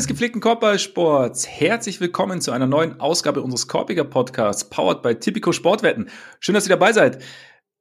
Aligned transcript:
Des 0.00 0.06
gepflegten 0.06 0.40
Korbballsports, 0.40 1.46
herzlich 1.46 2.00
willkommen 2.00 2.40
zu 2.40 2.52
einer 2.52 2.66
neuen 2.66 3.00
Ausgabe 3.00 3.42
unseres 3.42 3.68
Korbiger 3.68 4.04
Podcasts, 4.04 4.64
powered 4.64 5.02
by 5.02 5.16
Typico 5.16 5.52
Sportwetten. 5.52 6.08
Schön, 6.38 6.54
dass 6.54 6.64
ihr 6.64 6.70
dabei 6.70 6.94
seid. 6.94 7.22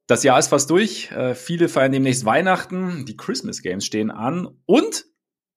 Das 0.06 0.24
Jahr 0.24 0.38
ist 0.38 0.50
fast 0.50 0.70
durch. 0.70 1.10
Äh, 1.12 1.34
viele 1.34 1.70
feiern 1.70 1.94
demnächst 1.94 2.26
Weihnachten. 2.26 3.06
Die 3.06 3.16
Christmas 3.16 3.62
Games 3.62 3.86
stehen 3.86 4.12
an. 4.12 4.50
Und 4.66 5.06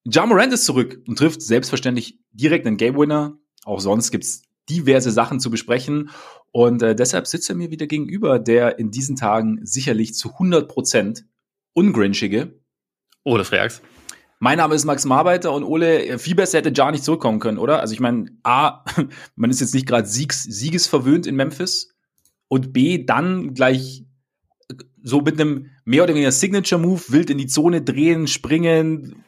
Ja 0.05 0.25
Morant 0.25 0.53
ist 0.53 0.65
zurück 0.65 1.03
und 1.09 1.19
trifft 1.19 1.43
selbstverständlich 1.43 2.21
direkt 2.31 2.65
einen 2.65 2.77
Game 2.77 2.97
Winner. 2.97 3.37
Auch 3.65 3.81
sonst 3.81 4.13
gibt's 4.13 4.43
diverse 4.71 5.11
Sachen 5.11 5.41
zu 5.41 5.51
besprechen. 5.51 6.11
Und 6.53 6.81
äh, 6.85 6.95
deshalb 6.95 7.27
sitzt 7.27 7.51
er 7.51 7.57
mir 7.57 7.73
wieder 7.73 7.89
gegenüber, 7.89 8.39
der 8.39 8.79
in 8.79 8.93
diesen 8.93 9.17
Tagen 9.17 9.59
sicherlich 9.65 10.15
zu 10.15 10.35
100 10.35 10.69
Prozent 10.69 11.25
ungrinchige 11.73 12.61
Ole 13.25 13.45
Freaks. 13.45 13.83
Mein 14.45 14.59
Name 14.59 14.75
ist 14.75 14.85
Max 14.85 15.05
Marbeiter 15.05 15.53
und 15.53 15.63
Ole, 15.63 16.19
viel 16.19 16.35
besser 16.35 16.59
hätte 16.59 16.73
Jar 16.75 16.91
nicht 16.91 17.05
zurückkommen 17.05 17.39
können, 17.39 17.59
oder? 17.59 17.79
Also 17.79 17.95
ich 17.95 18.01
meine, 18.01 18.27
A, 18.43 18.85
man 19.37 19.51
ist 19.51 19.61
jetzt 19.61 19.73
nicht 19.73 19.87
gerade 19.87 20.09
Siegs, 20.09 20.43
siegesverwöhnt 20.43 21.29
in 21.29 21.37
Memphis 21.37 21.95
und 22.49 22.73
B, 22.73 23.05
dann 23.05 23.55
gleich 23.55 24.05
so 25.01 25.21
mit 25.21 25.41
einem 25.41 25.71
mehr 25.85 26.03
oder 26.03 26.15
weniger 26.15 26.33
Signature-Move 26.33 27.03
wild 27.11 27.31
in 27.31 27.39
die 27.39 27.47
Zone 27.47 27.83
drehen, 27.83 28.27
springen, 28.27 29.25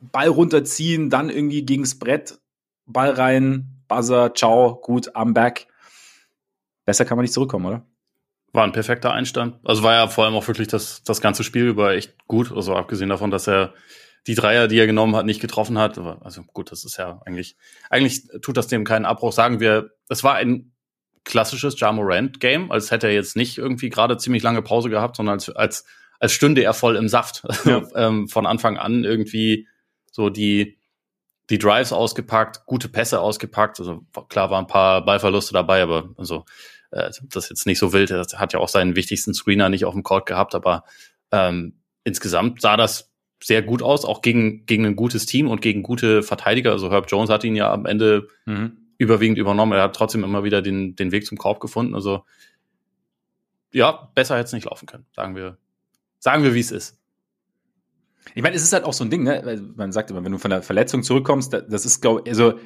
Ball 0.00 0.28
runterziehen, 0.28 1.10
dann 1.10 1.28
irgendwie 1.28 1.66
gegens 1.66 1.98
Brett, 1.98 2.38
Ball 2.86 3.10
rein, 3.10 3.84
Buzzer, 3.88 4.32
ciao, 4.32 4.76
gut, 4.76 5.14
I'm 5.14 5.34
back. 5.34 5.66
Besser 6.86 7.04
kann 7.04 7.18
man 7.18 7.24
nicht 7.24 7.34
zurückkommen, 7.34 7.66
oder? 7.66 7.86
War 8.54 8.64
ein 8.64 8.72
perfekter 8.72 9.12
Einstand. 9.12 9.58
Also 9.64 9.82
war 9.82 9.92
ja 9.92 10.08
vor 10.08 10.24
allem 10.24 10.34
auch 10.34 10.48
wirklich 10.48 10.68
das, 10.68 11.02
das 11.02 11.20
ganze 11.20 11.44
Spiel 11.44 11.66
über 11.66 11.92
echt 11.92 12.26
gut. 12.26 12.52
Also 12.52 12.74
abgesehen 12.74 13.10
davon, 13.10 13.30
dass 13.30 13.46
er 13.46 13.74
die 14.26 14.34
Dreier, 14.34 14.68
die 14.68 14.78
er 14.78 14.86
genommen 14.86 15.16
hat, 15.16 15.26
nicht 15.26 15.40
getroffen 15.40 15.78
hat. 15.78 15.98
Also 15.98 16.42
gut, 16.42 16.72
das 16.72 16.84
ist 16.84 16.96
ja 16.96 17.20
eigentlich, 17.26 17.56
eigentlich 17.90 18.26
tut 18.40 18.56
das 18.56 18.68
dem 18.68 18.84
keinen 18.84 19.04
Abbruch. 19.04 19.32
Sagen 19.32 19.60
wir, 19.60 19.90
es 20.08 20.24
war 20.24 20.34
ein 20.34 20.72
klassisches 21.24 21.78
Ja 21.78 21.92
Morant 21.92 22.40
Game, 22.40 22.70
als 22.70 22.90
hätte 22.90 23.06
er 23.06 23.14
jetzt 23.14 23.36
nicht 23.36 23.58
irgendwie 23.58 23.90
gerade 23.90 24.16
ziemlich 24.16 24.42
lange 24.42 24.62
Pause 24.62 24.90
gehabt, 24.90 25.16
sondern 25.16 25.34
als, 25.34 25.50
als, 25.50 25.84
als 26.20 26.32
stünde 26.32 26.62
er 26.62 26.74
voll 26.74 26.96
im 26.96 27.08
Saft. 27.08 27.42
Ja. 27.64 27.82
ähm, 27.94 28.28
von 28.28 28.46
Anfang 28.46 28.76
an 28.78 29.04
irgendwie 29.04 29.68
so 30.10 30.30
die, 30.30 30.78
die 31.50 31.58
Drives 31.58 31.92
ausgepackt, 31.92 32.64
gute 32.66 32.88
Pässe 32.88 33.20
ausgepackt. 33.20 33.80
Also 33.80 34.06
klar 34.28 34.50
waren 34.50 34.64
ein 34.64 34.68
paar 34.68 35.04
Ballverluste 35.04 35.52
dabei, 35.52 35.82
aber 35.82 36.10
also 36.16 36.44
äh, 36.90 37.10
das 37.22 37.44
ist 37.44 37.50
jetzt 37.50 37.66
nicht 37.66 37.78
so 37.78 37.92
wild. 37.92 38.10
Er 38.10 38.24
hat 38.36 38.52
ja 38.52 38.58
auch 38.58 38.68
seinen 38.68 38.96
wichtigsten 38.96 39.34
Screener 39.34 39.68
nicht 39.68 39.84
auf 39.84 39.94
dem 39.94 40.02
Court 40.02 40.26
gehabt, 40.26 40.54
aber 40.54 40.84
ähm, 41.30 41.80
insgesamt 42.04 42.60
sah 42.60 42.76
das 42.76 43.13
sehr 43.44 43.60
gut 43.60 43.82
aus, 43.82 44.06
auch 44.06 44.22
gegen, 44.22 44.64
gegen 44.64 44.86
ein 44.86 44.96
gutes 44.96 45.26
Team 45.26 45.48
und 45.48 45.60
gegen 45.60 45.82
gute 45.82 46.22
Verteidiger. 46.22 46.72
Also 46.72 46.90
Herb 46.90 47.06
Jones 47.10 47.28
hat 47.28 47.44
ihn 47.44 47.54
ja 47.54 47.70
am 47.70 47.84
Ende 47.84 48.28
mhm. 48.46 48.78
überwiegend 48.96 49.36
übernommen. 49.36 49.72
Er 49.72 49.82
hat 49.82 49.94
trotzdem 49.94 50.24
immer 50.24 50.44
wieder 50.44 50.62
den, 50.62 50.96
den 50.96 51.12
Weg 51.12 51.26
zum 51.26 51.36
Korb 51.36 51.60
gefunden. 51.60 51.94
Also 51.94 52.24
ja, 53.70 54.08
besser 54.14 54.36
hätte 54.36 54.46
es 54.46 54.52
nicht 54.54 54.64
laufen 54.64 54.86
können, 54.86 55.04
sagen 55.14 55.36
wir, 55.36 55.58
sagen 56.20 56.42
wir, 56.42 56.54
wie 56.54 56.60
es 56.60 56.70
ist. 56.70 56.98
Ich 58.34 58.42
meine, 58.42 58.56
es 58.56 58.62
ist 58.62 58.72
halt 58.72 58.84
auch 58.84 58.94
so 58.94 59.04
ein 59.04 59.10
Ding, 59.10 59.24
ne? 59.24 59.62
Man 59.76 59.92
sagt 59.92 60.10
immer, 60.10 60.24
wenn 60.24 60.32
du 60.32 60.38
von 60.38 60.50
der 60.50 60.62
Verletzung 60.62 61.02
zurückkommst, 61.02 61.52
das 61.52 61.84
ist, 61.84 62.00
glaube 62.00 62.22
also 62.26 62.58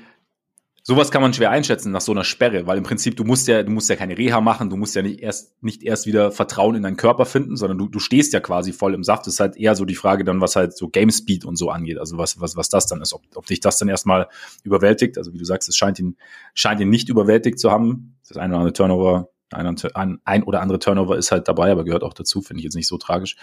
sowas 0.88 1.10
kann 1.10 1.20
man 1.20 1.34
schwer 1.34 1.50
einschätzen 1.50 1.92
nach 1.92 2.00
so 2.00 2.12
einer 2.12 2.24
Sperre, 2.24 2.66
weil 2.66 2.78
im 2.78 2.82
Prinzip 2.82 3.14
du 3.14 3.22
musst 3.22 3.46
ja, 3.46 3.62
du 3.62 3.70
musst 3.70 3.90
ja 3.90 3.96
keine 3.96 4.16
Reha 4.16 4.40
machen, 4.40 4.70
du 4.70 4.76
musst 4.78 4.96
ja 4.96 5.02
nicht 5.02 5.20
erst, 5.20 5.62
nicht 5.62 5.82
erst 5.82 6.06
wieder 6.06 6.32
Vertrauen 6.32 6.76
in 6.76 6.82
deinen 6.82 6.96
Körper 6.96 7.26
finden, 7.26 7.56
sondern 7.58 7.76
du, 7.76 7.88
du 7.88 7.98
stehst 7.98 8.32
ja 8.32 8.40
quasi 8.40 8.72
voll 8.72 8.94
im 8.94 9.04
Saft. 9.04 9.26
Das 9.26 9.34
ist 9.34 9.40
halt 9.40 9.58
eher 9.58 9.74
so 9.74 9.84
die 9.84 9.94
Frage 9.94 10.24
dann, 10.24 10.40
was 10.40 10.56
halt 10.56 10.74
so 10.74 10.88
Game 10.88 11.10
Speed 11.10 11.44
und 11.44 11.56
so 11.56 11.68
angeht, 11.68 11.98
also 11.98 12.16
was, 12.16 12.40
was, 12.40 12.56
was 12.56 12.70
das 12.70 12.86
dann 12.86 13.02
ist, 13.02 13.12
ob, 13.12 13.20
ob 13.34 13.44
dich 13.44 13.60
das 13.60 13.76
dann 13.76 13.90
erstmal 13.90 14.28
überwältigt. 14.62 15.18
Also 15.18 15.34
wie 15.34 15.38
du 15.38 15.44
sagst, 15.44 15.68
es 15.68 15.76
scheint 15.76 15.98
ihn, 15.98 16.16
scheint 16.54 16.80
ihn 16.80 16.88
nicht 16.88 17.10
überwältigt 17.10 17.58
zu 17.58 17.70
haben. 17.70 18.16
Das 18.26 18.38
eine 18.38 18.54
oder 18.54 18.60
andere 18.60 18.72
Turnover, 18.72 19.28
ein, 19.50 20.20
ein 20.24 20.42
oder 20.42 20.62
andere 20.62 20.78
Turnover 20.78 21.18
ist 21.18 21.30
halt 21.30 21.48
dabei, 21.48 21.70
aber 21.70 21.84
gehört 21.84 22.02
auch 22.02 22.14
dazu, 22.14 22.40
finde 22.40 22.60
ich 22.60 22.64
jetzt 22.64 22.76
nicht 22.76 22.88
so 22.88 22.96
tragisch. 22.96 23.36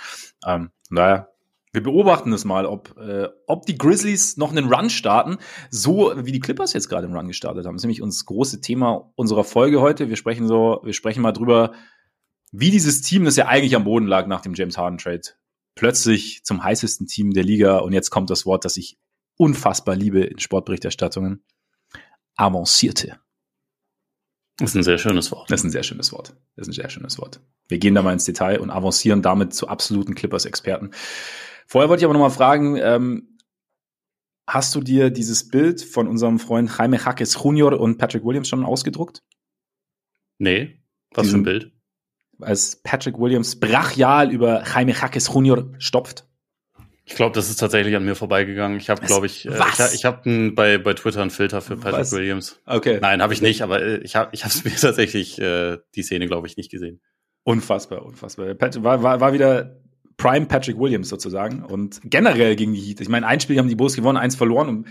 Ähm, 0.44 0.72
daher 0.89 1.34
wir 1.75 1.84
beobachten 1.84 2.34
es 2.34 2.46
mal, 2.46 2.66
ob, 2.66 2.97
äh, 2.97 3.28
ob 3.46 3.66
die 3.66 3.78
Grizzlies 3.78 4.38
noch 4.38 4.52
einen 4.52 4.74
Run 4.74 4.90
starten, 4.90 5.38
so 5.69 6.13
wie 6.16 6.31
die 6.31 6.40
Clippers 6.40 6.74
jetzt 6.74 6.90
gerade 6.90 7.06
einen 7.06 7.16
Run 7.16 7.28
gestartet 7.28 7.66
haben. 7.66 7.75
Das 7.75 7.81
ist 7.81 7.86
nämlich 7.86 8.02
uns 8.02 8.25
große 8.25 8.62
Thema 8.62 9.12
unserer 9.16 9.44
Folge 9.44 9.81
heute. 9.81 10.09
Wir 10.09 10.16
sprechen 10.16 10.47
so, 10.47 10.81
wir 10.84 10.94
sprechen 10.94 11.22
mal 11.22 11.34
drüber, 11.34 11.74
wie 12.52 12.72
dieses 12.72 13.02
Team, 13.02 13.25
das 13.25 13.36
ja 13.36 13.47
eigentlich 13.47 13.75
am 13.75 13.84
Boden 13.84 14.08
lag 14.08 14.28
nach 14.28 14.41
dem 14.41 14.53
James 14.53 14.78
Harden 14.78 14.97
Trade, 14.97 15.22
plötzlich 15.75 16.44
zum 16.44 16.63
heißesten 16.63 17.08
Team 17.08 17.34
der 17.34 17.44
Liga 17.44 17.78
und 17.80 17.94
jetzt 17.94 18.09
kommt 18.09 18.30
das 18.30 18.46
Wort, 18.46 18.66
das 18.66 18.78
ich 18.78 18.97
unfassbar 19.38 19.96
liebe 19.96 20.22
in 20.22 20.40
Sportberichterstattungen, 20.40 21.44
avancierte. 22.36 23.19
Das 24.57 24.69
ist 24.69 24.75
ein 24.75 24.84
sehr 24.84 24.97
schönes 24.97 25.31
Wort. 25.31 25.52
Das 25.52 25.59
ist 25.59 25.66
ein 25.66 25.72
sehr 25.72 25.84
schönes 25.84 26.13
Wort. 26.13 26.30
Das 26.56 26.68
ist 26.68 26.69
ein 26.69 26.81
sehr 26.81 26.90
schönes 26.90 27.19
Wort. 27.19 27.42
Wir 27.68 27.78
gehen 27.78 27.94
da 27.94 28.02
mal 28.02 28.13
ins 28.13 28.24
Detail 28.24 28.62
und 28.62 28.69
avancieren 28.69 29.22
damit 29.22 29.53
zu 29.53 29.68
absoluten 29.68 30.16
Clippers-Experten. 30.16 30.92
Vorher 31.65 31.89
wollte 31.89 32.01
ich 32.01 32.05
aber 32.05 32.13
noch 32.13 32.21
mal 32.21 32.29
fragen, 32.29 32.77
ähm, 32.77 33.37
hast 34.47 34.75
du 34.75 34.81
dir 34.81 35.09
dieses 35.09 35.47
Bild 35.47 35.81
von 35.81 36.07
unserem 36.07 36.39
Freund 36.39 36.71
Jaime 36.77 36.97
Jaques 36.97 37.37
Junior 37.43 37.79
und 37.79 37.97
Patrick 37.97 38.23
Williams 38.23 38.47
schon 38.47 38.63
ausgedruckt? 38.63 39.23
Nee, 40.37 40.79
was 41.11 41.23
Diesen, 41.23 41.43
für 41.43 41.51
ein 41.51 41.59
Bild? 41.59 41.71
Als 42.41 42.75
Patrick 42.83 43.17
Williams 43.17 43.59
brachial 43.59 44.31
über 44.31 44.63
Jaime 44.63 44.93
Jaques 44.93 45.27
Junior 45.33 45.73
stopft. 45.79 46.27
Ich 47.07 47.15
glaube, 47.15 47.35
das 47.35 47.49
ist 47.49 47.57
tatsächlich 47.57 47.95
an 47.95 48.03
mir 48.03 48.15
vorbeigegangen. 48.15 48.79
Ich 48.79 48.89
habe, 48.89 49.05
glaube 49.05 49.27
ich, 49.27 49.45
äh, 49.45 49.51
ich, 49.51 49.93
ich 49.93 50.05
habe 50.05 50.51
bei, 50.51 50.79
bei 50.79 50.93
Twitter 50.95 51.21
einen 51.21 51.29
Filter 51.29 51.61
für 51.61 51.77
Patrick 51.77 52.01
Was? 52.01 52.11
Williams. 52.11 52.59
Okay. 52.65 52.97
Nein, 52.99 53.21
habe 53.21 53.33
ich 53.33 53.43
nicht, 53.43 53.61
aber 53.61 53.81
äh, 53.81 53.97
ich 53.97 54.15
habe 54.15 54.29
ich 54.33 54.43
es 54.43 54.63
mir 54.65 54.75
tatsächlich 54.75 55.39
äh, 55.39 55.77
die 55.93 56.01
Szene, 56.01 56.25
glaube 56.27 56.47
ich, 56.47 56.57
nicht 56.57 56.71
gesehen. 56.71 57.01
Unfassbar, 57.43 58.03
unfassbar. 58.03 58.55
Pat, 58.55 58.81
war, 58.83 59.03
war, 59.03 59.19
war 59.19 59.33
wieder 59.33 59.84
Prime 60.17 60.45
Patrick 60.45 60.79
Williams 60.79 61.09
sozusagen. 61.09 61.63
Und 61.63 61.99
generell 62.03 62.55
gegen 62.55 62.73
die 62.73 62.81
Heat. 62.81 63.01
Ich 63.01 63.09
meine, 63.09 63.27
ein 63.27 63.39
Spiel 63.39 63.57
haben 63.57 63.67
die 63.67 63.75
Bulls 63.75 63.95
gewonnen, 63.95 64.17
eins 64.17 64.35
verloren. 64.35 64.69
Und 64.69 64.87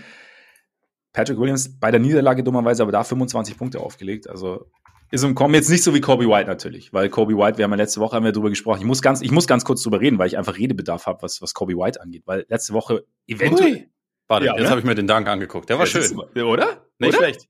Patrick 1.13 1.39
Williams 1.39 1.79
bei 1.79 1.91
der 1.91 1.99
Niederlage 1.99 2.43
dummerweise 2.43 2.83
aber 2.83 2.91
da 2.91 3.03
25 3.03 3.57
Punkte 3.57 3.79
aufgelegt. 3.79 4.29
Also 4.29 4.69
ist 5.11 5.23
im 5.23 5.35
Kommen 5.35 5.53
jetzt 5.53 5.69
nicht 5.69 5.83
so 5.83 5.93
wie 5.93 6.01
Kobe 6.01 6.27
White 6.27 6.49
natürlich, 6.49 6.91
weil 6.91 7.09
Kobe 7.09 7.37
White, 7.37 7.57
wir 7.57 7.63
haben 7.63 7.71
ja 7.71 7.77
letzte 7.77 8.01
Woche 8.01 8.15
haben 8.15 8.25
wir 8.25 8.31
darüber 8.31 8.49
gesprochen. 8.49 8.79
Ich 8.79 8.85
muss 8.85 9.01
ganz, 9.01 9.21
ich 9.21 9.31
muss 9.31 9.47
ganz 9.47 9.63
kurz 9.63 9.81
drüber 9.83 10.01
reden, 10.01 10.17
weil 10.19 10.27
ich 10.27 10.37
einfach 10.37 10.57
Redebedarf 10.57 11.05
habe, 11.05 11.21
was, 11.21 11.41
was 11.41 11.53
Kobe 11.53 11.73
White 11.73 12.01
angeht. 12.01 12.23
Weil 12.25 12.45
letzte 12.49 12.73
Woche 12.73 13.05
eventuell. 13.27 13.89
Warte, 14.27 14.47
ja, 14.47 14.57
jetzt 14.57 14.69
habe 14.69 14.79
ich 14.79 14.85
mir 14.85 14.95
den 14.95 15.07
Dank 15.07 15.27
angeguckt. 15.27 15.69
Der 15.69 15.77
war 15.77 15.85
ja, 15.85 16.01
schön. 16.01 16.17
oder? 16.43 16.87
Nicht 16.97 17.09
oder? 17.09 17.17
schlecht. 17.17 17.47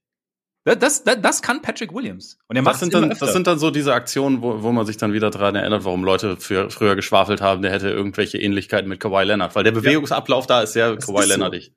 Das, 0.65 1.03
das, 1.03 1.21
das 1.21 1.41
kann 1.43 1.61
Patrick 1.61 1.93
Williams. 1.93 2.39
Und 2.47 2.55
er 2.55 2.63
macht 2.63 2.73
das 2.73 2.79
sind 2.79 2.93
dann, 2.93 3.09
das 3.11 3.33
sind 3.33 3.45
dann 3.45 3.59
so 3.59 3.69
diese 3.69 3.93
Aktionen, 3.93 4.41
wo, 4.41 4.63
wo 4.63 4.71
man 4.71 4.87
sich 4.87 4.97
dann 4.97 5.13
wieder 5.13 5.29
daran 5.29 5.53
erinnert, 5.53 5.85
warum 5.85 6.03
Leute 6.03 6.37
für, 6.37 6.71
früher 6.71 6.95
geschwafelt 6.95 7.39
haben, 7.39 7.61
der 7.61 7.71
hätte 7.71 7.89
irgendwelche 7.89 8.39
Ähnlichkeiten 8.39 8.89
mit 8.89 8.99
Kawhi 8.99 9.23
Leonard, 9.25 9.55
weil 9.55 9.63
der 9.63 9.71
Bewegungsablauf 9.71 10.45
ja. 10.45 10.47
da 10.47 10.61
ist 10.63 10.73
sehr 10.73 10.95
das 10.95 11.05
Kawhi 11.05 11.23
Leonardig. 11.25 11.65
So. 11.65 11.71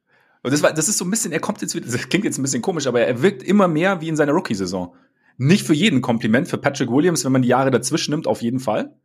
Und 0.44 0.52
das, 0.54 0.62
war, 0.62 0.72
das 0.72 0.88
ist 0.88 0.96
so 0.96 1.04
ein 1.04 1.10
bisschen, 1.10 1.32
er 1.32 1.40
kommt 1.40 1.60
jetzt 1.60 1.74
wieder, 1.74 1.84
das 1.84 2.08
klingt 2.08 2.24
jetzt 2.24 2.38
ein 2.38 2.42
bisschen 2.42 2.62
komisch, 2.62 2.86
aber 2.86 3.02
er 3.02 3.20
wirkt 3.20 3.42
immer 3.42 3.68
mehr 3.68 4.00
wie 4.00 4.08
in 4.08 4.16
seiner 4.16 4.32
Rookie-Saison. 4.32 4.94
Nicht 5.36 5.66
für 5.66 5.74
jeden 5.74 6.00
Kompliment, 6.00 6.48
für 6.48 6.56
Patrick 6.56 6.90
Williams, 6.90 7.26
wenn 7.26 7.32
man 7.32 7.42
die 7.42 7.48
Jahre 7.48 7.70
dazwischen 7.70 8.12
nimmt, 8.12 8.26
auf 8.26 8.40
jeden 8.40 8.58
Fall. 8.58 8.96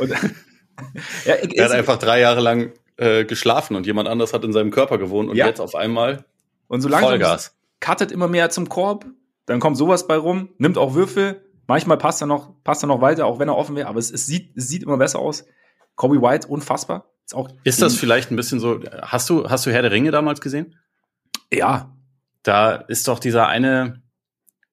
Und, 0.00 0.10
er, 1.24 1.42
er, 1.44 1.56
er 1.56 1.64
hat 1.66 1.72
einfach 1.72 1.98
drei 1.98 2.18
Jahre 2.18 2.40
lang 2.40 2.72
äh, 2.96 3.24
geschlafen 3.24 3.76
und 3.76 3.86
jemand 3.86 4.08
anders 4.08 4.32
hat 4.32 4.42
in 4.42 4.52
seinem 4.52 4.72
Körper 4.72 4.98
gewohnt 4.98 5.30
und 5.30 5.36
ja. 5.36 5.46
jetzt 5.46 5.60
auf 5.60 5.76
einmal 5.76 6.24
und 6.66 6.80
so 6.80 6.88
langsam 6.88 7.10
Vollgas 7.10 7.57
cuttet 7.80 8.12
immer 8.12 8.28
mehr 8.28 8.50
zum 8.50 8.68
Korb, 8.68 9.06
dann 9.46 9.60
kommt 9.60 9.76
sowas 9.76 10.06
bei 10.06 10.16
rum, 10.16 10.50
nimmt 10.58 10.78
auch 10.78 10.94
Würfel, 10.94 11.44
manchmal 11.66 11.98
passt 11.98 12.20
er 12.22 12.26
noch, 12.26 12.62
passt 12.64 12.84
er 12.84 12.88
noch 12.88 13.00
weiter, 13.00 13.26
auch 13.26 13.38
wenn 13.38 13.48
er 13.48 13.56
offen 13.56 13.76
wäre, 13.76 13.88
aber 13.88 13.98
es, 13.98 14.10
es, 14.10 14.26
sieht, 14.26 14.56
es 14.56 14.68
sieht 14.68 14.82
immer 14.82 14.98
besser 14.98 15.18
aus. 15.18 15.46
Kobe 15.94 16.20
White, 16.20 16.48
unfassbar. 16.48 17.10
Ist, 17.24 17.34
auch 17.34 17.48
ist 17.64 17.82
das 17.82 17.94
vielleicht 17.94 18.30
ein 18.30 18.36
bisschen 18.36 18.60
so, 18.60 18.80
hast 19.02 19.28
du, 19.28 19.48
hast 19.48 19.66
du 19.66 19.70
Herr 19.70 19.82
der 19.82 19.90
Ringe 19.90 20.10
damals 20.10 20.40
gesehen? 20.40 20.76
Ja. 21.52 21.94
Da 22.42 22.76
ist 22.76 23.08
doch 23.08 23.18
dieser 23.18 23.48
eine, 23.48 24.02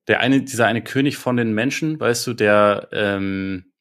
der 0.07 0.19
eine, 0.19 0.41
dieser 0.41 0.67
eine 0.67 0.83
König 0.83 1.17
von 1.17 1.35
den 1.35 1.53
Menschen, 1.53 1.99
weißt 1.99 2.27
du, 2.27 2.33
der, 2.33 2.89
ähm, 2.91 3.71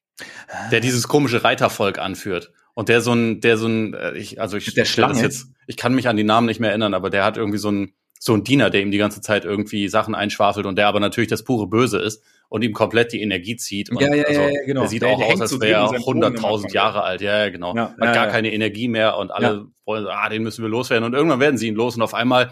der 0.71 0.81
dieses 0.81 1.07
komische 1.07 1.45
Reitervolk 1.45 1.99
anführt. 1.99 2.53
Und 2.75 2.89
der 2.89 3.01
so 3.01 3.13
ein, 3.13 3.41
der 3.41 3.57
so 3.57 3.67
ein, 3.67 3.95
äh, 3.95 4.17
ich, 4.17 4.41
also 4.41 4.57
ich, 4.57 4.75
der 4.75 4.85
Schlange. 4.85 5.21
jetzt, 5.21 5.49
ich 5.67 5.77
kann 5.77 5.95
mich 5.95 6.09
an 6.09 6.17
die 6.17 6.25
Namen 6.25 6.47
nicht 6.47 6.61
mehr 6.61 6.71
erinnern, 6.71 6.95
aber 6.95 7.11
der 7.11 7.25
hat 7.25 7.37
irgendwie 7.37 7.59
so 7.59 7.71
ein, 7.71 7.95
so 8.25 8.33
ein 8.33 8.43
Diener, 8.43 8.71
der 8.71 8.81
ihm 8.81 8.91
die 8.91 8.97
ganze 8.97 9.21
Zeit 9.21 9.45
irgendwie 9.45 9.87
Sachen 9.89 10.15
einschwafelt 10.15 10.65
und 10.65 10.79
der 10.79 10.87
aber 10.87 10.99
natürlich 10.99 11.29
das 11.29 11.45
pure 11.45 11.67
Böse 11.67 11.99
ist 11.99 12.25
und 12.49 12.65
ihm 12.65 12.73
komplett 12.73 13.13
die 13.13 13.21
Energie 13.21 13.57
zieht. 13.57 13.91
Und 13.91 14.01
ja, 14.01 14.15
ja, 14.15 14.25
also, 14.25 14.41
ja, 14.41 14.65
genau. 14.65 14.81
Der 14.81 14.89
sieht 14.89 15.03
der, 15.03 15.11
auch 15.11 15.19
der 15.19 15.27
aus, 15.27 15.41
als 15.43 15.61
wäre 15.61 15.95
er 15.95 16.01
100.000 16.01 16.73
Jahre 16.73 17.03
alt. 17.03 17.21
Ja, 17.21 17.45
ja 17.45 17.51
genau. 17.51 17.77
Ja, 17.77 17.91
Hat 17.91 17.99
ja, 17.99 18.13
gar 18.15 18.27
ja. 18.27 18.33
keine 18.33 18.51
Energie 18.51 18.89
mehr 18.89 19.19
und 19.19 19.31
alle 19.31 19.67
wollen, 19.85 20.07
ah, 20.07 20.27
den 20.31 20.43
müssen 20.43 20.63
wir 20.63 20.71
loswerden. 20.71 21.05
Und 21.05 21.13
irgendwann 21.13 21.39
werden 21.39 21.59
sie 21.59 21.69
ihn 21.69 21.75
los 21.75 21.97
und 21.97 22.03
auf 22.03 22.15
einmal, 22.15 22.51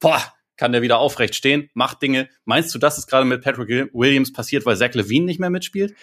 boah, 0.00 0.22
kann 0.56 0.72
der 0.72 0.80
wieder 0.80 0.98
aufrecht 0.98 1.34
stehen, 1.34 1.68
macht 1.74 2.00
Dinge. 2.00 2.30
Meinst 2.46 2.74
du, 2.74 2.78
das 2.78 2.96
ist 2.96 3.06
gerade 3.06 3.26
mit 3.26 3.42
Patrick 3.42 3.90
Williams 3.92 4.32
passiert, 4.32 4.64
weil 4.64 4.76
Zach 4.78 4.94
Levine 4.94 5.26
nicht 5.26 5.38
mehr 5.38 5.50
mitspielt? 5.50 5.94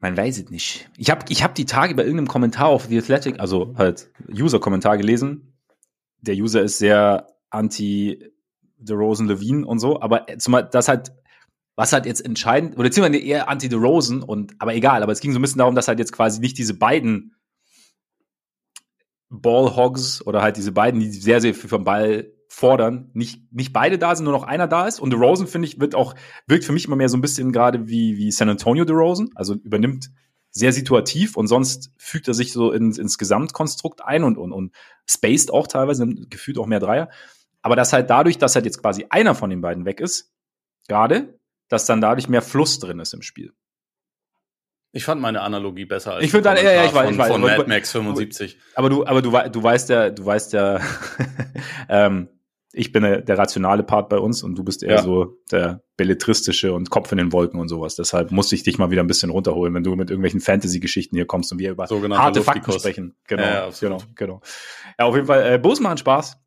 Man 0.00 0.16
weiß 0.16 0.38
es 0.38 0.50
nicht. 0.50 0.90
Ich 0.98 1.10
habe 1.10 1.24
ich 1.28 1.44
hab 1.44 1.54
die 1.54 1.64
Tage 1.64 1.94
bei 1.94 2.02
irgendeinem 2.02 2.26
Kommentar 2.26 2.66
auf 2.66 2.86
The 2.86 2.98
Athletic, 2.98 3.38
also 3.38 3.72
halt 3.78 4.10
User-Kommentar 4.28 4.98
gelesen, 4.98 5.54
der 6.20 6.34
User 6.34 6.60
ist 6.62 6.78
sehr 6.78 7.28
anti 7.54 8.22
DeRozan 8.78 9.28
Levine 9.28 9.66
und 9.66 9.78
so, 9.78 10.00
aber 10.00 10.26
zumal 10.38 10.68
das 10.70 10.88
halt 10.88 11.12
was 11.76 11.92
halt 11.92 12.06
jetzt 12.06 12.24
entscheidend, 12.24 12.74
oder 12.74 12.84
beziehungsweise 12.84 13.18
eher 13.18 13.48
anti 13.48 13.68
DeRozan 13.68 14.22
und, 14.22 14.54
aber 14.58 14.74
egal, 14.74 15.02
aber 15.02 15.12
es 15.12 15.20
ging 15.20 15.32
so 15.32 15.38
ein 15.38 15.42
bisschen 15.42 15.58
darum, 15.58 15.74
dass 15.74 15.88
halt 15.88 15.98
jetzt 15.98 16.12
quasi 16.12 16.40
nicht 16.40 16.56
diese 16.56 16.74
beiden 16.74 17.34
Ballhogs 19.28 20.24
oder 20.24 20.42
halt 20.42 20.56
diese 20.56 20.72
beiden, 20.72 21.00
die 21.00 21.10
sehr, 21.10 21.40
sehr 21.40 21.54
viel 21.54 21.68
vom 21.68 21.84
Ball 21.84 22.32
fordern, 22.48 23.10
nicht, 23.14 23.52
nicht 23.52 23.72
beide 23.72 23.98
da 23.98 24.14
sind, 24.14 24.24
nur 24.24 24.32
noch 24.32 24.44
einer 24.44 24.68
da 24.68 24.86
ist. 24.86 25.00
Und 25.00 25.10
DeRozan, 25.10 25.48
finde 25.48 25.66
ich, 25.66 25.80
wird 25.80 25.96
auch, 25.96 26.14
wirkt 26.46 26.64
für 26.64 26.72
mich 26.72 26.86
immer 26.86 26.94
mehr 26.94 27.08
so 27.08 27.16
ein 27.16 27.20
bisschen 27.20 27.50
gerade 27.50 27.88
wie, 27.88 28.16
wie 28.16 28.30
San 28.30 28.48
Antonio 28.48 28.84
DeRozan, 28.84 29.30
also 29.34 29.54
übernimmt 29.54 30.10
sehr 30.50 30.72
situativ 30.72 31.36
und 31.36 31.48
sonst 31.48 31.90
fügt 31.96 32.28
er 32.28 32.34
sich 32.34 32.52
so 32.52 32.70
ins, 32.70 32.96
ins 32.96 33.18
Gesamtkonstrukt 33.18 34.04
ein 34.04 34.22
und, 34.22 34.38
und, 34.38 34.52
und 34.52 34.72
spaced 35.04 35.52
auch 35.52 35.66
teilweise, 35.66 36.06
gefühlt 36.30 36.58
auch 36.58 36.66
mehr 36.66 36.78
Dreier. 36.78 37.10
Aber 37.64 37.76
das 37.76 37.94
halt 37.94 38.10
dadurch, 38.10 38.36
dass 38.36 38.54
halt 38.54 38.66
jetzt 38.66 38.82
quasi 38.82 39.06
einer 39.08 39.34
von 39.34 39.48
den 39.48 39.62
beiden 39.62 39.86
weg 39.86 39.98
ist, 39.98 40.34
gerade, 40.86 41.40
dass 41.70 41.86
dann 41.86 42.02
dadurch 42.02 42.28
mehr 42.28 42.42
Fluss 42.42 42.78
drin 42.78 43.00
ist 43.00 43.14
im 43.14 43.22
Spiel. 43.22 43.54
Ich 44.92 45.06
fand 45.06 45.22
meine 45.22 45.40
Analogie 45.40 45.86
besser 45.86 46.12
als 46.12 46.24
ich 46.24 46.30
finde 46.30 46.44
dann, 46.44 46.58
ja, 46.58 46.70
ja, 46.70 46.84
ich 46.84 46.94
weiß, 46.94 47.06
von, 47.06 47.14
ich 47.14 47.18
weiß, 47.18 47.32
von 47.32 47.40
Mad 47.40 47.64
Max 47.66 47.90
75. 47.90 48.58
Aber 48.74 48.90
du, 48.90 49.06
aber 49.06 49.22
du, 49.22 49.30
du 49.30 49.62
weißt 49.62 49.88
ja, 49.88 50.10
du 50.10 50.26
weißt 50.26 50.52
ja, 50.52 50.78
ähm, 51.88 52.28
ich 52.74 52.92
bin 52.92 53.02
der, 53.02 53.22
der, 53.22 53.38
rationale 53.38 53.82
Part 53.82 54.10
bei 54.10 54.18
uns 54.18 54.42
und 54.42 54.56
du 54.56 54.62
bist 54.62 54.82
eher 54.82 54.96
ja. 54.96 55.02
so 55.02 55.38
der 55.50 55.82
belletristische 55.96 56.74
und 56.74 56.90
Kopf 56.90 57.12
in 57.12 57.18
den 57.18 57.32
Wolken 57.32 57.58
und 57.58 57.68
sowas. 57.68 57.96
Deshalb 57.96 58.30
muss 58.30 58.52
ich 58.52 58.62
dich 58.62 58.76
mal 58.76 58.90
wieder 58.90 59.02
ein 59.02 59.06
bisschen 59.06 59.30
runterholen, 59.30 59.72
wenn 59.72 59.84
du 59.84 59.96
mit 59.96 60.10
irgendwelchen 60.10 60.40
Fantasy-Geschichten 60.40 61.16
hier 61.16 61.26
kommst 61.26 61.50
und 61.50 61.58
wir 61.58 61.70
über 61.70 61.86
harte 61.86 62.42
Fakten 62.42 62.72
sprechen. 62.72 63.16
Genau, 63.26 63.42
ja, 63.42 63.70
genau, 63.80 64.02
genau. 64.14 64.42
Ja, 64.98 65.06
auf 65.06 65.14
jeden 65.14 65.26
Fall, 65.26 65.54
äh, 65.54 65.58
Bulls 65.58 65.80
machen 65.80 65.96
Spaß. 65.96 66.43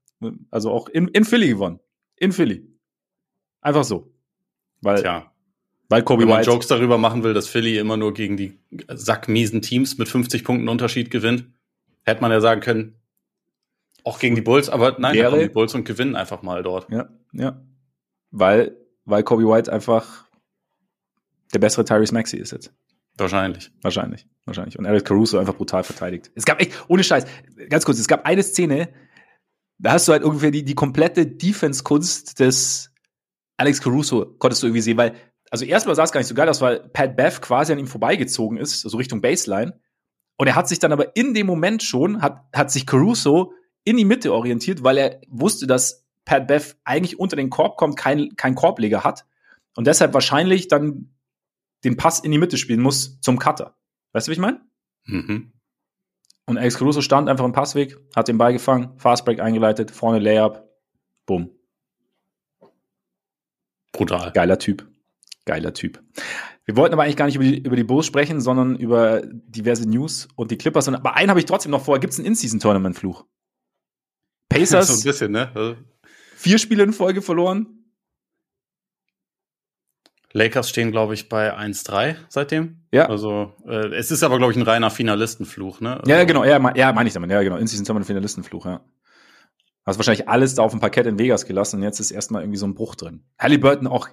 Also 0.52 0.72
auch 0.72 0.90
in, 0.90 1.08
in 1.10 1.26
Philly 1.26 1.50
gewonnen. 1.50 1.80
In 2.16 2.32
Philly. 2.32 2.68
Einfach 3.62 3.84
so. 3.84 4.12
Weil, 4.82 5.02
Tja. 5.02 5.32
Weil 5.90 6.04
Kobe 6.04 6.24
Wenn 6.24 6.30
man 6.30 6.40
White 6.40 6.50
Jokes 6.50 6.68
darüber 6.68 6.98
machen 6.98 7.24
will, 7.24 7.34
dass 7.34 7.48
Philly 7.48 7.78
immer 7.78 7.98
nur 7.98 8.14
gegen 8.14 8.38
die 8.38 8.60
sackmiesen 8.90 9.62
Teams 9.62 9.98
mit 9.98 10.10
50 10.10 10.44
Punkten 10.44 10.68
Unterschied 10.70 11.12
gewinnt, 11.12 11.48
hätte 12.04 12.22
man 12.22 12.32
ja 12.32 12.42
sagen 12.42 12.62
können, 12.62 12.96
auch 14.04 14.20
gegen 14.20 14.36
die 14.36 14.42
Bulls, 14.42 14.70
aber 14.70 14.96
nein, 15.00 15.16
Wäre, 15.16 15.32
kommen 15.32 15.42
die 15.42 15.50
Bulls 15.50 15.76
und 15.76 15.84
gewinnen 15.84 16.16
einfach 16.16 16.42
mal 16.42 16.64
dort. 16.64 16.90
Ja, 16.90 17.10
ja. 17.34 17.62
Weil, 18.32 18.78
weil 19.06 19.24
Kobe 19.24 19.48
White 19.48 19.72
einfach 19.72 20.26
der 21.54 21.60
bessere 21.60 21.86
Tyrese 21.86 22.14
Maxey 22.14 22.40
ist 22.40 22.52
jetzt. 22.52 22.74
Wahrscheinlich. 23.18 23.72
Wahrscheinlich, 23.82 24.28
wahrscheinlich. 24.46 24.78
Und 24.78 24.86
Eric 24.86 25.06
Caruso 25.06 25.40
einfach 25.40 25.56
brutal 25.56 25.84
verteidigt. 25.84 26.32
Es 26.36 26.46
gab 26.46 26.62
echt, 26.62 26.72
ohne 26.88 27.04
Scheiß, 27.04 27.26
ganz 27.70 27.84
kurz, 27.84 28.00
es 28.00 28.08
gab 28.08 28.26
eine 28.26 28.44
Szene, 28.44 28.90
da 29.80 29.94
hast 29.94 30.08
du 30.08 30.12
halt 30.12 30.24
ungefähr 30.24 30.52
die, 30.52 30.64
die 30.64 30.76
komplette 30.76 31.26
Defense-Kunst 31.26 32.40
des 32.40 32.92
Alex 33.58 33.82
Caruso 33.82 34.26
konntest 34.38 34.64
du 34.64 34.68
irgendwie 34.68 34.82
sehen, 34.82 34.98
weil, 34.98 35.16
also 35.50 35.66
erstmal 35.66 35.96
sah 35.96 36.04
es 36.04 36.12
gar 36.12 36.20
nicht 36.20 36.28
so 36.28 36.36
geil 36.36 36.50
aus, 36.50 36.62
weil 36.62 36.90
Pat 36.90 37.16
Bev 37.16 37.42
quasi 37.42 37.74
an 37.74 37.80
ihm 37.80 37.88
vorbeigezogen 37.88 38.58
ist, 38.58 38.82
so 38.82 38.98
Richtung 38.98 39.22
Baseline. 39.22 39.80
Und 40.38 40.48
er 40.48 40.56
hat 40.56 40.68
sich 40.68 40.80
dann 40.80 40.92
aber 40.92 41.16
in 41.16 41.34
dem 41.34 41.48
Moment 41.48 41.82
schon, 41.82 42.22
hat, 42.22 42.46
hat 42.54 42.72
sich 42.72 42.86
Caruso 42.86 43.54
in 43.84 43.98
die 43.98 44.06
Mitte 44.06 44.34
orientiert, 44.34 44.84
weil 44.84 44.98
er 44.98 45.22
wusste, 45.28 45.66
dass 45.66 46.06
Pat 46.26 46.48
Bev 46.48 46.76
eigentlich 46.84 47.20
unter 47.20 47.36
den 47.36 47.50
Korb 47.50 47.78
kommt, 47.78 47.98
kein, 47.98 48.36
kein 48.36 48.54
Korbleger 48.54 49.04
hat. 49.04 49.26
Und 49.76 49.88
deshalb 49.88 50.14
wahrscheinlich 50.14 50.68
dann 50.68 51.16
den 51.84 51.98
Pass 51.98 52.20
in 52.20 52.32
die 52.32 52.38
Mitte 52.38 52.58
spielen 52.58 52.82
muss 52.82 53.20
zum 53.22 53.40
Cutter. 53.40 53.78
Weißt 54.12 54.28
du, 54.28 54.32
wie 54.32 54.34
ich 54.34 54.40
meine? 54.40 54.62
Mhm. 55.06 55.54
Und 56.48 56.58
Alex 56.58 56.78
Caruso 56.78 57.02
stand 57.02 57.30
einfach 57.30 57.46
im 57.46 57.52
Passweg, 57.52 57.98
hat 58.16 58.30
den 58.30 58.38
Ball 58.38 58.54
gefangen, 58.54 58.94
Fastbreak 58.98 59.42
eingeleitet, 59.42 59.92
vorne 59.92 60.20
Layup, 60.20 60.64
bumm. 61.26 61.52
Brutal. 63.92 64.32
Geiler 64.32 64.58
Typ. 64.58 64.88
Geiler 65.46 65.74
Typ. 65.74 66.02
Wir 66.64 66.78
wollten 66.78 66.94
aber 66.94 67.04
eigentlich 67.04 67.18
gar 67.18 67.26
nicht 67.26 67.36
über 67.36 67.44
die, 67.44 67.60
über 67.60 67.76
die 67.76 67.84
Bulls 67.84 68.06
sprechen, 68.06 68.40
sondern 68.40 68.78
über 68.78 69.22
diverse 69.26 69.88
News 69.90 70.28
und 70.36 70.52
die 70.52 70.58
Clippers. 70.58 70.88
Und, 70.88 70.96
aber 70.96 71.16
einen 71.16 71.30
habe 71.30 71.40
ich 71.40 71.46
trotzdem 71.46 71.72
noch 71.72 71.84
vor. 71.84 72.00
Gibt 72.00 72.14
es 72.14 72.20
einen 72.20 72.28
In-Season-Tournament-Fluch? 72.28 73.26
Pacers. 74.50 74.88
so 74.88 74.94
ein 74.94 75.04
bisschen, 75.04 75.32
ne? 75.32 75.52
Also 75.54 75.76
vier 76.36 76.60
Spiele 76.60 76.84
in 76.84 76.94
Folge 76.94 77.22
verloren. 77.22 77.77
Lakers 80.34 80.70
stehen, 80.70 80.92
glaube 80.92 81.14
ich, 81.14 81.30
bei 81.30 81.56
1-3 81.58 82.16
seitdem. 82.30 82.82
Ja. 82.92 83.08
Also, 83.08 83.54
äh, 83.66 83.96
es 83.96 84.12
ist 84.12 84.24
aber, 84.24 84.38
glaube 84.38 84.52
ich, 84.52 84.58
ein 84.58 84.64
reiner 84.64 84.92
Finalistenfluch, 84.92 85.80
ne? 85.82 86.00
Also, 86.00 86.12
ja, 86.12 86.24
genau, 86.26 86.44
ja, 86.44 86.60
ja 86.76 86.94
meine 86.94 87.08
ich 87.08 87.14
damit. 87.14 87.32
Ja, 87.32 87.42
genau. 87.42 87.56
In-Season 87.58 87.86
Tournament 87.86 88.08
Finalistenfluch, 88.08 88.66
ja. 88.66 88.82
Hast 89.86 89.98
wahrscheinlich 89.98 90.28
alles 90.28 90.54
da 90.56 90.64
auf 90.64 90.72
dem 90.72 90.82
Parkett 90.82 91.08
in 91.08 91.18
Vegas 91.18 91.46
gelassen 91.46 91.78
und 91.78 91.84
jetzt 91.84 92.02
ist 92.02 92.12
erstmal 92.12 92.44
irgendwie 92.44 92.58
so 92.58 92.68
ein 92.68 92.76
Bruch 92.76 92.96
drin. 92.96 93.24
Halliburton 93.40 93.88
auch 93.88 94.10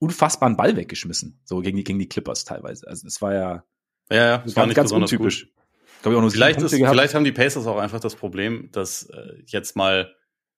unfassbaren 0.00 0.56
Ball 0.56 0.76
weggeschmissen, 0.76 1.40
so 1.44 1.60
gegen 1.60 1.76
die, 1.76 1.84
gegen 1.84 2.00
die 2.00 2.08
Clippers 2.08 2.44
teilweise. 2.44 2.88
Also 2.88 3.06
es 3.06 3.22
war 3.22 3.32
ja, 3.32 3.64
ja, 4.10 4.16
ja 4.16 4.38
das 4.38 4.56
war 4.56 4.66
nicht 4.66 4.74
ganz 4.74 4.90
untypisch. 4.90 5.48
Ich 6.00 6.06
auch 6.06 6.20
nur 6.20 6.30
vielleicht, 6.30 6.60
ist, 6.60 6.74
vielleicht 6.74 7.14
haben 7.14 7.24
die 7.24 7.32
Pacers 7.32 7.66
auch 7.66 7.78
einfach 7.78 8.00
das 8.00 8.16
Problem, 8.16 8.68
dass 8.72 9.04
äh, 9.04 9.42
jetzt 9.46 9.76
mal 9.76 10.14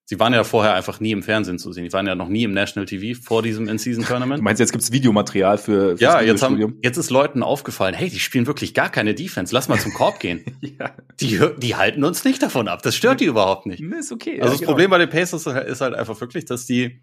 Sie 0.09 0.21
waren 0.21 0.33
ja 0.33 0.45
vorher 0.45 0.75
einfach 0.75 1.01
nie 1.01 1.11
im 1.11 1.25
Fernsehen 1.25 1.59
zu 1.59 1.73
sehen. 1.73 1.83
Die 1.83 1.93
waren 1.93 2.07
ja 2.07 2.15
noch 2.15 2.29
nie 2.29 2.45
im 2.45 2.53
National 2.53 2.87
TV 2.87 3.21
vor 3.21 3.43
diesem 3.43 3.69
In-Season-Tournament. 3.69 4.39
Du 4.39 4.45
meinst, 4.45 4.61
jetzt 4.61 4.71
gibt's 4.71 4.93
Videomaterial 4.93 5.59
für 5.59 5.97
Ja, 5.99 6.21
jetzt, 6.21 6.45
haben, 6.45 6.79
jetzt 6.81 6.97
ist 6.97 7.11
Leuten 7.11 7.43
aufgefallen, 7.43 7.93
hey, 7.93 8.09
die 8.09 8.21
spielen 8.21 8.47
wirklich 8.47 8.73
gar 8.73 8.89
keine 8.89 9.17
Defense. 9.17 9.53
Lass 9.53 9.67
mal 9.69 9.81
zum 9.81 9.93
Korb 9.93 10.21
gehen. 10.21 10.45
ja. 10.61 10.95
die, 11.19 11.41
die 11.59 11.75
halten 11.75 12.05
uns 12.05 12.25
nicht 12.25 12.41
davon 12.41 12.69
ab. 12.69 12.83
Das 12.83 12.95
stört 12.95 13.21
die 13.21 13.25
überhaupt 13.25 13.67
nicht. 13.67 13.81
ist 13.81 14.13
okay. 14.13 14.41
Also 14.41 14.45
ja, 14.45 14.51
das 14.51 14.59
genau. 14.61 14.71
Problem 14.71 14.91
bei 14.91 14.99
den 14.99 15.11
Pacers 15.11 15.45
ist 15.45 15.81
halt 15.81 15.95
einfach 15.95 16.21
wirklich, 16.21 16.45
dass 16.45 16.67
die 16.67 17.03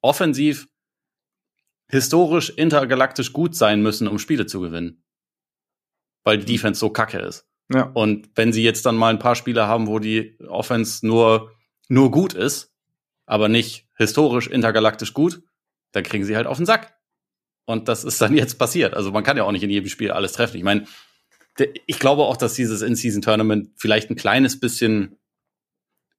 offensiv 0.00 0.68
historisch 1.90 2.50
intergalaktisch 2.50 3.32
gut 3.32 3.56
sein 3.56 3.82
müssen, 3.82 4.06
um 4.06 4.20
Spiele 4.20 4.46
zu 4.46 4.60
gewinnen. 4.60 5.02
Weil 6.22 6.38
die 6.38 6.46
Defense 6.46 6.78
so 6.78 6.90
kacke 6.90 7.18
ist. 7.18 7.48
Ja. 7.72 7.90
Und 7.94 8.28
wenn 8.36 8.52
sie 8.52 8.62
jetzt 8.62 8.86
dann 8.86 8.94
mal 8.94 9.08
ein 9.08 9.18
paar 9.18 9.34
Spiele 9.34 9.66
haben, 9.66 9.88
wo 9.88 9.98
die 9.98 10.38
Offense 10.46 11.04
nur 11.04 11.53
nur 11.88 12.10
gut 12.10 12.34
ist, 12.34 12.74
aber 13.26 13.48
nicht 13.48 13.86
historisch 13.96 14.48
intergalaktisch 14.48 15.14
gut, 15.14 15.42
dann 15.92 16.02
kriegen 16.02 16.24
sie 16.24 16.36
halt 16.36 16.46
auf 16.46 16.56
den 16.56 16.66
Sack. 16.66 16.94
Und 17.66 17.88
das 17.88 18.04
ist 18.04 18.20
dann 18.20 18.36
jetzt 18.36 18.58
passiert. 18.58 18.94
Also 18.94 19.10
man 19.10 19.24
kann 19.24 19.36
ja 19.36 19.44
auch 19.44 19.52
nicht 19.52 19.62
in 19.62 19.70
jedem 19.70 19.88
Spiel 19.88 20.10
alles 20.10 20.32
treffen. 20.32 20.56
Ich 20.56 20.62
meine, 20.62 20.86
ich 21.86 21.98
glaube 21.98 22.22
auch, 22.22 22.36
dass 22.36 22.54
dieses 22.54 22.82
In-Season-Tournament 22.82 23.70
vielleicht 23.76 24.10
ein 24.10 24.16
kleines 24.16 24.58
bisschen 24.58 25.18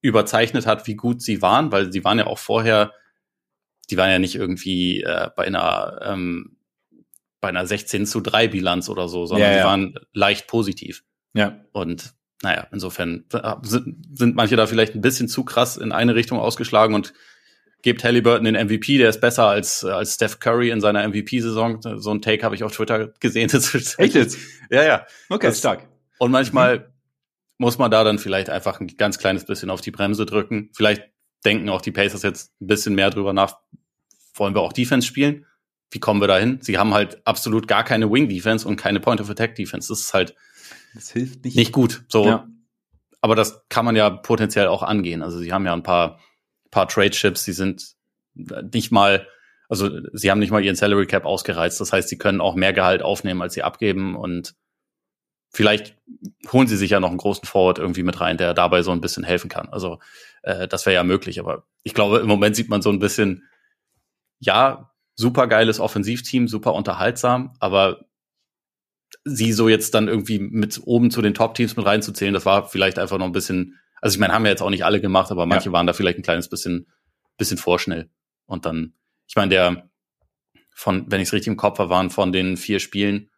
überzeichnet 0.01 0.65
hat, 0.65 0.87
wie 0.87 0.95
gut 0.95 1.21
sie 1.21 1.41
waren, 1.41 1.71
weil 1.71 1.91
sie 1.91 2.03
waren 2.03 2.19
ja 2.19 2.27
auch 2.27 2.37
vorher, 2.37 2.93
die 3.89 3.97
waren 3.97 4.09
ja 4.09 4.19
nicht 4.19 4.35
irgendwie 4.35 5.01
äh, 5.01 5.29
bei 5.35 5.45
einer 5.45 5.99
ähm, 6.03 6.57
bei 7.41 7.49
einer 7.49 7.67
16 7.67 8.07
zu 8.07 8.21
3 8.21 8.47
Bilanz 8.47 8.89
oder 8.89 9.07
so, 9.07 9.25
sondern 9.25 9.51
ja, 9.51 9.57
ja. 9.57 9.61
die 9.61 9.67
waren 9.67 9.99
leicht 10.13 10.47
positiv. 10.47 11.03
Ja. 11.33 11.63
Und 11.73 12.15
naja, 12.45 12.67
insofern 12.71 13.25
äh, 13.33 13.55
sind, 13.63 14.05
sind 14.15 14.35
manche 14.35 14.55
da 14.55 14.67
vielleicht 14.67 14.93
ein 14.93 15.01
bisschen 15.01 15.27
zu 15.27 15.43
krass 15.43 15.77
in 15.77 15.91
eine 15.91 16.13
Richtung 16.13 16.37
ausgeschlagen 16.37 16.93
und 16.93 17.11
gebt 17.81 18.03
Halliburton 18.03 18.45
den 18.45 18.53
MVP, 18.53 18.99
der 18.99 19.09
ist 19.09 19.19
besser 19.19 19.47
als, 19.47 19.83
als 19.83 20.13
Steph 20.13 20.39
Curry 20.39 20.69
in 20.69 20.79
seiner 20.79 21.07
MVP-Saison. 21.07 21.81
So 21.99 22.11
ein 22.11 22.21
Take 22.21 22.43
habe 22.43 22.53
ich 22.53 22.63
auf 22.63 22.71
Twitter 22.71 23.07
gesehen. 23.19 23.49
Echt 23.97 24.13
jetzt? 24.13 24.37
Ja, 24.69 24.83
ja. 24.83 25.07
Okay, 25.29 25.47
das, 25.47 25.57
stark. 25.57 25.87
Und 26.19 26.29
manchmal 26.31 26.79
mhm. 26.79 26.83
muss 27.57 27.79
man 27.79 27.89
da 27.89 28.03
dann 28.03 28.19
vielleicht 28.19 28.51
einfach 28.51 28.79
ein 28.79 28.87
ganz 28.95 29.17
kleines 29.17 29.45
bisschen 29.45 29.71
auf 29.71 29.81
die 29.81 29.91
Bremse 29.91 30.27
drücken. 30.27 30.69
Vielleicht 30.75 31.03
denken 31.45 31.69
auch 31.69 31.81
die 31.81 31.91
Pacers 31.91 32.21
jetzt 32.21 32.51
ein 32.61 32.67
bisschen 32.67 32.93
mehr 32.93 33.09
drüber 33.09 33.33
nach, 33.33 33.57
wollen 34.35 34.53
wir 34.53 34.61
auch 34.61 34.73
Defense 34.73 35.07
spielen? 35.07 35.47
Wie 35.89 35.99
kommen 35.99 36.21
wir 36.21 36.27
dahin? 36.27 36.59
Sie 36.61 36.77
haben 36.77 36.93
halt 36.93 37.25
absolut 37.25 37.67
gar 37.67 37.83
keine 37.83 38.11
Wing-Defense 38.11 38.67
und 38.67 38.75
keine 38.75 38.99
Point-of-Attack-Defense. 38.99 39.89
Das 39.89 39.99
ist 39.99 40.13
halt 40.13 40.35
das 40.95 41.11
hilft 41.11 41.43
nicht. 41.43 41.55
Nicht 41.55 41.71
gut. 41.71 42.03
So. 42.07 42.25
Ja. 42.25 42.47
Aber 43.21 43.35
das 43.35 43.67
kann 43.69 43.85
man 43.85 43.95
ja 43.95 44.09
potenziell 44.09 44.67
auch 44.67 44.83
angehen. 44.83 45.21
Also 45.21 45.39
sie 45.39 45.51
haben 45.51 45.65
ja 45.65 45.73
ein 45.73 45.83
paar, 45.83 46.19
paar 46.71 46.87
Trade-Chips, 46.87 47.43
die 47.43 47.53
sind 47.53 47.95
nicht 48.73 48.91
mal, 48.91 49.27
also 49.69 49.89
sie 50.13 50.29
haben 50.29 50.39
nicht 50.39 50.51
mal 50.51 50.63
ihren 50.63 50.75
Salary 50.75 51.07
Cap 51.07 51.25
ausgereizt. 51.25 51.79
Das 51.81 51.91
heißt, 51.91 52.09
sie 52.09 52.17
können 52.17 52.41
auch 52.41 52.55
mehr 52.55 52.73
Gehalt 52.73 53.01
aufnehmen, 53.01 53.41
als 53.41 53.53
sie 53.53 53.63
abgeben 53.63 54.15
und 54.15 54.55
vielleicht 55.49 55.97
holen 56.51 56.67
sie 56.67 56.77
sich 56.77 56.91
ja 56.91 56.99
noch 56.99 57.09
einen 57.09 57.17
großen 57.17 57.47
Forward 57.47 57.79
irgendwie 57.79 58.03
mit 58.03 58.19
rein, 58.19 58.37
der 58.37 58.53
dabei 58.53 58.81
so 58.83 58.91
ein 58.91 59.01
bisschen 59.01 59.23
helfen 59.23 59.49
kann. 59.49 59.69
Also 59.69 59.99
äh, 60.43 60.67
das 60.67 60.85
wäre 60.85 60.95
ja 60.95 61.03
möglich, 61.03 61.39
aber 61.39 61.65
ich 61.83 61.93
glaube, 61.93 62.19
im 62.19 62.27
Moment 62.27 62.55
sieht 62.55 62.69
man 62.69 62.81
so 62.81 62.89
ein 62.89 62.99
bisschen, 62.99 63.47
ja, 64.39 64.91
super 65.15 65.47
geiles 65.47 65.79
Offensivteam, 65.79 66.47
super 66.47 66.73
unterhaltsam, 66.73 67.55
aber 67.59 68.05
sie 69.23 69.53
so 69.53 69.69
jetzt 69.69 69.93
dann 69.93 70.07
irgendwie 70.07 70.39
mit 70.39 70.81
oben 70.83 71.11
zu 71.11 71.21
den 71.21 71.33
Top-Teams 71.33 71.75
mit 71.75 71.85
reinzuzählen, 71.85 72.33
das 72.33 72.45
war 72.45 72.67
vielleicht 72.67 72.99
einfach 72.99 73.17
noch 73.17 73.25
ein 73.25 73.31
bisschen, 73.31 73.79
also 74.01 74.15
ich 74.15 74.19
meine, 74.19 74.33
haben 74.33 74.43
wir 74.43 74.51
jetzt 74.51 74.61
auch 74.61 74.69
nicht 74.69 74.85
alle 74.85 75.01
gemacht, 75.01 75.31
aber 75.31 75.45
manche 75.45 75.69
ja. 75.69 75.73
waren 75.73 75.87
da 75.87 75.93
vielleicht 75.93 76.17
ein 76.17 76.23
kleines 76.23 76.49
bisschen, 76.49 76.87
bisschen 77.37 77.57
vorschnell. 77.57 78.09
Und 78.45 78.65
dann, 78.65 78.93
ich 79.27 79.35
meine, 79.35 79.49
der 79.49 79.89
von, 80.75 81.09
wenn 81.09 81.21
ich 81.21 81.29
es 81.29 81.33
richtig 81.33 81.47
im 81.47 81.57
Kopf 81.57 81.79
habe, 81.79 81.89
waren 81.89 82.09
von 82.09 82.31
den 82.31 82.57
vier 82.57 82.79
Spielen 82.79 83.29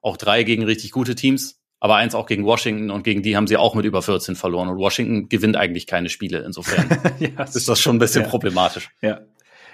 auch 0.00 0.16
drei 0.16 0.42
gegen 0.42 0.64
richtig 0.64 0.90
gute 0.92 1.14
Teams. 1.14 1.60
aber 1.78 1.96
eins 1.96 2.14
auch 2.14 2.26
gegen 2.26 2.44
Washington 2.44 2.90
und 2.90 3.02
gegen 3.02 3.22
die 3.22 3.36
haben 3.36 3.46
sie 3.46 3.58
auch 3.58 3.74
mit 3.74 3.84
über 3.84 4.00
14 4.00 4.34
verloren. 4.34 4.68
Und 4.68 4.78
Washington 4.78 5.28
gewinnt 5.28 5.56
eigentlich 5.56 5.86
keine 5.86 6.08
Spiele. 6.08 6.38
Insofern 6.38 6.88
ja, 7.18 7.44
ist 7.44 7.68
das 7.68 7.78
schon 7.78 7.96
ein 7.96 7.98
bisschen 7.98 8.22
ja. 8.22 8.28
problematisch. 8.28 8.88
Ja. 9.02 9.20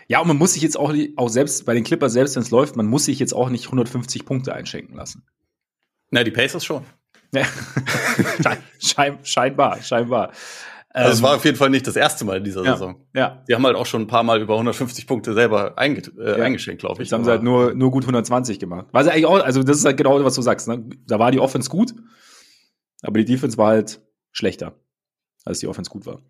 Ja, 0.09 0.21
und 0.21 0.27
man 0.27 0.37
muss 0.37 0.55
sich 0.55 0.63
jetzt 0.63 0.77
auch, 0.77 0.93
auch 1.17 1.29
selbst 1.29 1.65
bei 1.65 1.75
den 1.75 1.85
Clippers, 1.85 2.13
selbst 2.13 2.35
wenn 2.35 2.43
es 2.43 2.51
läuft, 2.51 2.77
man 2.77 2.87
muss 2.87 3.05
sich 3.05 3.21
jetzt 3.21 3.33
auch 3.33 3.49
nicht 3.51 3.67
150 3.67 4.25
Punkte 4.25 4.53
einschenken 4.53 4.97
lassen. 4.97 5.25
Na, 6.13 6.23
die 6.23 6.31
Pacers 6.31 6.65
schon. 6.65 6.85
Schein, 8.79 9.19
scheinbar, 9.23 9.83
scheinbar. 9.83 10.31
Also 10.91 11.11
es 11.11 11.19
ähm, 11.19 11.25
war 11.25 11.37
auf 11.37 11.45
jeden 11.47 11.57
Fall 11.57 11.71
nicht 11.71 11.87
das 11.87 11.97
erste 11.97 12.27
Mal 12.27 12.37
in 12.37 12.45
dieser 12.45 12.63
ja, 12.63 12.73
Saison. 12.73 13.07
Ja. 13.15 13.43
Die 13.49 13.55
haben 13.55 13.65
halt 13.65 13.77
auch 13.77 13.87
schon 13.87 14.03
ein 14.03 14.07
paar 14.07 14.23
Mal 14.23 14.43
über 14.43 14.55
150 14.55 15.07
Punkte 15.07 15.33
selber 15.33 15.79
einge 15.79 16.03
äh, 16.19 16.39
ja. 16.39 16.45
eingeschenkt, 16.45 16.81
glaube 16.81 17.03
ich. 17.03 17.09
Jetzt 17.09 17.13
haben 17.13 17.25
sie 17.25 17.31
halt 17.31 17.43
nur, 17.43 17.75
nur 17.75 17.91
gut 17.91 18.03
120 18.03 18.59
gemacht. 18.59 18.89
Was 18.93 19.09
eigentlich 19.09 19.25
auch, 19.25 19.43
also 19.43 19.63
das 19.63 19.79
ist 19.79 19.87
halt 19.87 19.97
genau, 19.97 20.23
was 20.23 20.35
du 20.35 20.43
sagst. 20.43 20.69
Ne? 20.69 20.85
Da 21.07 21.19
war 21.19 21.31
die 21.31 21.41
Offense 21.41 21.71
gut, 21.71 21.95
aber 23.01 23.19
die 23.19 23.25
Defense 23.25 23.57
war 23.57 23.69
halt 23.69 24.03
schlechter, 24.33 24.75
als 25.47 25.61
die 25.61 25.69
Offense 25.69 25.91
gut 25.91 26.05
war. 26.05 26.21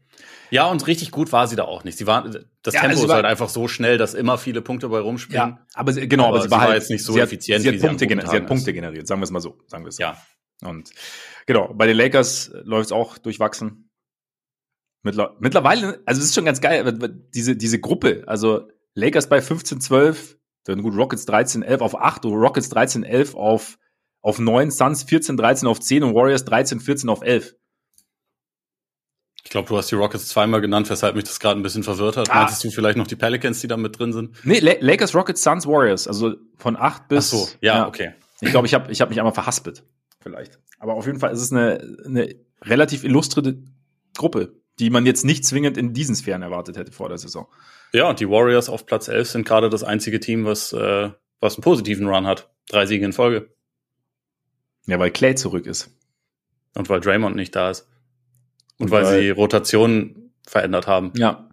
Ja, 0.51 0.67
und 0.67 0.87
richtig 0.87 1.11
gut 1.11 1.33
war 1.33 1.47
sie 1.47 1.57
da 1.57 1.65
auch 1.65 1.85
nicht. 1.85 1.97
Sie 1.97 2.07
war, 2.07 2.29
das 2.63 2.75
ja, 2.75 2.81
Tempo 2.81 2.95
also 2.95 3.07
ist 3.07 3.13
halt 3.13 3.25
einfach 3.25 3.49
so 3.49 3.69
schnell, 3.69 3.97
dass 3.97 4.15
immer 4.15 4.37
viele 4.39 4.61
Punkte 4.61 4.89
bei 4.89 5.01
rumspielen. 5.01 5.51
Ja, 5.51 5.67
aber 5.75 5.93
sie, 5.93 6.07
genau, 6.09 6.25
aber, 6.25 6.37
aber 6.37 6.45
sie, 6.45 6.51
war, 6.51 6.61
halt, 6.61 6.75
jetzt 6.75 6.91
nicht 6.91 7.05
so 7.05 7.17
effizient. 7.17 7.63
Sie 7.63 7.69
hat, 7.69 7.75
sie 7.75 7.83
hat 7.83 7.89
Punkte, 7.89 8.07
gener 8.07 8.27
sie 8.27 8.37
hat 8.37 8.47
Punkte 8.47 8.73
generiert, 8.73 9.07
sagen 9.07 9.21
wir 9.21 9.25
es 9.25 9.31
mal 9.31 9.41
so. 9.41 9.59
Sagen 9.67 9.85
wir 9.85 9.89
es. 9.89 9.99
Ja. 9.99 10.17
Und 10.63 10.91
genau, 11.47 11.73
bei 11.75 11.87
den 11.87 11.97
Lakers 11.97 12.53
läuft 12.65 12.87
es 12.87 12.93
auch 12.93 13.19
durchwachsen. 13.19 13.91
Mittlerweile, 15.03 16.01
also 16.07 16.21
es 16.21 16.29
ist 16.29 16.35
schon 16.35 16.45
ganz 16.45 16.61
geil, 16.61 17.17
diese, 17.35 17.57
diese 17.57 17.81
Gruppe, 17.81 18.23
also 18.27 18.69
Lakers 18.95 19.29
bei 19.29 19.41
15, 19.41 19.81
12, 19.81 20.39
dann 20.65 20.83
gut, 20.83 20.95
Rockets 20.95 21.25
13, 21.25 21.63
11 21.63 21.81
auf 21.81 22.01
8, 22.01 22.25
Rockets 22.27 22.69
13, 22.69 23.03
11 23.03 23.35
auf, 23.35 23.79
auf 24.21 24.39
9, 24.39 24.71
Suns 24.71 25.03
14, 25.03 25.37
13 25.37 25.67
auf 25.67 25.81
10 25.81 26.05
und 26.05 26.15
Warriors 26.15 26.45
13, 26.45 26.79
14 26.79 27.09
auf 27.09 27.23
11. 27.23 27.57
Ich 29.53 29.55
glaube, 29.55 29.69
du 29.69 29.77
hast 29.77 29.91
die 29.91 29.97
Rockets 29.97 30.29
zweimal 30.29 30.63
genannt, 30.63 30.89
weshalb 30.89 31.15
mich 31.15 31.25
das 31.25 31.39
gerade 31.39 31.61
ein 31.61 31.63
bisschen 31.63 31.83
verwirrt 31.83 32.17
hat. 32.17 32.31
Ah. 32.31 32.37
Meintest 32.37 32.65
du 32.65 32.71
vielleicht 32.71 32.97
noch 32.97 33.07
die 33.07 33.17
Pelicans, 33.17 33.61
die 33.61 33.69
da 33.69 33.77
mit 33.77 33.99
drin 33.99 34.15
sind? 34.15 34.35
Nee, 34.45 34.61
Lakers, 34.61 35.15
Rockets, 35.15 35.43
Suns, 35.43 35.67
Warriors, 35.67 36.09
also 36.09 36.37
von 36.57 36.75
8 36.75 37.09
bis. 37.09 37.35
Ach 37.35 37.39
so, 37.39 37.49
ja, 37.61 37.77
ja. 37.77 37.87
okay. 37.87 38.15
Ich 38.41 38.51
glaube, 38.51 38.67
ich 38.67 38.73
habe 38.73 38.91
ich 38.91 39.03
hab 39.03 39.11
mich 39.11 39.19
einmal 39.19 39.35
verhaspelt. 39.35 39.85
Vielleicht. 40.23 40.59
Aber 40.79 40.95
auf 40.95 41.05
jeden 41.05 41.19
Fall 41.19 41.33
ist 41.33 41.43
es 41.43 41.53
eine, 41.53 41.97
eine 42.07 42.35
relativ 42.63 43.05
illustre 43.05 43.59
Gruppe 44.17 44.55
die 44.79 44.91
man 44.91 45.07
jetzt 45.07 45.25
nicht 45.25 45.45
zwingend 45.45 45.77
in 45.77 45.93
diesen 45.93 46.15
Sphären 46.15 46.43
erwartet 46.43 46.77
hätte 46.77 46.93
vor 46.93 47.09
der 47.09 47.19
Saison. 47.19 47.47
Ja, 47.93 48.09
und 48.09 48.21
die 48.21 48.29
Warriors 48.29 48.69
auf 48.69 48.87
Platz 48.87 49.09
11 49.09 49.29
sind 49.29 49.47
gerade 49.47 49.69
das 49.69 49.85
einzige 49.85 50.19
Team, 50.19 50.45
was, 50.45 50.73
äh, 50.73 51.11
was 51.41 51.57
einen 51.57 51.63
positiven 51.63 52.09
Run 52.09 52.27
hat. 52.27 52.51
Drei 52.69 52.87
Siege 52.87 53.05
in 53.05 53.13
Folge. 53.13 53.51
Ja, 54.87 54.99
weil 54.99 55.11
Clay 55.11 55.35
zurück 55.35 55.67
ist. 55.67 55.91
Und 56.75 56.89
weil 56.89 57.01
Draymond 57.01 57.37
nicht 57.37 57.55
da 57.55 57.71
ist. 57.71 57.87
Und, 58.83 58.91
weil, 58.91 59.05
weil 59.05 59.21
sie 59.21 59.31
Rotation 59.31 60.33
verändert 60.47 60.87
haben. 60.87 61.13
Ja. 61.17 61.49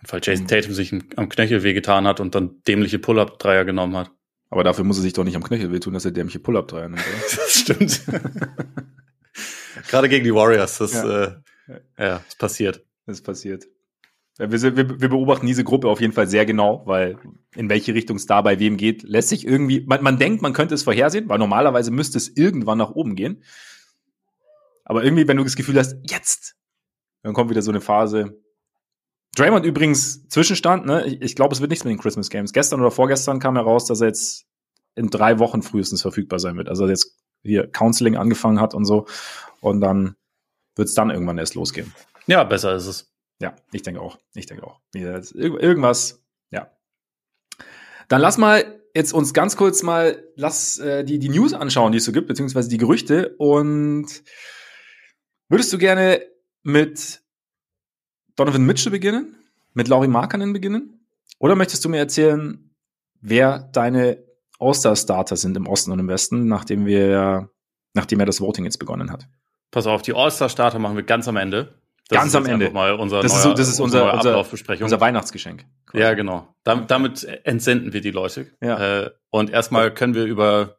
Und 0.00 0.12
weil 0.12 0.20
Jason 0.22 0.46
Tatum 0.46 0.72
sich 0.72 0.92
am 1.16 1.28
Knöchel 1.28 1.62
wehgetan 1.62 2.06
hat 2.06 2.20
und 2.20 2.34
dann 2.34 2.62
dämliche 2.66 2.98
Pull-Up-Dreier 2.98 3.64
genommen 3.64 3.96
hat. 3.96 4.10
Aber 4.48 4.64
dafür 4.64 4.84
muss 4.84 4.98
er 4.98 5.02
sich 5.02 5.12
doch 5.12 5.24
nicht 5.24 5.36
am 5.36 5.44
Knöchel 5.44 5.72
wehtun, 5.72 5.94
dass 5.94 6.04
er 6.04 6.10
dämliche 6.10 6.40
Pull-Up-Dreier 6.40 6.88
nimmt, 6.88 7.02
oder? 7.02 7.18
das 7.36 7.52
stimmt. 7.52 8.02
Gerade 9.88 10.08
gegen 10.08 10.24
die 10.24 10.34
Warriors, 10.34 10.78
das 10.78 10.92
ja. 10.92 11.24
äh, 11.24 11.34
ja, 11.98 12.24
es 12.28 12.36
passiert. 12.36 12.84
Es 13.06 13.22
passiert. 13.22 13.66
Wir, 14.38 14.50
wir, 14.50 15.00
wir, 15.00 15.08
beobachten 15.08 15.46
diese 15.46 15.64
Gruppe 15.64 15.88
auf 15.88 16.00
jeden 16.00 16.14
Fall 16.14 16.26
sehr 16.26 16.46
genau, 16.46 16.82
weil 16.86 17.18
in 17.54 17.68
welche 17.68 17.94
Richtung 17.94 18.16
es 18.16 18.26
da 18.26 18.40
bei 18.40 18.58
wem 18.58 18.78
geht, 18.78 19.02
lässt 19.02 19.28
sich 19.28 19.46
irgendwie, 19.46 19.84
man, 19.86 20.02
man 20.02 20.18
denkt, 20.18 20.40
man 20.40 20.54
könnte 20.54 20.74
es 20.74 20.82
vorhersehen, 20.82 21.28
weil 21.28 21.38
normalerweise 21.38 21.90
müsste 21.90 22.16
es 22.16 22.34
irgendwann 22.34 22.78
nach 22.78 22.90
oben 22.90 23.16
gehen. 23.16 23.42
Aber 24.90 25.04
irgendwie, 25.04 25.28
wenn 25.28 25.36
du 25.36 25.44
das 25.44 25.54
Gefühl 25.54 25.78
hast, 25.78 25.94
jetzt, 26.02 26.56
dann 27.22 27.32
kommt 27.32 27.48
wieder 27.48 27.62
so 27.62 27.70
eine 27.70 27.80
Phase. 27.80 28.42
Draymond 29.36 29.64
übrigens 29.64 30.26
Zwischenstand, 30.26 30.84
ne? 30.84 31.06
Ich, 31.06 31.22
ich 31.22 31.36
glaube, 31.36 31.54
es 31.54 31.60
wird 31.60 31.70
nichts 31.70 31.84
mit 31.84 31.92
den 31.92 32.00
Christmas 32.00 32.28
Games. 32.28 32.52
Gestern 32.52 32.80
oder 32.80 32.90
vorgestern 32.90 33.38
kam 33.38 33.54
heraus, 33.54 33.84
dass 33.84 34.00
er 34.00 34.08
jetzt 34.08 34.46
in 34.96 35.08
drei 35.08 35.38
Wochen 35.38 35.62
frühestens 35.62 36.02
verfügbar 36.02 36.40
sein 36.40 36.56
wird. 36.56 36.68
Also 36.68 36.88
jetzt 36.88 37.16
hier 37.44 37.68
Counseling 37.68 38.16
angefangen 38.16 38.60
hat 38.60 38.74
und 38.74 38.84
so. 38.84 39.06
Und 39.60 39.80
dann 39.80 40.16
wird 40.74 40.88
es 40.88 40.94
dann 40.94 41.10
irgendwann 41.10 41.38
erst 41.38 41.54
losgehen. 41.54 41.94
Ja, 42.26 42.42
besser 42.42 42.74
ist 42.74 42.88
es. 42.88 43.12
Ja, 43.40 43.54
ich 43.70 43.82
denke 43.82 44.00
auch. 44.00 44.18
Ich 44.34 44.46
denke 44.46 44.66
auch. 44.66 44.80
Irgendwas, 44.92 46.20
ja. 46.50 46.68
Dann 48.08 48.20
lass 48.20 48.38
mal 48.38 48.82
jetzt 48.92 49.12
uns 49.12 49.34
ganz 49.34 49.56
kurz 49.56 49.84
mal, 49.84 50.24
lass 50.34 50.78
äh, 50.78 51.04
die, 51.04 51.20
die 51.20 51.28
News 51.28 51.54
anschauen, 51.54 51.92
die 51.92 51.98
es 51.98 52.04
so 52.04 52.10
gibt, 52.10 52.26
beziehungsweise 52.26 52.68
die 52.68 52.78
Gerüchte. 52.78 53.36
Und 53.38 54.24
würdest 55.50 55.70
du 55.72 55.78
gerne 55.78 56.22
mit 56.62 57.20
Donovan 58.36 58.64
Mitchell 58.64 58.90
beginnen? 58.90 59.36
Mit 59.74 59.88
Laurie 59.88 60.08
Markanen 60.08 60.54
beginnen? 60.54 61.06
Oder 61.38 61.54
möchtest 61.56 61.84
du 61.84 61.90
mir 61.90 61.98
erzählen, 61.98 62.74
wer 63.20 63.58
deine 63.72 64.24
All-Star-Starter 64.58 65.36
sind 65.36 65.56
im 65.56 65.66
Osten 65.66 65.92
und 65.92 65.98
im 65.98 66.08
Westen, 66.08 66.46
nachdem 66.46 66.86
wir, 66.86 67.50
nachdem 67.94 68.20
er 68.20 68.26
das 68.26 68.40
Voting 68.40 68.64
jetzt 68.64 68.78
begonnen 68.78 69.10
hat? 69.10 69.28
Pass 69.70 69.86
auf, 69.86 70.02
die 70.02 70.14
All-Star-Starter 70.14 70.78
machen 70.78 70.96
wir 70.96 71.02
ganz 71.02 71.28
am 71.28 71.36
Ende. 71.36 71.74
Das 72.08 72.18
ganz 72.18 72.34
am 72.34 72.46
Ende. 72.46 72.70
Mal 72.70 72.94
unser 72.94 73.22
das, 73.22 73.32
neuer, 73.32 73.52
ist, 73.52 73.58
das 73.60 73.68
ist 73.68 73.80
unser, 73.80 74.14
unser, 74.14 74.44
unser 74.82 75.00
Weihnachtsgeschenk. 75.00 75.64
Quasi. 75.86 76.02
Ja, 76.02 76.14
genau. 76.14 76.52
Damit, 76.64 76.90
damit 76.90 77.24
entsenden 77.44 77.92
wir 77.92 78.00
die 78.00 78.10
Leute. 78.10 78.50
Ja. 78.60 79.02
Äh, 79.02 79.10
und 79.30 79.50
erstmal 79.50 79.94
können 79.94 80.14
wir 80.14 80.24
über, 80.24 80.78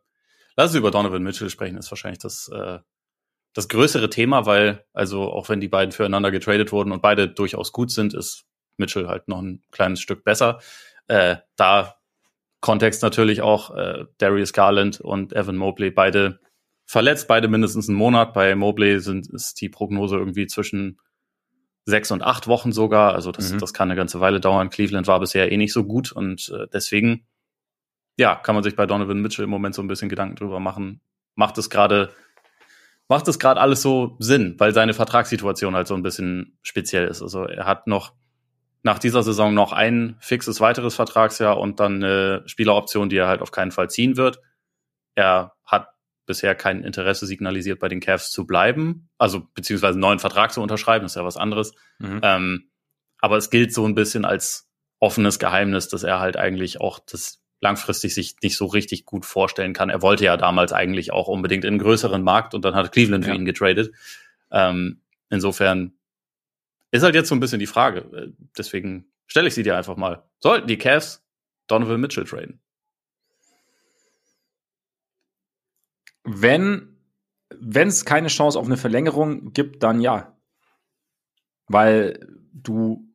lass 0.57 0.71
uns 0.71 0.77
über 0.77 0.91
Donovan 0.91 1.23
Mitchell 1.23 1.49
sprechen, 1.49 1.77
ist 1.77 1.89
wahrscheinlich 1.89 2.19
das, 2.19 2.49
äh, 2.53 2.79
das 3.53 3.67
größere 3.67 4.09
Thema, 4.09 4.45
weil, 4.45 4.85
also 4.93 5.23
auch 5.31 5.49
wenn 5.49 5.59
die 5.59 5.67
beiden 5.67 5.91
füreinander 5.91 6.31
getradet 6.31 6.71
wurden 6.71 6.91
und 6.91 7.01
beide 7.01 7.27
durchaus 7.27 7.71
gut 7.71 7.91
sind, 7.91 8.13
ist 8.13 8.45
Mitchell 8.77 9.07
halt 9.07 9.27
noch 9.27 9.41
ein 9.41 9.61
kleines 9.71 9.99
Stück 9.99 10.23
besser. 10.23 10.59
Äh, 11.07 11.37
da 11.57 11.95
Kontext 12.61 13.01
natürlich 13.01 13.41
auch 13.41 13.75
äh, 13.75 14.05
Darius 14.19 14.53
Garland 14.53 15.01
und 15.01 15.33
Evan 15.33 15.57
Mobley, 15.57 15.91
beide 15.91 16.39
verletzt, 16.85 17.27
beide 17.27 17.47
mindestens 17.47 17.89
einen 17.89 17.97
Monat. 17.97 18.33
Bei 18.33 18.55
Mobley 18.55 18.99
sind, 18.99 19.27
ist 19.33 19.59
die 19.61 19.69
Prognose 19.69 20.17
irgendwie 20.17 20.47
zwischen 20.47 20.99
sechs 21.85 22.11
und 22.11 22.21
acht 22.21 22.47
Wochen 22.47 22.71
sogar. 22.71 23.13
Also 23.13 23.31
das, 23.31 23.51
mhm. 23.51 23.59
das 23.59 23.73
kann 23.73 23.89
eine 23.89 23.97
ganze 23.97 24.19
Weile 24.19 24.39
dauern. 24.39 24.69
Cleveland 24.69 25.07
war 25.07 25.19
bisher 25.19 25.51
eh 25.51 25.57
nicht 25.57 25.73
so 25.73 25.83
gut 25.83 26.11
und 26.11 26.49
äh, 26.49 26.67
deswegen, 26.71 27.25
ja, 28.17 28.35
kann 28.35 28.55
man 28.55 28.63
sich 28.63 28.75
bei 28.75 28.85
Donovan 28.85 29.21
Mitchell 29.21 29.45
im 29.45 29.49
Moment 29.49 29.73
so 29.73 29.81
ein 29.81 29.87
bisschen 29.87 30.09
Gedanken 30.09 30.35
drüber 30.35 30.59
machen. 30.59 31.01
Macht 31.35 31.57
es 31.57 31.69
gerade, 31.69 32.13
macht 33.07 33.27
es 33.27 33.39
gerade 33.39 33.59
alles 33.59 33.81
so 33.81 34.15
Sinn, 34.19 34.55
weil 34.57 34.73
seine 34.73 34.93
Vertragssituation 34.93 35.75
halt 35.75 35.87
so 35.87 35.95
ein 35.95 36.03
bisschen 36.03 36.57
speziell 36.61 37.07
ist. 37.07 37.21
Also 37.21 37.43
er 37.43 37.65
hat 37.65 37.87
noch 37.87 38.13
nach 38.83 38.99
dieser 38.99 39.21
Saison 39.21 39.53
noch 39.53 39.73
ein 39.73 40.15
fixes 40.19 40.59
weiteres 40.59 40.95
Vertragsjahr 40.95 41.59
und 41.59 41.79
dann 41.79 42.03
eine 42.03 42.43
Spieleroption, 42.45 43.09
die 43.09 43.17
er 43.17 43.27
halt 43.27 43.41
auf 43.41 43.51
keinen 43.51 43.71
Fall 43.71 43.89
ziehen 43.89 44.17
wird. 44.17 44.39
Er 45.15 45.53
hat 45.65 45.89
bisher 46.25 46.55
kein 46.55 46.83
Interesse 46.83 47.25
signalisiert, 47.25 47.79
bei 47.79 47.89
den 47.89 47.99
Cavs 47.99 48.31
zu 48.31 48.47
bleiben, 48.47 49.09
also 49.17 49.47
beziehungsweise 49.53 49.93
einen 49.93 50.01
neuen 50.01 50.19
Vertrag 50.19 50.53
zu 50.53 50.61
unterschreiben, 50.61 51.05
ist 51.05 51.15
ja 51.15 51.25
was 51.25 51.37
anderes. 51.37 51.73
Mhm. 51.99 52.21
Ähm, 52.23 52.71
aber 53.19 53.37
es 53.37 53.49
gilt 53.49 53.73
so 53.73 53.85
ein 53.85 53.95
bisschen 53.95 54.25
als 54.25 54.69
offenes 54.99 55.39
Geheimnis, 55.39 55.89
dass 55.89 56.03
er 56.03 56.19
halt 56.19 56.37
eigentlich 56.37 56.79
auch 56.79 56.99
das 56.99 57.40
langfristig 57.61 58.13
sich 58.13 58.35
nicht 58.41 58.57
so 58.57 58.65
richtig 58.65 59.05
gut 59.05 59.25
vorstellen 59.25 59.73
kann. 59.73 59.89
Er 59.89 60.01
wollte 60.01 60.25
ja 60.25 60.35
damals 60.35 60.73
eigentlich 60.73 61.13
auch 61.13 61.27
unbedingt 61.27 61.63
in 61.63 61.75
einen 61.75 61.79
größeren 61.79 62.23
Markt 62.23 62.53
und 62.53 62.65
dann 62.65 62.75
hat 62.75 62.91
Cleveland 62.91 63.25
ja. 63.25 63.31
für 63.31 63.37
ihn 63.37 63.45
getradet. 63.45 63.93
Ähm, 64.51 64.99
insofern 65.29 65.93
ist 66.89 67.03
halt 67.03 67.15
jetzt 67.15 67.29
so 67.29 67.35
ein 67.35 67.39
bisschen 67.39 67.59
die 67.59 67.67
Frage. 67.67 68.33
Deswegen 68.57 69.05
stelle 69.27 69.47
ich 69.47 69.53
sie 69.53 69.63
dir 69.63 69.77
einfach 69.77 69.95
mal. 69.95 70.23
Sollten 70.39 70.67
die 70.67 70.77
Cavs 70.77 71.23
Donovan 71.67 72.01
Mitchell 72.01 72.25
traden? 72.25 72.59
Wenn 76.23 76.91
wenn 77.59 77.89
es 77.89 78.05
keine 78.05 78.29
Chance 78.29 78.57
auf 78.57 78.65
eine 78.65 78.77
Verlängerung 78.77 79.53
gibt, 79.53 79.83
dann 79.83 80.01
ja. 80.01 80.35
Weil 81.67 82.27
du 82.53 83.10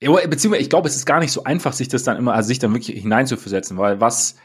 beziehungsweise 0.00 0.62
ich 0.62 0.70
glaube, 0.70 0.88
es 0.88 0.96
ist 0.96 1.06
gar 1.06 1.20
nicht 1.20 1.32
so 1.32 1.44
einfach, 1.44 1.72
sich 1.72 1.88
das 1.88 2.04
dann 2.04 2.16
immer, 2.16 2.34
also 2.34 2.48
sich 2.48 2.58
dann 2.58 2.72
wirklich 2.74 3.00
hineinzuversetzen, 3.00 3.76
weil 3.78 4.00
was, 4.00 4.36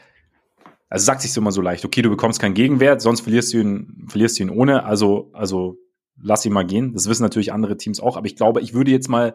also 0.88 1.04
sagt 1.04 1.22
sich 1.22 1.36
immer 1.36 1.52
so 1.52 1.60
leicht, 1.60 1.84
okay, 1.84 2.02
du 2.02 2.10
bekommst 2.10 2.40
keinen 2.40 2.54
Gegenwert, 2.54 3.00
sonst 3.00 3.20
verlierst 3.20 3.52
du 3.52 3.58
ihn, 3.58 4.06
verlierst 4.08 4.38
du 4.38 4.44
ihn 4.44 4.50
ohne, 4.50 4.84
also, 4.84 5.30
also 5.32 5.76
lass 6.22 6.44
ihn 6.44 6.52
mal 6.52 6.66
gehen. 6.66 6.92
Das 6.92 7.08
wissen 7.08 7.22
natürlich 7.22 7.52
andere 7.52 7.76
Teams 7.76 8.00
auch, 8.00 8.16
aber 8.16 8.26
ich 8.26 8.36
glaube, 8.36 8.60
ich 8.60 8.74
würde 8.74 8.90
jetzt 8.90 9.08
mal 9.08 9.34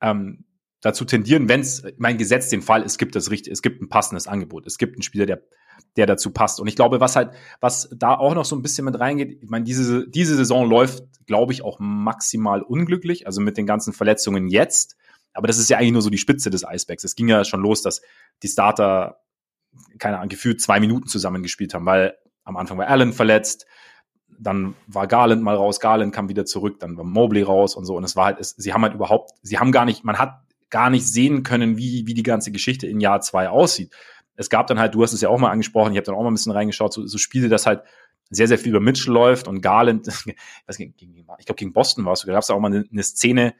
ähm, 0.00 0.44
dazu 0.80 1.04
tendieren, 1.04 1.48
wenn 1.48 1.60
es 1.60 1.82
mein 1.96 2.18
Gesetz 2.18 2.48
den 2.48 2.62
Fall, 2.62 2.82
es 2.82 2.98
gibt 2.98 3.14
das 3.16 3.30
richtig, 3.30 3.52
es 3.52 3.62
gibt 3.62 3.80
ein 3.80 3.88
passendes 3.88 4.26
Angebot, 4.26 4.66
es 4.66 4.78
gibt 4.78 4.94
einen 4.96 5.02
Spieler, 5.02 5.26
der 5.26 5.42
der 5.96 6.06
dazu 6.06 6.30
passt. 6.30 6.60
Und 6.60 6.66
ich 6.66 6.76
glaube, 6.76 7.00
was 7.00 7.16
halt, 7.16 7.30
was 7.60 7.88
da 7.94 8.14
auch 8.14 8.34
noch 8.34 8.44
so 8.44 8.56
ein 8.56 8.62
bisschen 8.62 8.84
mit 8.84 8.98
reingeht, 8.98 9.42
ich 9.42 9.50
meine, 9.50 9.64
diese, 9.64 10.08
diese 10.08 10.36
Saison 10.36 10.68
läuft, 10.68 11.04
glaube 11.26 11.52
ich, 11.52 11.62
auch 11.62 11.78
maximal 11.78 12.62
unglücklich, 12.62 13.26
also 13.26 13.40
mit 13.40 13.56
den 13.56 13.66
ganzen 13.66 13.92
Verletzungen 13.92 14.48
jetzt. 14.48 14.96
Aber 15.34 15.46
das 15.46 15.58
ist 15.58 15.68
ja 15.68 15.78
eigentlich 15.78 15.92
nur 15.92 16.02
so 16.02 16.10
die 16.10 16.18
Spitze 16.18 16.48
des 16.48 16.64
Eisbergs. 16.64 17.04
Es 17.04 17.16
ging 17.16 17.28
ja 17.28 17.44
schon 17.44 17.60
los, 17.60 17.82
dass 17.82 18.00
die 18.42 18.48
Starter 18.48 19.18
keine 19.98 20.18
Ahnung, 20.18 20.28
gefühlt 20.28 20.60
zwei 20.60 20.80
Minuten 20.80 21.08
zusammengespielt 21.08 21.74
haben, 21.74 21.86
weil 21.86 22.16
am 22.44 22.56
Anfang 22.56 22.78
war 22.78 22.88
Allen 22.88 23.12
verletzt, 23.12 23.66
dann 24.38 24.74
war 24.86 25.06
Garland 25.06 25.42
mal 25.42 25.54
raus, 25.54 25.80
Garland 25.80 26.14
kam 26.14 26.28
wieder 26.28 26.44
zurück, 26.44 26.80
dann 26.80 26.96
war 26.96 27.04
Mobley 27.04 27.42
raus 27.42 27.76
und 27.76 27.84
so. 27.84 27.96
Und 27.96 28.04
es 28.04 28.16
war 28.16 28.26
halt, 28.26 28.38
es, 28.40 28.50
sie 28.50 28.72
haben 28.72 28.82
halt 28.82 28.94
überhaupt, 28.94 29.30
sie 29.42 29.58
haben 29.58 29.72
gar 29.72 29.84
nicht, 29.84 30.04
man 30.04 30.18
hat 30.18 30.40
gar 30.70 30.90
nicht 30.90 31.06
sehen 31.06 31.42
können, 31.44 31.76
wie, 31.76 32.06
wie 32.06 32.14
die 32.14 32.22
ganze 32.22 32.50
Geschichte 32.50 32.86
in 32.86 33.00
Jahr 33.00 33.20
zwei 33.20 33.48
aussieht. 33.48 33.92
Es 34.36 34.50
gab 34.50 34.66
dann 34.66 34.80
halt, 34.80 34.94
du 34.94 35.02
hast 35.02 35.12
es 35.12 35.20
ja 35.20 35.28
auch 35.28 35.38
mal 35.38 35.50
angesprochen, 35.50 35.92
ich 35.92 35.98
habe 35.98 36.06
dann 36.06 36.16
auch 36.16 36.22
mal 36.22 36.30
ein 36.30 36.34
bisschen 36.34 36.52
reingeschaut, 36.52 36.92
so, 36.92 37.06
so 37.06 37.18
Spiele, 37.18 37.48
das 37.48 37.66
halt 37.66 37.82
sehr, 38.30 38.48
sehr 38.48 38.58
viel 38.58 38.70
über 38.70 38.80
Mitchell 38.80 39.12
läuft 39.12 39.46
und 39.46 39.60
Garland, 39.60 40.08
ich, 40.68 40.76
glaube 40.76 41.54
gegen 41.54 41.72
Boston 41.72 42.04
war 42.04 42.14
es, 42.14 42.22
da 42.22 42.32
gab 42.32 42.42
es 42.42 42.50
auch 42.50 42.58
mal 42.58 42.74
eine, 42.74 42.84
eine 42.90 43.02
Szene, 43.04 43.54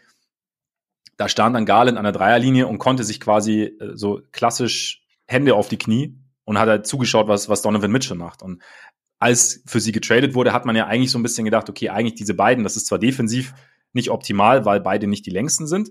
da 1.16 1.28
stand 1.28 1.54
dann 1.56 1.66
Garland 1.66 1.99
an 1.99 2.04
der 2.04 2.12
Dreierlinie 2.12 2.66
und 2.66 2.78
konnte 2.78 3.04
sich 3.04 3.21
quasi 3.21 3.62
äh, 3.62 3.92
so 3.94 4.21
klassisch 4.33 5.02
Hände 5.26 5.54
auf 5.54 5.68
die 5.68 5.78
Knie 5.78 6.18
und 6.44 6.59
hat 6.59 6.68
halt 6.68 6.87
zugeschaut, 6.87 7.28
was, 7.28 7.49
was 7.49 7.62
Donovan 7.62 7.90
Mitchell 7.90 8.16
macht. 8.16 8.42
Und 8.42 8.62
als 9.18 9.62
für 9.66 9.80
sie 9.80 9.92
getradet 9.92 10.35
wurde, 10.35 10.52
hat 10.52 10.66
man 10.66 10.76
ja 10.76 10.87
eigentlich 10.87 11.11
so 11.11 11.18
ein 11.18 11.23
bisschen 11.23 11.44
gedacht, 11.44 11.71
okay, 11.71 11.88
eigentlich 11.88 12.14
diese 12.14 12.35
beiden, 12.35 12.64
das 12.64 12.76
ist 12.76 12.87
zwar 12.87 12.99
defensiv 12.99 13.54
nicht 13.92 14.11
optimal, 14.11 14.64
weil 14.64 14.80
beide 14.80 15.06
nicht 15.06 15.25
die 15.25 15.30
längsten 15.30 15.66
sind, 15.66 15.90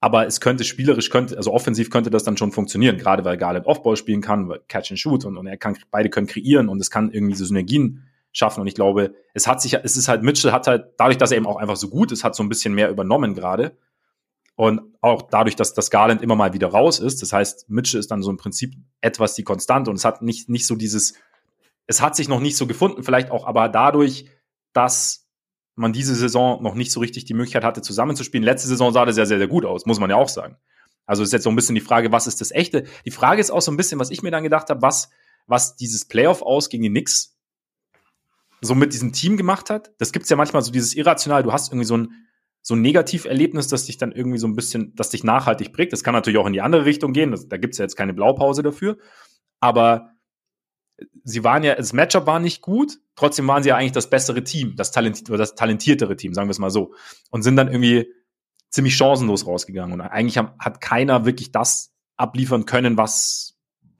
aber 0.00 0.26
es 0.26 0.40
könnte 0.40 0.62
spielerisch, 0.62 1.10
könnte, 1.10 1.36
also 1.36 1.52
offensiv 1.52 1.90
könnte 1.90 2.10
das 2.10 2.22
dann 2.22 2.36
schon 2.36 2.52
funktionieren, 2.52 2.98
gerade 2.98 3.24
weil 3.24 3.36
Garland 3.36 3.66
Offball 3.66 3.96
spielen 3.96 4.20
kann, 4.20 4.52
Catch 4.68 4.92
and 4.92 5.00
Shoot 5.00 5.24
und, 5.24 5.36
und 5.36 5.46
er 5.46 5.56
kann, 5.56 5.76
beide 5.90 6.08
können 6.10 6.28
kreieren 6.28 6.68
und 6.68 6.80
es 6.80 6.90
kann 6.90 7.10
irgendwie 7.10 7.34
so 7.34 7.44
Synergien 7.44 8.08
schaffen. 8.30 8.60
Und 8.60 8.68
ich 8.68 8.74
glaube, 8.74 9.14
es 9.34 9.48
hat 9.48 9.60
sich, 9.60 9.74
es 9.74 9.96
ist 9.96 10.06
halt, 10.06 10.22
Mitchell 10.22 10.52
hat 10.52 10.68
halt, 10.68 10.92
dadurch, 10.98 11.18
dass 11.18 11.32
er 11.32 11.38
eben 11.38 11.46
auch 11.46 11.56
einfach 11.56 11.76
so 11.76 11.88
gut 11.88 12.12
ist, 12.12 12.22
hat 12.22 12.36
so 12.36 12.42
ein 12.42 12.48
bisschen 12.48 12.74
mehr 12.74 12.90
übernommen 12.90 13.34
gerade. 13.34 13.76
Und 14.58 14.80
auch 15.02 15.22
dadurch, 15.30 15.54
dass 15.54 15.72
das 15.72 15.88
Garland 15.88 16.20
immer 16.20 16.34
mal 16.34 16.52
wieder 16.52 16.66
raus 16.66 16.98
ist, 16.98 17.22
das 17.22 17.32
heißt, 17.32 17.70
Mitchell 17.70 18.00
ist 18.00 18.10
dann 18.10 18.24
so 18.24 18.30
im 18.30 18.38
Prinzip 18.38 18.74
etwas 19.00 19.36
die 19.36 19.44
Konstante 19.44 19.88
und 19.88 19.94
es 19.94 20.04
hat 20.04 20.20
nicht, 20.20 20.48
nicht 20.48 20.66
so 20.66 20.74
dieses, 20.74 21.14
es 21.86 22.02
hat 22.02 22.16
sich 22.16 22.28
noch 22.28 22.40
nicht 22.40 22.56
so 22.56 22.66
gefunden, 22.66 23.04
vielleicht 23.04 23.30
auch 23.30 23.46
aber 23.46 23.68
dadurch, 23.68 24.28
dass 24.72 25.28
man 25.76 25.92
diese 25.92 26.16
Saison 26.16 26.60
noch 26.60 26.74
nicht 26.74 26.90
so 26.90 26.98
richtig 26.98 27.24
die 27.24 27.34
Möglichkeit 27.34 27.62
hatte, 27.62 27.82
zusammenzuspielen. 27.82 28.42
Letzte 28.42 28.66
Saison 28.66 28.92
sah 28.92 29.04
das 29.04 29.16
ja 29.16 29.26
sehr, 29.26 29.38
sehr 29.38 29.46
gut 29.46 29.64
aus, 29.64 29.86
muss 29.86 30.00
man 30.00 30.10
ja 30.10 30.16
auch 30.16 30.28
sagen. 30.28 30.56
Also 31.06 31.22
ist 31.22 31.32
jetzt 31.32 31.44
so 31.44 31.50
ein 31.50 31.56
bisschen 31.56 31.76
die 31.76 31.80
Frage, 31.80 32.10
was 32.10 32.26
ist 32.26 32.40
das 32.40 32.50
Echte? 32.50 32.82
Die 33.04 33.12
Frage 33.12 33.40
ist 33.40 33.52
auch 33.52 33.62
so 33.62 33.70
ein 33.70 33.76
bisschen, 33.76 34.00
was 34.00 34.10
ich 34.10 34.24
mir 34.24 34.32
dann 34.32 34.42
gedacht 34.42 34.70
habe, 34.70 34.82
was, 34.82 35.08
was 35.46 35.76
dieses 35.76 36.04
Playoff 36.04 36.42
aus 36.42 36.68
gegen 36.68 36.82
die 36.82 36.90
Knicks 36.90 37.38
so 38.60 38.74
mit 38.74 38.92
diesem 38.92 39.12
Team 39.12 39.36
gemacht 39.36 39.70
hat. 39.70 39.92
Das 39.98 40.10
gibt's 40.10 40.30
ja 40.30 40.36
manchmal 40.36 40.62
so 40.62 40.72
dieses 40.72 40.94
irrational, 40.94 41.44
du 41.44 41.52
hast 41.52 41.70
irgendwie 41.70 41.86
so 41.86 41.96
ein, 41.96 42.27
so 42.62 42.74
ein 42.74 42.82
Negativerlebnis, 42.82 43.68
das 43.68 43.86
dich 43.86 43.98
dann 43.98 44.12
irgendwie 44.12 44.38
so 44.38 44.46
ein 44.46 44.54
bisschen, 44.54 44.94
das 44.94 45.10
dich 45.10 45.24
nachhaltig 45.24 45.72
prägt. 45.72 45.92
Das 45.92 46.04
kann 46.04 46.14
natürlich 46.14 46.38
auch 46.38 46.46
in 46.46 46.52
die 46.52 46.60
andere 46.60 46.84
Richtung 46.84 47.12
gehen. 47.12 47.30
Das, 47.30 47.48
da 47.48 47.56
gibt's 47.56 47.78
ja 47.78 47.84
jetzt 47.84 47.96
keine 47.96 48.14
Blaupause 48.14 48.62
dafür. 48.62 48.98
Aber 49.60 50.10
sie 51.24 51.44
waren 51.44 51.62
ja, 51.62 51.74
das 51.74 51.92
Matchup 51.92 52.26
war 52.26 52.40
nicht 52.40 52.60
gut, 52.62 52.98
trotzdem 53.14 53.46
waren 53.48 53.62
sie 53.62 53.70
ja 53.70 53.76
eigentlich 53.76 53.92
das 53.92 54.10
bessere 54.10 54.44
Team, 54.44 54.74
das, 54.76 54.90
talenti 54.90 55.24
das 55.24 55.54
talentiertere 55.54 56.16
Team, 56.16 56.34
sagen 56.34 56.48
wir 56.48 56.52
es 56.52 56.58
mal 56.58 56.70
so. 56.70 56.94
Und 57.30 57.42
sind 57.42 57.56
dann 57.56 57.68
irgendwie 57.68 58.12
ziemlich 58.70 58.96
chancenlos 58.96 59.46
rausgegangen. 59.46 60.00
Und 60.00 60.00
eigentlich 60.00 60.38
haben, 60.38 60.50
hat 60.58 60.80
keiner 60.80 61.24
wirklich 61.24 61.52
das 61.52 61.92
abliefern 62.16 62.66
können, 62.66 62.96
was 62.96 63.54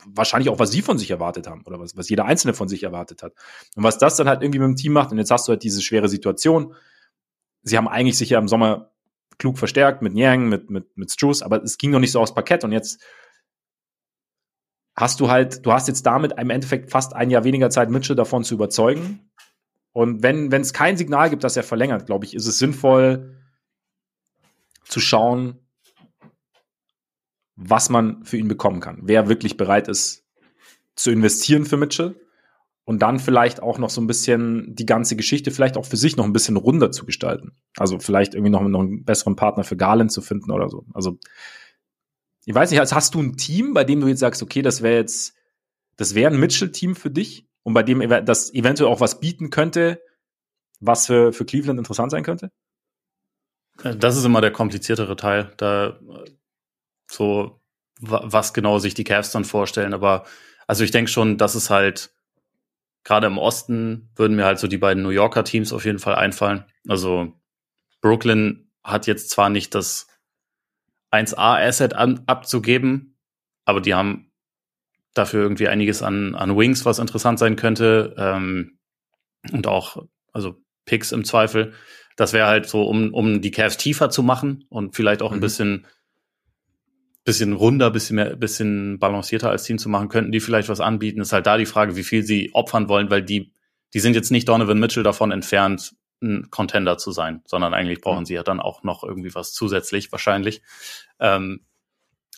wahrscheinlich 0.06 0.48
auch, 0.48 0.58
was 0.58 0.70
sie 0.70 0.82
von 0.82 0.98
sich 0.98 1.10
erwartet 1.10 1.46
haben 1.46 1.62
oder 1.66 1.78
was, 1.78 1.96
was 1.96 2.08
jeder 2.08 2.24
Einzelne 2.24 2.54
von 2.54 2.68
sich 2.68 2.82
erwartet 2.82 3.22
hat. 3.22 3.32
Und 3.76 3.84
was 3.84 3.98
das 3.98 4.16
dann 4.16 4.28
halt 4.28 4.42
irgendwie 4.42 4.58
mit 4.58 4.68
dem 4.68 4.76
Team 4.76 4.92
macht, 4.92 5.12
und 5.12 5.18
jetzt 5.18 5.30
hast 5.30 5.48
du 5.48 5.50
halt 5.52 5.62
diese 5.62 5.82
schwere 5.82 6.08
Situation. 6.08 6.74
Sie 7.62 7.76
haben 7.76 7.88
eigentlich 7.88 8.18
sich 8.18 8.30
ja 8.30 8.38
im 8.38 8.48
Sommer 8.48 8.92
klug 9.38 9.58
verstärkt 9.58 10.02
mit 10.02 10.14
Yang, 10.14 10.48
mit, 10.48 10.70
mit, 10.70 10.96
mit 10.96 11.10
Struce, 11.10 11.42
aber 11.42 11.62
es 11.62 11.78
ging 11.78 11.90
noch 11.90 12.00
nicht 12.00 12.12
so 12.12 12.20
aufs 12.20 12.34
Parkett 12.34 12.64
und 12.64 12.72
jetzt 12.72 13.02
hast 14.96 15.20
du 15.20 15.30
halt, 15.30 15.64
du 15.64 15.72
hast 15.72 15.86
jetzt 15.86 16.04
damit 16.06 16.32
im 16.38 16.50
Endeffekt 16.50 16.90
fast 16.90 17.14
ein 17.14 17.30
Jahr 17.30 17.44
weniger 17.44 17.70
Zeit, 17.70 17.88
Mitchell 17.88 18.16
davon 18.16 18.42
zu 18.42 18.54
überzeugen. 18.54 19.30
Und 19.92 20.22
wenn 20.22 20.50
wenn 20.50 20.62
es 20.62 20.72
kein 20.72 20.96
Signal 20.96 21.30
gibt, 21.30 21.44
dass 21.44 21.56
er 21.56 21.62
verlängert, 21.62 22.06
glaube 22.06 22.24
ich, 22.24 22.34
ist 22.34 22.46
es 22.46 22.58
sinnvoll 22.58 23.36
zu 24.84 25.00
schauen, 25.00 25.58
was 27.54 27.90
man 27.90 28.24
für 28.24 28.36
ihn 28.36 28.48
bekommen 28.48 28.80
kann. 28.80 29.00
Wer 29.02 29.28
wirklich 29.28 29.56
bereit 29.56 29.88
ist 29.88 30.24
zu 30.94 31.10
investieren 31.10 31.64
für 31.64 31.76
Mitchell 31.76 32.16
und 32.88 33.00
dann 33.00 33.18
vielleicht 33.18 33.62
auch 33.62 33.76
noch 33.76 33.90
so 33.90 34.00
ein 34.00 34.06
bisschen 34.06 34.74
die 34.74 34.86
ganze 34.86 35.14
Geschichte 35.14 35.50
vielleicht 35.50 35.76
auch 35.76 35.84
für 35.84 35.98
sich 35.98 36.16
noch 36.16 36.24
ein 36.24 36.32
bisschen 36.32 36.56
runder 36.56 36.90
zu 36.90 37.04
gestalten. 37.04 37.52
Also 37.76 37.98
vielleicht 37.98 38.32
irgendwie 38.32 38.50
noch, 38.50 38.62
noch 38.62 38.80
einen 38.80 39.04
besseren 39.04 39.36
Partner 39.36 39.62
für 39.62 39.76
Garland 39.76 40.10
zu 40.10 40.22
finden 40.22 40.50
oder 40.50 40.70
so. 40.70 40.86
Also 40.94 41.18
ich 42.46 42.54
weiß 42.54 42.70
nicht, 42.70 42.80
hast 42.80 43.14
du 43.14 43.20
ein 43.20 43.36
Team, 43.36 43.74
bei 43.74 43.84
dem 43.84 44.00
du 44.00 44.06
jetzt 44.06 44.20
sagst, 44.20 44.42
okay, 44.42 44.62
das 44.62 44.80
wäre 44.80 44.96
jetzt, 44.96 45.34
das 45.98 46.14
wäre 46.14 46.32
ein 46.32 46.40
Mitchell-Team 46.40 46.96
für 46.96 47.10
dich 47.10 47.46
und 47.62 47.74
bei 47.74 47.82
dem 47.82 48.00
das 48.24 48.54
eventuell 48.54 48.90
auch 48.90 49.00
was 49.00 49.20
bieten 49.20 49.50
könnte, 49.50 50.00
was 50.80 51.08
für, 51.08 51.34
für 51.34 51.44
Cleveland 51.44 51.78
interessant 51.78 52.10
sein 52.10 52.22
könnte? 52.24 52.52
Das 53.98 54.16
ist 54.16 54.24
immer 54.24 54.40
der 54.40 54.52
kompliziertere 54.52 55.16
Teil, 55.16 55.52
da 55.58 56.00
so 57.10 57.60
was 58.00 58.54
genau 58.54 58.78
sich 58.78 58.94
die 58.94 59.04
Cavs 59.04 59.30
dann 59.30 59.44
vorstellen. 59.44 59.92
Aber 59.92 60.24
also 60.66 60.84
ich 60.84 60.90
denke 60.90 61.10
schon, 61.10 61.36
dass 61.36 61.54
es 61.54 61.68
halt 61.68 62.14
gerade 63.08 63.26
im 63.26 63.38
Osten 63.38 64.10
würden 64.16 64.36
mir 64.36 64.44
halt 64.44 64.58
so 64.58 64.66
die 64.66 64.76
beiden 64.76 65.02
New 65.02 65.08
Yorker 65.08 65.42
Teams 65.42 65.72
auf 65.72 65.86
jeden 65.86 65.98
Fall 65.98 66.14
einfallen. 66.14 66.66
Also 66.86 67.32
Brooklyn 68.02 68.70
hat 68.84 69.06
jetzt 69.06 69.30
zwar 69.30 69.48
nicht 69.48 69.74
das 69.74 70.08
1A-Asset 71.10 71.94
abzugeben, 71.94 73.18
aber 73.64 73.80
die 73.80 73.94
haben 73.94 74.30
dafür 75.14 75.42
irgendwie 75.42 75.68
einiges 75.68 76.02
an, 76.02 76.34
an 76.34 76.54
Wings, 76.54 76.84
was 76.84 76.98
interessant 76.98 77.38
sein 77.38 77.56
könnte. 77.56 78.14
Ähm, 78.18 78.78
und 79.52 79.66
auch, 79.66 80.04
also 80.34 80.62
Picks 80.84 81.10
im 81.10 81.24
Zweifel. 81.24 81.72
Das 82.16 82.34
wäre 82.34 82.46
halt 82.46 82.68
so, 82.68 82.82
um, 82.82 83.14
um 83.14 83.40
die 83.40 83.50
Cavs 83.50 83.78
tiefer 83.78 84.10
zu 84.10 84.22
machen 84.22 84.66
und 84.68 84.94
vielleicht 84.94 85.22
auch 85.22 85.32
ein 85.32 85.38
mhm. 85.38 85.42
bisschen, 85.42 85.86
bisschen 87.28 87.52
runder, 87.52 87.90
bisschen 87.90 88.16
mehr, 88.16 88.36
bisschen 88.36 88.98
balancierter 88.98 89.50
als 89.50 89.64
Team 89.64 89.76
zu 89.76 89.90
machen, 89.90 90.08
könnten 90.08 90.32
die 90.32 90.40
vielleicht 90.40 90.70
was 90.70 90.80
anbieten. 90.80 91.20
Ist 91.20 91.34
halt 91.34 91.46
da 91.46 91.58
die 91.58 91.66
Frage, 91.66 91.94
wie 91.94 92.02
viel 92.02 92.22
sie 92.22 92.54
opfern 92.54 92.88
wollen, 92.88 93.10
weil 93.10 93.22
die, 93.22 93.52
die 93.92 94.00
sind 94.00 94.14
jetzt 94.14 94.30
nicht 94.30 94.48
Donovan 94.48 94.78
Mitchell 94.78 95.02
davon 95.02 95.30
entfernt, 95.30 95.92
ein 96.22 96.50
Contender 96.50 96.96
zu 96.96 97.12
sein, 97.12 97.42
sondern 97.44 97.74
eigentlich 97.74 98.00
brauchen 98.00 98.20
mhm. 98.20 98.24
sie 98.24 98.32
ja 98.32 98.42
dann 98.42 98.60
auch 98.60 98.82
noch 98.82 99.04
irgendwie 99.04 99.34
was 99.34 99.52
zusätzlich 99.52 100.10
wahrscheinlich. 100.10 100.62
Ähm, 101.20 101.60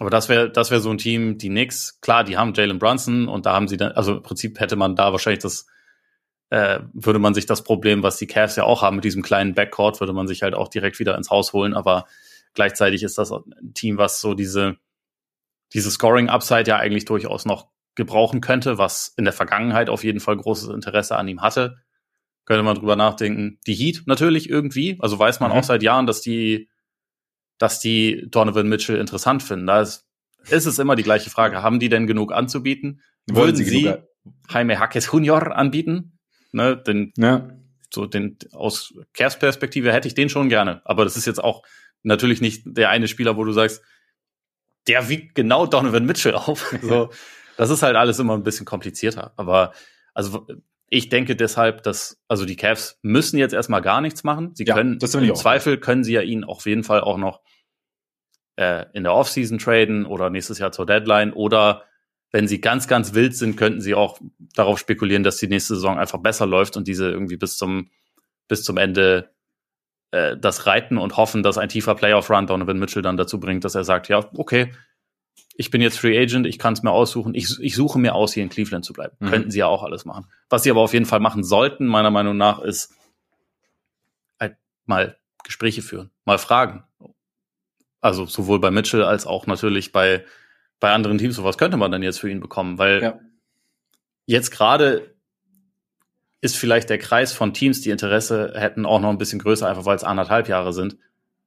aber 0.00 0.11
das 0.11 0.29
wäre 0.29 0.50
das 0.50 0.72
wäre 0.72 0.81
so 0.81 0.90
ein 0.90 0.98
Team, 0.98 1.38
die 1.38 1.50
Knicks, 1.50 2.00
klar, 2.00 2.24
die 2.24 2.37
haben 2.37 2.53
Jalen 2.53 2.81
Brunson 2.81 3.29
und 3.29 3.46
da 3.46 3.53
haben 3.53 3.68
sie 3.68 3.76
dann, 3.76 3.92
also 3.92 4.16
im 4.16 4.22
Prinzip 4.24 4.59
hätte 4.59 4.74
man 4.74 4.96
da 4.96 5.12
wahrscheinlich 5.12 5.42
das, 5.44 5.66
äh, 6.48 6.81
würde 6.94 7.20
man 7.20 7.33
sich 7.33 7.46
das 7.46 7.62
Problem, 7.62 8.03
was 8.03 8.16
die 8.16 8.26
Cavs 8.26 8.57
ja 8.57 8.64
auch 8.64 8.83
haben 8.83 8.96
mit 8.96 9.05
diesem 9.05 9.22
kleinen 9.22 9.55
Backcourt, 9.55 10.00
würde 10.00 10.14
man 10.14 10.26
sich 10.26 10.42
halt 10.42 10.55
auch 10.55 10.66
direkt 10.66 10.98
wieder 10.98 11.16
ins 11.16 11.31
Haus 11.31 11.53
holen, 11.53 11.74
aber 11.74 12.07
gleichzeitig 12.54 13.02
ist 13.02 13.18
das 13.18 13.32
ein 13.32 13.74
Team, 13.74 13.98
was 13.98 14.20
so 14.20 14.34
diese, 14.34 14.76
diese 15.72 15.90
Scoring-Upside 15.90 16.68
ja 16.68 16.76
eigentlich 16.76 17.04
durchaus 17.04 17.44
noch 17.44 17.68
gebrauchen 17.94 18.40
könnte, 18.40 18.78
was 18.78 19.12
in 19.16 19.24
der 19.24 19.32
Vergangenheit 19.32 19.90
auf 19.90 20.04
jeden 20.04 20.20
Fall 20.20 20.36
großes 20.36 20.68
Interesse 20.68 21.16
an 21.16 21.28
ihm 21.28 21.42
hatte 21.42 21.76
könnte 22.50 22.64
man 22.64 22.74
drüber 22.74 22.96
nachdenken. 22.96 23.60
Die 23.68 23.74
Heat 23.74 24.02
natürlich 24.06 24.50
irgendwie, 24.50 24.98
also 24.98 25.16
weiß 25.16 25.38
man 25.38 25.52
mhm. 25.52 25.58
auch 25.58 25.62
seit 25.62 25.84
Jahren, 25.84 26.06
dass 26.06 26.20
die, 26.20 26.68
dass 27.58 27.78
die 27.78 28.26
Donovan 28.28 28.68
Mitchell 28.68 28.98
interessant 28.98 29.44
finden. 29.44 29.68
Da 29.68 29.82
ist, 29.82 30.04
ist 30.48 30.66
es 30.66 30.80
immer 30.80 30.96
die 30.96 31.04
gleiche 31.04 31.30
Frage. 31.30 31.62
Haben 31.62 31.78
die 31.78 31.88
denn 31.88 32.08
genug 32.08 32.32
anzubieten? 32.32 33.02
Würden 33.30 33.54
sie, 33.54 33.64
sie 33.64 33.94
Jaime 34.48 34.80
Hackes 34.80 35.12
Junior 35.12 35.54
anbieten? 35.54 36.18
Ne, 36.50 36.76
den, 36.76 37.12
ja. 37.16 37.50
so 37.94 38.06
den, 38.06 38.36
aus 38.50 38.94
Cavs 39.14 39.38
Perspektive 39.38 39.92
hätte 39.92 40.08
ich 40.08 40.14
den 40.14 40.28
schon 40.28 40.48
gerne. 40.48 40.82
Aber 40.84 41.04
das 41.04 41.16
ist 41.16 41.26
jetzt 41.26 41.44
auch 41.44 41.62
natürlich 42.02 42.40
nicht 42.40 42.62
der 42.64 42.90
eine 42.90 43.08
Spieler, 43.08 43.36
wo 43.36 43.44
du 43.44 43.52
sagst, 43.52 43.82
der 44.86 45.08
wiegt 45.08 45.34
genau 45.34 45.66
Donovan 45.66 46.06
Mitchell 46.06 46.34
auf. 46.34 46.74
so, 46.82 47.10
das 47.56 47.70
ist 47.70 47.82
halt 47.82 47.96
alles 47.96 48.18
immer 48.18 48.34
ein 48.34 48.42
bisschen 48.42 48.66
komplizierter. 48.66 49.32
Aber 49.36 49.72
also 50.14 50.46
ich 50.88 51.08
denke 51.08 51.36
deshalb, 51.36 51.82
dass, 51.82 52.20
also 52.26 52.44
die 52.44 52.56
Cavs 52.56 52.98
müssen 53.02 53.38
jetzt 53.38 53.52
erstmal 53.52 53.82
gar 53.82 54.00
nichts 54.00 54.24
machen. 54.24 54.54
Sie 54.54 54.64
ja, 54.64 54.74
können, 54.74 54.98
im 55.00 55.34
Zweifel 55.34 55.78
können 55.78 56.02
sie 56.02 56.12
ja 56.12 56.22
ihn 56.22 56.44
auf 56.44 56.66
jeden 56.66 56.82
Fall 56.82 57.00
auch 57.00 57.16
noch 57.16 57.40
äh, 58.56 58.86
in 58.92 59.04
der 59.04 59.14
Offseason 59.14 59.58
traden 59.58 60.04
oder 60.04 60.30
nächstes 60.30 60.58
Jahr 60.58 60.72
zur 60.72 60.86
Deadline 60.86 61.32
oder 61.32 61.84
wenn 62.32 62.46
sie 62.46 62.60
ganz, 62.60 62.86
ganz 62.86 63.14
wild 63.14 63.36
sind, 63.36 63.56
könnten 63.56 63.80
sie 63.80 63.94
auch 63.94 64.20
darauf 64.54 64.78
spekulieren, 64.78 65.22
dass 65.22 65.38
die 65.38 65.48
nächste 65.48 65.74
Saison 65.74 65.98
einfach 65.98 66.18
besser 66.18 66.46
läuft 66.46 66.76
und 66.76 66.86
diese 66.86 67.10
irgendwie 67.10 67.36
bis 67.36 67.56
zum, 67.56 67.90
bis 68.48 68.62
zum 68.62 68.76
Ende 68.76 69.30
äh, 70.12 70.37
das 70.37 70.66
reiten 70.66 70.99
und 70.99 71.16
hoffen, 71.16 71.42
dass 71.42 71.59
ein 71.59 71.68
tiefer 71.68 71.94
Playoff-Run 71.94 72.46
Donovan 72.46 72.79
Mitchell 72.79 73.03
dann 73.03 73.16
dazu 73.16 73.38
bringt, 73.38 73.64
dass 73.64 73.75
er 73.75 73.85
sagt, 73.85 74.09
ja, 74.09 74.29
okay, 74.35 74.73
ich 75.55 75.70
bin 75.70 75.83
jetzt 75.83 75.99
Free 75.99 76.18
Agent, 76.18 76.46
ich 76.46 76.59
kann 76.59 76.73
es 76.73 76.83
mir 76.83 76.90
aussuchen, 76.90 77.35
ich, 77.35 77.59
ich 77.61 77.75
suche 77.75 77.99
mir 77.99 78.14
aus, 78.14 78.33
hier 78.33 78.42
in 78.42 78.49
Cleveland 78.49 78.85
zu 78.85 78.92
bleiben. 78.92 79.16
Mhm. 79.18 79.29
Könnten 79.29 79.51
sie 79.51 79.59
ja 79.59 79.66
auch 79.66 79.83
alles 79.83 80.05
machen. 80.05 80.27
Was 80.49 80.62
sie 80.62 80.70
aber 80.70 80.81
auf 80.81 80.92
jeden 80.92 81.07
Fall 81.07 81.20
machen 81.20 81.44
sollten, 81.44 81.87
meiner 81.87 82.11
Meinung 82.11 82.37
nach, 82.37 82.61
ist 82.61 82.94
halt 84.38 84.57
mal 84.87 85.16
Gespräche 85.44 85.83
führen, 85.83 86.11
mal 86.25 86.38
fragen. 86.38 86.85
Also 88.01 88.25
sowohl 88.25 88.59
bei 88.59 88.70
Mitchell 88.70 89.05
als 89.05 89.27
auch 89.27 89.46
natürlich 89.46 89.92
bei, 89.92 90.25
bei 90.81 90.92
anderen 90.92 91.18
Teams, 91.18 91.37
so 91.37 91.44
was 91.44 91.59
könnte 91.59 91.77
man 91.77 91.92
dann 91.92 92.03
jetzt 92.03 92.20
für 92.20 92.31
ihn 92.31 92.40
bekommen, 92.40 92.79
weil 92.79 93.03
ja. 93.03 93.20
jetzt 94.25 94.51
gerade 94.51 95.14
ist 96.40 96.57
vielleicht 96.57 96.88
der 96.90 96.98
Kreis 96.98 97.33
von 97.33 97.53
Teams, 97.53 97.81
die 97.81 97.90
Interesse 97.90 98.53
hätten, 98.55 98.87
auch 98.87 99.00
noch 99.00 99.11
ein 99.11 99.18
bisschen 99.18 99.38
größer, 99.38 99.68
einfach 99.68 99.85
weil 99.85 99.96
es 99.96 100.05
anderthalb 100.05 100.48
Jahre 100.48 100.72
sind 100.72 100.96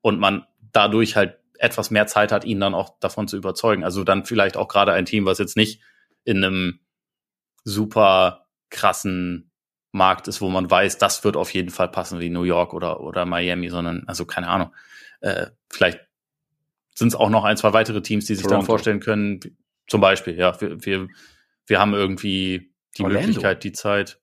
und 0.01 0.19
man 0.19 0.45
dadurch 0.71 1.15
halt 1.15 1.37
etwas 1.57 1.91
mehr 1.91 2.07
Zeit 2.07 2.31
hat, 2.31 2.45
ihn 2.45 2.59
dann 2.59 2.75
auch 2.75 2.99
davon 2.99 3.27
zu 3.27 3.37
überzeugen. 3.37 3.83
Also 3.83 4.03
dann 4.03 4.25
vielleicht 4.25 4.57
auch 4.57 4.67
gerade 4.67 4.91
ein 4.93 5.05
Team, 5.05 5.25
was 5.25 5.39
jetzt 5.39 5.55
nicht 5.55 5.81
in 6.25 6.43
einem 6.43 6.79
super 7.63 8.47
krassen 8.69 9.51
Markt 9.91 10.27
ist, 10.27 10.41
wo 10.41 10.49
man 10.49 10.69
weiß, 10.69 10.97
das 10.97 11.23
wird 11.23 11.37
auf 11.37 11.53
jeden 11.53 11.69
Fall 11.69 11.87
passen 11.87 12.19
wie 12.19 12.29
New 12.29 12.43
York 12.43 12.73
oder, 12.73 13.01
oder 13.01 13.25
Miami, 13.25 13.69
sondern, 13.69 14.03
also 14.07 14.25
keine 14.25 14.47
Ahnung, 14.47 14.73
äh, 15.21 15.47
vielleicht 15.69 16.01
sind 16.95 17.09
es 17.09 17.15
auch 17.15 17.29
noch 17.29 17.43
ein, 17.43 17.57
zwei 17.57 17.73
weitere 17.73 18.01
Teams, 18.01 18.25
die 18.25 18.35
sich 18.35 18.43
Toronto. 18.43 18.59
dann 18.59 18.65
vorstellen 18.65 18.99
können, 18.99 19.39
zum 19.87 20.01
Beispiel, 20.01 20.35
ja, 20.35 20.59
wir, 20.59 20.83
wir, 20.83 21.07
wir 21.67 21.79
haben 21.79 21.93
irgendwie 21.93 22.73
die 22.97 23.03
Orlando. 23.03 23.27
Möglichkeit, 23.27 23.63
die 23.63 23.71
Zeit. 23.71 24.19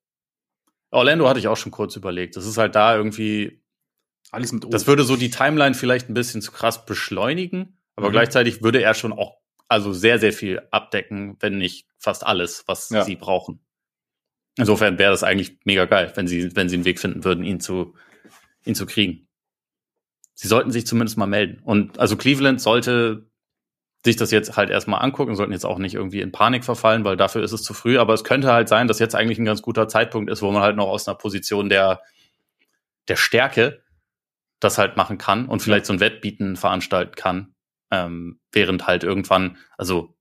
Orlando 0.91 1.29
hatte 1.29 1.39
ich 1.39 1.49
auch 1.49 1.57
schon 1.57 1.73
kurz 1.73 1.97
überlegt. 1.97 2.37
Das 2.37 2.47
ist 2.47 2.59
halt 2.59 2.75
da 2.75 2.97
irgendwie. 2.97 3.63
Alles 4.31 4.53
mit 4.53 4.65
o. 4.65 4.69
Das 4.69 4.87
würde 4.87 5.03
so 5.03 5.17
die 5.17 5.31
Timeline 5.31 5.75
vielleicht 5.75 6.09
ein 6.09 6.15
bisschen 6.15 6.43
zu 6.43 6.53
krass 6.53 6.87
beschleunigen, 6.87 7.79
aber 7.97 8.09
mhm. 8.09 8.13
gleichzeitig 8.13 8.63
würde 8.63 8.83
er 8.83 8.95
schon 8.95 9.13
auch 9.13 9.39
also 9.69 9.93
sehr, 9.93 10.19
sehr 10.19 10.33
viel 10.33 10.63
abdecken, 10.73 11.37
wenn 11.41 11.59
nicht 11.59 11.87
fast 11.97 12.27
alles, 12.27 12.65
was 12.67 12.91
ja. 12.91 13.05
sie 13.05 13.17
brauchen. 13.17 13.61
Insofern 14.57 14.99
wäre 14.99 15.13
das 15.13 15.23
eigentlich 15.23 15.59
mega 15.65 15.85
geil, 15.85 16.13
wenn 16.17 16.27
sie, 16.27 16.55
wenn 16.57 16.69
sie 16.69 16.75
einen 16.75 16.85
Weg 16.85 16.99
finden 16.99 17.25
würden, 17.25 17.45
ihn 17.45 17.61
zu, 17.61 17.95
ihn 18.65 18.75
zu 18.75 18.85
kriegen. 18.85 19.29
Sie 20.35 20.49
sollten 20.49 20.73
sich 20.73 20.87
zumindest 20.87 21.19
mal 21.19 21.27
melden. 21.27 21.61
Und 21.63 21.99
also 21.99 22.17
Cleveland 22.17 22.61
sollte 22.61 23.30
sich 24.05 24.17
das 24.17 24.31
jetzt 24.31 24.57
halt 24.57 24.71
erstmal 24.71 25.03
angucken, 25.03 25.37
sollten 25.37 25.53
jetzt 25.53 25.67
auch 25.67 25.79
nicht 25.79 25.95
irgendwie 25.95 26.21
in 26.21 26.33
Panik 26.33 26.65
verfallen, 26.65 27.05
weil 27.05 27.17
dafür 27.17 27.43
ist 27.43 27.53
es 27.53 27.63
zu 27.63 27.75
früh. 27.75 27.99
Aber 27.99 28.15
es 28.15 28.25
könnte 28.25 28.53
halt 28.53 28.69
sein, 28.69 28.89
dass 28.89 28.99
jetzt 28.99 29.15
eigentlich 29.15 29.39
ein 29.39 29.45
ganz 29.45 29.63
guter 29.63 29.89
Zeitpunkt 29.89 30.31
ist, 30.31 30.43
wo 30.43 30.51
man 30.51 30.63
halt 30.63 30.77
noch 30.77 30.89
aus 30.89 31.07
einer 31.07 31.19
Position 31.19 31.69
der, 31.69 32.01
der 33.09 33.17
Stärke 33.17 33.83
das 34.59 34.79
halt 34.79 34.97
machen 34.97 35.19
kann 35.19 35.47
und 35.47 35.61
vielleicht 35.61 35.87
so 35.87 35.93
ein 35.93 36.01
Wettbieten 36.01 36.57
veranstalten 36.57 37.15
kann. 37.15 37.55
Ähm, 37.91 38.41
während 38.53 38.87
halt 38.87 39.05
irgendwann, 39.05 39.59
also 39.77 40.15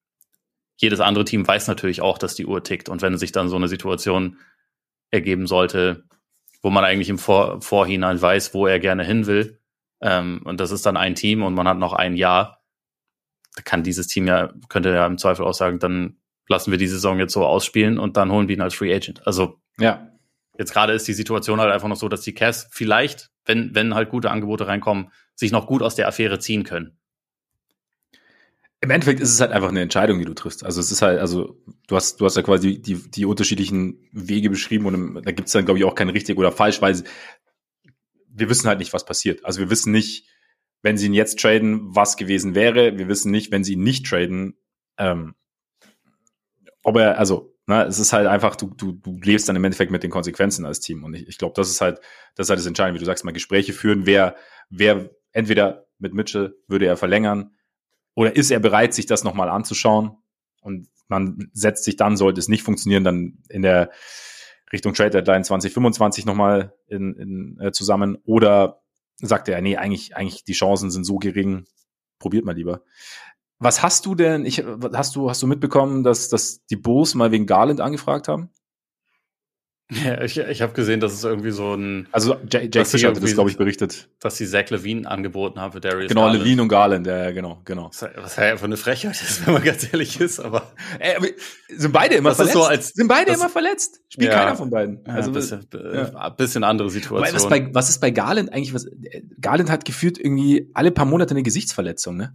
jedes 0.78 1.00
andere 1.00 1.26
Team 1.26 1.48
weiß 1.48 1.68
natürlich 1.68 2.02
auch, 2.02 2.18
dass 2.18 2.36
die 2.36 2.46
Uhr 2.46 2.64
tickt. 2.64 2.90
Und 2.90 3.02
wenn 3.02 3.18
sich 3.18 3.32
dann 3.32 3.50
so 3.50 3.56
eine 3.56 3.68
Situation 3.68 4.38
ergeben 5.12 5.48
sollte, 5.48 6.06
wo 6.62 6.70
man 6.70 6.84
eigentlich 6.84 7.10
im 7.10 7.18
Vor 7.18 7.62
Vorhinein 7.62 8.22
weiß, 8.22 8.54
wo 8.54 8.68
er 8.68 8.80
gerne 8.80 9.04
hin 9.04 9.26
will, 9.26 9.60
ähm, 10.02 10.42
und 10.46 10.60
das 10.60 10.72
ist 10.72 10.86
dann 10.86 10.98
ein 10.98 11.16
Team 11.16 11.44
und 11.44 11.54
man 11.54 11.68
hat 11.68 11.78
noch 11.78 11.94
ein 11.94 12.16
Jahr, 12.16 12.59
da 13.56 13.62
kann 13.62 13.84
dieses 13.84 14.08
Team 14.08 14.28
ja, 14.28 14.54
könnte 14.70 14.90
ja 14.90 15.06
im 15.06 15.18
Zweifel 15.18 15.46
auch 15.46 15.54
sagen, 15.54 15.80
dann 15.80 16.18
lassen 16.48 16.72
wir 16.72 16.78
die 16.78 16.88
Saison 16.88 17.20
jetzt 17.20 17.34
so 17.34 17.46
ausspielen 17.46 18.00
und 18.00 18.18
dann 18.18 18.32
holen 18.32 18.48
wir 18.48 18.56
ihn 18.56 18.62
als 18.62 18.74
Free 18.74 18.94
Agent. 18.94 19.26
Also 19.26 19.60
ja. 19.80 20.10
Jetzt 20.60 20.74
gerade 20.74 20.92
ist 20.92 21.08
die 21.08 21.14
Situation 21.14 21.62
halt 21.62 21.72
einfach 21.72 21.88
noch 21.88 21.96
so, 21.96 22.10
dass 22.10 22.20
die 22.22 22.34
Cavs 22.34 22.68
vielleicht, 22.72 23.32
wenn, 23.46 23.74
wenn 23.76 23.96
halt 23.96 24.10
gute 24.10 24.30
Angebote 24.30 24.68
reinkommen, 24.68 25.10
sich 25.34 25.54
noch 25.54 25.68
gut 25.68 25.82
aus 25.82 25.96
der 25.96 26.10
Affäre 26.10 26.38
ziehen 26.40 26.66
können. 26.66 27.00
Im 28.82 28.90
Endeffekt 28.90 29.22
ist 29.22 29.34
es 29.34 29.40
halt 29.40 29.52
einfach 29.52 29.70
eine 29.70 29.82
Entscheidung, 29.82 30.20
die 30.20 30.26
du 30.26 30.34
triffst. 30.34 30.66
Also 30.66 30.82
es 30.82 30.92
ist 30.92 31.02
halt, 31.02 31.20
also 31.20 31.62
du 31.88 31.96
hast, 31.96 32.20
du 32.20 32.26
hast 32.26 32.36
ja 32.36 32.44
quasi 32.44 32.82
die, 32.82 32.96
die 32.96 33.26
unterschiedlichen 33.26 34.10
Wege 34.12 34.50
beschrieben 34.50 34.86
und 34.86 35.26
da 35.26 35.32
gibt 35.32 35.48
es 35.48 35.54
dann, 35.54 35.64
glaube 35.64 35.80
ich, 35.80 35.86
auch 35.86 35.96
kein 35.96 36.10
richtig 36.10 36.38
oder 36.38 36.52
falsch, 36.52 36.82
weil 36.82 37.04
wir 38.28 38.50
wissen 38.50 38.68
halt 38.68 38.80
nicht, 38.80 38.92
was 38.92 39.06
passiert. 39.06 39.46
Also 39.46 39.62
wir 39.62 39.70
wissen 39.70 39.94
nicht, 39.94 40.28
wenn 40.82 40.98
sie 40.98 41.08
ihn 41.08 41.14
jetzt 41.14 41.40
traden, 41.40 41.96
was 41.96 42.18
gewesen 42.18 42.56
wäre. 42.56 42.98
Wir 42.98 43.08
wissen 43.08 43.32
nicht, 43.32 43.52
wenn 43.52 43.64
sie 43.64 43.74
ihn 43.74 43.84
nicht 43.84 44.06
traden, 44.06 44.58
ähm, 44.98 45.36
ob 46.84 46.98
er, 46.98 47.20
also, 47.20 47.56
ne, 47.68 47.84
es 47.84 48.00
ist 48.00 48.14
halt 48.14 48.28
einfach, 48.28 48.56
du, 48.56 48.74
du, 48.76 48.94
du 48.94 49.20
lebst 49.22 49.50
dann 49.50 49.56
im 49.56 49.64
Endeffekt 49.64 49.92
mit 49.92 50.04
den 50.04 50.12
Konsequenzen 50.12 50.66
als 50.66 50.80
Team. 50.80 51.04
Und 51.04 51.14
ich, 51.14 51.28
ich 51.28 51.38
glaube, 51.38 51.54
das 51.56 51.70
ist 51.70 51.82
halt, 51.82 52.00
das 52.36 52.46
ist 52.46 52.50
halt 52.50 52.60
das 52.60 52.66
Entscheidende, 52.66 52.96
wie 52.96 53.04
du 53.04 53.06
sagst, 53.06 53.26
mal 53.26 53.32
Gespräche 53.32 53.74
führen, 53.74 54.06
wer, 54.06 54.36
wer 54.70 55.10
entweder 55.32 55.86
mit 56.00 56.14
Mitchell 56.14 56.56
würde 56.68 56.86
er 56.86 56.98
verlängern 56.98 57.52
oder 58.16 58.36
ist 58.36 58.52
er 58.52 58.60
bereit, 58.60 58.94
sich 58.94 59.06
das 59.06 59.24
nochmal 59.24 59.50
anzuschauen? 59.50 60.18
Und 60.62 60.88
man 61.08 61.50
setzt 61.54 61.84
sich 61.84 61.96
dann, 61.96 62.18
sollte 62.18 62.40
es 62.40 62.48
nicht 62.48 62.64
funktionieren, 62.64 63.04
dann 63.04 63.44
in 63.50 63.62
der 63.62 63.92
Richtung 64.72 64.94
Trade 64.94 65.12
Deadline 65.12 65.44
2025 65.44 66.26
nochmal 66.26 66.74
in, 66.88 67.16
in, 67.16 67.60
äh, 67.60 67.72
zusammen 67.72 68.18
oder 68.26 68.82
sagt 69.22 69.50
er, 69.50 69.62
nee, 69.62 69.78
eigentlich, 69.78 70.16
eigentlich 70.16 70.44
die 70.44 70.54
Chancen 70.54 70.92
sind 70.92 71.04
so 71.04 71.18
gering, 71.18 71.66
probiert 72.20 72.46
mal 72.46 72.56
lieber. 72.56 72.84
Was 73.60 73.84
hast 73.84 74.06
du 74.06 74.16
denn, 74.16 74.46
ich, 74.46 74.64
hast 74.94 75.16
du, 75.16 75.30
hast 75.30 75.42
du 75.42 75.48
mitbekommen, 75.48 76.04
dass, 76.04 76.30
dass 76.30 76.66
die 76.68 76.78
Bulls 76.78 77.16
mal 77.16 77.32
wegen 77.32 77.46
Garland 77.46 77.82
angefragt 77.82 78.28
haben? 78.28 78.50
Ja, 79.92 80.22
ich, 80.22 80.38
ich 80.38 80.62
habe 80.62 80.74
gesehen, 80.74 81.00
dass 81.00 81.14
es 81.14 81.24
irgendwie 81.24 81.50
so 81.50 81.74
ein. 81.74 82.08
Also 82.12 82.36
Jake 82.48 82.86
Fischer 82.86 83.08
hatte 83.08 83.22
das, 83.22 83.34
glaube 83.34 83.50
ich, 83.50 83.58
berichtet. 83.58 84.08
Dass 84.20 84.38
sie 84.38 84.46
Zach 84.46 84.70
Levine 84.70 85.10
angeboten 85.10 85.60
haben 85.60 85.72
für 85.72 85.80
Darius 85.80 86.10
Genau, 86.10 86.26
Garland. 86.26 86.44
Levine 86.44 86.62
und 86.62 86.68
Garland, 86.68 87.08
ja, 87.08 87.32
genau, 87.32 87.62
genau. 87.66 87.90
Was, 87.90 88.08
was 88.16 88.36
ja 88.36 88.44
einfach 88.44 88.66
eine 88.66 88.78
Frechheit 88.78 89.20
ist, 89.20 89.48
wenn 89.48 89.54
man 89.56 89.64
ganz 89.64 89.92
ehrlich 89.92 90.22
ist, 90.22 90.40
aber. 90.40 90.72
Ey, 91.00 91.16
aber 91.16 91.28
sind 91.70 91.92
beide 91.92 92.16
immer 92.16 92.30
das 92.30 92.38
verletzt? 92.38 92.56
so 92.56 92.64
als, 92.66 92.90
sind 92.90 93.08
beide 93.08 93.32
immer 93.32 93.50
verletzt? 93.50 94.02
Spielt 94.10 94.32
ja, 94.32 94.38
keiner 94.38 94.56
von 94.56 94.70
beiden. 94.70 95.04
Also, 95.08 95.32
bisschen, 95.32 95.66
ja. 95.74 96.30
bisschen 96.30 96.64
andere 96.64 96.92
Situation. 96.92 97.34
Was, 97.34 97.50
bei, 97.50 97.74
was 97.74 97.90
ist 97.90 98.00
bei 98.00 98.12
Garland 98.12 98.54
eigentlich? 98.54 98.76
Was, 98.76 98.86
Garland 99.42 99.72
hat 99.72 99.86
gefühlt 99.86 100.20
irgendwie 100.20 100.70
alle 100.76 100.92
paar 100.92 101.06
Monate 101.06 101.32
eine 101.32 101.42
Gesichtsverletzung, 101.42 102.16
ne? 102.16 102.34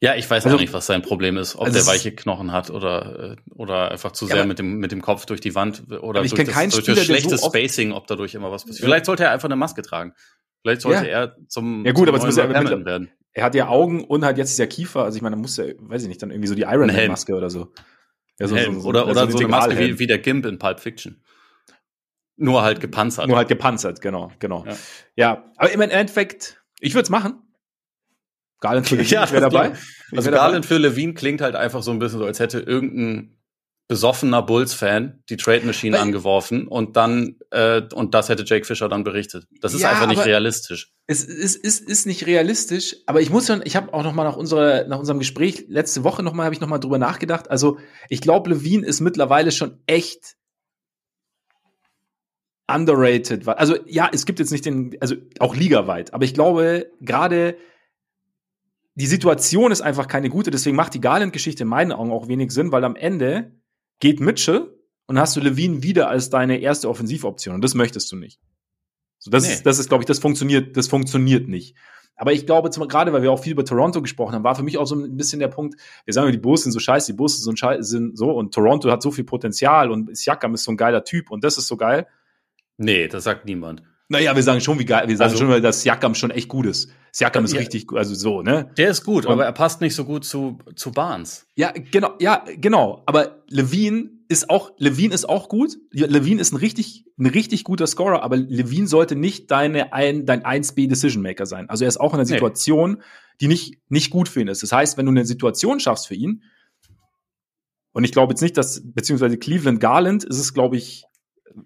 Ja, 0.00 0.14
ich 0.16 0.28
weiß 0.28 0.44
also, 0.44 0.56
auch 0.56 0.60
nicht, 0.60 0.72
was 0.72 0.86
sein 0.86 1.02
Problem 1.02 1.36
ist, 1.36 1.56
ob 1.56 1.66
also 1.66 1.78
der 1.78 1.86
weiche 1.86 2.12
Knochen 2.14 2.52
hat 2.52 2.70
oder, 2.70 3.32
äh, 3.32 3.36
oder 3.54 3.90
einfach 3.90 4.12
zu 4.12 4.26
sehr 4.26 4.38
ja, 4.38 4.44
mit, 4.44 4.58
dem, 4.58 4.76
mit 4.76 4.92
dem 4.92 5.00
Kopf 5.00 5.24
durch 5.24 5.40
die 5.40 5.54
Wand 5.54 5.84
oder 6.02 6.20
durch, 6.20 6.34
das, 6.34 6.46
durch 6.46 6.82
Spieler, 6.82 6.96
das 6.96 7.04
schlechte 7.04 7.38
so 7.38 7.48
Spacing, 7.48 7.92
ob 7.92 8.06
dadurch 8.06 8.34
immer 8.34 8.50
was 8.50 8.64
passiert. 8.64 8.84
Vielleicht 8.84 9.06
sollte 9.06 9.24
er 9.24 9.30
einfach 9.30 9.48
eine 9.48 9.56
Maske 9.56 9.82
tragen. 9.82 10.12
Vielleicht 10.62 10.82
sollte 10.82 11.06
ja. 11.06 11.20
er 11.24 11.36
zum 11.48 11.84
Ja 11.84 11.92
gut, 11.92 12.06
zum 12.06 12.14
aber 12.14 12.26
muss 12.26 12.36
er 12.36 12.50
werden. 12.50 13.10
Er 13.32 13.44
hat 13.44 13.54
ja 13.54 13.68
Augen 13.68 14.04
und 14.04 14.24
hat 14.24 14.38
jetzt 14.38 14.58
ja 14.58 14.66
Kiefer, 14.66 15.04
also 15.04 15.16
ich 15.16 15.22
meine, 15.22 15.36
da 15.36 15.42
muss 15.42 15.58
er, 15.58 15.74
weiß 15.78 16.02
ich 16.02 16.08
nicht, 16.08 16.22
dann 16.22 16.30
irgendwie 16.30 16.48
so 16.48 16.54
die 16.54 16.62
Iron 16.62 16.86
Man 16.86 17.08
Maske 17.08 17.34
oder 17.34 17.50
so. 17.50 17.72
Ja, 18.38 18.48
so, 18.48 18.56
so, 18.56 18.80
so 18.80 18.88
oder 18.88 19.06
oder 19.06 19.30
so, 19.30 19.38
eine 19.38 19.48
Maske 19.48 19.78
wie, 19.78 19.98
wie 19.98 20.06
der 20.06 20.18
Gimp 20.18 20.46
in 20.46 20.58
Pulp 20.58 20.80
Fiction. 20.80 21.22
Nur 22.36 22.62
halt 22.62 22.80
gepanzert. 22.80 23.28
Nur 23.28 23.36
halt 23.36 23.48
gepanzert, 23.48 24.00
genau, 24.00 24.32
genau. 24.38 24.64
Ja, 24.66 24.76
ja 25.16 25.52
aber 25.56 25.70
im 25.70 25.80
Endeffekt, 25.80 26.62
ich 26.80 26.94
würde 26.94 27.04
es 27.04 27.10
machen. 27.10 27.42
Garland 28.64 28.88
für 28.88 28.96
Levine 28.96 29.10
ja, 29.10 29.30
wäre 29.30 29.42
dabei. 29.42 29.72
Also 30.16 30.30
Garland 30.30 30.64
für 30.64 30.78
Levine 30.78 31.12
klingt 31.12 31.42
halt 31.42 31.54
einfach 31.54 31.82
so 31.82 31.90
ein 31.90 31.98
bisschen 31.98 32.18
so, 32.18 32.24
als 32.24 32.40
hätte 32.40 32.60
irgendein 32.60 33.36
besoffener 33.88 34.40
Bulls-Fan 34.40 35.22
die 35.28 35.36
Trade 35.36 35.66
Machine 35.66 35.96
Weil, 35.96 36.02
angeworfen 36.02 36.66
und 36.66 36.96
dann 36.96 37.36
äh, 37.50 37.82
und 37.92 38.14
das 38.14 38.30
hätte 38.30 38.42
Jake 38.46 38.64
Fischer 38.64 38.88
dann 38.88 39.04
berichtet. 39.04 39.46
Das 39.60 39.74
ist 39.74 39.82
ja, 39.82 39.90
einfach 39.90 40.06
nicht 40.06 40.24
realistisch. 40.24 40.94
Es 41.06 41.22
ist, 41.22 41.56
ist, 41.56 41.86
ist 41.86 42.06
nicht 42.06 42.26
realistisch, 42.26 42.96
aber 43.04 43.20
ich 43.20 43.28
muss 43.28 43.46
schon, 43.46 43.60
ich 43.64 43.76
habe 43.76 43.92
auch 43.92 44.02
noch 44.02 44.14
mal 44.14 44.24
nach 44.24 44.36
unserer 44.36 44.88
nach 44.88 44.98
unserem 44.98 45.18
Gespräch 45.18 45.66
letzte 45.68 46.02
Woche 46.02 46.22
noch 46.22 46.32
mal 46.32 46.44
habe 46.44 46.54
ich 46.54 46.62
noch 46.62 46.68
mal 46.68 46.78
drüber 46.78 46.96
nachgedacht. 46.96 47.50
Also 47.50 47.76
ich 48.08 48.22
glaube, 48.22 48.48
Levine 48.48 48.86
ist 48.86 49.02
mittlerweile 49.02 49.52
schon 49.52 49.82
echt 49.86 50.36
underrated. 52.66 53.46
Also 53.46 53.76
ja, 53.84 54.08
es 54.10 54.24
gibt 54.24 54.38
jetzt 54.38 54.50
nicht 54.52 54.64
den, 54.64 54.96
also 55.00 55.16
auch 55.38 55.54
ligaweit, 55.54 56.14
aber 56.14 56.24
ich 56.24 56.32
glaube 56.32 56.90
gerade 57.02 57.58
die 58.94 59.06
Situation 59.06 59.72
ist 59.72 59.80
einfach 59.80 60.08
keine 60.08 60.28
gute, 60.28 60.50
deswegen 60.50 60.76
macht 60.76 60.94
die 60.94 61.00
Garland-Geschichte 61.00 61.64
in 61.64 61.68
meinen 61.68 61.92
Augen 61.92 62.12
auch 62.12 62.28
wenig 62.28 62.52
Sinn, 62.52 62.72
weil 62.72 62.84
am 62.84 62.96
Ende 62.96 63.52
geht 64.00 64.20
Mitchell 64.20 64.72
und 65.06 65.18
hast 65.18 65.36
du 65.36 65.40
Levine 65.40 65.82
wieder 65.82 66.08
als 66.08 66.30
deine 66.30 66.58
erste 66.58 66.88
Offensivoption 66.88 67.56
und 67.56 67.64
das 67.64 67.74
möchtest 67.74 68.10
du 68.12 68.16
nicht. 68.16 68.40
So, 69.18 69.30
das, 69.30 69.44
nee. 69.44 69.54
ist, 69.54 69.66
das 69.66 69.78
ist, 69.78 69.88
glaube 69.88 70.02
ich, 70.02 70.06
das 70.06 70.18
funktioniert, 70.18 70.76
das 70.76 70.86
funktioniert 70.86 71.48
nicht. 71.48 71.76
Aber 72.16 72.32
ich 72.32 72.46
glaube, 72.46 72.70
zum, 72.70 72.86
gerade 72.86 73.12
weil 73.12 73.22
wir 73.22 73.32
auch 73.32 73.42
viel 73.42 73.52
über 73.52 73.64
Toronto 73.64 74.00
gesprochen 74.00 74.34
haben, 74.34 74.44
war 74.44 74.54
für 74.54 74.62
mich 74.62 74.78
auch 74.78 74.86
so 74.86 74.94
ein 74.94 75.16
bisschen 75.16 75.40
der 75.40 75.48
Punkt, 75.48 75.80
wir 76.04 76.14
sagen, 76.14 76.30
die 76.30 76.38
Bulls 76.38 76.62
sind 76.62 76.72
so 76.72 76.78
scheiße, 76.78 77.12
die 77.12 77.16
Bulls 77.16 77.42
sind 77.42 77.58
so, 77.58 77.76
sind 77.80 78.16
so 78.16 78.30
und 78.30 78.54
Toronto 78.54 78.90
hat 78.90 79.02
so 79.02 79.10
viel 79.10 79.24
Potenzial 79.24 79.90
und 79.90 80.16
Siakam 80.16 80.54
ist 80.54 80.64
so 80.64 80.70
ein 80.70 80.76
geiler 80.76 81.02
Typ 81.02 81.30
und 81.30 81.42
das 81.42 81.58
ist 81.58 81.66
so 81.66 81.76
geil. 81.76 82.06
Nee, 82.76 83.08
das 83.08 83.24
sagt 83.24 83.46
niemand. 83.46 83.82
Naja, 84.08 84.36
wir 84.36 84.42
sagen 84.42 84.60
schon, 84.60 84.78
wie 84.78 84.84
geil, 84.84 85.08
wir 85.08 85.16
sagen 85.16 85.32
also, 85.32 85.46
schon, 85.50 85.62
dass 85.62 85.82
Siakam 85.82 86.14
schon 86.14 86.30
echt 86.30 86.48
gut 86.48 86.66
ist. 86.66 86.90
Siakam 87.10 87.44
ist 87.44 87.54
ja, 87.54 87.60
richtig 87.60 87.86
gut, 87.86 87.98
also 87.98 88.14
so, 88.14 88.42
ne? 88.42 88.70
Der 88.76 88.90
ist 88.90 89.04
gut, 89.04 89.24
und, 89.24 89.32
aber 89.32 89.46
er 89.46 89.52
passt 89.52 89.80
nicht 89.80 89.94
so 89.94 90.04
gut 90.04 90.24
zu, 90.24 90.58
zu 90.76 90.92
Barnes. 90.92 91.46
Ja, 91.54 91.72
genau, 91.72 92.14
ja, 92.20 92.44
genau. 92.58 93.02
Aber 93.06 93.44
Levine 93.48 94.10
ist 94.28 94.50
auch, 94.50 94.72
Levine 94.78 95.14
ist 95.14 95.28
auch 95.28 95.48
gut. 95.48 95.76
Levine 95.90 96.40
ist 96.40 96.52
ein 96.52 96.56
richtig, 96.56 97.06
ein 97.18 97.26
richtig 97.26 97.64
guter 97.64 97.86
Scorer, 97.86 98.22
aber 98.22 98.36
Levine 98.36 98.86
sollte 98.86 99.16
nicht 99.16 99.50
deine 99.50 99.92
ein, 99.92 100.26
dein 100.26 100.42
1B 100.42 100.88
Decision 100.88 101.22
Maker 101.22 101.46
sein. 101.46 101.70
Also 101.70 101.84
er 101.84 101.88
ist 101.88 101.98
auch 101.98 102.12
in 102.12 102.18
einer 102.18 102.26
Situation, 102.26 102.92
nee. 102.92 103.04
die 103.40 103.48
nicht, 103.48 103.78
nicht 103.88 104.10
gut 104.10 104.28
für 104.28 104.40
ihn 104.40 104.48
ist. 104.48 104.62
Das 104.62 104.72
heißt, 104.72 104.98
wenn 104.98 105.06
du 105.06 105.12
eine 105.12 105.24
Situation 105.24 105.80
schaffst 105.80 106.08
für 106.08 106.14
ihn, 106.14 106.42
und 107.92 108.02
ich 108.02 108.12
glaube 108.12 108.32
jetzt 108.32 108.42
nicht, 108.42 108.56
dass, 108.56 108.82
beziehungsweise 108.84 109.38
Cleveland 109.38 109.78
Garland 109.78 110.24
ist 110.24 110.38
es, 110.38 110.52
glaube 110.52 110.76
ich, 110.76 111.04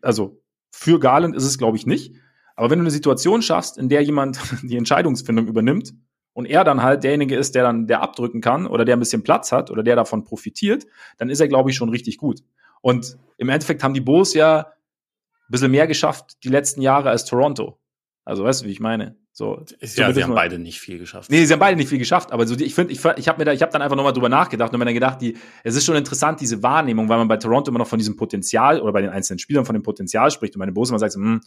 also 0.02 0.42
für 0.70 1.00
Garland 1.00 1.34
ist 1.34 1.44
es, 1.44 1.56
glaube 1.56 1.78
ich, 1.78 1.86
nicht. 1.86 2.14
Aber 2.58 2.70
wenn 2.70 2.80
du 2.80 2.82
eine 2.82 2.90
Situation 2.90 3.40
schaffst, 3.40 3.78
in 3.78 3.88
der 3.88 4.02
jemand 4.02 4.40
die 4.64 4.76
Entscheidungsfindung 4.76 5.46
übernimmt 5.46 5.94
und 6.32 6.44
er 6.44 6.64
dann 6.64 6.82
halt 6.82 7.04
derjenige 7.04 7.36
ist, 7.36 7.54
der 7.54 7.62
dann 7.62 7.86
der 7.86 8.02
abdrücken 8.02 8.40
kann 8.40 8.66
oder 8.66 8.84
der 8.84 8.96
ein 8.96 8.98
bisschen 8.98 9.22
Platz 9.22 9.52
hat 9.52 9.70
oder 9.70 9.84
der 9.84 9.94
davon 9.94 10.24
profitiert, 10.24 10.84
dann 11.18 11.30
ist 11.30 11.38
er, 11.38 11.46
glaube 11.46 11.70
ich, 11.70 11.76
schon 11.76 11.88
richtig 11.88 12.18
gut. 12.18 12.40
Und 12.80 13.16
im 13.36 13.48
Endeffekt 13.48 13.84
haben 13.84 13.94
die 13.94 14.00
Bulls 14.00 14.34
ja 14.34 14.58
ein 14.58 15.50
bisschen 15.50 15.70
mehr 15.70 15.86
geschafft 15.86 16.38
die 16.42 16.48
letzten 16.48 16.82
Jahre 16.82 17.10
als 17.10 17.24
Toronto. 17.26 17.78
Also 18.24 18.42
weißt 18.42 18.62
du, 18.62 18.66
wie 18.66 18.72
ich 18.72 18.80
meine? 18.80 19.16
So, 19.30 19.64
ja, 19.80 20.12
sie 20.12 20.24
haben 20.24 20.34
beide 20.34 20.58
nicht 20.58 20.80
viel 20.80 20.98
geschafft. 20.98 21.30
Nee, 21.30 21.44
sie 21.44 21.52
haben 21.52 21.60
beide 21.60 21.76
nicht 21.76 21.88
viel 21.88 21.98
geschafft, 21.98 22.32
aber 22.32 22.44
so 22.44 22.56
ich 22.56 22.74
finde, 22.74 22.92
ich, 22.92 23.04
ich 23.04 23.28
habe 23.28 23.38
mir 23.38 23.44
da, 23.44 23.52
ich 23.52 23.62
habe 23.62 23.70
dann 23.70 23.82
einfach 23.82 23.96
nochmal 23.96 24.12
drüber 24.12 24.28
nachgedacht 24.28 24.72
und 24.72 24.80
mir 24.80 24.84
dann 24.84 24.94
gedacht, 24.94 25.22
die, 25.22 25.36
es 25.62 25.76
ist 25.76 25.84
schon 25.84 25.94
interessant, 25.94 26.40
diese 26.40 26.60
Wahrnehmung, 26.64 27.08
weil 27.08 27.18
man 27.18 27.28
bei 27.28 27.36
Toronto 27.36 27.70
immer 27.70 27.78
noch 27.78 27.86
von 27.86 28.00
diesem 28.00 28.16
Potenzial 28.16 28.80
oder 28.80 28.92
bei 28.92 29.00
den 29.00 29.10
einzelnen 29.10 29.38
Spielern 29.38 29.64
von 29.64 29.74
dem 29.74 29.84
Potenzial 29.84 30.32
spricht 30.32 30.56
und 30.56 30.58
meine 30.58 30.72
Bose 30.72 30.90
immer 30.90 30.98
sagt, 30.98 31.12
so, 31.12 31.20
hm, 31.20 31.40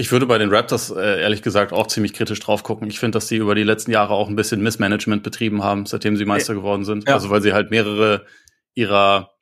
ich 0.00 0.10
würde 0.10 0.24
bei 0.24 0.38
den 0.38 0.48
Raptors 0.48 0.90
äh, 0.90 1.20
ehrlich 1.20 1.42
gesagt 1.42 1.74
auch 1.74 1.86
ziemlich 1.86 2.14
kritisch 2.14 2.40
drauf 2.40 2.62
gucken. 2.62 2.88
Ich 2.88 2.98
finde, 2.98 3.16
dass 3.16 3.28
sie 3.28 3.36
über 3.36 3.54
die 3.54 3.64
letzten 3.64 3.90
Jahre 3.90 4.14
auch 4.14 4.30
ein 4.30 4.34
bisschen 4.34 4.62
Missmanagement 4.62 5.22
betrieben 5.22 5.62
haben, 5.62 5.84
seitdem 5.84 6.16
sie 6.16 6.24
Meister 6.24 6.54
geworden 6.54 6.84
sind. 6.86 7.06
Ja. 7.06 7.14
Also 7.14 7.28
weil 7.28 7.42
sie 7.42 7.52
halt 7.52 7.70
mehrere 7.70 8.24
ihrer 8.72 9.32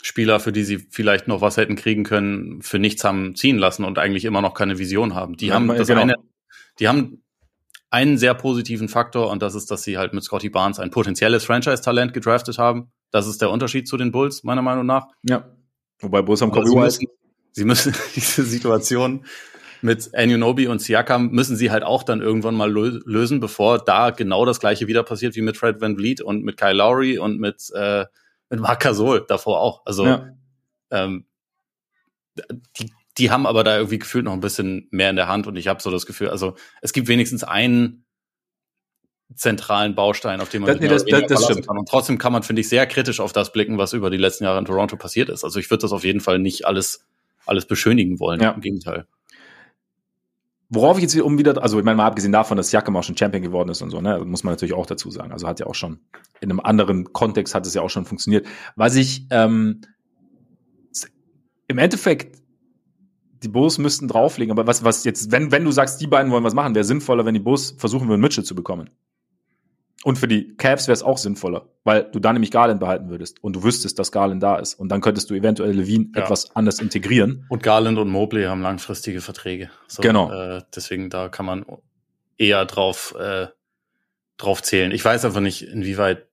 Spieler, 0.00 0.38
für 0.38 0.52
die 0.52 0.62
sie 0.62 0.78
vielleicht 0.78 1.26
noch 1.26 1.40
was 1.40 1.56
hätten 1.56 1.74
kriegen 1.74 2.04
können, 2.04 2.62
für 2.62 2.78
nichts 2.78 3.02
haben 3.02 3.34
ziehen 3.34 3.58
lassen 3.58 3.84
und 3.84 3.98
eigentlich 3.98 4.24
immer 4.24 4.40
noch 4.40 4.54
keine 4.54 4.78
Vision 4.78 5.16
haben. 5.16 5.36
Die 5.36 5.48
ja, 5.48 5.54
haben 5.54 5.66
das 5.66 5.88
genau. 5.88 6.02
eine, 6.02 6.14
die 6.78 6.86
haben 6.86 7.24
einen 7.90 8.16
sehr 8.16 8.34
positiven 8.34 8.88
Faktor 8.88 9.28
und 9.28 9.42
das 9.42 9.56
ist, 9.56 9.72
dass 9.72 9.82
sie 9.82 9.98
halt 9.98 10.14
mit 10.14 10.22
Scotty 10.22 10.50
Barnes 10.50 10.78
ein 10.78 10.92
potenzielles 10.92 11.44
Franchise-Talent 11.44 12.14
gedraftet 12.14 12.58
haben. 12.58 12.92
Das 13.10 13.26
ist 13.26 13.42
der 13.42 13.50
Unterschied 13.50 13.88
zu 13.88 13.96
den 13.96 14.12
Bulls, 14.12 14.44
meiner 14.44 14.62
Meinung 14.62 14.86
nach. 14.86 15.08
Ja. 15.24 15.50
Wobei 15.98 16.22
Bulls 16.22 16.42
haben 16.42 16.52
Kobe 16.52 16.76
müssen, 16.76 17.08
sie 17.50 17.64
müssen 17.64 17.92
diese 18.14 18.44
Situation 18.44 19.24
mit 19.82 20.14
Anunobi 20.14 20.66
und 20.66 20.80
Siakam 20.80 21.30
müssen 21.30 21.56
sie 21.56 21.70
halt 21.70 21.82
auch 21.82 22.02
dann 22.02 22.20
irgendwann 22.20 22.54
mal 22.54 22.70
lösen, 22.70 23.40
bevor 23.40 23.78
da 23.78 24.10
genau 24.10 24.44
das 24.44 24.60
gleiche 24.60 24.86
wieder 24.86 25.02
passiert 25.02 25.36
wie 25.36 25.42
mit 25.42 25.56
Fred 25.56 25.80
Van 25.80 25.96
Vliet 25.96 26.20
und 26.20 26.44
mit 26.44 26.56
Kyle 26.56 26.72
Lowry 26.72 27.18
und 27.18 27.38
mit, 27.38 27.70
äh, 27.74 28.06
mit 28.48 28.60
Marc 28.60 28.80
Gasol 28.80 29.24
davor 29.28 29.60
auch. 29.60 29.82
Also 29.86 30.06
ja. 30.06 30.28
ähm, 30.90 31.24
die, 32.78 32.92
die 33.18 33.30
haben 33.30 33.46
aber 33.46 33.64
da 33.64 33.76
irgendwie 33.76 33.98
gefühlt 33.98 34.24
noch 34.24 34.32
ein 34.32 34.40
bisschen 34.40 34.88
mehr 34.90 35.10
in 35.10 35.16
der 35.16 35.28
Hand 35.28 35.46
und 35.46 35.56
ich 35.56 35.68
habe 35.68 35.82
so 35.82 35.90
das 35.90 36.06
Gefühl, 36.06 36.30
also 36.30 36.54
es 36.80 36.92
gibt 36.92 37.08
wenigstens 37.08 37.44
einen 37.44 38.04
zentralen 39.34 39.94
Baustein, 39.94 40.40
auf 40.40 40.48
dem 40.48 40.62
man 40.62 40.72
das, 40.72 40.80
nee, 40.80 40.88
das, 40.88 41.04
das, 41.04 41.26
das 41.28 41.44
stimmt. 41.44 41.66
kann. 41.66 41.78
Und 41.78 41.88
trotzdem 41.88 42.18
kann 42.18 42.32
man, 42.32 42.42
finde 42.42 42.60
ich, 42.60 42.68
sehr 42.68 42.86
kritisch 42.86 43.20
auf 43.20 43.32
das 43.32 43.52
blicken, 43.52 43.78
was 43.78 43.92
über 43.92 44.10
die 44.10 44.16
letzten 44.16 44.44
Jahre 44.44 44.58
in 44.58 44.64
Toronto 44.64 44.96
passiert 44.96 45.28
ist. 45.28 45.44
Also 45.44 45.60
ich 45.60 45.70
würde 45.70 45.82
das 45.82 45.92
auf 45.92 46.04
jeden 46.04 46.20
Fall 46.20 46.38
nicht 46.38 46.66
alles, 46.66 47.06
alles 47.46 47.66
beschönigen 47.66 48.18
wollen. 48.18 48.40
Ja. 48.40 48.50
Im 48.50 48.60
Gegenteil. 48.60 49.06
Worauf 50.72 50.96
ich 50.98 51.02
jetzt 51.02 51.20
um 51.20 51.36
wieder, 51.36 51.60
also 51.60 51.80
ich 51.80 51.84
meine 51.84 51.96
mal 51.96 52.06
abgesehen 52.06 52.32
davon, 52.32 52.56
dass 52.56 52.70
Jakam 52.70 52.96
auch 52.96 53.02
schon 53.02 53.16
Champion 53.16 53.42
geworden 53.42 53.68
ist 53.70 53.82
und 53.82 53.90
so, 53.90 54.00
ne, 54.00 54.24
muss 54.24 54.44
man 54.44 54.52
natürlich 54.52 54.72
auch 54.72 54.86
dazu 54.86 55.10
sagen. 55.10 55.32
Also 55.32 55.48
hat 55.48 55.58
ja 55.58 55.66
auch 55.66 55.74
schon 55.74 55.98
in 56.40 56.48
einem 56.48 56.60
anderen 56.60 57.12
Kontext 57.12 57.56
hat 57.56 57.66
es 57.66 57.74
ja 57.74 57.82
auch 57.82 57.90
schon 57.90 58.04
funktioniert. 58.04 58.46
Was 58.76 58.94
ich 58.94 59.26
ähm, 59.30 59.80
im 61.66 61.78
Endeffekt 61.78 62.40
die 63.42 63.48
Bulls 63.48 63.78
müssten 63.78 64.06
drauflegen, 64.06 64.52
aber 64.52 64.66
was 64.66 64.84
was 64.84 65.02
jetzt, 65.04 65.32
wenn 65.32 65.50
wenn 65.50 65.64
du 65.64 65.72
sagst, 65.72 66.00
die 66.00 66.06
beiden 66.06 66.30
wollen 66.30 66.44
was 66.44 66.54
machen, 66.54 66.74
wäre 66.74 66.84
sinnvoller, 66.84 67.24
wenn 67.24 67.34
die 67.34 67.40
Bulls 67.40 67.74
versuchen 67.76 68.08
würden, 68.08 68.20
Mitchell 68.20 68.44
zu 68.44 68.54
bekommen. 68.54 68.90
Und 70.02 70.16
für 70.16 70.28
die 70.28 70.56
Cavs 70.56 70.88
wäre 70.88 70.94
es 70.94 71.02
auch 71.02 71.18
sinnvoller, 71.18 71.68
weil 71.84 72.04
du 72.04 72.20
dann 72.20 72.34
nämlich 72.34 72.50
Garland 72.50 72.80
behalten 72.80 73.10
würdest 73.10 73.42
und 73.44 73.54
du 73.54 73.62
wüsstest, 73.62 73.98
dass 73.98 74.12
Garland 74.12 74.42
da 74.42 74.56
ist. 74.56 74.74
Und 74.74 74.88
dann 74.88 75.02
könntest 75.02 75.28
du 75.28 75.34
eventuell 75.34 75.72
Levine 75.72 76.08
ja. 76.14 76.22
etwas 76.22 76.56
anders 76.56 76.78
integrieren. 76.78 77.44
Und 77.50 77.62
Garland 77.62 77.98
und 77.98 78.08
Mobley 78.08 78.44
haben 78.44 78.62
langfristige 78.62 79.20
Verträge. 79.20 79.70
So, 79.88 80.00
genau. 80.00 80.32
Äh, 80.32 80.62
deswegen 80.74 81.10
da 81.10 81.28
kann 81.28 81.44
man 81.44 81.66
eher 82.38 82.64
drauf, 82.64 83.14
äh, 83.20 83.48
drauf 84.38 84.62
zählen. 84.62 84.90
Ich 84.90 85.04
weiß 85.04 85.26
einfach 85.26 85.40
nicht, 85.40 85.62
inwieweit 85.62 86.26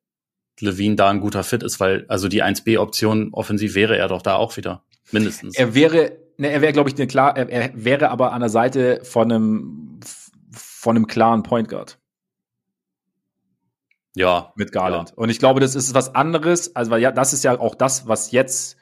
Levine 0.61 0.95
da 0.95 1.09
ein 1.09 1.19
guter 1.19 1.43
Fit 1.43 1.61
ist, 1.61 1.81
weil 1.81 2.05
also 2.07 2.29
die 2.29 2.43
1B-Option 2.43 3.33
offensiv 3.33 3.75
wäre 3.75 3.97
er 3.97 4.07
doch 4.07 4.21
da 4.21 4.37
auch 4.37 4.55
wieder. 4.55 4.83
Mindestens. 5.11 5.57
Er 5.57 5.75
wäre, 5.75 6.13
ne, 6.37 6.49
er 6.49 6.61
wäre, 6.61 6.73
glaube 6.73 6.89
ich, 6.89 6.95
eine 6.95 7.07
klar, 7.07 7.35
er, 7.35 7.49
er 7.49 7.71
wäre 7.75 8.09
aber 8.09 8.31
an 8.31 8.39
der 8.39 8.49
Seite 8.49 9.01
von 9.03 9.31
einem, 9.31 9.99
von 10.51 10.95
einem 10.95 11.07
klaren 11.07 11.43
Point 11.43 11.67
Guard. 11.67 11.99
Ja. 14.17 14.51
Mit 14.55 14.71
Garland. 14.71 15.09
Ja. 15.11 15.15
Und 15.15 15.29
ich 15.29 15.39
glaube, 15.39 15.59
das 15.59 15.75
ist 15.75 15.93
was 15.93 16.15
anderes, 16.15 16.75
also 16.75 16.91
weil 16.91 17.01
ja, 17.01 17.11
das 17.11 17.33
ist 17.33 17.43
ja 17.43 17.59
auch 17.59 17.75
das, 17.75 18.07
was 18.07 18.31
jetzt, 18.31 18.77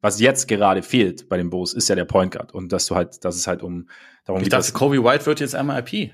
was 0.00 0.20
jetzt 0.20 0.48
gerade 0.48 0.82
fehlt 0.82 1.28
bei 1.28 1.36
den 1.36 1.50
Bulls, 1.50 1.74
ist 1.74 1.88
ja 1.88 1.94
der 1.94 2.04
Point 2.04 2.32
Guard. 2.32 2.54
Und 2.54 2.72
dass 2.72 2.86
du 2.86 2.94
halt, 2.94 3.24
dass 3.24 3.36
es 3.36 3.46
halt 3.46 3.62
um 3.62 3.88
darum 4.24 4.40
ich 4.40 4.48
geht. 4.48 4.58
Ich 4.58 4.66
dachte, 4.66 4.72
Kobe 4.72 5.04
White 5.04 5.26
wird 5.26 5.40
jetzt 5.40 5.54
MIP. 5.54 6.12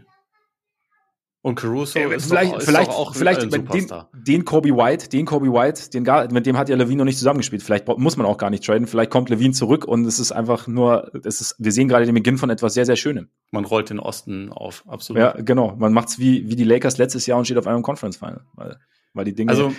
Und 1.44 1.56
Caruso 1.56 1.98
äh, 1.98 2.16
ist, 2.16 2.24
vielleicht, 2.24 2.52
doch, 2.52 2.58
ist 2.58 2.64
vielleicht, 2.64 2.88
auch 2.88 3.14
vielleicht 3.14 3.42
den, 3.52 3.68
den 4.14 4.44
Kobe 4.46 4.70
White, 4.70 5.10
den 5.10 5.26
Kobe 5.26 5.52
White, 5.52 5.90
den 5.90 6.02
gar, 6.02 6.32
mit 6.32 6.46
dem 6.46 6.56
hat 6.56 6.70
ja 6.70 6.76
Levine 6.76 7.00
noch 7.00 7.04
nicht 7.04 7.18
zusammengespielt. 7.18 7.62
Vielleicht 7.62 7.86
muss 7.86 8.16
man 8.16 8.24
auch 8.24 8.38
gar 8.38 8.48
nicht 8.48 8.64
traden. 8.64 8.86
Vielleicht 8.86 9.10
kommt 9.10 9.28
Levine 9.28 9.52
zurück 9.52 9.84
und 9.84 10.06
es 10.06 10.18
ist 10.18 10.32
einfach 10.32 10.66
nur, 10.68 11.10
es 11.22 11.42
ist, 11.42 11.56
wir 11.58 11.70
sehen 11.70 11.86
gerade 11.86 12.06
den 12.06 12.14
Beginn 12.14 12.38
von 12.38 12.48
etwas 12.48 12.72
sehr, 12.72 12.86
sehr 12.86 12.96
Schönem. 12.96 13.28
Man 13.50 13.66
rollt 13.66 13.90
den 13.90 13.98
Osten 13.98 14.50
auf, 14.52 14.84
absolut. 14.88 15.20
Ja, 15.20 15.32
genau. 15.32 15.76
Man 15.76 15.92
macht's 15.92 16.18
wie, 16.18 16.48
wie 16.48 16.56
die 16.56 16.64
Lakers 16.64 16.96
letztes 16.96 17.26
Jahr 17.26 17.36
und 17.36 17.44
steht 17.44 17.58
auf 17.58 17.66
einem 17.66 17.82
Conference 17.82 18.16
Final, 18.16 18.40
weil, 18.54 18.78
weil 19.12 19.26
die 19.26 19.34
Dinge. 19.34 19.50
Also, 19.50 19.74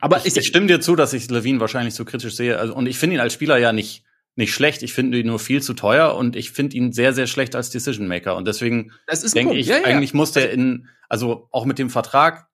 aber 0.00 0.24
ich, 0.24 0.38
ich 0.38 0.46
stimme 0.46 0.68
dir 0.68 0.80
zu, 0.80 0.96
dass 0.96 1.12
ich 1.12 1.28
Levine 1.28 1.60
wahrscheinlich 1.60 1.92
so 1.92 2.06
kritisch 2.06 2.34
sehe. 2.34 2.58
Also, 2.58 2.74
und 2.74 2.86
ich 2.86 2.98
finde 2.98 3.16
ihn 3.16 3.20
als 3.20 3.34
Spieler 3.34 3.58
ja 3.58 3.74
nicht, 3.74 4.04
nicht 4.38 4.54
schlecht. 4.54 4.82
Ich 4.82 4.92
finde 4.92 5.18
ihn 5.18 5.26
nur 5.26 5.40
viel 5.40 5.62
zu 5.62 5.74
teuer 5.74 6.14
und 6.14 6.36
ich 6.36 6.52
finde 6.52 6.76
ihn 6.76 6.92
sehr, 6.92 7.12
sehr 7.12 7.26
schlecht 7.26 7.56
als 7.56 7.70
Decision 7.70 8.06
Maker. 8.06 8.36
Und 8.36 8.46
deswegen 8.46 8.92
denke 9.34 9.56
ich, 9.56 9.66
ja, 9.66 9.78
ja. 9.78 9.84
eigentlich 9.84 10.14
muss 10.14 10.30
der 10.30 10.52
in, 10.52 10.86
also 11.08 11.48
auch 11.50 11.64
mit 11.64 11.78
dem 11.78 11.90
Vertrag 11.90 12.46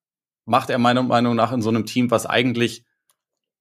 macht 0.47 0.71
er 0.71 0.79
meiner 0.79 1.03
Meinung 1.03 1.37
nach 1.37 1.53
in 1.53 1.61
so 1.63 1.69
einem 1.69 1.85
Team, 1.85 2.11
was 2.11 2.25
eigentlich 2.25 2.85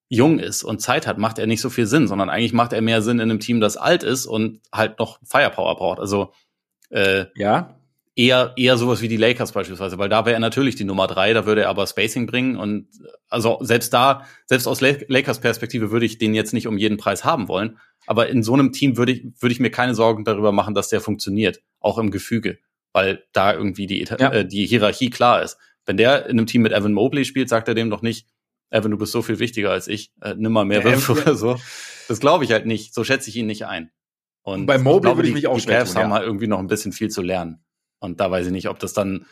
jung 0.08 0.40
ist 0.40 0.64
und 0.64 0.80
Zeit 0.80 1.06
hat, 1.06 1.18
macht 1.18 1.38
er 1.38 1.48
nicht 1.48 1.62
so 1.62 1.70
viel 1.70 1.86
Sinn, 1.86 2.08
sondern 2.08 2.30
eigentlich 2.30 2.54
macht 2.54 2.72
er 2.72 2.82
mehr 2.82 3.02
Sinn 3.02 3.20
in 3.20 3.30
einem 3.30 3.40
Team, 3.40 3.60
das 3.60 3.78
alt 3.78 4.04
ist 4.04 4.26
und 4.26 4.62
halt 4.72 5.00
noch 5.00 5.20
Firepower 5.26 5.76
braucht. 5.76 6.00
Also 6.00 6.32
äh, 6.92 7.26
ja. 7.36 7.76
eher 8.16 8.54
eher 8.56 8.78
sowas 8.78 9.02
wie 9.02 9.08
die 9.08 9.18
Lakers 9.18 9.52
beispielsweise, 9.52 9.98
weil 9.98 10.10
da 10.10 10.26
wäre 10.26 10.36
er 10.36 10.40
natürlich 10.40 10.76
die 10.76 10.84
Nummer 10.86 11.08
drei, 11.08 11.34
da 11.34 11.46
würde 11.46 11.64
er 11.64 11.70
aber 11.70 11.88
Spacing 11.88 12.28
bringen 12.28 12.58
und 12.58 12.88
also 13.28 13.58
selbst 13.62 13.94
da, 13.94 14.26
selbst 14.46 14.68
aus 14.68 14.80
Lakers 14.80 15.40
Perspektive 15.40 15.92
würde 15.92 16.06
ich 16.06 16.20
den 16.20 16.34
jetzt 16.34 16.54
nicht 16.54 16.68
um 16.68 16.78
jeden 16.78 16.98
Preis 16.98 17.26
haben 17.26 17.50
wollen. 17.50 17.80
Aber 18.06 18.28
in 18.30 18.44
so 18.44 18.54
einem 18.54 18.72
Team 18.72 18.98
würde 18.98 19.13
ich, 19.13 19.24
würde 19.39 19.54
ich 19.54 19.60
mir 19.60 19.72
keine 19.72 19.96
Sorgen 19.96 20.24
darüber 20.26 20.52
machen, 20.52 20.74
dass 20.74 20.89
der 20.89 21.02
funktioniert, 21.02 21.62
auch 21.80 21.98
im 21.98 22.12
Gefüge, 22.12 22.60
weil 22.92 23.24
da 23.34 23.54
irgendwie 23.54 23.88
die, 23.88 24.04
ja. 24.04 24.32
äh, 24.32 24.46
die 24.46 24.66
Hierarchie 24.66 25.10
klar 25.10 25.42
ist. 25.42 25.58
Wenn 25.86 25.98
der 25.98 26.26
in 26.26 26.32
einem 26.32 26.48
Team 26.48 26.62
mit 26.62 26.72
Evan 26.72 26.94
Mobley 26.94 27.26
spielt, 27.26 27.50
sagt 27.50 27.68
er 27.68 27.76
dem 27.76 27.89
doch 27.89 28.02
nicht, 28.02 28.28
Evan, 28.70 28.92
du 28.92 28.98
bist 28.98 29.12
so 29.12 29.22
viel 29.22 29.39
wichtiger 29.39 29.72
als 29.72 29.88
ich, 29.88 30.12
äh, 30.22 30.34
nimm 30.36 30.52
mal 30.52 30.66
mehr 30.66 30.80
ja, 30.80 30.86
Würfe 30.86 31.12
oder 31.13 31.36
so. 31.36 31.60
Das 32.08 32.20
glaube 32.20 32.44
ich 32.44 32.52
halt 32.52 32.66
nicht. 32.66 32.94
So 32.94 33.04
schätze 33.04 33.30
ich 33.30 33.36
ihn 33.36 33.46
nicht 33.46 33.66
ein. 33.66 33.92
Und 34.42 34.66
bei 34.66 34.78
Mobley 34.78 35.02
glaube, 35.02 35.18
würde 35.18 35.30
ich 35.30 35.36
mich 35.36 35.48
auch 35.48 35.60
die 35.60 35.66
Cavs 35.68 35.96
haben 35.96 36.12
halt 36.12 36.26
irgendwie 36.26 36.48
noch 36.48 36.60
ein 36.60 36.68
bisschen 36.68 36.92
viel 36.92 37.10
zu 37.10 37.22
lernen. 37.22 37.63
Und 38.00 38.20
da 38.20 38.30
weiß 38.30 38.48
ich 38.48 38.52
nicht, 38.52 38.68
ob 38.68 38.80
das 38.80 38.94
dann, 38.94 39.26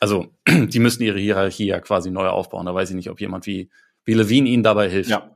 also 0.00 0.34
die 0.48 0.78
müssen 0.78 1.02
ihre 1.02 1.18
Hierarchie 1.18 1.66
ja 1.66 1.80
quasi 1.80 2.10
neu 2.10 2.26
aufbauen. 2.26 2.66
Da 2.66 2.74
weiß 2.74 2.90
ich 2.90 2.96
nicht, 2.96 3.08
ob 3.08 3.20
jemand 3.20 3.46
wie, 3.46 3.70
wie 4.04 4.14
Levine 4.14 4.48
ihnen 4.48 4.62
dabei 4.62 4.90
hilft. 4.90 5.10
Ja. 5.10 5.34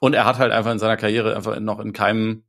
Und 0.00 0.14
er 0.14 0.24
hat 0.24 0.38
halt 0.38 0.52
einfach 0.52 0.72
in 0.72 0.78
seiner 0.78 0.96
Karriere 0.96 1.36
einfach 1.36 1.58
noch 1.60 1.80
in 1.80 1.92
keinem, 1.92 2.44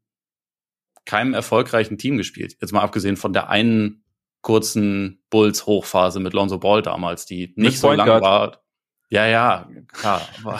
keinem 1.05 1.33
erfolgreichen 1.33 1.97
Team 1.97 2.17
gespielt. 2.17 2.57
Jetzt 2.59 2.73
mal 2.73 2.81
abgesehen 2.81 3.17
von 3.17 3.33
der 3.33 3.49
einen 3.49 4.03
kurzen 4.41 5.19
Bulls-Hochphase 5.29 6.19
mit 6.19 6.33
Lonzo 6.33 6.57
Ball 6.57 6.81
damals, 6.81 7.25
die 7.25 7.53
nicht 7.55 7.57
mit 7.57 7.77
so 7.77 7.91
lang 7.91 8.07
war. 8.21 8.61
Ja, 9.09 9.25
ja, 9.25 9.69
klar, 9.93 10.21
aber 10.43 10.59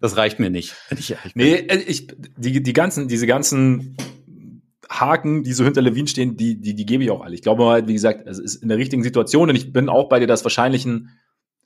das 0.00 0.16
reicht 0.16 0.38
mir 0.38 0.50
nicht, 0.50 0.76
wenn 0.88 0.98
ich 0.98 1.10
ehrlich 1.10 1.34
bin. 1.34 1.46
Nee, 1.46 1.54
äh, 1.54 1.78
ich, 1.78 2.06
die, 2.36 2.62
die 2.62 2.72
ganzen, 2.72 3.08
diese 3.08 3.26
ganzen 3.26 3.96
Haken, 4.88 5.42
die 5.42 5.52
so 5.52 5.64
hinter 5.64 5.82
Levine 5.82 6.06
stehen, 6.06 6.36
die, 6.36 6.60
die, 6.60 6.74
die 6.74 6.86
gebe 6.86 7.02
ich 7.02 7.10
auch 7.10 7.22
alle. 7.22 7.34
Ich 7.34 7.42
glaube 7.42 7.64
halt, 7.66 7.88
wie 7.88 7.94
gesagt, 7.94 8.26
es 8.28 8.38
ist 8.38 8.56
in 8.56 8.68
der 8.68 8.78
richtigen 8.78 9.02
Situation 9.02 9.48
und 9.48 9.56
ich 9.56 9.72
bin 9.72 9.88
auch 9.88 10.08
bei 10.08 10.20
dir, 10.20 10.28
dass 10.28 10.44
wahrscheinlich 10.44 10.84
ein, 10.84 11.10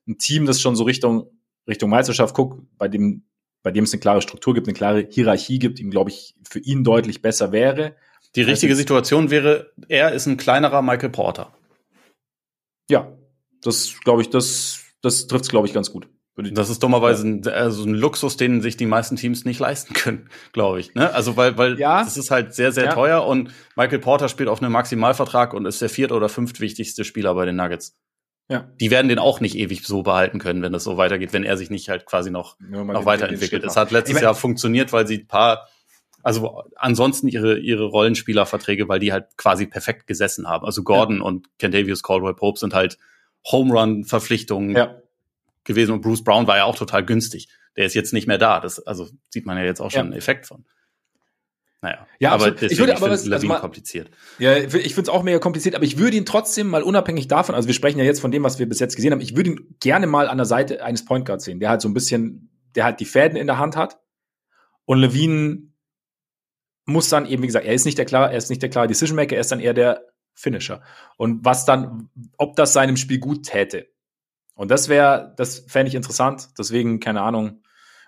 ein 0.07 0.17
Team, 0.17 0.47
das 0.47 0.61
schon 0.61 0.75
so 0.75 0.85
Richtung, 0.85 1.27
Richtung 1.69 1.91
Meisterschaft 1.91 2.35
guckt, 2.35 2.63
bei 2.79 2.89
dem 2.89 3.25
bei 3.67 3.73
dem 3.73 3.83
es 3.83 3.93
eine 3.93 3.99
klare 3.99 4.23
Struktur 4.23 4.55
gibt, 4.55 4.69
eine 4.69 4.75
klare 4.75 5.09
Hierarchie 5.11 5.59
gibt, 5.59 5.81
ihm, 5.81 5.91
glaube 5.91 6.11
ich, 6.11 6.37
für 6.49 6.61
ihn 6.61 6.85
deutlich 6.85 7.21
besser 7.21 7.51
wäre. 7.51 7.97
Die 8.37 8.43
richtige 8.43 8.77
Situation 8.77 9.33
wäre, 9.33 9.73
er 9.89 10.13
ist 10.13 10.27
ein 10.27 10.37
kleinerer 10.37 10.83
Michael 10.83 11.11
Porter. 11.11 11.53
Ja, 12.89 13.13
das 13.63 13.97
glaube 14.05 14.23
ich, 14.23 14.31
das, 14.31 14.85
das 15.03 15.27
trifft 15.27 15.47
es, 15.47 15.51
glaube 15.51 15.67
ich, 15.67 15.75
ganz 15.75 15.91
gut. 15.91 16.09
Das 16.37 16.71
ist 16.71 16.81
dummerweise 16.81 17.27
ein, 17.27 17.49
also 17.49 17.83
ein 17.83 17.95
Luxus, 17.95 18.37
den 18.37 18.61
sich 18.61 18.77
die 18.77 18.87
meisten 18.87 19.17
Teams 19.17 19.45
nicht 19.45 19.59
leisten 19.59 19.95
können, 19.95 20.31
glaube 20.53 20.79
ich. 20.79 20.95
Ne? 20.95 21.13
Also 21.13 21.37
weil, 21.37 21.59
weil 21.59 21.77
ja. 21.77 22.05
das 22.05 22.17
ist 22.17 22.31
halt 22.31 22.55
sehr, 22.55 22.71
sehr 22.71 22.85
ja. 22.85 22.95
teuer 22.95 23.27
und 23.27 23.53
Michael 23.75 23.99
Porter 23.99 24.29
spielt 24.29 24.49
auf 24.49 24.63
einem 24.63 24.71
Maximalvertrag 24.71 25.55
und 25.55 25.67
ist 25.67 25.83
der 25.83 25.89
viert- 25.89 26.13
oder 26.13 26.29
fünftwichtigste 26.29 27.05
Spieler 27.05 27.35
bei 27.35 27.47
den 27.47 27.57
Nuggets. 27.57 27.97
Ja. 28.49 28.71
Die 28.81 28.91
werden 28.91 29.09
den 29.09 29.19
auch 29.19 29.41
nicht 29.41 29.57
ewig 29.57 29.85
so 29.85 30.03
behalten 30.03 30.39
können, 30.39 30.63
wenn 30.63 30.73
das 30.73 30.85
so 30.85 30.97
weitergeht, 30.97 31.33
wenn 31.33 31.43
er 31.43 31.57
sich 31.57 31.69
nicht 31.71 31.89
halt 31.89 32.07
quasi 32.07 32.31
noch, 32.31 32.57
ja, 32.71 32.85
noch 32.85 33.05
weiterentwickelt. 33.05 33.65
Es 33.65 33.77
hat 33.77 33.91
letztes 33.91 34.11
ich 34.11 34.15
mein, 34.15 34.23
Jahr 34.23 34.35
funktioniert, 34.37 34.93
weil 34.93 35.07
sie 35.07 35.19
ein 35.19 35.27
paar, 35.27 35.69
also 36.23 36.63
ansonsten 36.77 37.27
ihre, 37.27 37.59
ihre 37.59 37.87
Rollenspielerverträge, 37.87 38.89
weil 38.89 39.01
die 39.01 39.13
halt 39.13 39.37
quasi 39.37 39.67
perfekt 39.67 40.07
gesessen 40.07 40.49
haben. 40.49 40.65
Also 40.65 40.85
Gordon 40.85 41.19
ja. 41.19 41.23
und 41.25 41.49
Kentavious 41.59 42.05
Caldwell 42.05 42.35
Pope 42.35 42.59
sind 42.59 42.73
halt 42.73 42.99
Home 43.51 43.73
Run 43.73 44.05
Verpflichtungen 44.05 44.77
Ja. 44.77 44.95
gewesen 45.65 45.93
und 45.93 46.03
Bruce 46.03 46.23
Brown 46.23 46.47
war 46.47 46.57
ja 46.57 46.65
auch 46.65 46.77
total 46.77 47.05
günstig. 47.05 47.49
Der 47.77 47.85
ist 47.87 47.95
jetzt 47.95 48.13
nicht 48.13 48.29
mehr 48.29 48.39
da. 48.39 48.61
Das 48.61 48.79
also 48.87 49.09
sieht 49.29 49.45
man 49.45 49.59
ja 49.59 49.65
jetzt 49.65 49.81
auch 49.81 49.91
schon 49.91 49.99
Ja. 49.99 50.05
einen 50.05 50.13
Effekt 50.13 50.47
von. 50.47 50.65
Naja, 51.83 52.07
Ja, 52.19 52.31
aber 52.31 52.37
absolut. 52.47 52.55
Ich 52.55 52.61
deswegen, 52.61 52.79
würde 52.81 52.93
ich 52.93 52.97
aber 52.99 53.07
finde 53.19 53.31
was- 53.31 53.33
also 53.33 53.47
mal- 53.47 53.61
kompliziert. 53.61 54.11
Ja, 54.39 54.57
ich 54.57 54.71
finde 54.73 55.01
es 55.03 55.09
auch 55.09 55.23
mega 55.23 55.39
kompliziert, 55.39 55.75
aber 55.75 55.85
ich 55.85 55.99
würde 55.99 56.17
ihn 56.17 56.25
trotzdem 56.27 56.69
mal 56.69 56.83
unabhängig 56.83 57.29
davon, 57.29 57.55
also 57.55 57.69
wir 57.69 57.75
sprechen 57.75 57.99
ja 57.99 58.05
jetzt 58.05 58.21
von 58.21 58.31
dem, 58.31 58.43
was 58.43 58.59
wir 58.59 58.69
bis 58.69 58.81
jetzt 58.81 58.97
gesehen 58.97 59.13
haben, 59.13 59.21
ich 59.21 59.37
würde 59.37 59.51
ihn 59.51 59.77
gerne 59.81 60.07
mal 60.07 60.29
an 60.29 60.39
der 60.39 60.47
Seite 60.47 60.83
eines 60.85 61.05
Point 61.05 61.27
Guards 61.27 61.45
sehen, 61.45 61.61
der 61.61 61.69
halt 61.69 61.83
so 61.83 61.89
ein 61.89 61.95
bisschen, 61.95 62.51
der 62.75 62.85
halt 62.85 62.99
die 63.01 63.05
Fäden 63.05 63.37
in 63.37 63.47
der 63.47 63.59
Hand 63.59 63.77
hat. 63.77 63.99
Und 64.87 64.99
Levine 65.01 65.69
muss 66.87 67.09
dann 67.09 67.27
eben, 67.27 67.43
wie 67.43 67.47
gesagt, 67.47 67.67
er 67.67 67.75
ist 67.75 67.85
nicht 67.85 67.99
der 67.99 68.05
klar, 68.05 68.31
er 68.31 68.39
ist 68.39 68.49
nicht 68.49 68.63
der 68.63 68.71
klare 68.71 68.87
Decision 68.87 69.17
Maker, 69.17 69.35
er 69.35 69.41
ist 69.41 69.53
dann 69.53 69.61
eher 69.61 69.75
der 69.75 70.03
Finisher. 70.35 70.83
Und 71.17 71.45
was 71.45 71.65
dann, 71.65 72.09
ob 72.39 72.57
das 72.57 72.73
seinem 72.73 72.97
Spiel 72.97 73.19
gut 73.19 73.45
täte. 73.45 73.89
Und 74.55 74.71
das 74.71 74.89
wäre, 74.89 75.35
das 75.37 75.61
fände 75.69 75.89
ich 75.89 75.95
interessant. 75.95 76.49
Deswegen, 76.59 77.01
keine 77.01 77.23
Ahnung. 77.23 77.63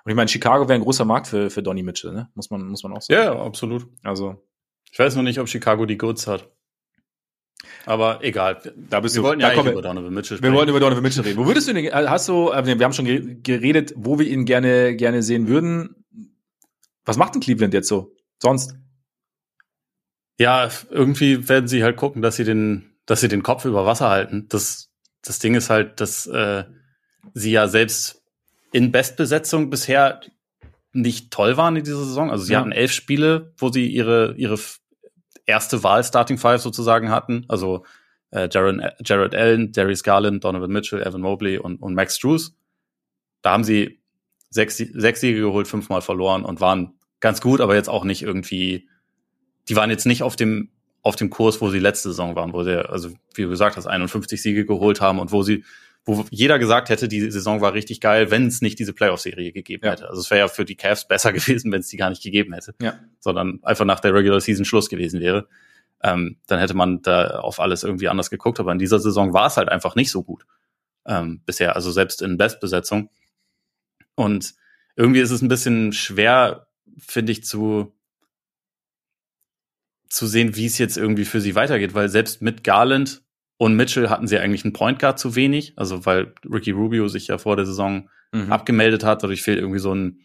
Und 0.08 0.12
ich 0.12 0.16
meine, 0.16 0.28
Chicago 0.28 0.66
wäre 0.70 0.78
ein 0.78 0.82
großer 0.84 1.04
Markt 1.04 1.26
für, 1.26 1.50
für 1.50 1.62
Donny 1.62 1.82
Mitchell, 1.82 2.12
ne? 2.14 2.30
Muss 2.34 2.48
man, 2.48 2.66
muss 2.66 2.82
man 2.82 2.92
auch 2.94 3.02
sagen. 3.02 3.20
Ja, 3.20 3.34
ja, 3.34 3.42
absolut. 3.42 3.86
Also, 4.02 4.42
Ich 4.90 4.98
weiß 4.98 5.14
noch 5.16 5.22
nicht, 5.22 5.38
ob 5.38 5.50
Chicago 5.50 5.84
die 5.84 5.98
Goods 5.98 6.26
hat. 6.26 6.50
Aber 7.84 8.24
egal. 8.24 8.62
da 8.88 9.00
bist 9.00 9.16
Wir 9.16 9.20
du, 9.20 9.28
wollten 9.28 9.40
da 9.40 9.48
ja 9.50 9.54
kommen 9.54 9.66
wir- 9.66 9.72
über 9.72 9.82
Donovan 9.82 10.14
Mitchell 10.14 10.40
Wir 10.42 10.50
wollten 10.54 10.70
über 10.70 10.80
Donovan 10.80 11.02
Mitchell 11.02 11.24
reden. 11.24 11.36
Wo 11.36 11.44
würdest 11.44 11.68
du 11.68 11.72
ihn, 11.72 11.84
äh, 11.84 11.90
hast 11.92 12.26
du, 12.26 12.50
äh, 12.50 12.64
wir 12.64 12.82
haben 12.82 12.94
schon 12.94 13.04
gere- 13.06 13.42
geredet, 13.42 13.92
wo 13.96 14.18
wir 14.18 14.26
ihn 14.26 14.46
gerne, 14.46 14.96
gerne 14.96 15.22
sehen 15.22 15.46
würden. 15.46 16.06
Was 17.04 17.18
macht 17.18 17.34
denn 17.34 17.42
Cleveland 17.42 17.74
jetzt 17.74 17.88
so? 17.88 18.16
Sonst? 18.42 18.76
Ja, 20.38 20.70
irgendwie 20.88 21.48
werden 21.50 21.68
sie 21.68 21.82
halt 21.84 21.96
gucken, 21.98 22.22
dass 22.22 22.36
sie 22.36 22.44
den, 22.44 22.94
dass 23.04 23.20
sie 23.20 23.28
den 23.28 23.42
Kopf 23.42 23.66
über 23.66 23.84
Wasser 23.84 24.08
halten. 24.08 24.46
Das, 24.48 24.90
das 25.22 25.38
Ding 25.38 25.54
ist 25.54 25.68
halt, 25.68 26.00
dass 26.00 26.26
äh, 26.26 26.64
sie 27.34 27.50
ja 27.50 27.68
selbst 27.68 28.22
in 28.72 28.92
Bestbesetzung 28.92 29.70
bisher 29.70 30.20
nicht 30.92 31.30
toll 31.30 31.56
waren 31.56 31.76
in 31.76 31.84
dieser 31.84 32.04
Saison. 32.04 32.30
Also 32.30 32.44
sie 32.44 32.52
Ja. 32.52 32.60
hatten 32.60 32.72
elf 32.72 32.92
Spiele, 32.92 33.52
wo 33.58 33.70
sie 33.70 33.86
ihre, 33.86 34.34
ihre 34.36 34.58
erste 35.46 35.82
Wahl 35.82 36.02
Starting 36.04 36.38
Five 36.38 36.60
sozusagen 36.60 37.10
hatten. 37.10 37.44
Also 37.48 37.84
äh, 38.30 38.48
Jared, 38.50 38.80
Jared 39.04 39.34
Allen, 39.34 39.72
Darius 39.72 40.02
Garland, 40.02 40.44
Donovan 40.44 40.70
Mitchell, 40.70 41.02
Evan 41.02 41.20
Mobley 41.20 41.58
und, 41.58 41.80
und 41.80 41.94
Max 41.94 42.16
Struess. 42.16 42.54
Da 43.42 43.52
haben 43.52 43.64
sie 43.64 44.00
sechs, 44.50 44.76
sechs 44.76 45.20
Siege 45.20 45.40
geholt, 45.40 45.68
fünfmal 45.68 46.02
verloren 46.02 46.44
und 46.44 46.60
waren 46.60 46.98
ganz 47.20 47.40
gut, 47.40 47.60
aber 47.60 47.74
jetzt 47.74 47.88
auch 47.88 48.04
nicht 48.04 48.22
irgendwie, 48.22 48.88
die 49.68 49.76
waren 49.76 49.90
jetzt 49.90 50.06
nicht 50.06 50.22
auf 50.22 50.36
dem, 50.36 50.70
auf 51.02 51.16
dem 51.16 51.30
Kurs, 51.30 51.60
wo 51.60 51.70
sie 51.70 51.78
letzte 51.78 52.10
Saison 52.10 52.34
waren, 52.36 52.52
wo 52.52 52.62
sie, 52.64 52.86
also 52.88 53.10
wie 53.34 53.42
du 53.42 53.48
gesagt 53.48 53.76
hast, 53.76 53.86
51 53.86 54.42
Siege 54.42 54.66
geholt 54.66 55.00
haben 55.00 55.18
und 55.18 55.32
wo 55.32 55.42
sie, 55.42 55.64
wo 56.08 56.24
jeder 56.30 56.58
gesagt 56.58 56.88
hätte, 56.88 57.06
die 57.06 57.30
Saison 57.30 57.60
war 57.60 57.74
richtig 57.74 58.00
geil, 58.00 58.30
wenn 58.30 58.46
es 58.46 58.62
nicht 58.62 58.78
diese 58.78 58.92
Playoff-Serie 58.94 59.52
gegeben 59.52 59.84
Ja. 59.84 59.92
hätte. 59.92 60.08
Also 60.08 60.20
es 60.22 60.30
wäre 60.30 60.40
ja 60.40 60.48
für 60.48 60.64
die 60.64 60.74
Cavs 60.76 61.06
besser 61.06 61.32
gewesen, 61.34 61.70
wenn 61.70 61.80
es 61.80 61.88
die 61.88 61.96
gar 61.98 62.10
nicht 62.10 62.22
gegeben 62.22 62.52
hätte, 62.54 62.74
Ja. 62.80 62.98
sondern 63.20 63.60
einfach 63.62 63.84
nach 63.84 64.00
der 64.00 64.14
Regular 64.14 64.40
Season 64.40 64.64
Schluss 64.64 64.88
gewesen 64.88 65.20
wäre. 65.20 65.48
Ähm, 66.02 66.38
dann 66.46 66.60
hätte 66.60 66.74
man 66.74 67.02
da 67.02 67.40
auf 67.40 67.60
alles 67.60 67.82
irgendwie 67.82 68.08
anders 68.08 68.30
geguckt, 68.30 68.58
aber 68.60 68.72
in 68.72 68.78
dieser 68.78 69.00
Saison 69.00 69.32
war 69.32 69.46
es 69.48 69.56
halt 69.56 69.68
einfach 69.68 69.94
nicht 69.96 70.10
so 70.10 70.22
gut 70.22 70.46
ähm, 71.06 71.42
bisher, 71.44 71.74
also 71.76 71.90
selbst 71.90 72.22
in 72.22 72.36
Bestbesetzung. 72.38 73.10
Und 74.14 74.54
irgendwie 74.96 75.20
ist 75.20 75.30
es 75.30 75.42
ein 75.42 75.48
bisschen 75.48 75.92
schwer, 75.92 76.68
finde 76.98 77.32
ich, 77.32 77.44
zu, 77.44 77.92
zu 80.08 80.26
sehen, 80.26 80.56
wie 80.56 80.66
es 80.66 80.78
jetzt 80.78 80.96
irgendwie 80.96 81.24
für 81.24 81.40
sie 81.40 81.54
weitergeht, 81.54 81.94
weil 81.94 82.08
selbst 82.08 82.42
mit 82.42 82.64
Garland 82.64 83.22
und 83.58 83.74
Mitchell 83.76 84.08
hatten 84.08 84.26
sie 84.26 84.38
eigentlich 84.38 84.64
einen 84.64 84.72
Point 84.72 84.98
Guard 84.98 85.18
zu 85.18 85.34
wenig, 85.36 85.74
also 85.76 86.06
weil 86.06 86.32
Ricky 86.50 86.70
Rubio 86.70 87.08
sich 87.08 87.26
ja 87.28 87.38
vor 87.38 87.56
der 87.56 87.66
Saison 87.66 88.08
Mhm. 88.32 88.52
abgemeldet 88.52 89.04
hat, 89.04 89.22
dadurch 89.22 89.40
fehlt 89.42 89.58
irgendwie 89.58 89.78
so 89.78 89.94
ein, 89.94 90.20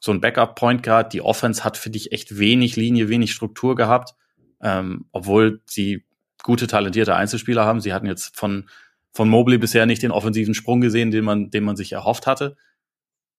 so 0.00 0.12
ein 0.12 0.20
Backup 0.20 0.54
Point 0.54 0.84
Guard. 0.84 1.12
Die 1.12 1.22
Offense 1.22 1.64
hat, 1.64 1.76
finde 1.76 1.96
ich, 1.98 2.12
echt 2.12 2.38
wenig 2.38 2.76
Linie, 2.76 3.08
wenig 3.08 3.32
Struktur 3.32 3.74
gehabt, 3.74 4.14
ähm, 4.62 5.06
obwohl 5.10 5.60
sie 5.66 6.04
gute, 6.44 6.68
talentierte 6.68 7.16
Einzelspieler 7.16 7.64
haben. 7.64 7.80
Sie 7.80 7.92
hatten 7.92 8.06
jetzt 8.06 8.36
von, 8.36 8.68
von 9.12 9.28
Mobley 9.28 9.58
bisher 9.58 9.86
nicht 9.86 10.04
den 10.04 10.12
offensiven 10.12 10.54
Sprung 10.54 10.80
gesehen, 10.80 11.10
den 11.10 11.24
man, 11.24 11.50
den 11.50 11.64
man 11.64 11.74
sich 11.74 11.90
erhofft 11.90 12.28
hatte. 12.28 12.56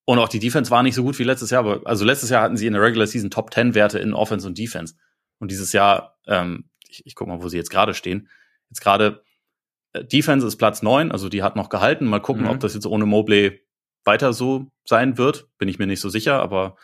Und 0.03 0.19
auch 0.19 0.27
die 0.27 0.39
Defense 0.39 0.69
war 0.69 0.83
nicht 0.83 0.95
so 0.95 1.03
gut 1.03 1.17
wie 1.17 1.23
letztes 1.23 1.49
Jahr, 1.51 1.63
aber 1.65 1.87
also 1.87 2.03
letztes 2.03 2.29
Jahr 2.29 2.41
hatten 2.41 2.57
sie 2.57 2.67
in 2.67 2.73
der 2.73 2.81
Regular 2.81 3.07
Season 3.07 3.29
Top 3.31 3.53
10 3.53 3.73
Werte 3.73 3.99
in 3.99 4.13
Offense 4.13 4.45
und 4.45 4.57
Defense. 4.57 4.95
Und 5.39 5.49
dieses 5.49 5.71
Jahr, 5.71 6.17
ähm, 6.27 6.65
ich, 6.89 7.05
ich 7.05 7.15
guck 7.15 7.29
mal, 7.29 7.41
wo 7.41 7.47
sie 7.47 7.55
jetzt 7.55 7.69
gerade 7.69 7.93
stehen. 7.93 8.27
Jetzt 8.69 8.81
gerade 8.81 9.23
Defense 10.03 10.45
ist 10.47 10.57
Platz 10.57 10.81
9, 10.81 11.11
also 11.11 11.29
die 11.29 11.43
hat 11.43 11.55
noch 11.55 11.69
gehalten. 11.69 12.05
Mal 12.05 12.19
gucken, 12.21 12.43
Mhm. 12.43 12.49
ob 12.49 12.59
das 12.59 12.73
jetzt 12.73 12.85
ohne 12.85 13.05
Mobley 13.05 13.61
weiter 14.05 14.33
so 14.33 14.67
sein 14.85 15.17
wird. 15.17 15.47
Bin 15.57 15.67
ich 15.69 15.79
mir 15.79 15.87
nicht 15.87 16.01
so 16.01 16.09
sicher, 16.09 16.41
aber 16.41 16.75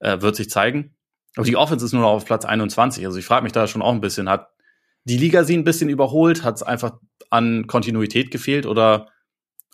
äh, 0.00 0.20
wird 0.20 0.36
sich 0.36 0.48
zeigen. 0.50 0.94
Aber 1.36 1.46
die 1.46 1.56
Offense 1.56 1.84
ist 1.84 1.92
nur 1.92 2.02
noch 2.02 2.10
auf 2.10 2.24
Platz 2.24 2.44
21. 2.44 3.04
Also 3.06 3.18
ich 3.18 3.24
frage 3.24 3.42
mich 3.44 3.52
da 3.52 3.66
schon 3.66 3.82
auch 3.82 3.92
ein 3.92 4.00
bisschen, 4.00 4.28
hat 4.28 4.48
die 5.04 5.16
Liga 5.18 5.44
sie 5.44 5.56
ein 5.56 5.64
bisschen 5.64 5.88
überholt? 5.88 6.42
Hat 6.44 6.56
es 6.56 6.62
einfach 6.62 6.98
an 7.30 7.66
Kontinuität 7.66 8.30
gefehlt 8.30 8.66
oder 8.66 9.08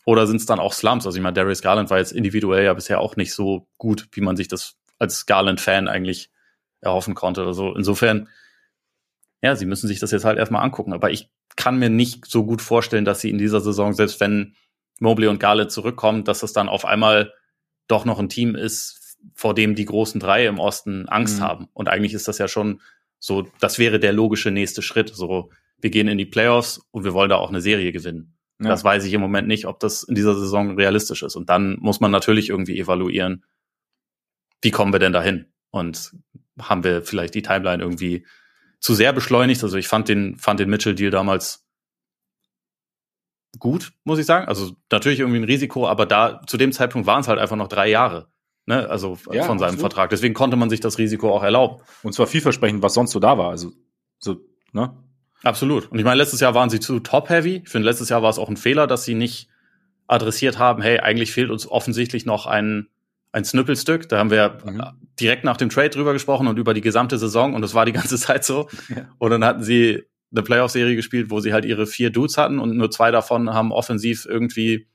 oder 0.04 0.26
sind 0.28 0.36
es 0.36 0.46
dann 0.46 0.60
auch 0.60 0.72
Slumps? 0.72 1.04
Also 1.06 1.16
ich 1.18 1.22
meine, 1.22 1.34
Darius 1.34 1.62
Garland 1.62 1.90
war 1.90 1.98
jetzt 1.98 2.12
individuell 2.12 2.64
ja 2.64 2.74
bisher 2.74 3.00
auch 3.00 3.16
nicht 3.16 3.34
so 3.34 3.66
gut, 3.78 4.06
wie 4.12 4.20
man 4.20 4.36
sich 4.36 4.46
das 4.48 4.76
als 4.98 5.26
Garland-Fan 5.26 5.88
eigentlich 5.88 6.30
erhoffen 6.80 7.14
konnte. 7.14 7.44
Also 7.44 7.74
insofern, 7.74 8.28
ja, 9.42 9.56
sie 9.56 9.66
müssen 9.66 9.88
sich 9.88 9.98
das 9.98 10.12
jetzt 10.12 10.24
halt 10.24 10.38
erstmal 10.38 10.62
angucken. 10.62 10.92
Aber 10.92 11.10
ich 11.10 11.28
kann 11.56 11.78
mir 11.78 11.90
nicht 11.90 12.26
so 12.26 12.44
gut 12.44 12.62
vorstellen, 12.62 13.04
dass 13.04 13.20
sie 13.20 13.30
in 13.30 13.38
dieser 13.38 13.60
Saison, 13.60 13.92
selbst 13.94 14.20
wenn 14.20 14.54
Mobley 15.00 15.28
und 15.28 15.40
Garland 15.40 15.70
zurückkommen, 15.70 16.24
dass 16.24 16.42
es 16.42 16.52
dann 16.52 16.68
auf 16.68 16.84
einmal 16.84 17.32
doch 17.88 18.04
noch 18.04 18.18
ein 18.18 18.28
Team 18.28 18.54
ist, 18.54 19.18
vor 19.34 19.54
dem 19.54 19.74
die 19.74 19.84
großen 19.84 20.20
drei 20.20 20.46
im 20.46 20.58
Osten 20.58 21.08
Angst 21.08 21.38
Mhm. 21.38 21.42
haben. 21.44 21.68
Und 21.72 21.88
eigentlich 21.88 22.14
ist 22.14 22.28
das 22.28 22.38
ja 22.38 22.48
schon 22.48 22.80
so, 23.18 23.48
das 23.60 23.78
wäre 23.78 23.98
der 23.98 24.12
logische 24.12 24.50
nächste 24.50 24.82
Schritt. 24.82 25.10
So, 25.14 25.50
wir 25.78 25.90
gehen 25.90 26.08
in 26.08 26.18
die 26.18 26.26
Playoffs 26.26 26.80
und 26.90 27.04
wir 27.04 27.12
wollen 27.12 27.30
da 27.30 27.36
auch 27.36 27.48
eine 27.48 27.60
Serie 27.60 27.92
gewinnen. 27.92 28.34
Ja. 28.60 28.68
Das 28.68 28.84
weiß 28.84 29.04
ich 29.04 29.12
im 29.12 29.20
Moment 29.20 29.48
nicht, 29.48 29.66
ob 29.66 29.80
das 29.80 30.02
in 30.02 30.14
dieser 30.14 30.34
Saison 30.34 30.76
realistisch 30.76 31.22
ist. 31.22 31.36
Und 31.36 31.48
dann 31.50 31.76
muss 31.80 32.00
man 32.00 32.10
natürlich 32.10 32.48
irgendwie 32.50 32.78
evaluieren, 32.78 33.44
wie 34.62 34.70
kommen 34.70 34.92
wir 34.92 34.98
denn 34.98 35.12
dahin? 35.12 35.46
Und 35.70 36.12
haben 36.58 36.84
wir 36.84 37.02
vielleicht 37.02 37.34
die 37.34 37.42
Timeline 37.42 37.82
irgendwie 37.82 38.26
zu 38.86 38.94
sehr 38.94 39.12
beschleunigt? 39.12 39.64
Also 39.64 39.76
ich 39.78 39.88
fand 39.88 40.08
den, 40.08 40.36
fand 40.36 40.60
den 40.60 40.70
Mitchell-Deal 40.70 41.10
damals 41.10 41.66
gut, 43.58 43.92
muss 44.04 44.20
ich 44.20 44.26
sagen. 44.26 44.46
Also 44.46 44.76
natürlich 44.92 45.18
irgendwie 45.18 45.40
ein 45.40 45.44
Risiko, 45.44 45.88
aber 45.88 46.06
da 46.06 46.40
zu 46.46 46.56
dem 46.56 46.70
Zeitpunkt 46.70 47.04
waren 47.04 47.20
es 47.20 47.26
halt 47.26 47.40
einfach 47.40 47.56
noch 47.56 47.66
drei 47.66 47.88
Jahre. 47.88 48.28
Ne? 48.64 48.88
Also 48.88 49.18
Ja, 49.32 49.42
von 49.42 49.58
seinem 49.58 49.70
absolut. 49.70 49.80
Vertrag. 49.80 50.10
Deswegen 50.10 50.34
konnte 50.34 50.56
man 50.56 50.70
sich 50.70 50.78
das 50.78 50.98
Risiko 50.98 51.34
auch 51.34 51.42
erlauben. 51.42 51.82
Und 52.04 52.12
zwar 52.12 52.28
vielversprechend, 52.28 52.80
was 52.80 52.94
sonst 52.94 53.10
so 53.10 53.18
da 53.18 53.36
war. 53.36 53.50
Also, 53.50 53.72
so, 54.20 54.36
ne? 54.70 54.96
Absolut. 55.42 55.90
Und 55.90 55.98
ich 55.98 56.04
meine, 56.04 56.18
letztes 56.18 56.38
Jahr 56.38 56.54
waren 56.54 56.70
sie 56.70 56.78
zu 56.78 57.00
top-heavy. 57.00 57.62
Ich 57.64 57.68
finde, 57.68 57.88
letztes 57.88 58.08
Jahr 58.08 58.22
war 58.22 58.30
es 58.30 58.38
auch 58.38 58.48
ein 58.48 58.56
Fehler, 58.56 58.86
dass 58.86 59.04
sie 59.04 59.16
nicht 59.16 59.48
adressiert 60.06 60.60
haben, 60.60 60.80
hey, 60.80 61.00
eigentlich 61.00 61.32
fehlt 61.32 61.50
uns 61.50 61.68
offensichtlich 61.68 62.24
noch 62.24 62.46
ein, 62.46 62.86
ein 63.36 63.44
Snüppelstück. 63.44 64.08
Da 64.08 64.18
haben 64.18 64.30
wir 64.30 64.58
Mhm. 64.64 64.82
direkt 65.20 65.44
nach 65.44 65.56
dem 65.56 65.68
Trade 65.68 65.90
drüber 65.90 66.12
gesprochen 66.12 66.46
und 66.48 66.58
über 66.58 66.72
die 66.74 66.80
gesamte 66.80 67.18
Saison 67.18 67.54
und 67.54 67.62
das 67.62 67.74
war 67.74 67.84
die 67.84 67.92
ganze 67.92 68.16
Zeit 68.18 68.44
so. 68.44 68.68
Ja. 68.88 69.08
Und 69.18 69.30
dann 69.30 69.44
hatten 69.44 69.62
sie 69.62 70.04
eine 70.32 70.42
Playoff-Serie 70.42 70.96
gespielt, 70.96 71.30
wo 71.30 71.40
sie 71.40 71.52
halt 71.52 71.64
ihre 71.64 71.86
vier 71.86 72.10
Dudes 72.10 72.36
hatten 72.38 72.58
und 72.58 72.76
nur 72.76 72.90
zwei 72.90 73.10
davon 73.10 73.50
haben 73.52 73.72
offensiv 73.72 74.26
irgendwie 74.28 74.88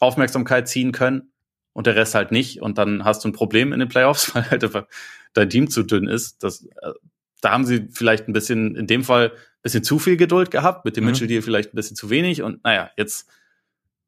Aufmerksamkeit 0.00 0.68
ziehen 0.68 0.92
können 0.92 1.32
und 1.72 1.86
der 1.86 1.96
Rest 1.96 2.14
halt 2.14 2.30
nicht. 2.32 2.62
Und 2.62 2.78
dann 2.78 3.04
hast 3.04 3.24
du 3.24 3.28
ein 3.28 3.32
Problem 3.32 3.72
in 3.72 3.80
den 3.80 3.88
Playoffs, 3.88 4.32
weil 4.34 4.48
halt 4.50 4.64
einfach 4.64 4.86
dein 5.34 5.50
Team 5.50 5.68
zu 5.68 5.82
dünn 5.82 6.06
ist. 6.06 6.42
Das, 6.42 6.64
äh, 6.64 6.92
da 7.40 7.50
haben 7.52 7.64
sie 7.66 7.88
vielleicht 7.90 8.28
ein 8.28 8.32
bisschen, 8.32 8.74
in 8.76 8.86
dem 8.86 9.04
Fall, 9.04 9.30
ein 9.32 9.62
bisschen 9.62 9.84
zu 9.84 9.98
viel 9.98 10.16
Geduld 10.16 10.50
gehabt, 10.50 10.84
mit 10.84 10.96
dem 10.96 11.04
Mhm. 11.04 11.10
Mitchell 11.10 11.26
Deal 11.28 11.42
vielleicht 11.42 11.72
ein 11.72 11.76
bisschen 11.76 11.96
zu 11.96 12.10
wenig. 12.10 12.42
Und 12.42 12.62
naja, 12.64 12.90
jetzt 12.96 13.28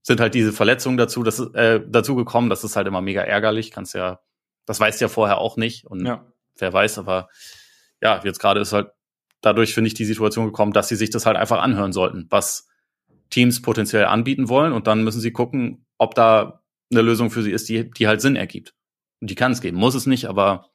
sind 0.02 0.20
halt 0.20 0.34
diese 0.34 0.52
Verletzungen 0.52 0.96
dazu, 0.96 1.22
das, 1.22 1.38
ist, 1.38 1.54
äh, 1.54 1.80
dazu 1.86 2.14
gekommen. 2.14 2.50
Das 2.50 2.64
ist 2.64 2.76
halt 2.76 2.86
immer 2.86 3.00
mega 3.00 3.22
ärgerlich. 3.22 3.70
Kannst 3.70 3.94
ja, 3.94 4.20
das 4.66 4.80
weißt 4.80 5.00
du 5.00 5.04
ja 5.04 5.08
vorher 5.08 5.38
auch 5.38 5.56
nicht. 5.56 5.86
Und 5.86 6.04
Ja. 6.06 6.24
wer 6.58 6.72
weiß, 6.72 6.98
aber 6.98 7.28
ja, 8.02 8.20
jetzt 8.24 8.38
gerade 8.38 8.60
ist 8.60 8.72
halt 8.72 8.90
dadurch, 9.42 9.74
finde 9.74 9.88
ich, 9.88 9.94
die 9.94 10.04
Situation 10.04 10.46
gekommen, 10.46 10.72
dass 10.72 10.88
sie 10.88 10.96
sich 10.96 11.10
das 11.10 11.26
halt 11.26 11.36
einfach 11.36 11.60
anhören 11.60 11.92
sollten, 11.92 12.26
was 12.30 12.68
Teams 13.30 13.62
potenziell 13.62 14.06
anbieten 14.06 14.48
wollen. 14.48 14.72
Und 14.72 14.86
dann 14.86 15.04
müssen 15.04 15.20
sie 15.20 15.32
gucken, 15.32 15.86
ob 15.98 16.14
da 16.14 16.62
eine 16.90 17.02
Lösung 17.02 17.30
für 17.30 17.42
sie 17.42 17.52
ist, 17.52 17.68
die, 17.68 17.90
die 17.90 18.08
halt 18.08 18.20
Sinn 18.20 18.36
ergibt. 18.36 18.74
Und 19.20 19.30
die 19.30 19.34
kann 19.34 19.52
es 19.52 19.60
geben. 19.60 19.76
Muss 19.76 19.94
es 19.94 20.06
nicht, 20.06 20.26
aber 20.26 20.70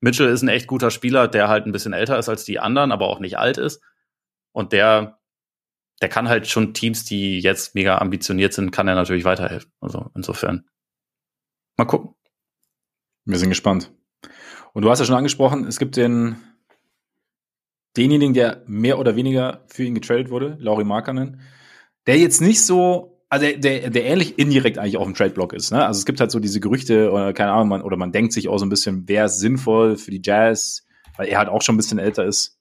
Mitchell 0.00 0.28
ist 0.28 0.42
ein 0.42 0.48
echt 0.48 0.66
guter 0.66 0.90
Spieler, 0.90 1.26
der 1.28 1.48
halt 1.48 1.66
ein 1.66 1.72
bisschen 1.72 1.92
älter 1.92 2.18
ist 2.18 2.28
als 2.28 2.44
die 2.44 2.58
anderen, 2.58 2.92
aber 2.92 3.06
auch 3.08 3.18
nicht 3.20 3.38
alt 3.38 3.56
ist. 3.56 3.82
Und 4.52 4.72
der, 4.72 5.18
der 6.02 6.08
kann 6.08 6.28
halt 6.28 6.46
schon 6.46 6.74
Teams, 6.74 7.04
die 7.04 7.40
jetzt 7.40 7.74
mega 7.74 7.98
ambitioniert 7.98 8.52
sind, 8.52 8.70
kann 8.70 8.88
er 8.88 8.94
natürlich 8.94 9.24
weiterhelfen. 9.24 9.70
Also 9.80 10.10
insofern. 10.14 10.66
Mal 11.76 11.86
gucken. 11.86 12.14
Wir 13.24 13.38
sind 13.38 13.48
gespannt. 13.48 13.92
Und 14.72 14.82
du 14.82 14.90
hast 14.90 14.98
ja 14.98 15.06
schon 15.06 15.16
angesprochen, 15.16 15.66
es 15.66 15.78
gibt 15.78 15.96
den, 15.96 16.36
denjenigen, 17.96 18.34
der 18.34 18.62
mehr 18.66 18.98
oder 18.98 19.16
weniger 19.16 19.64
für 19.68 19.84
ihn 19.84 19.94
getradet 19.94 20.30
wurde, 20.30 20.56
Lauri 20.60 20.84
Markkanen. 20.84 21.40
der 22.06 22.18
jetzt 22.18 22.40
nicht 22.40 22.62
so, 22.62 23.22
also 23.28 23.46
der, 23.46 23.56
der, 23.56 23.90
der 23.90 24.04
ähnlich 24.04 24.38
indirekt 24.38 24.78
eigentlich 24.78 24.98
auf 24.98 25.04
dem 25.04 25.14
Trade-Block 25.14 25.54
ist. 25.54 25.72
Ne? 25.72 25.84
Also 25.84 25.98
es 25.98 26.06
gibt 26.06 26.20
halt 26.20 26.30
so 26.30 26.38
diese 26.38 26.60
Gerüchte 26.60 27.10
oder 27.10 27.32
keine 27.32 27.52
Ahnung, 27.52 27.68
man, 27.68 27.82
oder 27.82 27.96
man 27.96 28.12
denkt 28.12 28.32
sich 28.32 28.48
auch 28.48 28.58
so 28.58 28.66
ein 28.66 28.70
bisschen, 28.70 29.04
wer 29.08 29.24
ist 29.24 29.40
sinnvoll 29.40 29.96
für 29.96 30.10
die 30.10 30.22
Jazz, 30.22 30.86
weil 31.16 31.28
er 31.28 31.38
halt 31.38 31.48
auch 31.48 31.62
schon 31.62 31.74
ein 31.74 31.78
bisschen 31.78 31.98
älter 31.98 32.24
ist. 32.24 32.55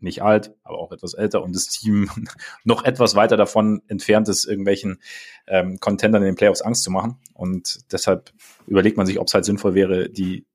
Nicht 0.00 0.22
alt, 0.22 0.54
aber 0.62 0.78
auch 0.78 0.92
etwas 0.92 1.14
älter 1.14 1.42
und 1.42 1.54
das 1.54 1.66
Team 1.66 2.08
noch 2.64 2.84
etwas 2.84 3.14
weiter 3.14 3.36
davon 3.36 3.82
entfernt 3.88 4.28
ist, 4.28 4.44
irgendwelchen 4.44 5.00
ähm, 5.46 5.80
Contendern 5.80 6.22
in 6.22 6.26
den 6.28 6.36
Playoffs 6.36 6.62
Angst 6.62 6.84
zu 6.84 6.90
machen. 6.90 7.16
Und 7.34 7.80
deshalb 7.92 8.32
überlegt 8.66 8.96
man 8.96 9.06
sich, 9.06 9.18
ob 9.18 9.26
es 9.26 9.34
halt 9.34 9.44
sinnvoll 9.44 9.74
wäre, 9.74 10.08
die, 10.08 10.46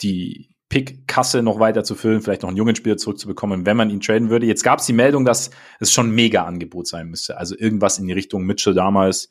die 0.00 0.50
Pick-Kasse 0.68 1.42
noch 1.42 1.60
weiter 1.60 1.82
zu 1.82 1.94
füllen, 1.94 2.20
vielleicht 2.20 2.42
noch 2.42 2.50
einen 2.50 2.58
jungen 2.58 2.76
Spieler 2.76 2.98
zurückzubekommen, 2.98 3.64
wenn 3.64 3.76
man 3.76 3.90
ihn 3.90 4.00
traden 4.00 4.28
würde. 4.28 4.46
Jetzt 4.46 4.62
gab 4.62 4.80
es 4.80 4.86
die 4.86 4.92
Meldung, 4.92 5.24
dass 5.24 5.50
es 5.80 5.92
schon 5.92 6.10
Mega-Angebot 6.10 6.86
sein 6.86 7.08
müsste. 7.08 7.38
Also 7.38 7.56
irgendwas 7.58 7.98
in 7.98 8.06
die 8.06 8.12
Richtung 8.12 8.44
Mitchell 8.44 8.74
damals 8.74 9.30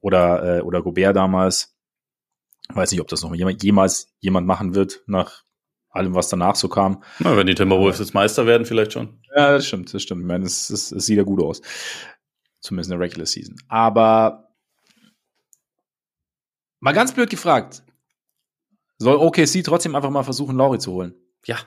oder, 0.00 0.58
äh, 0.58 0.60
oder 0.60 0.82
Gobert 0.82 1.16
damals. 1.16 1.74
Weiß 2.68 2.90
nicht, 2.90 3.00
ob 3.00 3.08
das 3.08 3.22
noch 3.22 3.34
jemand, 3.34 3.62
jemals 3.62 4.12
jemand 4.20 4.46
machen 4.46 4.74
wird, 4.74 5.02
nach 5.06 5.42
allem, 5.90 6.14
was 6.14 6.28
danach 6.28 6.54
so 6.54 6.68
kam. 6.68 7.02
Na, 7.18 7.36
wenn 7.36 7.46
die 7.46 7.54
Timberwolves 7.54 7.98
jetzt 7.98 8.14
Meister 8.14 8.46
werden, 8.46 8.66
vielleicht 8.66 8.92
schon. 8.92 9.20
Ja, 9.34 9.52
das 9.52 9.66
stimmt, 9.66 9.92
das 9.92 10.02
stimmt. 10.02 10.22
Ich 10.22 10.26
meine, 10.26 10.44
es, 10.44 10.70
es, 10.70 10.92
es 10.92 11.06
sieht 11.06 11.16
ja 11.16 11.24
gut 11.24 11.42
aus. 11.42 11.60
Zumindest 12.60 12.90
in 12.90 12.98
der 12.98 13.04
Regular 13.04 13.26
Season. 13.26 13.56
Aber 13.68 14.52
mal 16.80 16.92
ganz 16.92 17.12
blöd 17.12 17.30
gefragt, 17.30 17.82
soll 18.98 19.16
OKC 19.16 19.62
trotzdem 19.64 19.94
einfach 19.94 20.10
mal 20.10 20.24
versuchen, 20.24 20.56
Laurie 20.56 20.78
zu 20.78 20.92
holen? 20.92 21.14
Ja. 21.46 21.58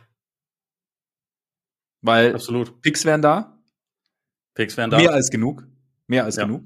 Weil 2.01 2.33
absolut. 2.33 2.81
Picks 2.81 3.05
wären 3.05 3.21
da. 3.21 3.57
Picks 4.53 4.75
wären 4.75 4.89
da. 4.89 4.97
Mehr 4.97 5.13
als 5.13 5.29
genug. 5.29 5.65
Mehr 6.07 6.25
als 6.25 6.35
ja. 6.35 6.43
genug. 6.43 6.63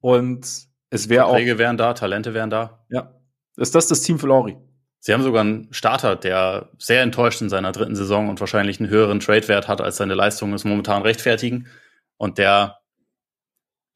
Und 0.00 0.68
es 0.90 1.08
wäre 1.08 1.24
auch. 1.24 1.30
Verträge 1.30 1.58
wären 1.58 1.76
da, 1.76 1.94
Talente 1.94 2.34
wären 2.34 2.50
da. 2.50 2.84
Ja. 2.90 3.14
Ist 3.56 3.74
das 3.74 3.86
das 3.86 4.02
Team 4.02 4.18
für 4.18 4.26
Laurie? 4.26 4.58
Sie 5.00 5.14
haben 5.14 5.22
sogar 5.22 5.40
einen 5.40 5.72
Starter, 5.72 6.14
der 6.14 6.68
sehr 6.78 7.02
enttäuscht 7.02 7.40
in 7.40 7.48
seiner 7.48 7.72
dritten 7.72 7.96
Saison 7.96 8.28
und 8.28 8.38
wahrscheinlich 8.38 8.80
einen 8.80 8.90
höheren 8.90 9.18
Trade-Wert 9.18 9.66
hat, 9.66 9.80
als 9.80 9.96
seine 9.96 10.14
Leistungen 10.14 10.52
es 10.52 10.64
momentan 10.64 11.02
rechtfertigen. 11.02 11.68
Und 12.18 12.36
der, 12.36 12.80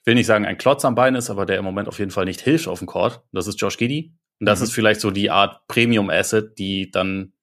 will 0.05 0.15
nicht 0.15 0.27
sagen, 0.27 0.47
ein 0.47 0.57
Klotz 0.57 0.85
am 0.87 0.95
Bein 0.95 1.15
ist, 1.15 1.29
aber 1.29 1.45
der 1.45 1.59
im 1.59 1.65
Moment 1.65 1.89
auf 1.89 1.99
jeden 1.99 2.11
Fall 2.11 2.25
nicht 2.25 2.41
hilft 2.41 2.69
auf 2.69 2.79
dem 2.79 2.89
Court. 2.89 3.23
Das 3.33 3.47
ist 3.47 3.61
Josh 3.61 3.77
Giddy. 3.77 4.15
Und 4.41 4.47
das 4.47 4.61
mhm. 4.61 4.65
ist 4.65 4.73
vielleicht 4.73 5.01
so 5.03 5.11
die 5.11 5.31
Art 5.31 5.69
Premium-Asset, 5.69 6.59
die 6.59 6.91
dann 6.91 7.35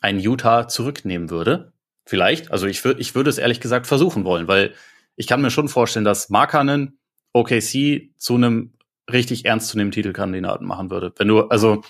ein 0.00 0.20
Utah 0.20 0.68
zurücknehmen 0.68 1.28
würde. 1.28 1.72
Vielleicht. 2.06 2.52
Also 2.52 2.66
ich, 2.66 2.84
würde 2.84 3.00
ich 3.00 3.16
würde 3.16 3.30
es 3.30 3.38
ehrlich 3.38 3.60
gesagt 3.60 3.88
versuchen 3.88 4.24
wollen, 4.24 4.46
weil 4.46 4.74
ich 5.16 5.26
kann 5.26 5.42
mir 5.42 5.50
schon 5.50 5.68
vorstellen, 5.68 6.04
dass 6.04 6.30
Markanen 6.30 6.98
OKC 7.32 8.12
zu 8.16 8.34
einem 8.34 8.74
richtig 9.10 9.44
ernstzunehmenden 9.44 9.94
Titelkandidaten 9.94 10.66
machen 10.66 10.90
würde. 10.90 11.12
Wenn 11.16 11.28
du, 11.28 11.42
also 11.48 11.82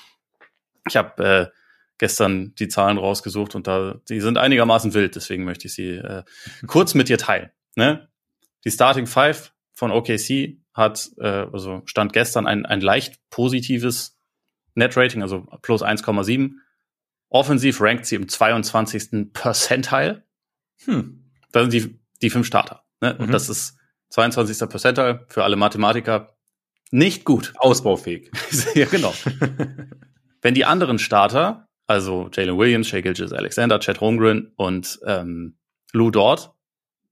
ich 0.88 0.96
habe 0.96 1.24
äh, 1.24 1.46
gestern 1.98 2.54
die 2.56 2.68
Zahlen 2.68 2.98
rausgesucht 2.98 3.54
und 3.54 3.66
da 3.66 4.00
die 4.08 4.20
sind 4.20 4.38
einigermaßen 4.38 4.94
wild, 4.94 5.14
deswegen 5.14 5.44
möchte 5.44 5.68
ich 5.68 5.74
sie 5.74 5.90
äh, 5.90 6.24
kurz 6.66 6.94
mit 6.94 7.08
dir 7.08 7.18
teilen. 7.18 7.50
Ne? 7.76 8.08
Die 8.64 8.70
Starting 8.70 9.06
Five 9.06 9.52
von 9.72 9.90
OKC 9.90 10.58
hat 10.74 11.10
äh, 11.18 11.46
also 11.52 11.82
stand 11.84 12.12
gestern 12.12 12.46
ein 12.46 12.66
ein 12.66 12.80
leicht 12.80 13.20
positives 13.30 14.18
Net 14.74 14.96
Rating, 14.96 15.20
also 15.22 15.46
plus 15.60 15.82
1,7. 15.82 16.52
Offensiv 17.28 17.80
rankt 17.80 18.06
sie 18.06 18.14
im 18.14 18.28
22. 18.28 19.32
Percentile. 19.32 20.24
Hm. 20.84 21.30
Das 21.52 21.62
sind 21.64 21.72
die 21.72 22.00
die 22.22 22.30
fünf 22.30 22.46
Starter. 22.46 22.84
Ne? 23.00 23.14
Mhm. 23.14 23.24
Und 23.24 23.32
das 23.32 23.48
ist 23.48 23.76
22. 24.10 24.68
Percentile 24.68 25.26
für 25.28 25.44
alle 25.44 25.56
Mathematiker 25.56 26.36
nicht 26.90 27.24
gut. 27.24 27.52
Ausbaufähig. 27.56 28.30
ja, 28.74 28.86
genau. 28.86 29.12
Wenn 30.42 30.54
die 30.54 30.64
anderen 30.64 30.98
Starter, 30.98 31.68
also 31.86 32.28
Jalen 32.32 32.58
Williams, 32.58 32.88
Shea 32.88 33.00
Gilgis 33.00 33.32
Alexander, 33.32 33.80
Chad 33.80 34.00
Holmgren 34.00 34.52
und 34.56 35.00
ähm, 35.06 35.56
Lou 35.92 36.10
Dort, 36.10 36.52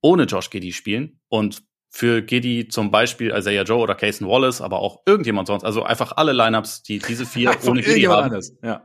ohne 0.03 0.25
Josh 0.25 0.51
Giddy 0.51 0.73
spielen 0.73 1.21
und 1.29 1.63
für 1.89 2.23
Giddy 2.23 2.69
zum 2.69 2.91
Beispiel 2.91 3.31
Isaiah 3.31 3.65
Joe 3.65 3.79
oder 3.79 3.95
Cason 3.95 4.29
Wallace, 4.29 4.61
aber 4.61 4.81
auch 4.81 5.03
irgendjemand 5.07 5.49
sonst, 5.49 5.65
also 5.65 5.83
einfach 5.83 6.13
alle 6.17 6.33
Lineups, 6.33 6.83
die 6.83 6.99
diese 6.99 7.27
vier 7.27 7.57
ohne 7.67 7.83
Giddy 7.83 8.03
haben. 8.03 8.25
Anders. 8.25 8.53
Ja. 8.63 8.85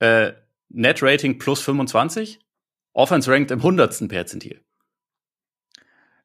Äh, 0.00 0.34
Net 0.70 1.02
Rating 1.02 1.38
plus 1.38 1.60
25, 1.62 2.40
Offense 2.92 3.30
ranked 3.30 3.50
im 3.50 3.62
hundertsten 3.62 4.08
Perzentil. 4.08 4.62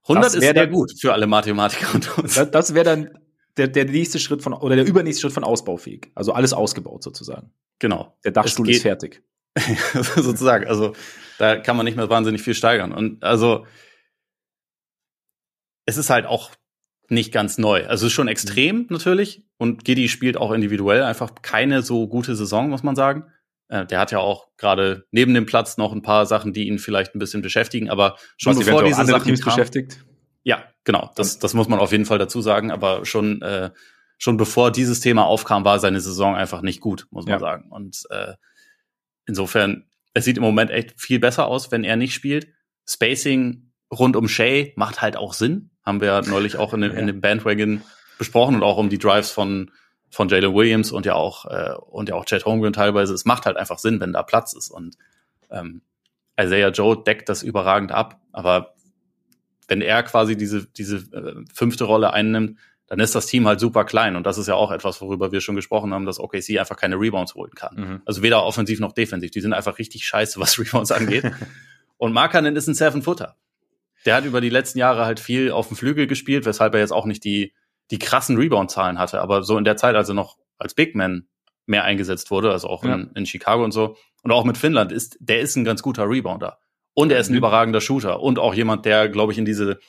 100 0.03 0.35
ist 0.35 0.41
sehr 0.41 0.67
gut 0.67 0.91
für 0.99 1.13
alle 1.13 1.27
Mathematiker 1.27 1.93
und 1.93 2.17
uns. 2.17 2.35
Das, 2.35 2.51
das 2.51 2.73
wäre 2.73 2.83
dann 2.83 3.22
der, 3.57 3.67
der 3.67 3.85
nächste 3.85 4.19
Schritt 4.19 4.41
von, 4.41 4.53
oder 4.53 4.75
der 4.75 4.85
übernächste 4.85 5.21
Schritt 5.21 5.33
von 5.33 5.43
ausbaufähig. 5.43 6.11
Also 6.15 6.33
alles 6.33 6.53
ausgebaut 6.53 7.03
sozusagen. 7.03 7.51
Genau. 7.79 8.17
Der 8.23 8.31
Dachstuhl 8.31 8.69
ist 8.69 8.81
fertig. 8.81 9.21
sozusagen. 10.15 10.67
Also 10.67 10.93
da 11.37 11.57
kann 11.57 11.77
man 11.77 11.85
nicht 11.85 11.95
mehr 11.95 12.09
wahnsinnig 12.09 12.41
viel 12.41 12.55
steigern. 12.55 12.91
Und 12.91 13.23
also 13.23 13.65
es 15.85 15.97
ist 15.97 16.09
halt 16.09 16.25
auch 16.25 16.51
nicht 17.09 17.31
ganz 17.31 17.57
neu. 17.57 17.85
Also 17.85 18.05
es 18.05 18.11
ist 18.11 18.15
schon 18.15 18.27
extrem 18.27 18.87
natürlich. 18.89 19.43
Und 19.57 19.85
Giddy 19.85 20.09
spielt 20.09 20.37
auch 20.37 20.51
individuell 20.51 21.03
einfach 21.03 21.35
keine 21.41 21.81
so 21.81 22.07
gute 22.07 22.35
Saison, 22.35 22.69
muss 22.69 22.83
man 22.83 22.95
sagen. 22.95 23.25
Äh, 23.67 23.85
der 23.85 23.99
hat 23.99 24.11
ja 24.11 24.19
auch 24.19 24.47
gerade 24.57 25.05
neben 25.11 25.33
dem 25.33 25.45
Platz 25.45 25.77
noch 25.77 25.93
ein 25.93 26.01
paar 26.01 26.25
Sachen, 26.25 26.53
die 26.53 26.67
ihn 26.67 26.79
vielleicht 26.79 27.15
ein 27.15 27.19
bisschen 27.19 27.41
beschäftigen, 27.41 27.89
aber 27.89 28.17
schon 28.37 28.55
Was 28.55 28.65
bevor 28.65 28.83
diese 28.83 29.05
Sachen 29.05 29.23
Teams 29.23 29.41
kam, 29.41 29.55
beschäftigt. 29.55 30.03
Ja, 30.43 30.63
genau. 30.83 31.11
Das, 31.15 31.39
das 31.39 31.53
muss 31.53 31.67
man 31.67 31.79
auf 31.79 31.91
jeden 31.91 32.05
Fall 32.05 32.17
dazu 32.17 32.41
sagen. 32.41 32.71
Aber 32.71 33.05
schon, 33.05 33.41
äh, 33.41 33.71
schon 34.17 34.37
bevor 34.37 34.71
dieses 34.71 34.99
Thema 34.99 35.25
aufkam, 35.25 35.65
war 35.65 35.79
seine 35.79 36.01
Saison 36.01 36.35
einfach 36.35 36.61
nicht 36.61 36.81
gut, 36.81 37.07
muss 37.11 37.25
man 37.25 37.33
ja. 37.33 37.39
sagen. 37.39 37.71
Und 37.71 38.03
äh, 38.09 38.33
insofern, 39.25 39.85
es 40.13 40.25
sieht 40.25 40.37
im 40.37 40.43
Moment 40.43 40.71
echt 40.71 40.99
viel 40.99 41.19
besser 41.19 41.47
aus, 41.47 41.71
wenn 41.71 41.83
er 41.83 41.95
nicht 41.95 42.13
spielt. 42.13 42.47
Spacing 42.87 43.71
rund 43.91 44.15
um 44.15 44.27
Shay 44.27 44.73
macht 44.75 45.01
halt 45.01 45.17
auch 45.17 45.33
Sinn. 45.33 45.71
Haben 45.85 46.01
wir 46.01 46.21
neulich 46.21 46.57
auch 46.57 46.73
in, 46.73 46.81
dem, 46.81 46.91
ja. 46.93 46.99
in 46.99 47.07
dem 47.07 47.21
Bandwagon 47.21 47.81
besprochen 48.17 48.55
und 48.55 48.63
auch 48.63 48.77
um 48.77 48.89
die 48.89 48.99
Drives 48.99 49.31
von 49.31 49.71
von 50.09 50.29
Jalen 50.29 50.53
Williams 50.53 50.91
und 50.91 51.07
ja 51.07 51.15
auch 51.15 51.45
äh, 51.45 51.73
und 51.89 52.07
ja 52.07 52.13
auch 52.13 52.25
Chad 52.25 52.45
Holmgren 52.45 52.71
teilweise. 52.71 53.15
Es 53.15 53.25
macht 53.25 53.47
halt 53.47 53.57
einfach 53.57 53.79
Sinn, 53.79 53.99
wenn 53.99 54.13
da 54.13 54.21
Platz 54.21 54.53
ist 54.53 54.69
und 54.69 54.95
ähm, 55.49 55.81
Isaiah 56.39 56.69
Joe 56.69 57.01
deckt 57.03 57.29
das 57.29 57.41
überragend 57.41 57.91
ab. 57.91 58.21
Aber 58.31 58.72
wenn 59.67 59.81
er 59.81 60.03
quasi 60.03 60.35
diese, 60.35 60.65
diese 60.65 60.97
äh, 60.97 61.43
fünfte 61.53 61.85
Rolle 61.85 62.13
einnimmt, 62.13 62.57
dann 62.87 62.99
ist 62.99 63.15
das 63.15 63.25
Team 63.25 63.47
halt 63.47 63.59
super 63.59 63.85
klein. 63.85 64.15
Und 64.15 64.25
das 64.25 64.37
ist 64.37 64.47
ja 64.47 64.55
auch 64.55 64.71
etwas, 64.71 65.01
worüber 65.01 65.31
wir 65.31 65.41
schon 65.41 65.55
gesprochen 65.55 65.93
haben, 65.93 66.05
dass 66.05 66.19
OKC 66.19 66.59
einfach 66.59 66.77
keine 66.77 66.99
Rebounds 66.99 67.33
holen 67.35 67.53
kann. 67.55 67.75
Mhm. 67.75 68.01
Also 68.05 68.21
weder 68.21 68.43
offensiv 68.43 68.79
noch 68.79 68.91
defensiv. 68.91 69.31
Die 69.31 69.41
sind 69.41 69.53
einfach 69.53 69.79
richtig 69.79 70.05
scheiße, 70.05 70.39
was 70.39 70.59
Rebounds 70.59 70.91
angeht. 70.91 71.25
und 71.97 72.13
Markanen 72.13 72.55
ist 72.55 72.67
ein 72.67 72.75
Seven-Footer. 72.75 73.35
Der 74.05 74.15
hat 74.15 74.25
über 74.25 74.41
die 74.41 74.49
letzten 74.49 74.79
Jahre 74.79 75.05
halt 75.05 75.19
viel 75.19 75.51
auf 75.51 75.69
dem 75.69 75.77
Flügel 75.77 76.07
gespielt, 76.07 76.45
weshalb 76.45 76.73
er 76.73 76.81
jetzt 76.81 76.91
auch 76.91 77.05
nicht 77.05 77.23
die, 77.23 77.53
die 77.89 77.99
krassen 77.99 78.37
Rebound-Zahlen 78.37 78.99
hatte. 78.99 79.21
Aber 79.21 79.43
so 79.43 79.57
in 79.57 79.63
der 79.63 79.77
Zeit, 79.77 79.95
als 79.95 80.09
er 80.09 80.15
noch 80.15 80.37
als 80.57 80.73
Big 80.73 80.93
Man 80.93 81.27
mehr 81.65 81.85
eingesetzt 81.85 82.29
wurde, 82.29 82.51
also 82.51 82.67
auch 82.67 82.83
ja. 82.83 82.95
in, 82.95 83.11
in 83.15 83.25
Chicago 83.25 83.63
und 83.63 83.71
so, 83.71 83.95
und 84.23 84.31
auch 84.31 84.43
mit 84.43 84.57
Finnland, 84.57 84.91
ist, 84.91 85.17
der 85.19 85.39
ist 85.39 85.55
ein 85.55 85.63
ganz 85.63 85.81
guter 85.81 86.09
Rebounder. 86.09 86.59
Und 86.93 87.11
er 87.11 87.19
ist 87.19 87.29
ein 87.29 87.33
mhm. 87.33 87.39
überragender 87.39 87.81
Shooter 87.81 88.21
und 88.21 88.39
auch 88.39 88.53
jemand, 88.53 88.85
der, 88.85 89.09
glaube 89.09 89.31
ich, 89.31 89.37
in 89.37 89.45
diese 89.45 89.79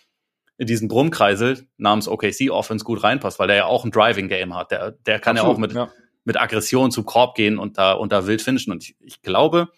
in 0.57 0.67
diesen 0.67 0.89
Brummkreisel 0.89 1.67
namens 1.79 2.09
OKC 2.09 2.51
Offense 2.51 2.85
gut 2.85 3.03
reinpasst, 3.03 3.39
weil 3.39 3.49
der 3.49 3.57
ja 3.57 3.65
auch 3.67 3.85
ein 3.85 3.91
Driving 3.91 4.29
Game 4.29 4.55
hat. 4.55 4.71
Der, 4.71 4.93
der 4.93 5.19
kann 5.19 5.37
Absolut, 5.37 5.53
ja 5.53 5.55
auch 5.55 5.59
mit, 5.59 5.73
ja. 5.73 5.91
mit 6.25 6.41
Aggression 6.41 6.91
zum 6.91 7.05
Korb 7.05 7.35
gehen 7.35 7.59
und 7.59 7.77
da, 7.77 7.93
und 7.93 8.13
da 8.13 8.27
wild 8.27 8.41
finishen. 8.41 8.73
Und 8.73 8.85
ich, 8.85 8.97
ich 9.01 9.23
glaube, 9.23 9.69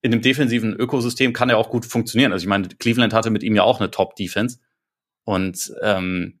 in 0.00 0.10
dem 0.10 0.22
defensiven 0.22 0.74
Ökosystem 0.74 1.32
kann 1.32 1.50
er 1.50 1.58
auch 1.58 1.70
gut 1.70 1.86
funktionieren. 1.86 2.32
Also 2.32 2.44
ich 2.44 2.48
meine, 2.48 2.68
Cleveland 2.68 3.12
hatte 3.12 3.30
mit 3.30 3.42
ihm 3.42 3.56
ja 3.56 3.64
auch 3.64 3.80
eine 3.80 3.90
Top-Defense. 3.90 4.58
Und 5.24 5.72
ähm, 5.82 6.38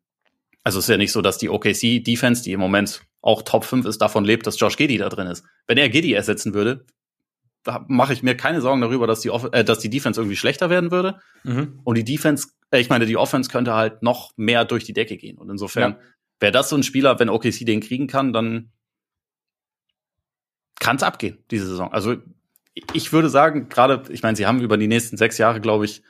also 0.62 0.78
es 0.78 0.84
ist 0.84 0.90
ja 0.90 0.96
nicht 0.96 1.12
so, 1.12 1.22
dass 1.22 1.38
die 1.38 1.48
OKC-Defense, 1.48 2.44
die 2.44 2.52
im 2.52 2.60
Moment 2.60 3.02
auch 3.20 3.42
Top 3.42 3.64
5 3.64 3.86
ist, 3.86 3.98
davon 3.98 4.24
lebt, 4.24 4.46
dass 4.46 4.60
Josh 4.60 4.76
Giddy 4.76 4.98
da 4.98 5.08
drin 5.08 5.26
ist. 5.26 5.44
Wenn 5.66 5.78
er 5.78 5.88
Giddy 5.88 6.12
ersetzen 6.12 6.54
würde, 6.54 6.84
mache 7.88 8.12
ich 8.12 8.22
mir 8.22 8.36
keine 8.36 8.60
Sorgen 8.60 8.80
darüber, 8.80 9.06
dass 9.06 9.20
die, 9.20 9.30
Off 9.30 9.48
äh, 9.52 9.64
dass 9.64 9.78
die 9.78 9.90
Defense 9.90 10.20
irgendwie 10.20 10.36
schlechter 10.36 10.70
werden 10.70 10.90
würde. 10.90 11.20
Mhm. 11.44 11.80
Und 11.84 11.96
die 11.96 12.04
Defense, 12.04 12.48
äh, 12.70 12.80
ich 12.80 12.90
meine, 12.90 13.06
die 13.06 13.16
Offense 13.16 13.50
könnte 13.50 13.74
halt 13.74 14.02
noch 14.02 14.32
mehr 14.36 14.64
durch 14.64 14.84
die 14.84 14.92
Decke 14.92 15.16
gehen. 15.16 15.38
Und 15.38 15.50
insofern 15.50 15.92
ja. 15.92 15.98
wäre 16.40 16.52
das 16.52 16.68
so 16.68 16.76
ein 16.76 16.82
Spieler, 16.82 17.18
wenn 17.18 17.28
OKC 17.28 17.64
den 17.64 17.80
kriegen 17.80 18.06
kann, 18.06 18.32
dann 18.32 18.72
kann 20.78 20.96
es 20.96 21.02
abgehen, 21.02 21.38
diese 21.50 21.66
Saison. 21.66 21.92
Also 21.92 22.16
ich 22.92 23.12
würde 23.12 23.28
sagen, 23.28 23.68
gerade, 23.68 24.02
ich 24.12 24.22
meine, 24.22 24.36
sie 24.36 24.46
haben 24.46 24.60
über 24.60 24.76
die 24.76 24.88
nächsten 24.88 25.16
sechs 25.16 25.38
Jahre, 25.38 25.60
glaube 25.60 25.84
ich, 25.84 26.02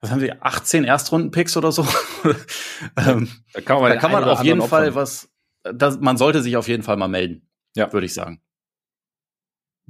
was 0.00 0.10
haben 0.10 0.20
sie, 0.20 0.32
18 0.32 0.82
Erstrunden-Picks 0.82 1.56
oder 1.56 1.70
so? 1.70 1.86
ähm, 2.96 3.28
da 3.52 3.60
kann 3.60 3.80
man, 3.80 3.92
da 3.92 3.96
kann 3.98 4.10
man 4.10 4.24
auf 4.24 4.42
jeden 4.42 4.62
Fall 4.62 4.96
was, 4.96 5.30
das, 5.62 6.00
man 6.00 6.16
sollte 6.16 6.42
sich 6.42 6.56
auf 6.56 6.66
jeden 6.66 6.82
Fall 6.82 6.96
mal 6.96 7.06
melden, 7.06 7.48
ja. 7.76 7.92
würde 7.92 8.06
ich 8.06 8.14
sagen 8.14 8.42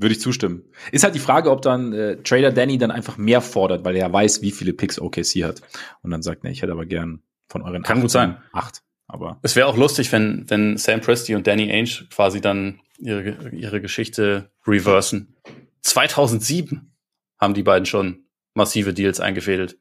Würde 0.02 0.14
ich 0.14 0.20
zustimmen. 0.20 0.64
Ist 0.90 1.04
halt 1.04 1.14
die 1.14 1.20
Frage, 1.20 1.50
ob 1.50 1.62
dann 1.62 1.92
äh, 1.92 2.16
Trader 2.22 2.52
Danny 2.52 2.76
dann 2.76 2.90
einfach 2.90 3.16
mehr 3.16 3.40
fordert, 3.40 3.84
weil 3.84 3.96
er 3.96 4.12
weiß, 4.12 4.42
wie 4.42 4.50
viele 4.50 4.72
Picks 4.72 5.00
OKC 5.00 5.44
hat. 5.44 5.62
Und 6.02 6.10
dann 6.10 6.22
sagt, 6.22 6.44
ne, 6.44 6.50
ich 6.50 6.60
hätte 6.62 6.72
aber 6.72 6.84
gern 6.86 7.22
von 7.48 7.62
euren 7.62 7.82
Kann 7.82 8.00
gut 8.00 8.10
sein. 8.10 8.36
acht. 8.52 8.82
Aber 9.06 9.38
es 9.42 9.56
wäre 9.56 9.66
auch 9.66 9.76
lustig, 9.76 10.10
wenn, 10.12 10.48
wenn 10.48 10.78
Sam 10.78 11.00
Presti 11.00 11.34
und 11.34 11.46
Danny 11.46 11.70
Ainge 11.70 12.08
quasi 12.10 12.40
dann 12.40 12.80
ihre, 12.98 13.50
ihre 13.50 13.80
Geschichte 13.80 14.50
reversen. 14.66 15.36
2007 15.82 16.92
haben 17.38 17.54
die 17.54 17.62
beiden 17.62 17.86
schon 17.86 18.24
massive 18.54 18.94
Deals 18.94 19.20
eingefädelt. 19.20 19.78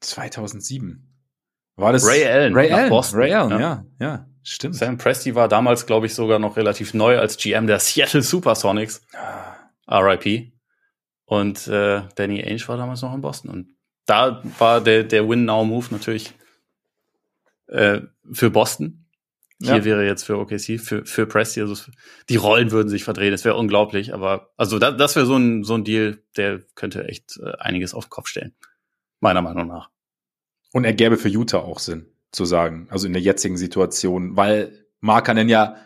2007. 0.00 1.08
War 1.76 1.92
das 1.92 2.06
Ray 2.06 2.24
Allen 2.26 2.54
Ray 2.54 2.70
Allen, 2.70 2.88
Boston, 2.88 3.18
Ray 3.18 3.32
Allen, 3.32 3.50
ja. 3.50 3.58
ja, 3.60 3.84
ja, 4.00 4.26
stimmt. 4.42 4.76
Sam 4.76 4.96
Presti 4.96 5.34
war 5.34 5.48
damals, 5.48 5.86
glaube 5.86 6.06
ich, 6.06 6.14
sogar 6.14 6.38
noch 6.38 6.56
relativ 6.56 6.94
neu 6.94 7.18
als 7.18 7.36
GM 7.36 7.66
der 7.66 7.80
Seattle 7.80 8.22
Supersonics. 8.22 9.02
RIP. 9.88 10.52
Und 11.26 11.66
äh, 11.68 12.02
Danny 12.16 12.42
Ainge 12.42 12.66
war 12.68 12.76
damals 12.76 13.02
noch 13.02 13.14
in 13.14 13.20
Boston. 13.20 13.50
Und 13.50 13.68
da 14.06 14.42
war 14.58 14.80
der, 14.80 15.04
der 15.04 15.28
Win-Now-Move 15.28 15.86
natürlich 15.90 16.34
äh, 17.68 18.00
für 18.32 18.50
Boston. 18.50 19.06
Hier 19.62 19.76
Ja. 19.76 19.84
wäre 19.84 20.04
jetzt 20.04 20.24
für 20.24 20.38
OKC, 20.38 20.78
für, 20.80 21.06
für 21.06 21.26
Presti, 21.26 21.60
also 21.60 21.90
die 22.28 22.36
Rollen 22.36 22.70
würden 22.72 22.88
sich 22.88 23.04
verdrehen. 23.04 23.32
Es 23.32 23.44
wäre 23.44 23.54
unglaublich, 23.56 24.12
aber 24.12 24.52
also 24.56 24.78
da, 24.78 24.90
das 24.90 25.16
wäre 25.16 25.26
so 25.26 25.36
ein, 25.36 25.64
so 25.64 25.74
ein 25.74 25.84
Deal, 25.84 26.18
der 26.36 26.60
könnte 26.74 27.08
echt 27.08 27.38
äh, 27.42 27.52
einiges 27.58 27.94
auf 27.94 28.06
den 28.06 28.10
Kopf 28.10 28.28
stellen. 28.28 28.54
Meiner 29.20 29.40
Meinung 29.42 29.68
nach. 29.68 29.90
Und 30.72 30.84
er 30.84 30.92
gäbe 30.92 31.16
für 31.16 31.28
Utah 31.28 31.60
auch 31.60 31.78
Sinn, 31.78 32.06
zu 32.32 32.44
sagen. 32.44 32.88
Also 32.90 33.06
in 33.06 33.12
der 33.14 33.22
jetzigen 33.22 33.56
Situation, 33.56 34.36
weil 34.36 34.86
Markanen 35.00 35.48
ja 35.48 35.76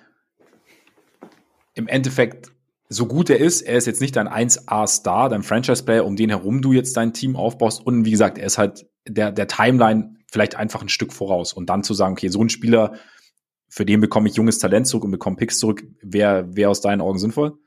im 1.74 1.86
Endeffekt, 1.86 2.50
so 2.88 3.06
gut 3.06 3.28
er 3.30 3.38
ist, 3.38 3.62
er 3.62 3.76
ist 3.76 3.86
jetzt 3.86 4.00
nicht 4.00 4.16
dein 4.16 4.28
1A-Star, 4.28 5.28
dein 5.28 5.42
Franchise-Player, 5.42 6.04
um 6.04 6.16
den 6.16 6.30
herum 6.30 6.62
du 6.62 6.72
jetzt 6.72 6.96
dein 6.96 7.12
Team 7.12 7.36
aufbaust. 7.36 7.84
Und 7.84 8.04
wie 8.04 8.10
gesagt, 8.10 8.38
er 8.38 8.46
ist 8.46 8.58
halt 8.58 8.86
der, 9.06 9.30
der 9.30 9.46
Timeline 9.46 10.16
vielleicht 10.30 10.56
einfach 10.56 10.80
ein 10.80 10.88
Stück 10.88 11.12
voraus. 11.12 11.52
Und 11.52 11.68
dann 11.68 11.82
zu 11.82 11.94
sagen, 11.94 12.12
okay, 12.12 12.28
so 12.28 12.42
ein 12.42 12.48
Spieler, 12.48 12.94
für 13.68 13.84
den 13.84 14.00
bekomme 14.00 14.28
ich 14.28 14.36
junges 14.36 14.58
Talent 14.58 14.86
zurück 14.86 15.04
und 15.04 15.10
bekomme 15.10 15.36
Picks 15.36 15.58
zurück, 15.58 15.84
wäre 16.02 16.56
wär 16.56 16.70
aus 16.70 16.80
deinen 16.80 17.02
Augen 17.02 17.18
sinnvoll? 17.18 17.58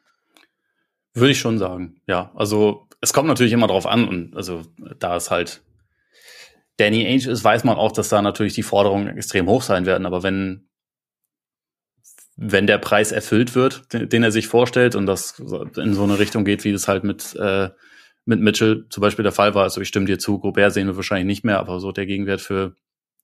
Würde 1.14 1.32
ich 1.32 1.40
schon 1.40 1.60
sagen, 1.60 2.02
ja. 2.08 2.32
Also 2.36 2.88
es 3.02 3.14
kommt 3.14 3.28
natürlich 3.28 3.54
immer 3.54 3.68
drauf 3.68 3.86
an 3.86 4.08
und 4.08 4.36
also 4.36 4.64
da 5.00 5.16
es 5.16 5.30
halt 5.30 5.62
Danny 6.78 7.06
Ainge 7.06 7.30
ist, 7.30 7.44
weiß 7.44 7.64
man 7.64 7.78
auch, 7.78 7.92
dass 7.92 8.10
da 8.10 8.22
natürlich 8.22 8.54
die 8.54 8.64
Forderungen 8.64 9.08
extrem 9.16 9.48
hoch 9.48 9.62
sein 9.62 9.86
werden. 9.86 10.08
Aber 10.08 10.24
wenn 10.24 10.70
wenn 12.44 12.66
der 12.66 12.80
Preis 12.80 13.12
erfüllt 13.12 13.54
wird, 13.54 13.84
den, 13.94 14.24
er 14.24 14.32
sich 14.32 14.48
vorstellt 14.48 14.96
und 14.96 15.06
das 15.06 15.40
in 15.40 15.94
so 15.94 16.04
eine 16.04 16.18
Richtung 16.18 16.44
geht, 16.44 16.64
wie 16.64 16.72
das 16.72 16.88
halt 16.88 17.04
mit 17.04 17.36
äh, 17.36 17.70
mit 18.26 18.40
Mitchell 18.40 18.86
zum 18.90 19.02
Beispiel 19.02 19.24
der 19.24 19.32
Fall 19.32 19.56
war, 19.56 19.64
also 19.64 19.82
ich 19.82 19.88
stimme 19.88 20.06
dir 20.06 20.20
zu, 20.20 20.40
Gobert 20.40 20.74
sehen 20.74 20.88
wir 20.88 20.96
wahrscheinlich 20.96 21.26
nicht 21.26 21.44
mehr, 21.44 21.60
aber 21.60 21.80
so 21.80 21.92
der 21.92 22.06
Gegenwert 22.06 22.42
für 22.42 22.76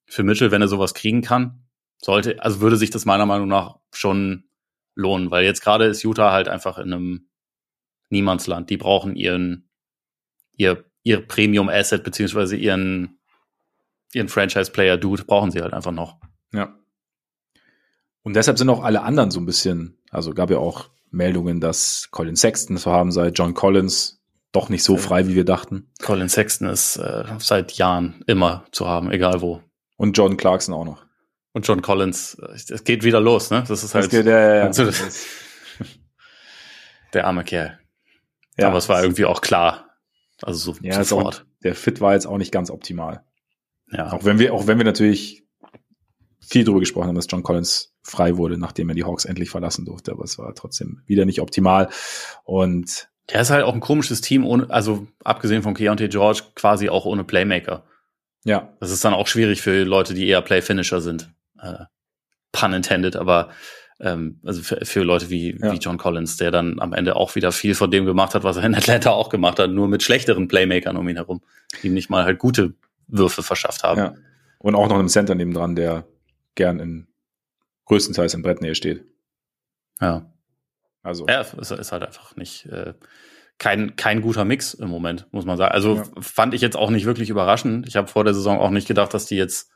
für 0.06 0.24
Mitchell, 0.24 0.52
wenn 0.52 0.62
er 0.62 0.68
sowas 0.68 0.94
kriegen 0.94 1.22
kann, 1.22 1.68
sollte, 1.98 2.42
also 2.44 2.62
würde 2.62 2.78
sich 2.78 2.90
das 2.92 3.06
meiner 3.06 3.26
Meinung 3.26 3.48
nach 3.48 3.80
schon 3.92 4.46
lohnen, 4.96 5.32
weil 5.32 5.46
jetzt 5.46 5.62
gerade 5.62 5.86
ist 5.86 6.04
Utah 6.04 6.32
halt 6.32 6.48
einfach 6.48 6.78
in 6.78 6.94
einem 6.94 7.30
Niemandsland. 8.10 8.70
Die 8.70 8.78
brauchen 8.78 9.16
ihren, 9.16 9.70
ihr, 10.54 10.86
ihr 11.04 11.26
Premium 11.26 11.70
Asset 11.70 12.04
beziehungsweise 12.04 12.56
ihren, 12.56 13.20
ihren 14.14 14.30
Franchise 14.30 14.72
Player 14.72 14.98
Dude 14.98 15.26
brauchen 15.26 15.52
sie 15.52 15.62
halt 15.62 15.74
einfach 15.74 15.92
noch. 15.92 16.20
Ja. 16.54 16.78
Und 18.28 18.36
deshalb 18.36 18.58
sind 18.58 18.68
auch 18.68 18.84
alle 18.84 19.04
anderen 19.04 19.32
so 19.32 19.40
ein 19.40 19.46
bisschen, 19.46 19.98
also 20.12 20.34
gab 20.34 20.52
ja 20.52 20.58
auch 20.58 20.90
Meldungen, 21.12 21.62
dass 21.62 22.10
Colin 22.12 22.36
Sexton 22.36 22.76
zu 22.76 22.92
haben 22.92 23.10
sei, 23.10 23.30
John 23.30 23.54
Collins 23.54 24.20
doch 24.52 24.68
nicht 24.68 24.84
so 24.84 24.98
frei, 24.98 25.30
wie 25.30 25.36
wir 25.36 25.46
dachten. 25.46 25.90
Colin 26.04 26.28
Sexton 26.28 26.68
ist 26.68 26.98
äh, 26.98 27.24
seit 27.40 27.72
Jahren 27.78 28.22
immer 28.28 28.66
zu 28.74 28.86
haben, 28.86 29.12
egal 29.12 29.40
wo. 29.40 29.62
Und 29.96 30.18
Jordan 30.18 30.36
Clarkson 30.36 30.76
auch 30.76 30.84
noch. 30.84 31.06
Und 31.54 31.66
John 31.70 31.82
Collins, 31.82 32.36
äh, 32.36 32.52
es 32.74 32.84
geht 32.84 33.06
wieder 33.06 33.22
los, 33.22 33.50
ne? 33.50 33.64
Das 33.66 33.82
ist 33.82 33.96
halt 33.96 34.04
Das 34.04 34.12
geht, 34.12 34.26
ja, 34.26 34.38
ja, 34.38 34.56
ja. 34.56 34.64
also 34.66 34.84
das- 34.84 35.26
der 37.14 37.28
arme 37.28 37.46
Kerl. 37.46 37.80
ja, 38.58 38.68
Aber 38.68 38.78
es 38.80 38.90
war 38.90 39.02
irgendwie 39.02 39.24
auch 39.24 39.40
klar. 39.40 39.86
Also 40.42 40.74
so 40.74 40.78
ja, 40.82 41.02
sofort. 41.02 41.46
auch, 41.46 41.64
der 41.64 41.76
Fit 41.76 42.02
war 42.02 42.12
jetzt 42.14 42.28
auch 42.28 42.38
nicht 42.38 42.52
ganz 42.52 42.72
optimal. 42.72 43.24
Ja. 43.90 44.12
Auch 44.12 44.26
wenn 44.26 44.38
wir, 44.38 44.54
auch 44.54 44.68
wenn 44.68 44.80
wir 44.80 44.84
natürlich 44.86 45.46
viel 46.42 46.66
darüber 46.66 46.82
gesprochen 46.82 47.08
haben, 47.08 47.16
dass 47.16 47.28
John 47.30 47.42
Collins 47.44 47.94
frei 48.10 48.38
wurde, 48.38 48.58
nachdem 48.58 48.90
er 48.90 48.96
die 48.96 49.04
Hawks 49.04 49.26
endlich 49.26 49.50
verlassen 49.50 49.86
durfte, 49.86 50.12
aber 50.12 50.24
es 50.24 50.38
war 50.38 50.54
trotzdem 50.56 51.02
wieder 51.06 51.26
nicht 51.26 51.42
optimal. 51.42 51.90
Und 52.46 53.10
Der 53.30 53.42
ist 53.42 53.50
halt 53.50 53.64
auch 53.64 53.74
ein 53.74 53.82
komisches 53.82 54.22
Team, 54.22 54.46
ohne, 54.46 54.70
also 54.70 55.08
abgesehen 55.24 55.62
von 55.64 55.74
Keontae 55.74 56.08
George, 56.08 56.42
quasi 56.56 56.88
auch 56.90 57.06
ohne 57.06 57.24
Playmaker. 57.24 57.84
ja, 58.46 58.74
Das 58.80 58.92
ist 58.92 59.04
dann 59.04 59.14
auch 59.14 59.28
schwierig 59.28 59.62
für 59.62 59.84
Leute, 59.84 60.14
die 60.14 60.28
eher 60.28 60.42
Play-Finisher 60.42 61.02
sind. 61.02 61.30
Äh, 61.62 61.86
pun 62.54 62.74
intended, 62.74 63.16
aber 63.18 63.50
ähm, 64.00 64.40
also 64.46 64.62
für, 64.62 64.86
für 64.86 65.04
Leute 65.04 65.30
wie, 65.30 65.58
Ja. 65.60 65.74
wie 65.74 65.78
John 65.78 65.98
Collins, 65.98 66.38
der 66.38 66.52
dann 66.52 66.80
am 66.80 66.94
Ende 66.94 67.16
auch 67.18 67.36
wieder 67.36 67.52
viel 67.52 67.76
von 67.76 67.92
dem 67.92 68.06
gemacht 68.06 68.36
hat, 68.36 68.44
was 68.44 68.56
er 68.58 68.64
in 68.64 68.76
Atlanta 68.76 69.10
auch 69.12 69.30
gemacht 69.30 69.60
hat, 69.60 69.72
nur 69.72 69.88
mit 69.90 70.02
schlechteren 70.04 70.48
Playmakern 70.48 70.96
um 70.96 71.10
ihn 71.10 71.16
herum, 71.18 71.42
die 71.82 71.88
ihm 71.88 71.94
nicht 71.94 72.10
mal 72.10 72.24
halt 72.24 72.40
gute 72.40 72.74
Würfe 73.08 73.44
verschafft 73.44 73.84
haben. 73.84 74.00
ja. 74.00 74.14
Und 74.60 74.76
auch 74.76 74.88
noch 74.88 74.98
einem 74.98 75.08
Center 75.10 75.36
nebendran, 75.36 75.76
der 75.76 76.06
gern 76.56 76.80
in 76.80 77.08
größtenteils 77.88 78.34
in 78.34 78.42
Brettnähe 78.42 78.76
steht. 78.76 79.04
Ja. 80.00 80.32
Also 81.04 81.26
Ja, 81.28 81.42
es 81.42 81.72
ist 81.72 81.92
halt 81.92 82.04
einfach 82.04 82.36
nicht 82.36 82.66
äh, 82.68 82.94
kein, 83.58 83.96
kein 83.96 84.22
guter 84.22 84.46
Mix 84.46 84.74
im 84.74 84.90
Moment, 84.90 85.28
muss 85.32 85.46
man 85.46 85.58
sagen. 85.58 85.74
Also 85.74 85.96
Ja. 85.96 86.04
fand 86.20 86.54
ich 86.54 86.62
jetzt 86.62 86.76
auch 86.76 86.90
nicht 86.90 87.06
wirklich 87.06 87.30
überraschend. 87.30 87.88
Ich 87.88 87.96
habe 87.96 88.08
vor 88.08 88.24
der 88.24 88.34
Saison 88.34 88.60
auch 88.60 88.70
nicht 88.70 88.88
gedacht, 88.88 89.14
dass 89.14 89.26
die 89.26 89.38
jetzt, 89.38 89.72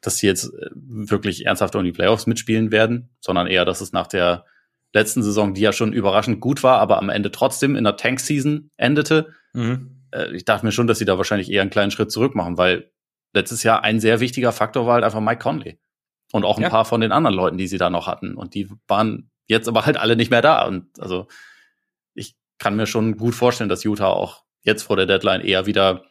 dass 0.00 0.16
die 0.16 0.26
jetzt 0.26 0.44
äh, 0.44 0.70
wirklich 0.74 1.46
ernsthaft 1.46 1.74
um 1.74 1.84
die 1.84 1.92
Playoffs 1.92 2.26
mitspielen 2.26 2.70
werden, 2.70 3.10
sondern 3.20 3.46
eher, 3.46 3.64
dass 3.64 3.80
es 3.80 3.92
nach 3.92 4.06
der 4.06 4.44
letzten 4.92 5.22
Saison, 5.22 5.54
die 5.54 5.62
ja 5.62 5.72
schon 5.72 5.92
überraschend 5.92 6.40
gut 6.40 6.62
war, 6.62 6.78
aber 6.78 6.98
am 6.98 7.08
Ende 7.08 7.30
trotzdem 7.30 7.76
in 7.76 7.84
der 7.84 7.96
Tank-Season 7.96 8.70
endete. 8.76 9.34
mhm. 9.54 9.98
Äh, 10.10 10.36
ich 10.36 10.44
dachte 10.44 10.66
mir 10.66 10.72
schon, 10.72 10.86
dass 10.86 10.98
sie 10.98 11.06
da 11.06 11.16
wahrscheinlich 11.16 11.50
eher 11.50 11.62
einen 11.62 11.70
kleinen 11.70 11.90
Schritt 11.90 12.12
zurück 12.12 12.34
machen, 12.34 12.58
weil 12.58 12.90
letztes 13.32 13.62
Jahr 13.62 13.82
ein 13.82 13.98
sehr 13.98 14.20
wichtiger 14.20 14.52
Faktor 14.52 14.86
war 14.86 14.94
halt 14.94 15.04
einfach 15.04 15.20
Mike 15.20 15.42
Conley. 15.42 15.78
Und 16.32 16.44
auch 16.44 16.56
ein 16.56 16.62
Ja. 16.62 16.70
paar 16.70 16.84
von 16.84 17.00
den 17.00 17.12
anderen 17.12 17.36
Leuten, 17.36 17.58
die 17.58 17.68
sie 17.68 17.78
da 17.78 17.90
noch 17.90 18.06
hatten. 18.06 18.34
Und 18.34 18.54
die 18.54 18.68
waren 18.88 19.30
jetzt 19.46 19.68
aber 19.68 19.86
halt 19.86 19.96
alle 19.98 20.16
nicht 20.16 20.30
mehr 20.30 20.42
da. 20.42 20.66
Und 20.66 20.98
also 20.98 21.28
ich 22.14 22.34
kann 22.58 22.74
mir 22.74 22.86
schon 22.86 23.16
gut 23.16 23.34
vorstellen, 23.34 23.68
dass 23.68 23.84
Utah 23.84 24.08
auch 24.08 24.44
jetzt 24.62 24.82
vor 24.82 24.96
der 24.96 25.06
Deadline 25.06 25.42
eher 25.42 25.66
wieder 25.66 26.04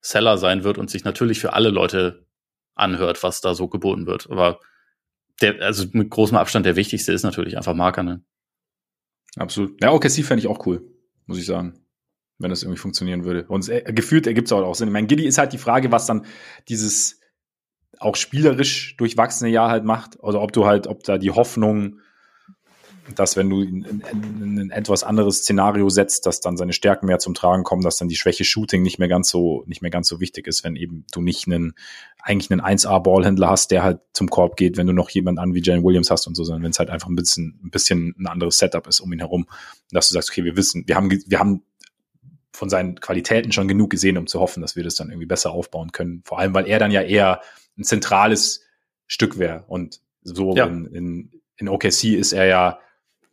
Seller 0.00 0.38
sein 0.38 0.64
wird 0.64 0.76
und 0.78 0.90
sich 0.90 1.04
natürlich 1.04 1.38
für 1.40 1.52
alle 1.52 1.70
Leute 1.70 2.26
anhört, 2.74 3.22
was 3.22 3.40
da 3.40 3.54
so 3.54 3.68
geboten 3.68 4.06
wird. 4.06 4.28
Aber 4.30 4.60
der, 5.40 5.60
also 5.62 5.86
mit 5.92 6.10
großem 6.10 6.36
Abstand 6.36 6.66
der 6.66 6.76
wichtigste 6.76 7.12
ist 7.12 7.22
natürlich 7.22 7.56
einfach 7.56 7.74
Markanen. 7.74 8.24
Absolut. 9.36 9.80
Ja, 9.82 9.92
OKC 9.92 10.24
fände 10.24 10.40
ich 10.40 10.48
auch 10.48 10.64
cool, 10.66 10.82
muss 11.26 11.38
ich 11.38 11.46
sagen. 11.46 11.84
Wenn 12.38 12.50
das 12.50 12.62
irgendwie 12.62 12.78
funktionieren 12.78 13.24
würde. 13.24 13.44
Und 13.48 13.68
äh, 13.68 13.82
gefühlt 13.92 14.26
ergibt 14.28 14.46
es 14.46 14.52
auch 14.52 14.74
Sinn. 14.74 14.88
Ich 14.88 14.92
meine, 14.92 15.08
Giddy 15.08 15.26
ist 15.26 15.38
halt 15.38 15.52
die 15.52 15.58
Frage, 15.58 15.90
was 15.90 16.06
dann 16.06 16.24
dieses 16.68 17.20
auch 17.98 18.16
spielerisch 18.16 18.96
durchwachsene 18.96 19.50
Jahr 19.50 19.70
halt 19.70 19.84
macht. 19.84 20.18
Oder 20.20 20.40
ob 20.40 20.52
du 20.52 20.66
halt, 20.66 20.86
ob 20.86 21.02
da 21.04 21.18
die 21.18 21.30
Hoffnung, 21.30 22.00
dass 23.14 23.36
wenn 23.36 23.48
du 23.48 23.62
in, 23.62 23.84
in, 23.84 24.02
in 24.42 24.58
ein 24.58 24.70
etwas 24.70 25.02
anderes 25.02 25.38
Szenario 25.38 25.88
setzt, 25.88 26.26
dass 26.26 26.40
dann 26.40 26.56
seine 26.56 26.72
Stärken 26.72 27.06
mehr 27.06 27.18
zum 27.18 27.34
Tragen 27.34 27.64
kommen, 27.64 27.82
dass 27.82 27.96
dann 27.96 28.08
die 28.08 28.16
Schwäche 28.16 28.44
Shooting 28.44 28.82
nicht 28.82 28.98
mehr 28.98 29.08
ganz 29.08 29.30
so, 29.30 29.64
nicht 29.66 29.82
mehr 29.82 29.90
ganz 29.90 30.08
so 30.08 30.20
wichtig 30.20 30.46
ist, 30.46 30.64
wenn 30.64 30.76
eben 30.76 31.06
du 31.12 31.20
nicht 31.20 31.46
einen, 31.46 31.74
eigentlich 32.22 32.50
einen 32.50 32.60
1A-Ballhändler 32.60 33.48
hast, 33.48 33.70
der 33.70 33.82
halt 33.82 34.00
zum 34.12 34.28
Korb 34.28 34.56
geht, 34.56 34.76
wenn 34.76 34.86
du 34.86 34.92
noch 34.92 35.10
jemand 35.10 35.38
an 35.38 35.54
wie 35.54 35.62
Jane 35.62 35.82
Williams 35.82 36.10
hast 36.10 36.26
und 36.26 36.34
so, 36.34 36.44
sondern 36.44 36.62
wenn 36.64 36.70
es 36.70 36.78
halt 36.78 36.90
einfach 36.90 37.08
ein 37.08 37.16
bisschen, 37.16 37.60
ein 37.64 37.70
bisschen 37.70 38.14
ein 38.18 38.26
anderes 38.26 38.58
Setup 38.58 38.86
ist 38.86 39.00
um 39.00 39.12
ihn 39.12 39.20
herum, 39.20 39.46
dass 39.90 40.08
du 40.08 40.14
sagst, 40.14 40.30
okay, 40.30 40.44
wir 40.44 40.56
wissen, 40.56 40.84
wir 40.86 40.96
haben, 40.96 41.10
wir 41.10 41.38
haben 41.38 41.62
von 42.52 42.68
seinen 42.70 42.98
Qualitäten 43.00 43.52
schon 43.52 43.68
genug 43.68 43.90
gesehen, 43.90 44.16
um 44.18 44.26
zu 44.26 44.40
hoffen, 44.40 44.60
dass 44.60 44.74
wir 44.76 44.84
das 44.84 44.94
dann 44.96 45.10
irgendwie 45.10 45.26
besser 45.26 45.50
aufbauen 45.52 45.92
können. 45.92 46.22
Vor 46.24 46.38
allem, 46.38 46.54
weil 46.54 46.66
er 46.66 46.78
dann 46.78 46.90
ja 46.90 47.02
eher 47.02 47.40
ein 47.78 47.84
zentrales 47.84 48.64
Stück 49.06 49.38
wäre. 49.38 49.64
Und 49.68 50.00
so 50.22 50.54
Ja. 50.56 50.66
in, 50.66 50.86
in, 50.86 51.30
in 51.56 51.68
OKC 51.68 52.04
ist 52.14 52.32
er 52.32 52.46
ja 52.46 52.78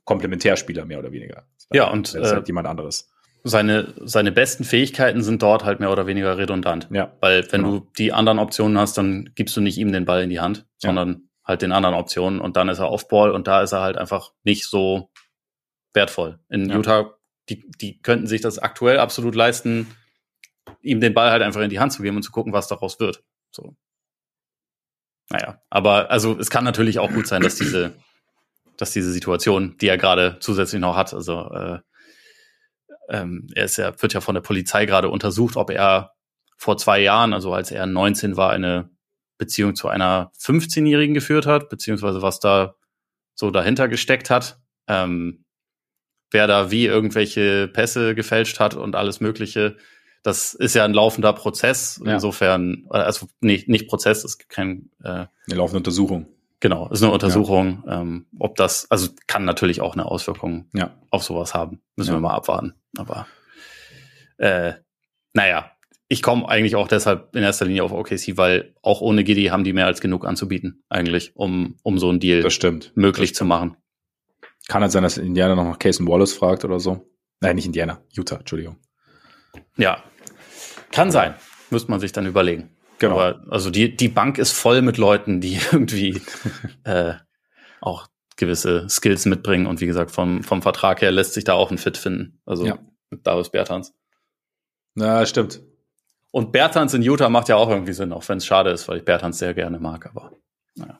Komplementärspieler 0.03 0.85
mehr 0.85 0.99
oder 0.99 1.11
weniger. 1.11 1.47
Ja, 1.73 1.89
und, 1.89 2.13
er 2.13 2.21
ist 2.21 2.31
halt 2.31 2.43
äh, 2.45 2.47
jemand 2.47 2.67
anderes. 2.67 3.09
Seine, 3.43 3.93
seine 4.03 4.31
besten 4.31 4.63
Fähigkeiten 4.63 5.21
sind 5.23 5.41
dort 5.41 5.63
halt 5.65 5.79
mehr 5.79 5.91
oder 5.91 6.07
weniger 6.07 6.37
redundant. 6.37 6.87
Ja, 6.91 7.13
Weil 7.21 7.43
wenn 7.51 7.61
Genau. 7.63 7.79
du 7.79 7.87
die 7.97 8.11
anderen 8.13 8.39
Optionen 8.39 8.77
hast, 8.77 8.97
dann 8.97 9.31
gibst 9.35 9.55
du 9.57 9.61
nicht 9.61 9.77
ihm 9.77 9.91
den 9.91 10.05
Ball 10.05 10.23
in 10.23 10.29
die 10.29 10.39
Hand, 10.39 10.65
Ja. 10.81 10.89
sondern 10.89 11.29
halt 11.43 11.61
den 11.61 11.71
anderen 11.71 11.95
Optionen 11.95 12.39
und 12.41 12.55
dann 12.57 12.69
ist 12.69 12.79
er 12.79 12.89
Offball 12.91 13.31
und 13.31 13.47
da 13.47 13.61
ist 13.61 13.71
er 13.71 13.81
halt 13.81 13.97
einfach 13.97 14.33
nicht 14.43 14.65
so 14.65 15.09
wertvoll. 15.93 16.39
In 16.49 16.69
Ja. 16.69 16.75
Utah, 16.75 17.14
die, 17.49 17.69
die 17.79 18.01
könnten 18.01 18.27
sich 18.27 18.41
das 18.41 18.59
aktuell 18.59 18.99
absolut 18.99 19.35
leisten, 19.35 19.87
ihm 20.81 20.99
den 20.99 21.13
Ball 21.13 21.31
halt 21.31 21.43
einfach 21.43 21.61
in 21.61 21.69
die 21.69 21.79
Hand 21.79 21.93
zu 21.93 22.01
geben 22.01 22.17
und 22.17 22.23
zu 22.23 22.31
gucken, 22.31 22.53
was 22.53 22.67
daraus 22.67 22.99
wird. 22.99 23.23
So. 23.51 23.75
Naja, 25.29 25.61
aber 25.69 26.11
also 26.11 26.37
es 26.37 26.49
kann 26.49 26.63
natürlich 26.63 26.99
auch 26.99 27.11
gut 27.11 27.27
sein, 27.27 27.41
dass 27.41 27.55
diese, 27.55 27.95
dass 28.77 28.91
diese 28.91 29.11
Situation, 29.11 29.77
die 29.79 29.87
er 29.87 29.97
gerade 29.97 30.37
zusätzlich 30.39 30.81
noch 30.81 30.95
hat, 30.95 31.13
also 31.13 31.51
äh, 31.51 31.79
ähm, 33.09 33.47
er 33.53 33.65
ist 33.65 33.77
ja, 33.77 33.99
wird 34.01 34.13
ja 34.13 34.21
von 34.21 34.35
der 34.35 34.41
Polizei 34.41 34.85
gerade 34.85 35.09
untersucht, 35.09 35.55
ob 35.57 35.69
er 35.69 36.13
vor 36.57 36.77
zwei 36.77 36.99
Jahren, 36.99 37.33
also 37.33 37.53
als 37.53 37.71
er 37.71 37.85
19 37.85 38.37
war, 38.37 38.51
eine 38.51 38.89
Beziehung 39.37 39.75
zu 39.75 39.87
einer 39.87 40.31
15-Jährigen 40.39 41.13
geführt 41.13 41.45
hat, 41.45 41.69
beziehungsweise 41.69 42.21
was 42.21 42.39
da 42.39 42.75
so 43.33 43.51
dahinter 43.51 43.87
gesteckt 43.87 44.29
hat. 44.29 44.59
Ähm, 44.87 45.44
wer 46.35 46.47
da 46.47 46.69
wie 46.69 46.85
irgendwelche 46.85 47.69
Pässe 47.69 48.13
gefälscht 48.13 48.59
hat 48.59 48.75
und 48.75 48.93
alles 48.93 49.21
Mögliche. 49.21 49.77
Das 50.21 50.53
ist 50.53 50.75
ja 50.75 50.83
ein 50.83 50.93
laufender 50.93 51.31
Prozess. 51.31 52.01
Ja. 52.03 52.15
Insofern, 52.15 52.85
also 52.89 53.27
nicht, 53.39 53.69
nicht 53.69 53.87
Prozess, 53.87 54.19
es 54.19 54.35
ist 54.35 54.49
kein 54.49 54.89
äh, 55.01 55.07
eine 55.09 55.29
laufende 55.47 55.77
Untersuchung. 55.77 56.27
Genau, 56.59 56.89
ist 56.89 57.01
eine 57.01 57.13
Untersuchung. 57.13 57.83
Ja. 57.87 58.01
Ähm, 58.01 58.25
ob 58.37 58.57
das, 58.57 58.91
also 58.91 59.11
kann 59.27 59.45
natürlich 59.45 59.79
auch 59.79 59.93
eine 59.93 60.05
Auswirkung 60.05 60.67
ja. 60.73 60.91
auf 61.09 61.23
sowas 61.23 61.53
haben. 61.53 61.81
Müssen 61.95 62.13
wir 62.13 62.19
mal 62.19 62.33
abwarten. 62.33 62.73
Aber 62.97 63.27
äh, 64.37 64.73
naja, 65.33 65.71
ich 66.09 66.21
komme 66.21 66.49
eigentlich 66.49 66.75
auch 66.75 66.89
deshalb 66.89 67.33
in 67.33 67.43
erster 67.43 67.65
Linie 67.65 67.83
auf 67.83 67.93
OKC, 67.93 68.35
weil 68.35 68.75
auch 68.81 68.99
ohne 68.99 69.23
Giddy 69.23 69.45
haben 69.45 69.63
die 69.63 69.73
mehr 69.73 69.85
als 69.85 70.01
genug 70.01 70.25
anzubieten, 70.25 70.83
eigentlich, 70.89 71.31
um, 71.35 71.77
um 71.81 71.97
so 71.97 72.09
einen 72.09 72.19
Deal 72.19 72.45
möglich 72.95 73.31
das 73.31 73.37
zu 73.37 73.45
machen. 73.45 73.77
Kann 74.67 74.81
halt 74.81 74.91
sein, 74.91 75.03
dass 75.03 75.17
Indiana 75.17 75.55
noch 75.55 75.65
nach 75.65 75.79
Casey 75.79 76.07
Wallace 76.07 76.33
fragt 76.33 76.65
oder 76.65 76.79
so. 76.79 77.09
Nein, 77.39 77.55
nicht 77.55 77.65
Indiana, 77.65 78.01
Utah, 78.11 78.37
Entschuldigung. 78.37 78.77
Ja, 79.77 80.03
kann 80.91 81.11
sein. 81.11 81.35
Müsste 81.69 81.91
man 81.91 81.99
sich 81.99 82.11
dann 82.11 82.25
überlegen. 82.25 82.75
Genau. 82.99 83.19
Aber 83.19 83.43
also 83.49 83.69
die, 83.69 83.95
die 83.95 84.07
Bank 84.07 84.37
ist 84.37 84.53
voll 84.53 84.81
mit 84.81 84.97
Leuten, 84.97 85.41
die 85.41 85.59
irgendwie 85.71 86.21
äh, 86.83 87.15
auch 87.81 88.07
gewisse 88.37 88.87
Skills 88.89 89.25
mitbringen. 89.25 89.67
Und 89.67 89.81
wie 89.81 89.85
gesagt, 89.85 90.11
vom, 90.11 90.43
vom 90.43 90.61
Vertrag 90.61 91.01
her 91.01 91.11
lässt 91.11 91.33
sich 91.33 91.43
da 91.43 91.53
auch 91.53 91.71
ein 91.71 91.77
Fit 91.77 91.97
finden. 91.97 92.41
Also 92.45 92.65
ja. 92.65 92.79
mit 93.09 93.25
Darius 93.25 93.51
Bertans. 93.51 93.93
Na, 94.93 95.25
stimmt. 95.25 95.61
Und 96.31 96.51
Bertans 96.51 96.93
in 96.93 97.01
Utah 97.01 97.29
macht 97.29 97.49
ja 97.49 97.55
auch 97.55 97.69
irgendwie 97.69 97.93
Sinn, 97.93 98.11
auch 98.11 98.27
wenn 98.27 98.39
es 98.39 98.45
schade 98.45 98.69
ist, 98.69 98.87
weil 98.87 98.97
ich 98.97 99.05
Bertans 99.05 99.37
sehr 99.37 99.53
gerne 99.53 99.79
mag, 99.79 100.05
aber 100.05 100.33
naja. 100.75 100.99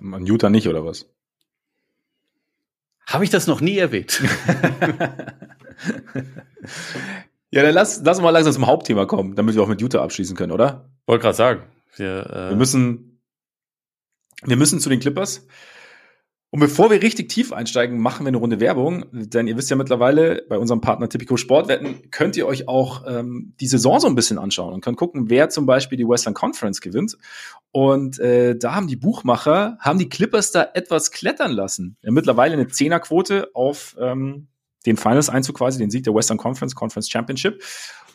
In 0.00 0.26
Utah 0.26 0.50
nicht, 0.50 0.68
oder 0.68 0.84
was? 0.84 1.08
Habe 3.06 3.24
ich 3.24 3.30
das 3.30 3.46
noch 3.46 3.60
nie 3.60 3.78
erwähnt? 3.78 4.20
ja, 7.50 7.62
dann 7.62 7.74
lass, 7.74 8.02
lass 8.04 8.20
mal 8.20 8.30
langsam 8.30 8.52
zum 8.52 8.66
Hauptthema 8.66 9.06
kommen, 9.06 9.36
damit 9.36 9.54
wir 9.54 9.62
auch 9.62 9.68
mit 9.68 9.80
Utah 9.80 10.02
abschließen 10.02 10.36
können, 10.36 10.52
oder? 10.52 10.90
Wollte 11.06 11.22
gerade 11.22 11.36
sagen. 11.36 11.62
Wir, 11.94 12.26
äh 12.26 12.50
wir 12.50 12.56
müssen, 12.56 13.22
wir 14.42 14.56
müssen 14.56 14.80
zu 14.80 14.88
den 14.88 14.98
Clippers. 15.00 15.46
Und 16.56 16.60
bevor 16.60 16.90
wir 16.90 17.02
richtig 17.02 17.28
tief 17.28 17.52
einsteigen, 17.52 17.98
machen 17.98 18.24
wir 18.24 18.28
eine 18.28 18.38
Runde 18.38 18.60
Werbung. 18.60 19.04
Denn 19.12 19.46
ihr 19.46 19.58
wisst 19.58 19.68
ja 19.68 19.76
mittlerweile, 19.76 20.42
bei 20.48 20.56
unserem 20.56 20.80
Partner 20.80 21.06
Tipico 21.06 21.36
Sportwetten 21.36 22.10
könnt 22.10 22.34
ihr 22.38 22.46
euch 22.46 22.66
auch 22.66 23.04
ähm, 23.06 23.52
die 23.60 23.66
Saison 23.66 24.00
so 24.00 24.06
ein 24.06 24.14
bisschen 24.14 24.38
anschauen 24.38 24.72
und 24.72 24.80
könnt 24.80 24.96
gucken, 24.96 25.28
wer 25.28 25.50
zum 25.50 25.66
Beispiel 25.66 25.98
die 25.98 26.08
Western 26.08 26.32
Conference 26.32 26.80
gewinnt. 26.80 27.18
Und 27.72 28.18
äh, 28.20 28.56
da 28.56 28.74
haben 28.74 28.86
die 28.86 28.96
Buchmacher, 28.96 29.76
haben 29.80 29.98
die 29.98 30.08
Clippers 30.08 30.50
da 30.50 30.66
etwas 30.72 31.10
klettern 31.10 31.52
lassen. 31.52 31.98
Ja, 32.00 32.10
mittlerweile 32.10 32.54
eine 32.54 32.68
Zehnerquote 32.68 33.50
auf 33.52 33.94
ähm, 34.00 34.46
den 34.86 34.96
Finals-Einzug 34.96 35.58
quasi, 35.58 35.78
den 35.78 35.90
Sieg 35.90 36.04
der 36.04 36.14
Western 36.14 36.38
Conference, 36.38 36.74
Conference 36.74 37.10
Championship. 37.10 37.62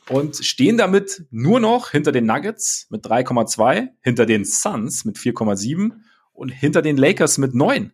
Und 0.09 0.37
stehen 0.37 0.79
damit 0.79 1.27
nur 1.29 1.59
noch 1.59 1.91
hinter 1.91 2.11
den 2.11 2.25
Nuggets 2.25 2.87
mit 2.89 3.05
3,2, 3.05 3.89
hinter 4.01 4.25
den 4.25 4.45
Suns 4.45 5.05
mit 5.05 5.17
4,7 5.17 5.91
und 6.33 6.49
hinter 6.49 6.81
den 6.81 6.97
Lakers 6.97 7.37
mit 7.37 7.53
9. 7.53 7.91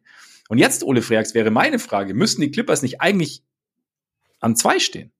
Und 0.49 0.57
jetzt, 0.57 0.83
Ole 0.83 1.01
Freaks, 1.01 1.33
wäre 1.33 1.51
meine 1.51 1.79
Frage, 1.79 2.13
müssten 2.13 2.41
die 2.41 2.51
Clippers 2.51 2.81
nicht 2.81 3.01
eigentlich 3.01 3.43
an 4.39 4.55
zwei 4.55 4.79
stehen? 4.79 5.11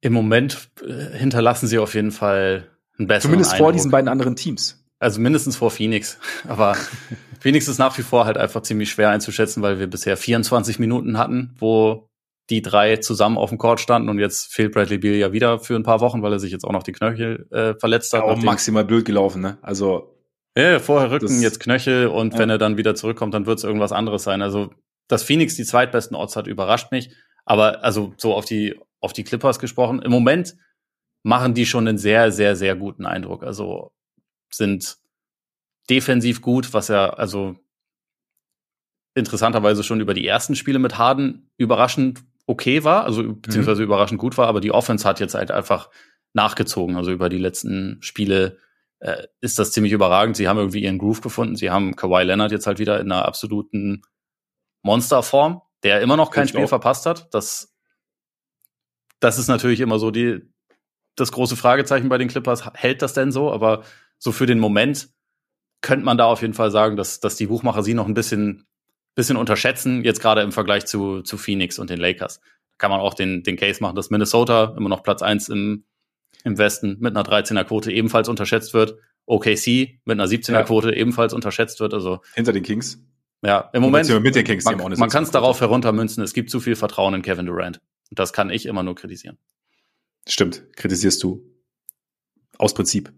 Im 0.00 0.12
Moment 0.12 0.70
äh, 0.82 1.16
hinterlassen 1.16 1.66
sie 1.66 1.78
auf 1.78 1.94
jeden 1.94 2.12
Fall 2.12 2.70
einen 2.98 3.08
besseren 3.08 3.30
Zumindest 3.30 3.52
Eindruck. 3.52 3.66
vor 3.66 3.72
diesen 3.72 3.90
beiden 3.90 4.08
anderen 4.08 4.36
Teams. 4.36 4.84
Also 4.98 5.20
mindestens 5.20 5.56
vor 5.56 5.70
Phoenix. 5.70 6.18
Aber 6.48 6.76
Phoenix 7.40 7.68
ist 7.68 7.78
nach 7.78 7.96
wie 7.98 8.02
vor 8.02 8.26
halt 8.26 8.36
einfach 8.36 8.62
ziemlich 8.62 8.90
schwer 8.90 9.10
einzuschätzen, 9.10 9.62
weil 9.62 9.78
wir 9.78 9.86
bisher 9.86 10.16
24 10.16 10.78
Minuten 10.78 11.18
hatten, 11.18 11.54
wo 11.58 12.08
die 12.50 12.62
drei 12.62 12.98
zusammen 12.98 13.38
auf 13.38 13.48
dem 13.48 13.58
Court 13.58 13.80
standen 13.80 14.08
und 14.08 14.20
jetzt 14.20 14.52
fehlt 14.52 14.72
Bradley 14.72 14.98
Beal 14.98 15.16
ja 15.16 15.32
wieder 15.32 15.58
für 15.58 15.74
ein 15.74 15.82
paar 15.82 16.00
Wochen, 16.00 16.22
weil 16.22 16.32
er 16.32 16.38
sich 16.38 16.52
jetzt 16.52 16.64
auch 16.64 16.72
noch 16.72 16.84
die 16.84 16.92
Knöchel 16.92 17.48
äh, 17.50 17.74
verletzt 17.74 18.12
hat. 18.12 18.22
Auch 18.22 18.40
maximal 18.40 18.84
blöd 18.84 19.04
gelaufen, 19.04 19.42
ne? 19.42 19.58
Also 19.62 20.15
ja, 20.56 20.78
vorher 20.78 21.10
Rücken, 21.10 21.26
das, 21.26 21.42
jetzt 21.42 21.60
Knöchel 21.60 22.06
und 22.06 22.32
ja. 22.32 22.38
wenn 22.38 22.50
er 22.50 22.58
dann 22.58 22.76
wieder 22.76 22.94
zurückkommt, 22.94 23.34
dann 23.34 23.46
wird 23.46 23.58
es 23.58 23.64
irgendwas 23.64 23.92
anderes 23.92 24.24
sein. 24.24 24.42
Also, 24.42 24.70
dass 25.08 25.22
Phoenix 25.22 25.54
die 25.54 25.64
zweitbesten 25.64 26.16
Odds 26.16 26.36
hat, 26.36 26.46
überrascht 26.46 26.90
mich. 26.92 27.14
Aber 27.44 27.84
also 27.84 28.14
so 28.16 28.34
auf 28.34 28.44
die, 28.44 28.78
auf 29.00 29.12
die 29.12 29.24
Clippers 29.24 29.58
gesprochen, 29.58 30.02
im 30.02 30.10
Moment 30.10 30.56
machen 31.22 31.54
die 31.54 31.66
schon 31.66 31.86
einen 31.86 31.98
sehr, 31.98 32.32
sehr, 32.32 32.56
sehr 32.56 32.74
guten 32.74 33.06
Eindruck. 33.06 33.44
Also 33.44 33.92
sind 34.50 34.96
defensiv 35.90 36.40
gut, 36.40 36.72
was 36.72 36.88
ja 36.88 37.10
also 37.10 37.56
interessanterweise 39.14 39.82
schon 39.82 40.00
über 40.00 40.14
die 40.14 40.26
ersten 40.26 40.54
Spiele 40.54 40.78
mit 40.78 40.98
Harden 40.98 41.50
überraschend 41.56 42.22
okay 42.46 42.84
war, 42.84 43.04
also 43.04 43.22
beziehungsweise 43.34 43.82
mhm. 43.82 43.86
überraschend 43.86 44.20
gut 44.20 44.38
war, 44.38 44.46
aber 44.46 44.60
die 44.60 44.70
Offense 44.70 45.08
hat 45.08 45.20
jetzt 45.20 45.34
halt 45.34 45.50
einfach 45.50 45.90
nachgezogen. 46.32 46.96
Also 46.96 47.10
über 47.10 47.28
die 47.28 47.38
letzten 47.38 47.98
Spiele 48.00 48.58
äh, 49.00 49.26
ist 49.40 49.58
das 49.58 49.72
ziemlich 49.72 49.92
überragend. 49.92 50.36
Sie 50.36 50.48
haben 50.48 50.58
irgendwie 50.58 50.82
ihren 50.82 50.98
Groove 50.98 51.20
gefunden. 51.20 51.56
Sie 51.56 51.70
haben 51.70 51.96
Kawhi 51.96 52.22
Leonard 52.22 52.52
jetzt 52.52 52.66
halt 52.66 52.78
wieder 52.78 53.00
in 53.00 53.12
einer 53.12 53.26
absoluten 53.26 54.02
Monsterform, 54.82 55.62
der 55.82 56.00
immer 56.00 56.16
noch 56.16 56.30
kein 56.30 56.48
Spiel 56.48 56.64
auch. 56.64 56.68
verpasst 56.68 57.06
hat. 57.06 57.32
Das, 57.34 57.74
das 59.20 59.38
ist 59.38 59.48
natürlich 59.48 59.80
immer 59.80 59.98
so 59.98 60.10
die, 60.10 60.40
das 61.16 61.32
große 61.32 61.56
Fragezeichen 61.56 62.08
bei 62.08 62.18
den 62.18 62.28
Clippers. 62.28 62.64
Hält 62.74 63.02
das 63.02 63.12
denn 63.12 63.32
so? 63.32 63.50
Aber 63.52 63.82
so 64.18 64.32
für 64.32 64.46
den 64.46 64.58
Moment 64.58 65.08
könnte 65.82 66.04
man 66.04 66.18
da 66.18 66.24
auf 66.24 66.42
jeden 66.42 66.54
Fall 66.54 66.70
sagen, 66.70 66.96
dass, 66.96 67.20
dass 67.20 67.36
die 67.36 67.46
Buchmacher 67.46 67.82
sie 67.82 67.94
noch 67.94 68.06
ein 68.06 68.14
bisschen, 68.14 68.66
bisschen 69.14 69.36
unterschätzen, 69.36 70.04
jetzt 70.04 70.20
gerade 70.20 70.42
im 70.42 70.52
Vergleich 70.52 70.86
zu, 70.86 71.22
zu 71.22 71.36
Phoenix 71.36 71.78
und 71.78 71.90
den 71.90 72.00
Lakers. 72.00 72.40
Kann 72.78 72.90
man 72.90 73.00
auch 73.00 73.14
den, 73.14 73.42
den 73.42 73.56
Case 73.56 73.82
machen, 73.82 73.96
dass 73.96 74.10
Minnesota 74.10 74.74
immer 74.76 74.88
noch 74.88 75.02
Platz 75.02 75.22
eins 75.22 75.48
im, 75.48 75.84
im 76.44 76.58
Westen 76.58 76.96
mit 77.00 77.16
einer 77.16 77.26
13er 77.26 77.64
Quote 77.64 77.90
ebenfalls 77.92 78.28
unterschätzt 78.28 78.74
wird. 78.74 78.98
OKC 79.26 79.98
mit 80.04 80.20
einer 80.20 80.26
17er 80.26 80.62
Quote 80.64 80.90
ja. 80.90 80.96
ebenfalls 80.96 81.34
unterschätzt 81.34 81.80
wird. 81.80 81.92
Also 81.92 82.20
hinter 82.34 82.52
den 82.52 82.62
Kings. 82.62 83.02
Ja, 83.42 83.70
im 83.72 83.82
Moment. 83.82 84.08
Mit 84.22 84.34
den 84.34 84.44
Kings, 84.44 84.64
man, 84.64 84.76
man 84.76 85.10
kann 85.10 85.24
es 85.24 85.30
darauf 85.30 85.60
heruntermünzen. 85.60 86.22
Es 86.22 86.32
gibt 86.32 86.50
zu 86.50 86.60
viel 86.60 86.76
Vertrauen 86.76 87.14
in 87.14 87.22
Kevin 87.22 87.46
Durant. 87.46 87.80
Und 88.10 88.18
das 88.18 88.32
kann 88.32 88.50
ich 88.50 88.66
immer 88.66 88.82
nur 88.82 88.94
kritisieren. 88.94 89.38
Stimmt, 90.28 90.64
kritisierst 90.76 91.22
du. 91.22 91.44
Aus 92.58 92.74
Prinzip. 92.74 93.12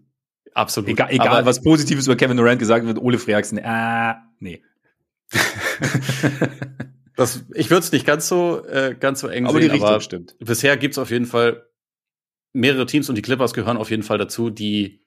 Absolut. 0.53 0.89
Egal, 0.89 1.11
egal 1.11 1.45
was 1.45 1.61
Positives 1.61 2.07
über 2.07 2.15
Kevin 2.15 2.37
Durant 2.37 2.59
gesagt 2.59 2.85
wird, 2.85 2.97
Ole 2.99 3.19
Freaksen, 3.19 3.63
ah, 3.63 4.17
nee. 4.39 4.63
das, 7.15 7.45
ich 7.53 7.69
würde 7.69 7.79
es 7.81 7.91
nicht 7.91 8.05
ganz 8.05 8.27
so, 8.27 8.65
äh, 8.65 8.95
ganz 8.99 9.19
so 9.19 9.27
eng 9.27 9.45
aber 9.45 9.53
sehen, 9.53 9.61
die 9.61 9.67
Richtung 9.73 9.89
aber 9.89 10.01
stimmt. 10.01 10.35
bisher 10.39 10.75
gibt's 10.75 10.97
auf 10.97 11.11
jeden 11.11 11.27
Fall 11.27 11.68
mehrere 12.53 12.85
Teams 12.85 13.09
und 13.09 13.15
die 13.15 13.21
Clippers 13.21 13.53
gehören 13.53 13.77
auf 13.77 13.89
jeden 13.89 14.03
Fall 14.03 14.17
dazu, 14.17 14.49
die, 14.49 15.05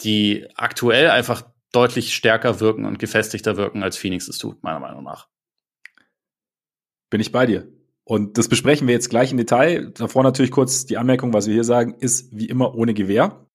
die 0.00 0.46
aktuell 0.54 1.10
einfach 1.10 1.42
deutlich 1.72 2.14
stärker 2.14 2.60
wirken 2.60 2.84
und 2.84 2.98
gefestigter 2.98 3.56
wirken, 3.56 3.82
als 3.82 3.96
Phoenix 3.96 4.28
es 4.28 4.38
tut, 4.38 4.62
meiner 4.62 4.80
Meinung 4.80 5.04
nach. 5.04 5.28
Bin 7.10 7.20
ich 7.20 7.32
bei 7.32 7.46
dir. 7.46 7.68
Und 8.04 8.38
das 8.38 8.48
besprechen 8.48 8.86
wir 8.86 8.94
jetzt 8.94 9.10
gleich 9.10 9.32
im 9.32 9.36
Detail. 9.36 9.90
Davor 9.90 10.22
natürlich 10.22 10.50
kurz 10.50 10.86
die 10.86 10.96
Anmerkung, 10.96 11.34
was 11.34 11.46
wir 11.46 11.54
hier 11.54 11.64
sagen, 11.64 11.94
ist 12.00 12.34
wie 12.34 12.46
immer 12.46 12.74
ohne 12.74 12.94
Gewehr. 12.94 13.46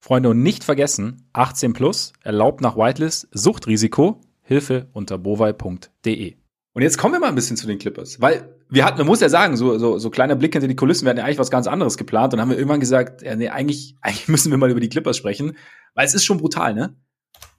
Freunde, 0.00 0.28
und 0.28 0.42
nicht 0.42 0.64
vergessen, 0.64 1.28
18 1.32 1.72
plus, 1.72 2.12
erlaubt 2.22 2.60
nach 2.60 2.76
Whitelist, 2.76 3.26
Suchtrisiko, 3.32 4.20
Hilfe 4.42 4.88
unter 4.92 5.18
bovai.de. 5.18 6.36
Und 6.74 6.82
jetzt 6.82 6.98
kommen 6.98 7.14
wir 7.14 7.20
mal 7.20 7.28
ein 7.28 7.34
bisschen 7.34 7.56
zu 7.56 7.66
den 7.66 7.78
Clippers, 7.78 8.20
weil 8.20 8.53
wir 8.70 8.84
hatten, 8.84 8.98
man 8.98 9.06
muss 9.06 9.20
ja 9.20 9.28
sagen, 9.28 9.56
so, 9.56 9.78
so, 9.78 9.98
so 9.98 10.10
kleiner 10.10 10.36
Blick 10.36 10.52
hinter 10.52 10.68
die 10.68 10.76
Kulissen, 10.76 11.04
wir 11.04 11.10
hatten 11.10 11.18
ja 11.18 11.24
eigentlich 11.24 11.38
was 11.38 11.50
ganz 11.50 11.66
anderes 11.66 11.96
geplant 11.96 12.34
und 12.34 12.40
haben 12.40 12.50
wir 12.50 12.56
irgendwann 12.56 12.80
gesagt, 12.80 13.22
ja, 13.22 13.36
nee, 13.36 13.48
eigentlich, 13.48 13.96
eigentlich 14.00 14.28
müssen 14.28 14.50
wir 14.50 14.58
mal 14.58 14.70
über 14.70 14.80
die 14.80 14.88
Clippers 14.88 15.16
sprechen, 15.16 15.56
weil 15.94 16.06
es 16.06 16.14
ist 16.14 16.24
schon 16.24 16.38
brutal, 16.38 16.74
ne? 16.74 16.96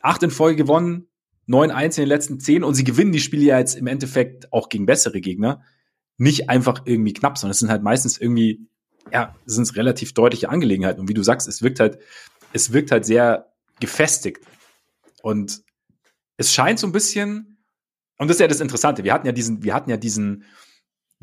Acht 0.01 0.24
in 0.24 0.32
Folge 0.32 0.58
gewonnen, 0.58 1.08
neun 1.45 1.72
eins 1.72 1.97
in 1.97 2.03
den 2.03 2.10
letzten 2.10 2.39
zehn 2.39 2.64
und 2.64 2.76
sie 2.76 2.84
gewinnen 2.84 3.12
die 3.12 3.20
Spiele 3.20 3.43
ja 3.43 3.60
jetzt 3.60 3.76
im 3.76 3.88
Endeffekt 3.88 4.51
auch 4.51 4.70
gegen 4.70 4.86
bessere 4.86 5.22
Gegner. 5.22 5.62
Nicht 6.18 6.49
einfach 6.49 6.84
irgendwie 6.86 7.14
knapp, 7.14 7.38
sondern 7.38 7.51
es 7.51 7.60
sind 7.60 7.70
halt 7.70 7.84
meistens 7.84 8.18
irgendwie, 8.18 8.68
ja, 9.12 9.36
es 9.45 9.56
sind 9.56 9.76
relativ 9.76 10.14
deutliche 10.14 10.49
Angelegenheiten. 10.49 11.01
Und 11.01 11.10
wie 11.10 11.14
du 11.14 11.24
sagst, 11.24 11.47
es 11.47 11.62
wirkt 11.62 11.80
halt, 11.80 11.99
es 12.53 12.72
wirkt 12.72 12.91
halt 12.91 13.06
sehr 13.06 13.51
gefestigt. 13.80 14.45
Und 15.22 15.62
es 16.38 16.53
scheint 16.53 16.80
so 16.80 16.88
ein 16.88 16.93
bisschen, 16.93 17.58
und 18.18 18.28
das 18.30 18.38
ist 18.38 18.41
ja 18.41 18.47
das 18.47 18.62
Interessante. 18.62 19.03
Wir 19.03 19.14
hatten 19.14 19.28
ja 19.28 19.34
diesen, 19.34 19.64
wir 19.64 19.74
hatten 19.74 19.89
ja 19.89 19.97
diesen 19.97 20.45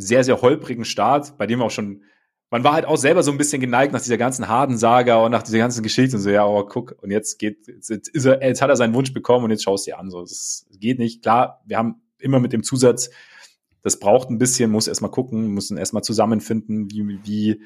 sehr, 0.02 0.24
sehr 0.24 0.42
holprigen 0.42 0.84
Start, 0.84 1.38
bei 1.38 1.46
dem 1.46 1.62
auch 1.62 1.70
schon, 1.70 2.02
man 2.50 2.64
war 2.64 2.74
halt 2.74 2.84
auch 2.84 2.96
selber 2.96 3.22
so 3.22 3.30
ein 3.30 3.38
bisschen 3.38 3.60
geneigt 3.60 3.92
nach 3.92 4.02
dieser 4.02 4.18
ganzen 4.18 4.48
Harden-Saga 4.48 5.16
und 5.24 5.30
nach 5.30 5.42
dieser 5.42 5.58
ganzen 5.58 5.82
Geschichte 5.82 6.16
und 6.16 6.22
so, 6.22 6.30
ja, 6.30 6.44
aber 6.44 6.66
guck, 6.66 6.96
und 7.00 7.10
jetzt 7.10 7.38
geht, 7.38 7.66
jetzt, 7.66 7.90
ist 7.90 8.24
er, 8.24 8.42
jetzt 8.46 8.60
hat 8.60 8.70
er 8.70 8.76
seinen 8.76 8.94
Wunsch 8.94 9.12
bekommen 9.12 9.44
und 9.44 9.50
jetzt 9.50 9.64
schaust 9.64 9.86
du 9.86 9.92
dir 9.92 9.98
an, 9.98 10.10
so, 10.10 10.20
das 10.20 10.66
geht 10.78 10.98
nicht. 10.98 11.22
Klar, 11.22 11.62
wir 11.64 11.78
haben 11.78 12.02
immer 12.18 12.40
mit 12.40 12.52
dem 12.52 12.62
Zusatz, 12.62 13.10
Das 13.82 13.98
braucht 13.98 14.30
ein 14.30 14.38
bisschen, 14.38 14.70
muss 14.70 14.86
erstmal 14.86 15.10
gucken, 15.10 15.48
müssen 15.48 15.76
erstmal 15.76 16.04
zusammenfinden, 16.04 16.90
wie, 16.90 17.18
wie 17.24 17.62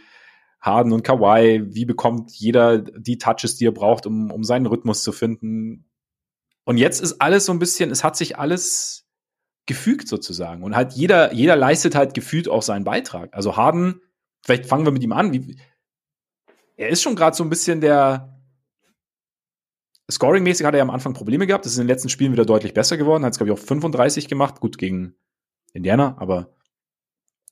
Harden 0.60 0.92
und 0.92 1.02
Kawhi, 1.02 1.62
wie 1.66 1.84
bekommt 1.84 2.32
jeder 2.32 2.78
die 2.78 3.18
Touches, 3.18 3.56
die 3.56 3.66
er 3.66 3.72
braucht, 3.72 4.06
um, 4.06 4.30
um 4.30 4.42
seinen 4.42 4.66
Rhythmus 4.66 5.02
zu 5.02 5.12
finden. 5.12 5.90
Und 6.64 6.78
jetzt 6.78 7.00
ist 7.00 7.20
alles 7.20 7.44
so 7.44 7.52
ein 7.52 7.58
bisschen, 7.58 7.90
es 7.90 8.02
hat 8.02 8.16
sich 8.16 8.38
alles 8.38 9.05
gefügt 9.66 10.08
sozusagen. 10.08 10.62
Und 10.62 10.76
halt 10.76 10.92
jeder, 10.92 11.32
jeder 11.32 11.56
leistet 11.56 11.94
halt 11.94 12.14
gefühlt 12.14 12.48
auch 12.48 12.62
seinen 12.62 12.84
Beitrag. 12.84 13.34
Also 13.34 13.56
Harden, 13.56 14.00
vielleicht 14.44 14.66
fangen 14.66 14.84
wir 14.84 14.92
mit 14.92 15.02
ihm 15.02 15.12
an. 15.12 15.32
Wie, 15.32 15.56
er 16.76 16.88
ist 16.88 17.02
schon 17.02 17.16
gerade 17.16 17.36
so 17.36 17.44
ein 17.44 17.50
bisschen 17.50 17.80
der, 17.80 18.36
Scoring-mäßig 20.10 20.64
hat 20.64 20.74
er 20.74 20.78
ja 20.78 20.84
am 20.84 20.90
Anfang 20.90 21.14
Probleme 21.14 21.46
gehabt. 21.46 21.64
Das 21.64 21.72
ist 21.72 21.78
in 21.78 21.84
den 21.84 21.88
letzten 21.88 22.08
Spielen 22.08 22.32
wieder 22.32 22.44
deutlich 22.44 22.74
besser 22.74 22.96
geworden. 22.96 23.24
Hat 23.24 23.32
es, 23.32 23.38
glaube 23.38 23.52
ich, 23.52 23.58
auch 23.58 23.62
35 23.62 24.28
gemacht. 24.28 24.60
Gut 24.60 24.78
gegen 24.78 25.16
Indiana, 25.72 26.16
aber 26.18 26.54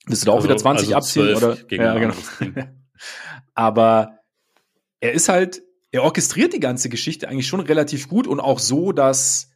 willst 0.07 0.23
du 0.23 0.27
da 0.27 0.33
auch 0.33 0.37
also, 0.37 0.49
wieder 0.49 0.57
20 0.57 0.95
also 0.95 0.97
abziehen? 0.97 1.37
Oder? 1.37 1.57
ja, 1.71 1.99
genau. 1.99 2.15
aber 3.55 4.21
er 5.01 5.13
ist 5.13 5.29
halt, 5.29 5.63
er 5.91 6.05
orchestriert 6.05 6.53
die 6.53 6.61
ganze 6.61 6.89
Geschichte 6.89 7.29
eigentlich 7.29 7.49
schon 7.49 7.61
relativ 7.61 8.09
gut 8.09 8.27
und 8.27 8.41
auch 8.41 8.61
so, 8.61 8.93
dass 8.93 9.51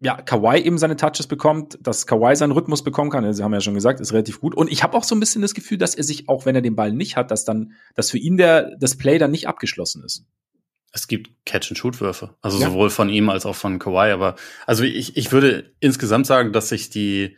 ja, 0.00 0.20
Kawhi 0.22 0.60
eben 0.60 0.78
seine 0.78 0.96
Touches 0.96 1.26
bekommt, 1.26 1.78
dass 1.82 2.06
Kawhi 2.06 2.36
seinen 2.36 2.52
Rhythmus 2.52 2.84
bekommen 2.84 3.10
kann. 3.10 3.32
Sie 3.32 3.42
haben 3.42 3.52
ja 3.52 3.60
schon 3.60 3.74
gesagt, 3.74 3.98
ist 4.00 4.12
relativ 4.12 4.40
gut. 4.40 4.54
Und 4.54 4.70
ich 4.70 4.82
habe 4.82 4.96
auch 4.96 5.02
so 5.02 5.14
ein 5.14 5.20
bisschen 5.20 5.42
das 5.42 5.54
Gefühl, 5.54 5.78
dass 5.78 5.94
er 5.94 6.04
sich, 6.04 6.28
auch 6.28 6.46
wenn 6.46 6.54
er 6.54 6.62
den 6.62 6.76
Ball 6.76 6.92
nicht 6.92 7.16
hat, 7.16 7.30
dass 7.30 7.44
dann, 7.44 7.72
dass 7.94 8.10
für 8.10 8.18
ihn 8.18 8.36
der, 8.36 8.76
das 8.78 8.96
Play 8.96 9.18
dann 9.18 9.32
nicht 9.32 9.48
abgeschlossen 9.48 10.04
ist. 10.04 10.24
Es 10.92 11.08
gibt 11.08 11.30
Catch-and-Shoot-Würfe. 11.44 12.36
Also 12.40 12.60
ja. 12.60 12.68
sowohl 12.68 12.90
von 12.90 13.08
ihm 13.08 13.28
als 13.28 13.44
auch 13.44 13.56
von 13.56 13.78
Kawhi. 13.78 14.12
Aber 14.12 14.36
also 14.66 14.84
ich, 14.84 15.16
ich 15.16 15.32
würde 15.32 15.74
insgesamt 15.80 16.26
sagen, 16.26 16.52
dass 16.52 16.68
sich 16.68 16.90
die, 16.90 17.36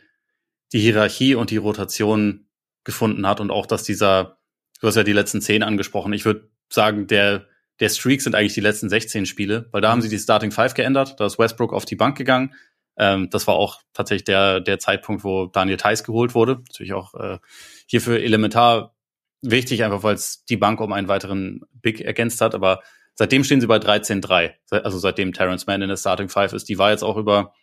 die 0.71 0.79
Hierarchie 0.79 1.33
und 1.35 1.49
die 1.49 1.57
Rotation 1.57 2.45
gefunden 2.83 3.27
hat 3.27 3.39
und 3.39 3.49
auch, 3.49 3.65
dass 3.65 3.83
dieser, 3.83 4.37
du 4.79 4.87
hast 4.87 4.95
ja 4.95 5.03
die 5.03 5.13
letzten 5.13 5.41
zehn 5.41 5.63
angesprochen. 5.63 6.13
Ich 6.13 6.25
würde 6.25 6.49
sagen, 6.69 7.07
der, 7.07 7.47
der 7.81 7.89
Streak 7.89 8.21
sind 8.21 8.35
eigentlich 8.35 8.53
die 8.53 8.61
letzten 8.61 8.89
16 8.89 9.25
Spiele, 9.25 9.67
weil 9.71 9.81
da 9.81 9.91
haben 9.91 10.01
sie 10.01 10.09
die 10.09 10.19
Starting 10.19 10.51
Five 10.51 10.73
geändert. 10.73 11.19
Da 11.19 11.25
ist 11.25 11.37
Westbrook 11.37 11.73
auf 11.73 11.83
die 11.83 11.97
Bank 11.97 12.17
gegangen. 12.17 12.53
Ähm, 12.97 13.29
das 13.29 13.47
war 13.47 13.55
auch 13.55 13.81
tatsächlich 13.93 14.23
der, 14.23 14.61
der 14.61 14.79
Zeitpunkt, 14.79 15.25
wo 15.25 15.47
Daniel 15.47 15.77
Theiss 15.77 16.03
geholt 16.05 16.33
wurde. 16.33 16.61
Natürlich 16.69 16.93
auch 16.93 17.13
äh, 17.15 17.39
hierfür 17.87 18.19
elementar 18.21 18.95
wichtig, 19.41 19.83
einfach 19.83 20.03
weil 20.03 20.15
es 20.15 20.45
die 20.45 20.57
Bank 20.57 20.79
um 20.79 20.93
einen 20.93 21.09
weiteren 21.09 21.61
Big 21.73 21.99
ergänzt 21.99 22.39
hat. 22.39 22.55
Aber 22.55 22.81
Seitdem 23.15 23.43
stehen 23.43 23.61
sie 23.61 23.67
bei 23.67 23.77
13-3. 23.77 24.53
Also 24.71 24.97
seitdem 24.97 25.33
Terrence 25.33 25.67
Mann 25.67 25.81
in 25.81 25.89
der 25.89 25.97
Starting 25.97 26.29
Five 26.29 26.53
ist. 26.53 26.69
Die 26.69 26.77
war 26.77 26.91
jetzt 26.91 27.03
auch 27.03 27.17
über, 27.17 27.53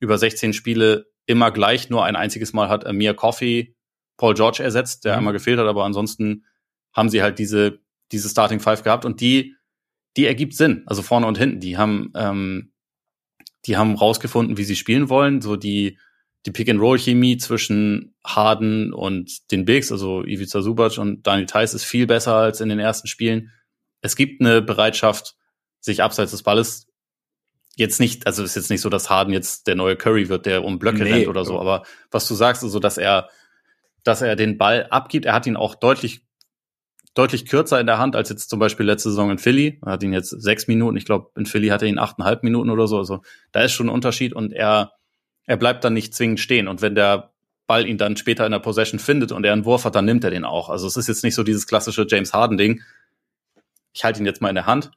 über 0.00 0.16
16 0.16 0.52
Spiele 0.52 1.10
immer 1.26 1.50
gleich. 1.50 1.90
Nur 1.90 2.04
ein 2.04 2.16
einziges 2.16 2.52
Mal 2.52 2.68
hat 2.68 2.86
Amir 2.86 3.14
Coffey 3.14 3.76
Paul 4.16 4.34
George 4.34 4.62
ersetzt, 4.62 5.04
der 5.04 5.12
mhm. 5.12 5.18
einmal 5.18 5.32
gefehlt 5.32 5.58
hat. 5.58 5.66
Aber 5.66 5.84
ansonsten 5.84 6.46
haben 6.94 7.08
sie 7.08 7.22
halt 7.22 7.38
diese, 7.38 7.80
diese 8.12 8.28
Starting 8.28 8.60
Five 8.60 8.82
gehabt 8.82 9.04
und 9.04 9.20
die, 9.20 9.56
die 10.16 10.26
ergibt 10.26 10.54
Sinn. 10.54 10.82
Also 10.86 11.02
vorne 11.02 11.26
und 11.26 11.38
hinten. 11.38 11.60
Die 11.60 11.76
haben, 11.76 12.12
ähm, 12.14 12.72
die 13.66 13.76
haben 13.76 13.94
rausgefunden, 13.94 14.56
wie 14.56 14.64
sie 14.64 14.76
spielen 14.76 15.08
wollen. 15.08 15.40
So 15.40 15.56
die, 15.56 15.98
die 16.46 16.50
Pick-and-Roll-Chemie 16.50 17.36
zwischen 17.36 18.14
Harden 18.24 18.92
und 18.92 19.50
den 19.52 19.64
Bigs, 19.64 19.92
also 19.92 20.24
Ivica 20.24 20.60
Subac 20.60 20.98
und 20.98 21.26
Daniel 21.26 21.46
Theiss 21.46 21.74
ist 21.74 21.84
viel 21.84 22.06
besser 22.06 22.34
als 22.34 22.60
in 22.60 22.68
den 22.68 22.78
ersten 22.78 23.06
Spielen 23.08 23.50
es 24.02 24.16
gibt 24.16 24.40
eine 24.40 24.60
Bereitschaft, 24.60 25.36
sich 25.80 26.02
abseits 26.02 26.32
des 26.32 26.42
Balles 26.42 26.88
jetzt 27.76 28.00
nicht, 28.00 28.26
also 28.26 28.42
ist 28.42 28.54
jetzt 28.54 28.70
nicht 28.70 28.82
so, 28.82 28.90
dass 28.90 29.08
Harden 29.08 29.32
jetzt 29.32 29.66
der 29.66 29.76
neue 29.76 29.96
Curry 29.96 30.28
wird, 30.28 30.44
der 30.44 30.62
um 30.62 30.78
Blöcke 30.78 31.04
nee, 31.04 31.12
rennt 31.12 31.28
oder 31.28 31.44
so, 31.44 31.58
aber 31.58 31.84
was 32.10 32.28
du 32.28 32.34
sagst, 32.34 32.62
also 32.62 32.78
dass 32.78 32.98
er, 32.98 33.30
dass 34.04 34.20
er 34.20 34.36
den 34.36 34.58
Ball 34.58 34.86
abgibt, 34.90 35.24
er 35.24 35.32
hat 35.32 35.46
ihn 35.46 35.56
auch 35.56 35.74
deutlich, 35.74 36.26
deutlich 37.14 37.46
kürzer 37.46 37.78
in 37.80 37.86
der 37.86 37.98
Hand 37.98 38.16
als 38.16 38.30
jetzt 38.30 38.48
zum 38.48 38.58
Beispiel 38.58 38.86
letzte 38.86 39.10
Saison 39.10 39.30
in 39.30 39.38
Philly. 39.38 39.78
Er 39.84 39.92
hat 39.92 40.02
ihn 40.02 40.12
jetzt 40.12 40.30
sechs 40.30 40.66
Minuten, 40.66 40.96
ich 40.96 41.04
glaube 41.04 41.30
in 41.36 41.46
Philly 41.46 41.68
hat 41.68 41.82
er 41.82 41.88
ihn 41.88 41.98
achteinhalb 41.98 42.42
Minuten 42.42 42.70
oder 42.70 42.86
so, 42.86 42.98
also 42.98 43.22
da 43.52 43.62
ist 43.62 43.72
schon 43.72 43.86
ein 43.86 43.94
Unterschied 43.94 44.32
und 44.32 44.52
er, 44.52 44.92
er 45.44 45.56
bleibt 45.56 45.84
dann 45.84 45.92
nicht 45.92 46.14
zwingend 46.14 46.40
stehen 46.40 46.68
und 46.68 46.80
wenn 46.80 46.94
der 46.94 47.32
Ball 47.66 47.86
ihn 47.86 47.98
dann 47.98 48.16
später 48.16 48.44
in 48.44 48.52
der 48.52 48.58
Possession 48.58 48.98
findet 48.98 49.30
und 49.32 49.44
er 49.44 49.52
einen 49.52 49.64
Wurf 49.64 49.84
hat, 49.84 49.94
dann 49.94 50.04
nimmt 50.04 50.24
er 50.24 50.30
den 50.30 50.44
auch. 50.44 50.68
Also 50.68 50.86
es 50.86 50.96
ist 50.96 51.08
jetzt 51.08 51.22
nicht 51.22 51.34
so 51.34 51.42
dieses 51.42 51.66
klassische 51.66 52.06
James 52.08 52.32
Harden 52.32 52.56
Ding, 52.56 52.82
ich 53.92 54.04
halte 54.04 54.20
ihn 54.20 54.26
jetzt 54.26 54.40
mal 54.40 54.48
in 54.48 54.54
der 54.54 54.66
Hand, 54.66 54.90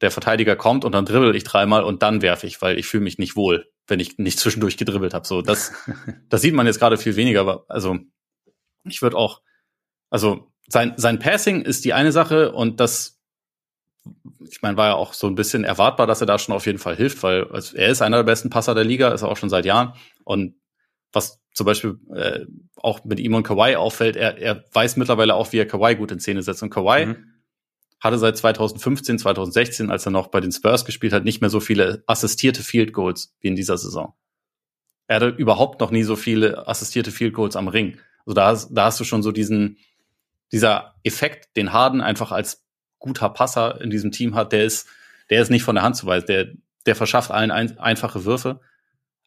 der 0.00 0.10
Verteidiger 0.10 0.56
kommt 0.56 0.84
und 0.84 0.92
dann 0.92 1.06
dribbel 1.06 1.34
ich 1.34 1.44
dreimal 1.44 1.82
und 1.82 2.02
dann 2.02 2.20
werfe 2.20 2.46
ich, 2.46 2.60
weil 2.60 2.78
ich 2.78 2.86
fühle 2.86 3.04
mich 3.04 3.18
nicht 3.18 3.36
wohl, 3.36 3.70
wenn 3.86 4.00
ich 4.00 4.18
nicht 4.18 4.38
zwischendurch 4.38 4.76
gedribbelt 4.76 5.14
habe. 5.14 5.26
So, 5.26 5.40
das, 5.40 5.72
das 6.28 6.42
sieht 6.42 6.54
man 6.54 6.66
jetzt 6.66 6.78
gerade 6.78 6.98
viel 6.98 7.16
weniger, 7.16 7.40
aber 7.40 7.64
also 7.68 7.98
ich 8.84 9.00
würde 9.00 9.16
auch, 9.16 9.40
also 10.10 10.52
sein, 10.68 10.94
sein 10.96 11.18
Passing 11.18 11.62
ist 11.62 11.84
die 11.84 11.92
eine 11.92 12.12
Sache 12.12 12.52
und 12.52 12.80
das, 12.80 13.20
ich 14.48 14.62
meine, 14.62 14.76
war 14.76 14.88
ja 14.88 14.94
auch 14.94 15.12
so 15.12 15.26
ein 15.26 15.34
bisschen 15.34 15.64
erwartbar, 15.64 16.06
dass 16.06 16.20
er 16.20 16.26
da 16.26 16.38
schon 16.38 16.54
auf 16.54 16.66
jeden 16.66 16.78
Fall 16.78 16.96
hilft, 16.96 17.22
weil 17.22 17.44
also 17.48 17.76
er 17.76 17.88
ist 17.88 18.02
einer 18.02 18.18
der 18.18 18.24
besten 18.24 18.50
Passer 18.50 18.74
der 18.74 18.84
Liga, 18.84 19.08
ist 19.08 19.22
er 19.22 19.28
auch 19.28 19.36
schon 19.36 19.50
seit 19.50 19.64
Jahren 19.64 19.94
und 20.24 20.56
was 21.12 21.40
zum 21.52 21.66
Beispiel 21.66 21.98
äh, 22.14 22.40
auch 22.76 23.04
mit 23.04 23.20
ihm 23.20 23.34
und 23.34 23.44
Kawhi 23.44 23.76
auffällt, 23.76 24.16
er, 24.16 24.38
er 24.38 24.64
weiß 24.72 24.96
mittlerweile 24.96 25.34
auch, 25.34 25.52
wie 25.52 25.58
er 25.58 25.66
Kawhi 25.66 25.94
gut 25.94 26.10
in 26.10 26.18
Szene 26.20 26.42
setzt 26.42 26.62
und 26.62 26.70
Kawhi 26.70 27.06
mhm 27.06 27.34
hatte 28.04 28.18
seit 28.18 28.36
2015, 28.36 29.18
2016, 29.18 29.90
als 29.90 30.04
er 30.04 30.12
noch 30.12 30.28
bei 30.28 30.40
den 30.40 30.52
Spurs 30.52 30.84
gespielt 30.84 31.14
hat, 31.14 31.24
nicht 31.24 31.40
mehr 31.40 31.48
so 31.48 31.58
viele 31.58 32.04
assistierte 32.06 32.62
Field 32.62 32.92
Goals 32.92 33.34
wie 33.40 33.48
in 33.48 33.56
dieser 33.56 33.78
Saison. 33.78 34.12
Er 35.06 35.16
hatte 35.16 35.28
überhaupt 35.28 35.80
noch 35.80 35.90
nie 35.90 36.02
so 36.02 36.14
viele 36.14 36.68
assistierte 36.68 37.10
Field 37.10 37.32
Goals 37.32 37.56
am 37.56 37.66
Ring. 37.66 37.98
Also 38.26 38.34
da, 38.34 38.74
da 38.74 38.84
hast 38.84 39.00
du 39.00 39.04
schon 39.04 39.22
so 39.22 39.32
diesen, 39.32 39.78
dieser 40.54 40.94
Effekt, 41.02 41.56
den 41.56 41.72
Harden 41.72 42.00
einfach 42.00 42.32
als 42.32 42.64
guter 42.98 43.28
Passer 43.28 43.80
in 43.80 43.90
diesem 43.90 44.12
Team 44.12 44.34
hat, 44.34 44.52
der 44.52 44.64
ist, 44.64 44.88
der 45.28 45.42
ist 45.42 45.50
nicht 45.50 45.64
von 45.64 45.74
der 45.74 45.84
Hand 45.84 45.96
zu 45.96 46.06
weisen. 46.06 46.26
Der, 46.26 46.52
der 46.86 46.96
verschafft 46.96 47.30
allen 47.30 47.50
ein, 47.50 47.78
einfache 47.78 48.24
Würfe. 48.24 48.60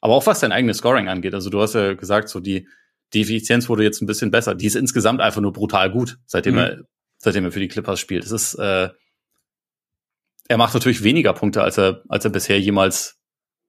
Aber 0.01 0.13
auch 0.15 0.25
was 0.25 0.39
sein 0.39 0.51
eigenes 0.51 0.77
Scoring 0.77 1.07
angeht. 1.07 1.33
Also 1.33 1.49
du 1.49 1.61
hast 1.61 1.75
ja 1.75 1.93
gesagt, 1.93 2.29
so 2.29 2.39
die, 2.39 2.67
die 3.13 3.21
Effizienz 3.21 3.69
wurde 3.69 3.83
jetzt 3.83 4.01
ein 4.01 4.07
bisschen 4.07 4.31
besser. 4.31 4.55
Die 4.55 4.65
ist 4.65 4.75
insgesamt 4.75 5.21
einfach 5.21 5.41
nur 5.41 5.53
brutal 5.53 5.91
gut, 5.91 6.17
seitdem 6.25 6.55
mhm. 6.55 6.59
er 6.59 6.77
seitdem 7.17 7.45
er 7.45 7.51
für 7.51 7.59
die 7.59 7.67
Clippers 7.67 7.99
spielt. 7.99 8.23
Es 8.23 8.31
ist, 8.31 8.55
äh, 8.55 8.89
er 10.47 10.57
macht 10.57 10.73
natürlich 10.73 11.03
weniger 11.03 11.33
Punkte, 11.33 11.61
als 11.61 11.77
er, 11.77 12.03
als 12.07 12.25
er 12.25 12.31
bisher 12.31 12.59
jemals 12.59 13.19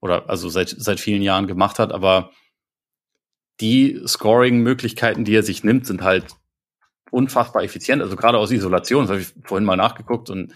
oder 0.01 0.31
also 0.31 0.49
seit, 0.49 0.69
seit 0.69 1.01
vielen 1.01 1.23
Jahren 1.23 1.47
gemacht 1.47 1.79
hat, 1.79 1.93
aber 1.93 2.31
die 3.61 4.01
Scoring-Möglichkeiten, 4.07 5.25
die 5.25 5.35
er 5.35 5.43
sich 5.43 5.65
nimmt, 5.65 5.87
sind 5.87 6.03
halt 6.03 6.37
unfassbar 7.11 7.63
effizient. 7.63 8.03
Also 8.03 8.17
gerade 8.17 8.39
aus 8.39 8.51
Isolation, 8.51 9.05
das 9.05 9.11
habe 9.11 9.21
ich 9.21 9.35
vorhin 9.45 9.65
mal 9.65 9.77
nachgeguckt 9.77 10.31
und 10.31 10.55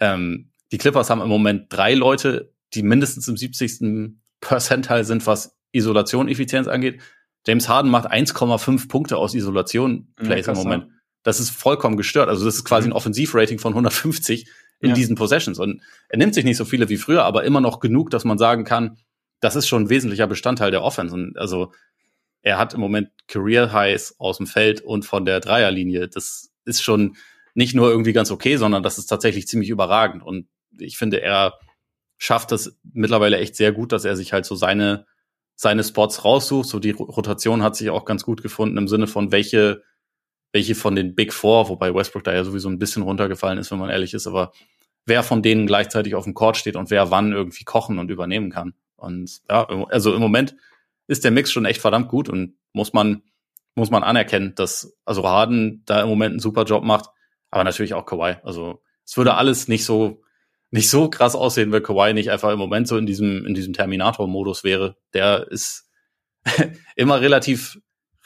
ähm, 0.00 0.50
die 0.72 0.78
Clippers 0.78 1.10
haben 1.10 1.20
im 1.20 1.28
Moment 1.28 1.66
drei 1.68 1.94
Leute, 1.94 2.52
die 2.74 2.82
mindestens 2.82 3.28
im 3.28 3.36
70. 3.36 4.14
Percentile 4.40 5.04
sind, 5.04 5.26
was 5.26 5.56
Isolation-Effizienz 5.72 6.66
angeht. 6.66 7.00
James 7.46 7.68
Harden 7.68 7.90
macht 7.90 8.10
1,5 8.10 8.88
Punkte 8.88 9.16
aus 9.16 9.34
Isolation-Plays 9.34 10.46
ja, 10.46 10.52
im 10.52 10.58
Moment. 10.58 10.86
Das 11.22 11.40
ist 11.40 11.50
vollkommen 11.50 11.96
gestört. 11.96 12.28
Also 12.28 12.44
das 12.44 12.56
ist 12.56 12.64
quasi 12.64 12.88
mhm. 12.88 12.92
ein 12.92 12.96
Offensivrating 12.96 13.58
von 13.58 13.72
150 13.72 14.48
in 14.80 14.90
ja. 14.90 14.94
diesen 14.94 15.14
Possessions. 15.14 15.58
Und 15.58 15.82
er 16.08 16.18
nimmt 16.18 16.34
sich 16.34 16.44
nicht 16.44 16.56
so 16.56 16.64
viele 16.64 16.88
wie 16.88 16.96
früher, 16.96 17.24
aber 17.24 17.44
immer 17.44 17.60
noch 17.60 17.80
genug, 17.80 18.10
dass 18.10 18.24
man 18.24 18.38
sagen 18.38 18.64
kann, 18.64 18.98
das 19.40 19.56
ist 19.56 19.68
schon 19.68 19.84
ein 19.84 19.90
wesentlicher 19.90 20.26
Bestandteil 20.26 20.70
der 20.70 20.82
Offense. 20.82 21.14
Und 21.14 21.38
also 21.38 21.72
er 22.42 22.58
hat 22.58 22.74
im 22.74 22.80
Moment 22.80 23.10
Career 23.28 23.72
Highs 23.72 24.16
aus 24.18 24.38
dem 24.38 24.46
Feld 24.46 24.80
und 24.80 25.04
von 25.04 25.24
der 25.24 25.40
Dreierlinie. 25.40 26.08
Das 26.08 26.50
ist 26.64 26.82
schon 26.82 27.16
nicht 27.54 27.74
nur 27.74 27.90
irgendwie 27.90 28.12
ganz 28.12 28.30
okay, 28.30 28.56
sondern 28.56 28.82
das 28.82 28.98
ist 28.98 29.06
tatsächlich 29.06 29.46
ziemlich 29.46 29.70
überragend. 29.70 30.22
Und 30.22 30.48
ich 30.78 30.98
finde, 30.98 31.20
er 31.20 31.58
schafft 32.18 32.52
das 32.52 32.78
mittlerweile 32.92 33.38
echt 33.38 33.56
sehr 33.56 33.72
gut, 33.72 33.92
dass 33.92 34.04
er 34.04 34.16
sich 34.16 34.32
halt 34.32 34.44
so 34.44 34.54
seine, 34.54 35.06
seine 35.54 35.84
Spots 35.84 36.24
raussucht. 36.24 36.68
So 36.68 36.78
die 36.78 36.90
Rotation 36.90 37.62
hat 37.62 37.76
sich 37.76 37.90
auch 37.90 38.04
ganz 38.04 38.24
gut 38.24 38.42
gefunden 38.42 38.76
im 38.76 38.88
Sinne 38.88 39.06
von, 39.06 39.32
welche 39.32 39.82
welche 40.52 40.74
von 40.74 40.94
den 40.94 41.14
Big 41.14 41.32
Four, 41.32 41.68
wobei 41.68 41.94
Westbrook 41.94 42.24
da 42.24 42.34
ja 42.34 42.44
sowieso 42.44 42.68
ein 42.68 42.78
bisschen 42.78 43.02
runtergefallen 43.02 43.58
ist, 43.58 43.70
wenn 43.70 43.78
man 43.78 43.90
ehrlich 43.90 44.14
ist, 44.14 44.26
aber 44.26 44.52
wer 45.06 45.22
von 45.22 45.42
denen 45.42 45.66
gleichzeitig 45.66 46.14
auf 46.14 46.24
dem 46.24 46.34
Court 46.34 46.56
steht 46.56 46.76
und 46.76 46.90
wer 46.90 47.10
wann 47.10 47.32
irgendwie 47.32 47.64
kochen 47.64 47.98
und 47.98 48.10
übernehmen 48.10 48.50
kann. 48.50 48.74
Und 48.96 49.40
ja, 49.50 49.66
also 49.88 50.14
im 50.14 50.20
Moment 50.20 50.54
ist 51.12 51.24
der 51.24 51.30
Mix 51.30 51.52
schon 51.52 51.64
echt 51.64 51.80
verdammt 51.80 52.08
gut 52.08 52.28
und 52.28 52.56
muss 52.72 52.92
man, 52.92 53.22
muss 53.74 53.90
man 53.90 54.02
anerkennen, 54.02 54.54
dass 54.54 54.96
also 55.04 55.26
Harden 55.28 55.82
da 55.86 56.02
im 56.02 56.08
Moment 56.08 56.32
einen 56.32 56.40
super 56.40 56.64
Job 56.64 56.82
macht, 56.82 57.10
aber 57.50 57.64
natürlich 57.64 57.94
auch 57.94 58.06
Kawhi. 58.06 58.36
Also 58.42 58.82
es 59.04 59.16
würde 59.16 59.34
alles 59.34 59.68
nicht 59.68 59.84
so, 59.84 60.22
nicht 60.70 60.90
so 60.90 61.08
krass 61.08 61.36
aussehen, 61.36 61.70
wenn 61.70 61.82
Kawhi 61.82 62.14
nicht 62.14 62.30
einfach 62.30 62.50
im 62.50 62.58
Moment 62.58 62.88
so 62.88 62.96
in 62.96 63.06
diesem, 63.06 63.46
in 63.46 63.54
diesem 63.54 63.74
Terminator-Modus 63.74 64.64
wäre. 64.64 64.96
Der 65.14 65.48
ist 65.50 65.88
immer 66.96 67.20
relativ 67.20 67.78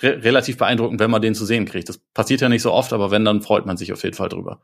re 0.03 0.22
relativ 0.22 0.57
beeindruckend, 0.57 1.01
wenn 1.01 1.11
man 1.11 1.22
den 1.22 1.34
zu 1.34 1.45
sehen 1.45 1.64
kriegt. 1.64 1.89
Das 1.89 1.99
passiert 1.99 2.41
ja 2.41 2.49
nicht 2.49 2.62
so 2.62 2.72
oft, 2.72 2.93
aber 2.93 3.11
wenn, 3.11 3.24
dann 3.24 3.43
freut 3.43 3.66
man 3.66 3.76
sich 3.76 3.93
auf 3.93 4.03
jeden 4.05 4.16
Fall 4.16 4.28
drüber. 4.28 4.62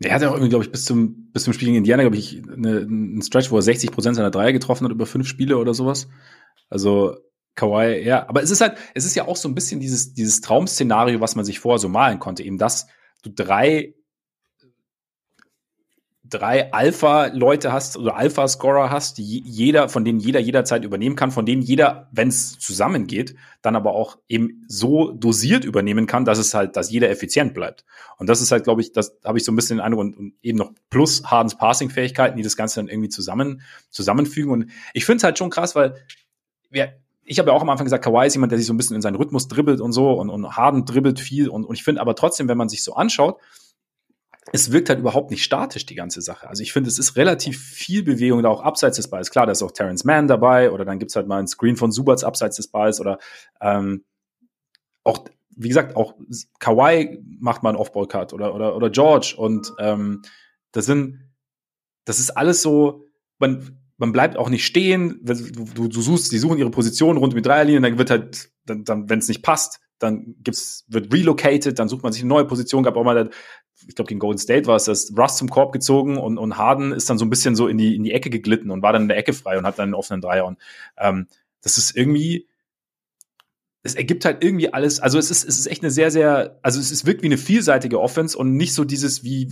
Er 0.00 0.14
hat 0.14 0.22
ja 0.22 0.28
auch 0.28 0.34
irgendwie, 0.34 0.50
glaube 0.50 0.64
ich, 0.64 0.72
bis 0.72 0.84
zum, 0.84 1.30
bis 1.32 1.44
zum 1.44 1.52
Spiel 1.52 1.66
gegen 1.66 1.78
Indiana, 1.78 2.02
glaube 2.02 2.16
ich, 2.16 2.42
eine, 2.42 2.80
einen 2.80 3.22
Stretch, 3.22 3.50
wo 3.50 3.56
er 3.56 3.62
60 3.62 3.92
Prozent 3.92 4.16
seiner 4.16 4.30
Dreier 4.30 4.52
getroffen 4.52 4.84
hat 4.84 4.92
über 4.92 5.06
fünf 5.06 5.28
Spiele 5.28 5.56
oder 5.56 5.72
sowas. 5.72 6.08
Also, 6.68 7.16
Kawhi, 7.54 8.02
ja, 8.04 8.28
aber 8.28 8.42
es 8.42 8.50
ist 8.50 8.60
halt, 8.60 8.76
es 8.94 9.04
ist 9.04 9.14
ja 9.14 9.28
auch 9.28 9.36
so 9.36 9.48
ein 9.48 9.54
bisschen 9.54 9.80
dieses, 9.80 10.12
dieses 10.14 10.40
Traum-Szenario, 10.40 11.20
was 11.20 11.36
man 11.36 11.44
sich 11.44 11.60
vorher 11.60 11.78
so 11.78 11.88
malen 11.88 12.18
konnte, 12.18 12.42
eben 12.42 12.58
dass 12.58 12.88
du 13.22 13.30
drei 13.30 13.94
drei 16.26 16.72
Alpha-Leute 16.72 17.72
hast 17.72 17.98
oder 17.98 18.16
Alpha-Scorer 18.16 18.90
hast, 18.90 19.18
die 19.18 19.42
jeder, 19.44 19.90
von 19.90 20.04
denen 20.04 20.18
jeder 20.18 20.40
jederzeit 20.40 20.82
übernehmen 20.82 21.16
kann, 21.16 21.30
von 21.30 21.44
denen 21.44 21.60
jeder, 21.60 22.08
wenn 22.12 22.28
es 22.28 22.58
zusammengeht, 22.58 23.36
dann 23.60 23.76
aber 23.76 23.92
auch 23.92 24.18
eben 24.26 24.64
so 24.66 25.12
dosiert 25.12 25.64
übernehmen 25.64 26.06
kann, 26.06 26.24
dass 26.24 26.38
es 26.38 26.54
halt, 26.54 26.76
dass 26.76 26.90
jeder 26.90 27.10
effizient 27.10 27.52
bleibt. 27.52 27.84
Und 28.16 28.28
das 28.28 28.40
ist 28.40 28.52
halt, 28.52 28.64
glaube 28.64 28.80
ich, 28.80 28.92
das 28.92 29.18
habe 29.22 29.36
ich 29.36 29.44
so 29.44 29.52
ein 29.52 29.56
bisschen 29.56 29.76
den 29.76 29.84
Eindruck 29.84 30.00
und, 30.00 30.16
und 30.16 30.34
eben 30.40 30.58
noch 30.58 30.72
plus 30.88 31.24
Hardens 31.24 31.56
Passing-Fähigkeiten, 31.56 32.38
die 32.38 32.42
das 32.42 32.56
Ganze 32.56 32.80
dann 32.80 32.88
irgendwie 32.88 33.10
zusammen, 33.10 33.60
zusammenfügen. 33.90 34.50
Und 34.50 34.70
ich 34.94 35.04
finde 35.04 35.18
es 35.18 35.24
halt 35.24 35.38
schon 35.38 35.50
krass, 35.50 35.74
weil 35.74 35.94
wir, 36.74 36.94
ich 37.24 37.38
habe 37.38 37.50
ja 37.50 37.56
auch 37.56 37.62
am 37.62 37.70
Anfang 37.70 37.86
gesagt, 37.86 38.04
Kawhi 38.04 38.26
ist 38.26 38.34
jemand, 38.34 38.52
der 38.52 38.58
sich 38.58 38.66
so 38.66 38.74
ein 38.74 38.76
bisschen 38.76 38.96
in 38.96 39.02
seinen 39.02 39.16
Rhythmus 39.16 39.48
dribbelt 39.48 39.80
und 39.80 39.92
so 39.92 40.12
und, 40.12 40.28
und 40.28 40.56
Harden 40.56 40.84
dribbelt 40.84 41.18
viel 41.18 41.48
und, 41.48 41.64
und 41.64 41.74
ich 41.74 41.84
finde 41.84 42.00
aber 42.00 42.14
trotzdem, 42.14 42.48
wenn 42.48 42.58
man 42.58 42.68
sich 42.68 42.84
so 42.84 42.94
anschaut, 42.94 43.40
es 44.52 44.72
wirkt 44.72 44.90
halt 44.90 44.98
überhaupt 44.98 45.30
nicht 45.30 45.42
statisch, 45.42 45.86
die 45.86 45.94
ganze 45.94 46.20
Sache. 46.20 46.48
Also 46.48 46.62
ich 46.62 46.72
finde, 46.72 46.88
es 46.88 46.98
ist 46.98 47.16
relativ 47.16 47.58
viel 47.58 48.02
Bewegung 48.02 48.42
da 48.42 48.50
auch 48.50 48.62
abseits 48.62 48.96
des 48.96 49.08
Balls. 49.08 49.30
Klar, 49.30 49.46
da 49.46 49.52
ist 49.52 49.62
auch 49.62 49.72
Terrence 49.72 50.04
Mann 50.04 50.28
dabei 50.28 50.70
oder 50.70 50.84
dann 50.84 50.98
gibt's 50.98 51.16
halt 51.16 51.26
mal 51.26 51.38
ein 51.38 51.48
Screen 51.48 51.76
von 51.76 51.90
Subats 51.90 52.24
abseits 52.24 52.56
des 52.56 52.68
Balls 52.68 53.00
oder 53.00 53.18
ähm, 53.60 54.04
auch, 55.02 55.24
wie 55.56 55.68
gesagt, 55.68 55.96
auch 55.96 56.14
Kawhi 56.58 57.18
macht 57.40 57.62
mal 57.62 57.70
einen 57.70 57.78
Off-Ball-Cut 57.78 58.32
oder, 58.32 58.54
oder, 58.54 58.76
oder 58.76 58.90
George 58.90 59.34
und 59.36 59.72
ähm, 59.78 60.22
das 60.72 60.86
sind, 60.86 61.20
das 62.04 62.18
ist 62.18 62.36
alles 62.36 62.60
so, 62.60 63.06
man, 63.38 63.78
man 63.96 64.12
bleibt 64.12 64.36
auch 64.36 64.48
nicht 64.48 64.66
stehen, 64.66 65.20
du, 65.22 65.88
du, 65.88 66.00
suchst, 66.00 66.32
die 66.32 66.38
suchen 66.38 66.58
ihre 66.58 66.70
Position 66.70 67.16
rund 67.16 67.32
um 67.32 67.36
die 67.36 67.42
Dreierlinie, 67.42 67.80
dann 67.80 67.98
wird 67.98 68.10
halt, 68.10 68.50
dann, 68.66 68.84
dann 68.84 69.08
wenn 69.08 69.20
es 69.20 69.28
nicht 69.28 69.42
passt, 69.42 69.80
dann 69.98 70.34
gibt's, 70.42 70.84
wird 70.88 71.12
relocated, 71.12 71.78
dann 71.78 71.88
sucht 71.88 72.02
man 72.02 72.12
sich 72.12 72.22
eine 72.22 72.28
neue 72.28 72.44
Position, 72.44 72.82
gab 72.82 72.96
auch 72.96 73.04
mal 73.04 73.30
ich 73.86 73.94
glaube, 73.94 74.08
gegen 74.08 74.20
Golden 74.20 74.38
State 74.38 74.66
war 74.66 74.76
es, 74.76 74.84
das 74.84 75.12
Russ 75.16 75.36
zum 75.36 75.48
Korb 75.48 75.72
gezogen 75.72 76.16
und, 76.16 76.38
und 76.38 76.56
Harden 76.56 76.92
ist 76.92 77.10
dann 77.10 77.18
so 77.18 77.24
ein 77.24 77.30
bisschen 77.30 77.56
so 77.56 77.68
in 77.68 77.78
die, 77.78 77.96
in 77.96 78.04
die 78.04 78.12
Ecke 78.12 78.30
geglitten 78.30 78.70
und 78.70 78.82
war 78.82 78.92
dann 78.92 79.02
in 79.02 79.08
der 79.08 79.16
Ecke 79.16 79.32
frei 79.32 79.58
und 79.58 79.66
hat 79.66 79.78
dann 79.78 79.84
einen 79.84 79.94
offenen 79.94 80.20
Dreier. 80.20 80.46
Und 80.46 80.58
ähm, 80.96 81.26
das 81.62 81.76
ist 81.76 81.96
irgendwie, 81.96 82.48
es 83.82 83.94
ergibt 83.94 84.24
halt 84.24 84.42
irgendwie 84.42 84.72
alles, 84.72 85.00
also 85.00 85.18
es 85.18 85.30
ist, 85.30 85.44
es 85.44 85.58
ist 85.58 85.66
echt 85.66 85.82
eine 85.82 85.90
sehr, 85.90 86.10
sehr, 86.10 86.58
also 86.62 86.80
es 86.80 86.90
ist 86.90 87.06
wirklich 87.06 87.24
wie 87.24 87.34
eine 87.34 87.38
vielseitige 87.38 88.00
Offense 88.00 88.38
und 88.38 88.56
nicht 88.56 88.74
so 88.74 88.84
dieses 88.84 89.24
wie 89.24 89.48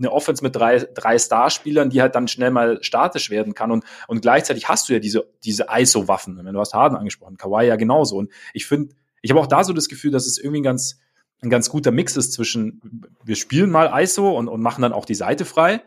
eine 0.00 0.10
Offense 0.10 0.42
mit 0.42 0.56
drei, 0.56 0.78
drei 0.78 1.18
Starspielern, 1.18 1.90
die 1.90 2.02
halt 2.02 2.14
dann 2.14 2.26
schnell 2.26 2.50
mal 2.50 2.82
statisch 2.82 3.30
werden 3.30 3.54
kann 3.54 3.70
und, 3.70 3.84
und 4.08 4.22
gleichzeitig 4.22 4.68
hast 4.68 4.88
du 4.88 4.94
ja 4.94 4.98
diese, 4.98 5.30
diese 5.44 5.66
ISO-Waffen. 5.70 6.36
Du 6.36 6.58
hast 6.58 6.74
Harden 6.74 6.96
angesprochen, 6.96 7.36
Kawhi 7.36 7.66
ja 7.66 7.76
genauso. 7.76 8.16
Und 8.16 8.32
ich 8.52 8.66
finde, 8.66 8.94
ich 9.22 9.30
habe 9.30 9.40
auch 9.40 9.46
da 9.46 9.62
so 9.62 9.72
das 9.72 9.88
Gefühl, 9.88 10.10
dass 10.10 10.26
es 10.26 10.38
irgendwie 10.38 10.60
ein 10.60 10.64
ganz, 10.64 10.98
ein 11.42 11.50
ganz 11.50 11.70
guter 11.70 11.90
Mix 11.90 12.16
ist 12.16 12.32
zwischen, 12.32 12.80
wir 13.24 13.36
spielen 13.36 13.70
mal 13.70 13.90
ISO 14.02 14.36
und, 14.36 14.48
und 14.48 14.60
machen 14.60 14.82
dann 14.82 14.92
auch 14.92 15.04
die 15.04 15.14
Seite 15.14 15.44
frei. 15.44 15.82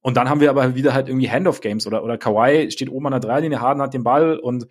Und 0.00 0.16
dann 0.16 0.28
haben 0.28 0.40
wir 0.40 0.50
aber 0.50 0.74
wieder 0.74 0.94
halt 0.94 1.08
irgendwie 1.08 1.30
Handoff-Games 1.30 1.86
oder, 1.86 2.02
oder 2.02 2.18
Kawhi 2.18 2.70
steht 2.70 2.90
oben 2.90 3.06
an 3.06 3.12
der 3.12 3.20
Dreilinie, 3.20 3.60
Harden 3.60 3.82
hat 3.82 3.94
den 3.94 4.02
Ball 4.02 4.36
und 4.36 4.66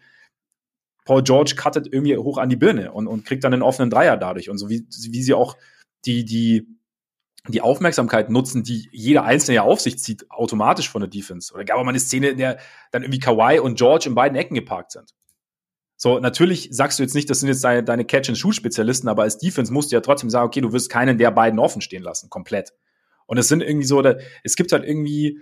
Paul 1.05 1.23
George 1.23 1.55
cuttet 1.57 1.87
irgendwie 1.91 2.17
hoch 2.17 2.37
an 2.37 2.49
die 2.49 2.57
Birne 2.57 2.91
und, 2.91 3.07
und 3.07 3.25
kriegt 3.25 3.43
dann 3.43 3.53
einen 3.53 3.63
offenen 3.63 3.89
Dreier 3.89 4.17
dadurch. 4.17 4.49
Und 4.49 4.57
so 4.57 4.69
wie, 4.69 4.85
wie 4.89 5.23
sie 5.23 5.33
auch 5.33 5.57
die, 6.05 6.25
die, 6.25 6.67
die 7.47 7.61
Aufmerksamkeit 7.61 8.29
nutzen, 8.29 8.63
die 8.63 8.87
jeder 8.91 9.23
Einzelne 9.23 9.55
ja 9.55 9.61
auf 9.63 9.79
sich 9.79 9.97
zieht, 9.97 10.29
automatisch 10.29 10.89
von 10.89 11.01
der 11.01 11.09
Defense. 11.09 11.53
Oder 11.53 11.65
gab 11.65 11.77
es 11.77 11.83
mal 11.83 11.89
eine 11.89 11.99
Szene, 11.99 12.29
in 12.29 12.37
der 12.37 12.59
dann 12.91 13.01
irgendwie 13.01 13.19
Kawhi 13.19 13.59
und 13.59 13.77
George 13.77 14.05
in 14.07 14.15
beiden 14.15 14.37
Ecken 14.37 14.53
geparkt 14.53 14.91
sind. 14.91 15.15
So, 15.97 16.19
natürlich 16.19 16.69
sagst 16.71 16.97
du 16.97 17.03
jetzt 17.03 17.13
nicht, 17.13 17.29
das 17.29 17.39
sind 17.39 17.49
jetzt 17.49 17.63
deine, 17.63 17.83
deine 17.83 18.05
Catch-and-Shoot-Spezialisten, 18.05 19.07
aber 19.07 19.23
als 19.23 19.37
Defense 19.37 19.71
musst 19.71 19.91
du 19.91 19.95
ja 19.95 20.01
trotzdem 20.01 20.29
sagen, 20.29 20.47
okay, 20.47 20.61
du 20.61 20.71
wirst 20.71 20.89
keinen 20.89 21.17
der 21.17 21.31
beiden 21.31 21.59
offen 21.59 21.81
stehen 21.81 22.03
lassen, 22.03 22.29
komplett. 22.29 22.73
Und 23.27 23.37
es 23.37 23.47
sind 23.47 23.61
irgendwie 23.61 23.85
so, 23.85 24.03
es 24.43 24.55
gibt 24.55 24.71
halt 24.71 24.83
irgendwie, 24.83 25.39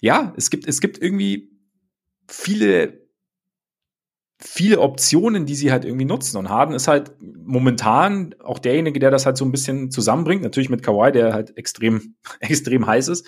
ja, 0.00 0.32
es 0.36 0.50
gibt, 0.50 0.66
es 0.66 0.80
gibt 0.80 1.02
irgendwie 1.02 1.50
viele, 2.28 3.07
viele 4.40 4.80
Optionen, 4.80 5.46
die 5.46 5.54
sie 5.54 5.72
halt 5.72 5.84
irgendwie 5.84 6.04
nutzen. 6.04 6.36
Und 6.36 6.48
Harden 6.48 6.74
ist 6.74 6.88
halt 6.88 7.12
momentan 7.20 8.34
auch 8.42 8.58
derjenige, 8.58 9.00
der 9.00 9.10
das 9.10 9.26
halt 9.26 9.36
so 9.36 9.44
ein 9.44 9.50
bisschen 9.50 9.90
zusammenbringt. 9.90 10.42
Natürlich 10.42 10.70
mit 10.70 10.82
Kawhi, 10.82 11.10
der 11.12 11.32
halt 11.32 11.56
extrem, 11.56 12.14
extrem 12.40 12.86
heiß 12.86 13.08
ist. 13.08 13.26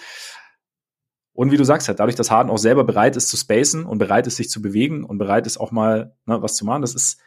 Und 1.32 1.50
wie 1.50 1.56
du 1.56 1.64
sagst, 1.64 1.88
halt, 1.88 1.98
dadurch, 2.00 2.16
dass 2.16 2.30
Harden 2.30 2.50
auch 2.50 2.58
selber 2.58 2.84
bereit 2.84 3.16
ist 3.16 3.28
zu 3.28 3.36
spacen 3.36 3.84
und 3.84 3.98
bereit 3.98 4.26
ist, 4.26 4.36
sich 4.36 4.50
zu 4.50 4.60
bewegen 4.60 5.04
und 5.04 5.18
bereit 5.18 5.46
ist, 5.46 5.58
auch 5.58 5.70
mal 5.72 6.14
ne, 6.26 6.42
was 6.42 6.54
zu 6.54 6.64
machen, 6.64 6.82
das 6.82 6.94
ist, 6.94 7.18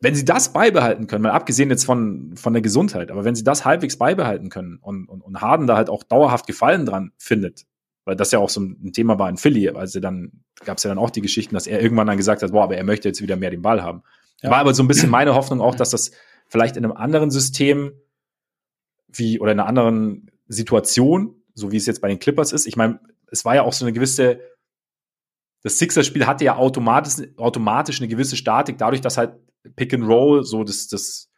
wenn 0.00 0.14
sie 0.14 0.24
das 0.24 0.52
beibehalten 0.52 1.06
können, 1.06 1.22
mal 1.22 1.32
abgesehen 1.32 1.70
jetzt 1.70 1.84
von, 1.84 2.34
von 2.36 2.54
der 2.54 2.62
Gesundheit, 2.62 3.10
aber 3.10 3.24
wenn 3.24 3.34
sie 3.34 3.44
das 3.44 3.64
halbwegs 3.64 3.98
beibehalten 3.98 4.48
können 4.48 4.78
und, 4.80 5.06
und, 5.06 5.20
und 5.20 5.40
Harden 5.40 5.66
da 5.66 5.76
halt 5.76 5.90
auch 5.90 6.02
dauerhaft 6.02 6.46
Gefallen 6.46 6.86
dran 6.86 7.12
findet, 7.18 7.66
weil 8.10 8.16
das 8.16 8.32
ja 8.32 8.40
auch 8.40 8.50
so 8.50 8.60
ein 8.60 8.92
Thema 8.92 9.18
war 9.18 9.30
in 9.30 9.36
Philly, 9.36 9.68
also 9.70 10.00
dann 10.00 10.42
gab 10.64 10.78
es 10.78 10.84
ja 10.84 10.88
dann 10.88 10.98
auch 10.98 11.10
die 11.10 11.22
Geschichten, 11.22 11.54
dass 11.54 11.66
er 11.66 11.80
irgendwann 11.80 12.08
dann 12.08 12.16
gesagt 12.16 12.42
hat, 12.42 12.50
boah, 12.50 12.64
aber 12.64 12.76
er 12.76 12.84
möchte 12.84 13.08
jetzt 13.08 13.22
wieder 13.22 13.36
mehr 13.36 13.50
den 13.50 13.62
Ball 13.62 13.82
haben. 13.82 14.02
Ja. 14.42 14.50
War 14.50 14.58
aber 14.58 14.74
so 14.74 14.82
ein 14.82 14.88
bisschen 14.88 15.10
meine 15.10 15.34
Hoffnung 15.34 15.60
auch, 15.60 15.74
dass 15.74 15.90
das 15.90 16.10
vielleicht 16.48 16.76
in 16.76 16.84
einem 16.84 16.96
anderen 16.96 17.30
System 17.30 17.92
wie 19.08 19.38
oder 19.38 19.52
in 19.52 19.60
einer 19.60 19.68
anderen 19.68 20.30
Situation 20.48 21.40
so 21.54 21.70
wie 21.70 21.76
es 21.76 21.86
jetzt 21.86 22.00
bei 22.00 22.08
den 22.08 22.18
Clippers 22.18 22.52
ist. 22.52 22.66
Ich 22.66 22.76
meine, 22.76 23.00
es 23.30 23.44
war 23.44 23.54
ja 23.54 23.62
auch 23.62 23.72
so 23.72 23.84
eine 23.84 23.92
gewisse, 23.92 24.40
das 25.62 25.78
Sixers-Spiel 25.78 26.26
hatte 26.26 26.44
ja 26.44 26.56
automatisch, 26.56 27.28
automatisch 27.36 28.00
eine 28.00 28.08
gewisse 28.08 28.36
Statik, 28.36 28.78
dadurch, 28.78 29.00
dass 29.00 29.18
halt 29.18 29.34
Pick 29.76 29.94
and 29.94 30.06
Roll 30.06 30.44
so 30.44 30.64
das, 30.64 30.88
das 30.88 31.30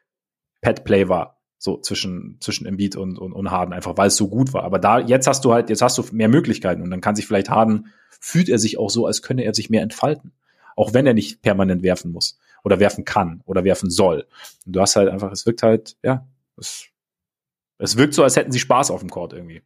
Pad-Play 0.61 1.09
war, 1.09 1.41
so 1.62 1.76
zwischen, 1.76 2.38
zwischen 2.40 2.66
Embiid 2.66 2.96
und, 2.96 3.20
und, 3.20 3.32
und 3.32 3.52
Harden, 3.52 3.72
einfach 3.72 3.96
weil 3.96 4.08
es 4.08 4.16
so 4.16 4.26
gut 4.26 4.52
war. 4.52 4.64
Aber 4.64 4.80
da, 4.80 4.98
jetzt 4.98 5.28
hast 5.28 5.44
du 5.44 5.52
halt, 5.52 5.70
jetzt 5.70 5.80
hast 5.80 5.96
du 5.96 6.04
mehr 6.10 6.26
Möglichkeiten 6.26 6.82
und 6.82 6.90
dann 6.90 7.00
kann 7.00 7.14
sich 7.14 7.24
vielleicht 7.24 7.50
Harden, 7.50 7.86
fühlt 8.18 8.48
er 8.48 8.58
sich 8.58 8.80
auch 8.80 8.90
so, 8.90 9.06
als 9.06 9.22
könne 9.22 9.44
er 9.44 9.54
sich 9.54 9.70
mehr 9.70 9.82
entfalten. 9.82 10.32
Auch 10.74 10.92
wenn 10.92 11.06
er 11.06 11.14
nicht 11.14 11.40
permanent 11.40 11.84
werfen 11.84 12.10
muss 12.10 12.36
oder 12.64 12.80
werfen 12.80 13.04
kann 13.04 13.42
oder 13.46 13.62
werfen 13.62 13.90
soll. 13.90 14.26
Und 14.66 14.74
du 14.74 14.80
hast 14.80 14.96
halt 14.96 15.08
einfach, 15.08 15.30
es 15.30 15.46
wirkt 15.46 15.62
halt, 15.62 15.96
ja, 16.02 16.26
es, 16.56 16.86
es 17.78 17.96
wirkt 17.96 18.14
so, 18.14 18.24
als 18.24 18.34
hätten 18.34 18.50
sie 18.50 18.58
Spaß 18.58 18.90
auf 18.90 18.98
dem 18.98 19.10
Court 19.10 19.32
irgendwie. 19.32 19.62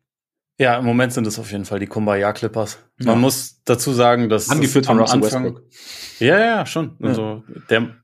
Ja, 0.58 0.76
im 0.76 0.84
Moment 0.84 1.14
sind 1.14 1.26
es 1.26 1.38
auf 1.38 1.50
jeden 1.50 1.64
Fall 1.64 1.78
die 1.78 1.86
Kumbaya 1.86 2.34
Clippers. 2.34 2.78
Man 2.98 3.08
ja. 3.08 3.14
muss 3.14 3.62
dazu 3.64 3.94
sagen, 3.94 4.28
dass 4.28 4.50
angeführt 4.50 4.84
von 4.84 4.98
Russell 4.98 5.24
Anfang, 5.24 5.44
Westbrook. 5.44 5.62
Ja, 6.18 6.38
ja, 6.38 6.66
schon. 6.66 6.96
Ja. 6.98 7.08
Also 7.08 7.42
der, 7.70 7.96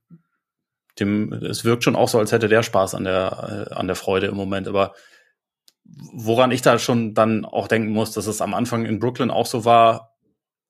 dem, 1.03 1.33
es 1.33 1.65
wirkt 1.65 1.85
schon 1.85 1.97
auch 1.97 2.09
so, 2.09 2.19
als 2.19 2.33
hätte 2.33 2.49
der 2.49 2.63
Spaß 2.63 2.95
an 2.95 3.05
der 3.05 3.69
äh, 3.71 3.75
an 3.75 3.87
der 3.87 3.97
Freude 3.97 4.27
im 4.27 4.37
Moment. 4.37 4.69
Aber 4.69 4.95
woran 5.85 6.51
ich 6.51 6.63
da 6.63 6.79
schon 6.79 7.15
dann 7.15 7.45
auch 7.45 7.69
denken 7.69 7.93
muss, 7.93 8.13
dass 8.13 8.27
es 8.27 8.41
am 8.41 8.55
Anfang 8.55 8.87
in 8.87 8.99
Brooklyn 8.99 9.31
auch 9.31 9.47
so 9.47 9.65
war 9.65 10.15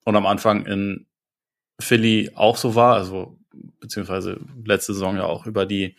und 0.05 0.17
am 0.17 0.27
Anfang 0.27 0.67
in 0.67 1.07
Philly 1.81 2.31
auch 2.35 2.57
so 2.57 2.75
war, 2.75 2.95
also 2.95 3.39
beziehungsweise 3.81 4.41
letzte 4.65 4.95
Saison 4.95 5.17
ja 5.17 5.25
auch 5.25 5.47
über 5.47 5.67
die 5.67 5.97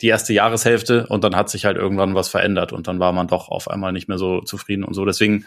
die 0.00 0.08
erste 0.08 0.32
Jahreshälfte 0.32 1.06
und 1.08 1.24
dann 1.24 1.34
hat 1.34 1.50
sich 1.50 1.64
halt 1.64 1.76
irgendwann 1.76 2.14
was 2.14 2.28
verändert 2.28 2.72
und 2.72 2.86
dann 2.86 3.00
war 3.00 3.12
man 3.12 3.26
doch 3.26 3.48
auf 3.48 3.68
einmal 3.68 3.92
nicht 3.92 4.08
mehr 4.08 4.18
so 4.18 4.40
zufrieden 4.42 4.84
und 4.84 4.94
so. 4.94 5.04
Deswegen 5.04 5.44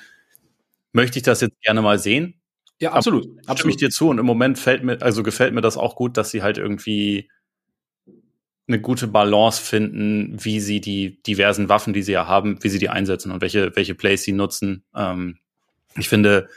möchte 0.92 1.18
ich 1.18 1.24
das 1.24 1.40
jetzt 1.40 1.62
gerne 1.62 1.82
mal 1.82 2.00
sehen. 2.00 2.42
Ja, 2.80 2.92
absolut. 2.92 3.24
Aber 3.24 3.34
absolut. 3.40 3.60
Stimme 3.60 3.72
ich 3.72 3.78
dir 3.78 3.90
zu 3.92 4.10
und 4.10 4.18
im 4.18 4.26
Moment 4.26 4.60
fällt 4.60 4.84
mir, 4.84 5.02
also 5.02 5.24
gefällt 5.24 5.54
mir 5.54 5.62
das 5.62 5.78
auch 5.78 5.96
gut, 5.96 6.18
dass 6.18 6.32
sie 6.32 6.42
halt 6.42 6.58
irgendwie 6.58 7.30
eine 8.68 8.80
gute 8.80 9.08
Balance 9.08 9.62
finden, 9.62 10.38
wie 10.44 10.60
sie 10.60 10.82
die 10.82 11.22
diversen 11.24 11.70
Waffen, 11.70 11.94
die 11.94 12.04
sie 12.04 12.14
ja 12.14 12.28
haben, 12.28 12.64
wie 12.64 12.70
sie 12.70 12.80
die 12.80 12.90
einsetzen 12.90 13.32
und 13.32 13.42
welche, 13.42 13.76
welche 13.76 13.96
Plays 13.96 14.24
sie 14.24 14.32
nutzen. 14.32 14.84
Ähm, 14.96 15.40
ich 15.96 16.08
finde, 16.08 16.48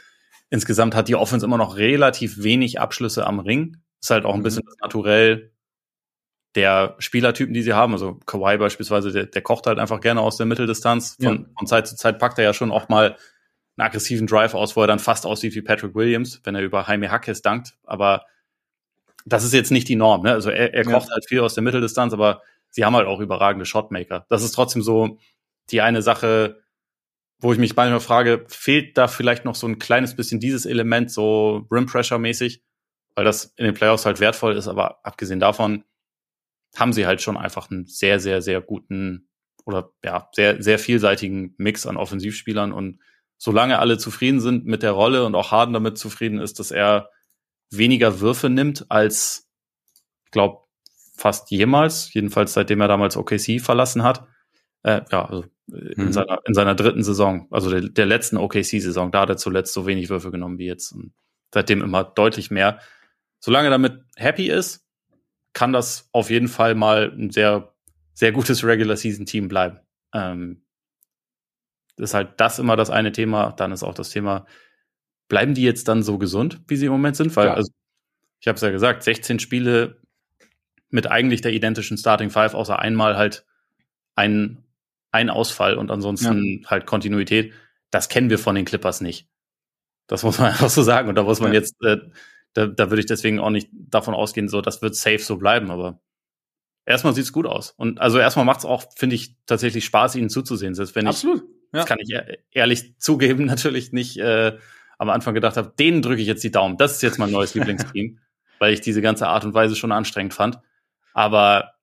insgesamt 0.49 0.95
hat 0.95 1.07
die 1.07 1.15
Offense 1.15 1.45
immer 1.45 1.57
noch 1.57 1.77
relativ 1.77 2.41
wenig 2.43 2.79
Abschlüsse 2.79 3.25
am 3.25 3.39
Ring. 3.39 3.77
Ist 4.01 4.11
halt 4.11 4.25
auch 4.25 4.33
ein 4.33 4.39
mhm. 4.39 4.43
bisschen 4.43 4.63
das 4.65 4.77
Naturell 4.81 5.51
der 6.55 6.95
Spielertypen, 6.99 7.53
die 7.53 7.63
sie 7.63 7.73
haben. 7.73 7.93
Also 7.93 8.19
Kawhi 8.25 8.57
beispielsweise, 8.57 9.11
der, 9.11 9.25
der 9.25 9.41
kocht 9.41 9.67
halt 9.67 9.77
einfach 9.77 9.99
gerne 9.99 10.21
aus 10.21 10.37
der 10.37 10.45
Mitteldistanz. 10.45 11.17
Von, 11.21 11.39
ja. 11.39 11.45
von 11.57 11.67
Zeit 11.67 11.87
zu 11.87 11.95
Zeit 11.95 12.17
packt 12.17 12.37
er 12.37 12.45
ja 12.45 12.53
schon 12.53 12.71
auch 12.71 12.87
mal 12.87 13.17
einen 13.77 13.87
aggressiven 13.87 14.25
Drive 14.25 14.53
aus, 14.53 14.75
wo 14.77 14.81
er 14.81 14.87
dann 14.87 14.99
fast 14.99 15.25
aussieht 15.25 15.53
wie 15.53 15.61
Patrick 15.61 15.95
Williams, 15.95 16.39
wenn 16.45 16.55
er 16.55 16.61
über 16.61 16.85
Jaime 16.87 17.11
Hackes 17.11 17.41
dankt. 17.41 17.75
Aber 17.83 18.25
das 19.25 19.43
ist 19.43 19.53
jetzt 19.53 19.71
nicht 19.71 19.89
die 19.89 19.95
Norm. 19.95 20.21
Ne? 20.23 20.31
Also 20.31 20.49
er, 20.49 20.73
er 20.73 20.83
kocht 20.83 21.07
ja. 21.07 21.13
halt 21.13 21.27
viel 21.27 21.39
aus 21.39 21.55
der 21.55 21.63
Mitteldistanz, 21.63 22.13
aber 22.13 22.41
sie 22.69 22.85
haben 22.85 22.95
halt 22.95 23.07
auch 23.07 23.19
überragende 23.19 23.65
Shotmaker. 23.65 24.25
Das 24.29 24.43
ist 24.43 24.51
trotzdem 24.51 24.81
so 24.81 25.17
die 25.71 25.81
eine 25.81 26.01
Sache, 26.01 26.61
wo 27.39 27.51
ich 27.51 27.59
mich 27.59 27.75
manchmal 27.75 27.99
frage, 27.99 28.45
fehlt 28.47 28.97
da 28.97 29.07
vielleicht 29.07 29.43
noch 29.43 29.55
so 29.55 29.67
ein 29.67 29.79
kleines 29.79 30.15
bisschen 30.15 30.39
dieses 30.39 30.65
Element, 30.65 31.11
so 31.11 31.67
Rim 31.71 31.87
Pressure 31.87 32.19
mäßig, 32.19 32.63
weil 33.15 33.25
das 33.25 33.53
in 33.57 33.65
den 33.65 33.73
Playoffs 33.73 34.05
halt 34.05 34.19
wertvoll 34.19 34.55
ist, 34.55 34.67
aber 34.67 35.03
abgesehen 35.03 35.39
davon, 35.39 35.83
haben 36.75 36.93
sie 36.93 37.07
halt 37.07 37.21
schon 37.21 37.37
einfach 37.37 37.71
einen 37.71 37.87
sehr, 37.87 38.19
sehr, 38.19 38.41
sehr 38.41 38.61
guten 38.61 39.29
oder 39.65 39.91
ja, 40.03 40.29
sehr, 40.33 40.61
sehr 40.61 40.77
vielseitigen 40.77 41.55
Mix 41.57 41.85
an 41.85 41.97
Offensivspielern. 41.97 42.71
Und 42.71 42.99
solange 43.37 43.79
alle 43.79 43.97
zufrieden 43.97 44.39
sind 44.39 44.65
mit 44.65 44.83
der 44.83 44.91
Rolle 44.91 45.25
und 45.25 45.35
auch 45.35 45.51
Harden 45.51 45.73
damit 45.73 45.97
zufrieden 45.97 46.39
ist, 46.39 46.59
dass 46.59 46.71
er 46.71 47.09
weniger 47.77 48.19
Würfe 48.19 48.49
nimmt 48.49 48.85
als, 48.89 49.49
ich 50.25 50.31
glaube, 50.31 50.59
fast 51.15 51.49
jemals, 51.51 52.13
jedenfalls 52.13 52.53
seitdem 52.53 52.81
er 52.81 52.87
damals 52.87 53.17
OKC 53.17 53.61
verlassen 53.61 54.03
hat. 54.03 54.27
Äh, 54.83 55.01
ja, 55.11 55.25
also 55.25 55.45
in, 55.67 56.05
mhm. 56.05 56.13
seiner, 56.13 56.39
in 56.45 56.53
seiner 56.53 56.75
dritten 56.75 57.03
Saison, 57.03 57.47
also 57.51 57.69
der, 57.69 57.81
der 57.81 58.05
letzten 58.05 58.37
OKC-Saison, 58.37 59.11
da 59.11 59.21
hat 59.21 59.29
er 59.29 59.37
zuletzt 59.37 59.73
so 59.73 59.87
wenig 59.87 60.09
Würfe 60.09 60.31
genommen 60.31 60.59
wie 60.59 60.67
jetzt. 60.67 60.91
Und 60.91 61.13
seitdem 61.53 61.81
immer 61.81 62.03
deutlich 62.03 62.51
mehr. 62.51 62.79
Solange 63.39 63.67
er 63.67 63.71
damit 63.71 64.03
happy 64.15 64.49
ist, 64.49 64.85
kann 65.53 65.73
das 65.73 66.09
auf 66.11 66.29
jeden 66.29 66.49
Fall 66.49 66.75
mal 66.75 67.11
ein 67.11 67.31
sehr, 67.31 67.73
sehr 68.13 68.31
gutes 68.31 68.63
Regular-Season-Team 68.63 69.47
bleiben. 69.47 69.79
Ähm, 70.13 70.65
ist 71.97 72.13
halt 72.13 72.33
das 72.37 72.59
immer 72.59 72.75
das 72.75 72.89
eine 72.89 73.11
Thema. 73.11 73.51
Dann 73.51 73.71
ist 73.71 73.83
auch 73.83 73.93
das 73.93 74.09
Thema, 74.09 74.45
bleiben 75.27 75.53
die 75.53 75.63
jetzt 75.63 75.87
dann 75.87 76.03
so 76.03 76.17
gesund, 76.17 76.61
wie 76.67 76.75
sie 76.75 76.85
im 76.85 76.91
Moment 76.91 77.15
sind? 77.15 77.35
Weil, 77.35 77.49
also, 77.49 77.71
ich 78.39 78.47
habe 78.47 78.55
es 78.55 78.61
ja 78.61 78.69
gesagt, 78.69 79.03
16 79.03 79.39
Spiele 79.39 80.01
mit 80.89 81.07
eigentlich 81.07 81.41
der 81.41 81.53
identischen 81.53 81.97
Starting 81.97 82.29
Five, 82.29 82.53
außer 82.53 82.79
einmal 82.79 83.17
halt 83.17 83.45
ein, 84.15 84.63
ein 85.11 85.29
Ausfall 85.29 85.77
und 85.77 85.91
ansonsten 85.91 86.61
ja. 86.61 86.69
halt 86.69 86.85
Kontinuität. 86.85 87.53
Das 87.91 88.09
kennen 88.09 88.29
wir 88.29 88.39
von 88.39 88.55
den 88.55 88.65
Clippers 88.65 89.01
nicht. 89.01 89.27
Das 90.07 90.23
muss 90.23 90.37
man 90.39 90.47
einfach 90.51 90.69
so 90.69 90.83
sagen. 90.83 91.09
Und 91.09 91.15
da 91.15 91.23
muss 91.23 91.39
man 91.39 91.53
ja. 91.53 91.59
jetzt, 91.59 91.75
äh, 91.83 91.97
da, 92.53 92.67
da 92.67 92.89
würde 92.89 92.99
ich 92.99 93.07
deswegen 93.07 93.39
auch 93.39 93.49
nicht 93.49 93.69
davon 93.71 94.13
ausgehen, 94.13 94.47
so, 94.47 94.61
das 94.61 94.81
wird 94.81 94.95
safe 94.95 95.19
so 95.19 95.37
bleiben, 95.37 95.71
aber 95.71 95.99
erstmal 96.85 97.13
sieht's 97.13 97.33
gut 97.33 97.45
aus. 97.45 97.71
Und 97.71 97.99
also 97.99 98.19
erstmal 98.19 98.45
macht's 98.45 98.65
auch, 98.65 98.85
finde 98.95 99.15
ich, 99.15 99.35
tatsächlich 99.45 99.85
Spaß, 99.85 100.15
ihnen 100.15 100.29
zuzusehen. 100.29 100.75
Selbst 100.75 100.95
wenn 100.95 101.07
Absolut. 101.07 101.43
ich, 101.43 101.49
ja. 101.73 101.79
das 101.79 101.85
kann 101.85 101.97
ich 101.99 102.15
ehrlich 102.51 102.97
zugeben, 102.99 103.45
natürlich 103.45 103.91
nicht 103.91 104.17
äh, 104.17 104.57
am 104.97 105.09
Anfang 105.09 105.33
gedacht 105.33 105.57
habe, 105.57 105.73
denen 105.77 106.01
drücke 106.01 106.21
ich 106.21 106.27
jetzt 106.27 106.43
die 106.43 106.51
Daumen. 106.51 106.77
Das 106.77 106.93
ist 106.93 107.01
jetzt 107.01 107.19
mein 107.19 107.31
neues 107.31 107.53
Lieblingsteam, 107.53 108.19
weil 108.59 108.73
ich 108.73 108.81
diese 108.81 109.01
ganze 109.01 109.27
Art 109.27 109.45
und 109.45 109.53
Weise 109.53 109.75
schon 109.75 109.91
anstrengend 109.91 110.33
fand. 110.33 110.59
Aber 111.13 111.73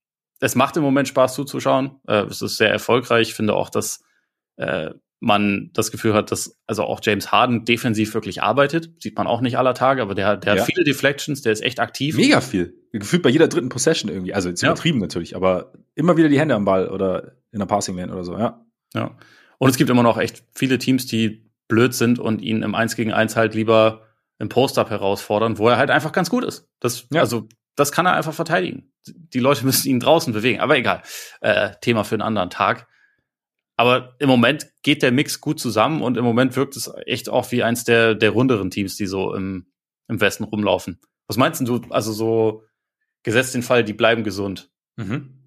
es 0.40 0.54
macht 0.54 0.76
im 0.76 0.82
Moment 0.82 1.08
Spaß 1.08 1.34
zuzuschauen. 1.34 2.00
Äh, 2.06 2.24
es 2.24 2.42
ist 2.42 2.56
sehr 2.56 2.70
erfolgreich. 2.70 3.28
Ich 3.28 3.34
finde 3.34 3.54
auch, 3.54 3.70
dass 3.70 4.02
äh, 4.56 4.90
man 5.20 5.70
das 5.72 5.92
Gefühl 5.92 6.14
hat, 6.14 6.32
dass 6.32 6.58
also 6.66 6.82
auch 6.82 7.00
James 7.02 7.30
Harden 7.30 7.64
defensiv 7.64 8.12
wirklich 8.12 8.42
arbeitet. 8.42 8.90
Sieht 9.00 9.16
man 9.16 9.28
auch 9.28 9.40
nicht 9.40 9.56
aller 9.56 9.72
Tage, 9.72 10.02
aber 10.02 10.16
der, 10.16 10.36
der 10.36 10.56
ja. 10.56 10.60
hat 10.60 10.66
viele 10.66 10.82
Deflections, 10.84 11.42
der 11.42 11.52
ist 11.52 11.62
echt 11.62 11.78
aktiv. 11.78 12.16
Mega 12.16 12.40
viel. 12.40 12.74
Gefühlt 12.90 13.22
bei 13.22 13.30
jeder 13.30 13.46
dritten 13.46 13.68
Possession 13.68 14.10
irgendwie. 14.10 14.34
Also 14.34 14.48
jetzt 14.48 14.62
übertrieben 14.62 14.98
ja. 14.98 15.02
natürlich, 15.02 15.36
aber 15.36 15.72
immer 15.94 16.16
wieder 16.16 16.28
die 16.28 16.40
Hände 16.40 16.56
am 16.56 16.64
Ball 16.64 16.88
oder 16.88 17.36
in 17.52 17.60
der 17.60 17.66
Passing 17.66 17.96
Lane 17.96 18.12
oder 18.12 18.24
so, 18.24 18.36
ja. 18.36 18.66
Ja. 18.94 19.16
Und 19.58 19.70
es 19.70 19.76
gibt 19.76 19.90
immer 19.90 20.02
noch 20.02 20.18
echt 20.18 20.42
viele 20.52 20.78
Teams, 20.78 21.06
die 21.06 21.48
blöd 21.68 21.94
sind 21.94 22.18
und 22.18 22.42
ihn 22.42 22.62
im 22.62 22.74
1 22.74 22.96
gegen 22.96 23.12
1 23.12 23.36
halt 23.36 23.54
lieber 23.54 24.06
im 24.38 24.48
Post-Up 24.48 24.90
herausfordern, 24.90 25.58
wo 25.58 25.68
er 25.68 25.78
halt 25.78 25.90
einfach 25.90 26.12
ganz 26.12 26.28
gut 26.28 26.44
ist. 26.44 26.68
Das, 26.80 27.06
ja. 27.12 27.20
also 27.20 27.48
das 27.76 27.92
kann 27.92 28.06
er 28.06 28.14
einfach 28.14 28.34
verteidigen. 28.34 28.92
Die 29.06 29.38
Leute 29.38 29.64
müssen 29.64 29.88
ihn 29.88 30.00
draußen 30.00 30.32
bewegen. 30.32 30.60
Aber 30.60 30.76
egal. 30.76 31.02
Äh, 31.40 31.70
Thema 31.80 32.04
für 32.04 32.16
einen 32.16 32.22
anderen 32.22 32.50
Tag. 32.50 32.88
Aber 33.76 34.16
im 34.18 34.28
Moment 34.28 34.66
geht 34.82 35.02
der 35.02 35.12
Mix 35.12 35.40
gut 35.40 35.58
zusammen 35.58 36.02
und 36.02 36.16
im 36.16 36.24
Moment 36.24 36.56
wirkt 36.56 36.76
es 36.76 36.92
echt 37.06 37.28
auch 37.28 37.50
wie 37.52 37.62
eins 37.62 37.84
der, 37.84 38.14
der 38.14 38.30
runderen 38.30 38.70
Teams, 38.70 38.96
die 38.96 39.06
so 39.06 39.34
im, 39.34 39.66
im 40.08 40.20
Westen 40.20 40.44
rumlaufen. 40.44 41.00
Was 41.26 41.36
meinst 41.36 41.66
du? 41.66 41.80
Also 41.88 42.12
so 42.12 42.64
gesetzt 43.22 43.54
den 43.54 43.62
Fall, 43.62 43.82
die 43.84 43.94
bleiben 43.94 44.24
gesund. 44.24 44.70
Mhm. 44.96 45.38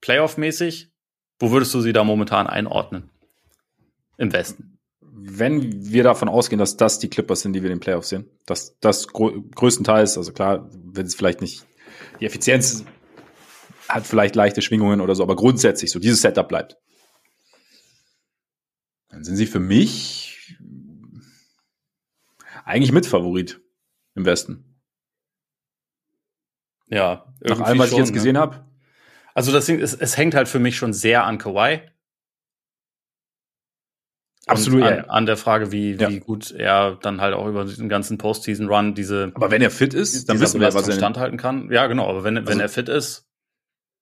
Playoff-mäßig, 0.00 0.90
wo 1.38 1.50
würdest 1.50 1.72
du 1.72 1.80
sie 1.80 1.92
da 1.92 2.02
momentan 2.02 2.46
einordnen? 2.46 3.10
Im 4.16 4.32
Westen 4.32 4.73
wenn 5.16 5.92
wir 5.92 6.02
davon 6.02 6.28
ausgehen, 6.28 6.58
dass 6.58 6.76
das 6.76 6.98
die 6.98 7.08
Clippers 7.08 7.42
sind, 7.42 7.52
die 7.52 7.62
wir 7.62 7.70
in 7.70 7.76
den 7.76 7.80
Playoffs 7.80 8.08
sehen, 8.08 8.28
dass 8.46 8.78
das 8.80 9.08
größtenteils, 9.08 10.18
also 10.18 10.32
klar, 10.32 10.68
wenn 10.72 11.06
es 11.06 11.14
vielleicht 11.14 11.40
nicht 11.40 11.64
die 12.20 12.26
Effizienz 12.26 12.84
hat 13.88 14.06
vielleicht 14.06 14.34
leichte 14.34 14.62
Schwingungen 14.62 15.00
oder 15.00 15.14
so, 15.14 15.22
aber 15.22 15.36
grundsätzlich 15.36 15.90
so 15.90 15.98
dieses 15.98 16.20
Setup 16.20 16.48
bleibt. 16.48 16.78
Dann 19.10 19.22
sind 19.22 19.36
sie 19.36 19.46
für 19.46 19.60
mich 19.60 20.56
eigentlich 22.64 22.92
Mitfavorit 22.92 23.60
im 24.14 24.24
Westen. 24.24 24.80
Ja, 26.88 27.32
nach 27.40 27.60
allem, 27.60 27.78
was 27.78 27.90
schon, 27.90 27.98
ich 27.98 28.00
jetzt 28.00 28.08
ne? 28.08 28.14
gesehen 28.14 28.38
habe. 28.38 28.64
Also 29.34 29.52
das 29.52 29.66
Ding, 29.66 29.80
es, 29.80 29.94
es 29.94 30.16
hängt 30.16 30.34
halt 30.34 30.48
für 30.48 30.58
mich 30.58 30.76
schon 30.76 30.92
sehr 30.92 31.24
an 31.24 31.38
Kawhi. 31.38 31.82
Absolut. 34.46 34.82
An, 34.82 34.96
ja. 34.96 35.04
an, 35.04 35.26
der 35.26 35.36
Frage, 35.36 35.72
wie, 35.72 35.94
ja. 35.94 36.10
wie 36.10 36.20
gut 36.20 36.50
er 36.50 36.98
dann 37.00 37.20
halt 37.20 37.34
auch 37.34 37.46
über 37.46 37.64
den 37.64 37.88
ganzen 37.88 38.18
Postseason-Run 38.18 38.94
diese. 38.94 39.32
Aber 39.34 39.50
wenn 39.50 39.62
er 39.62 39.70
fit 39.70 39.94
ist, 39.94 40.28
dann 40.28 40.40
wissen 40.40 40.60
wir, 40.60 40.74
was 40.74 40.88
er 40.88 40.94
standhalten 40.94 41.38
kann. 41.38 41.70
Ja, 41.70 41.86
genau. 41.86 42.08
Aber 42.08 42.24
wenn, 42.24 42.36
also, 42.36 42.50
wenn 42.50 42.60
er 42.60 42.68
fit 42.68 42.88
ist, 42.88 43.26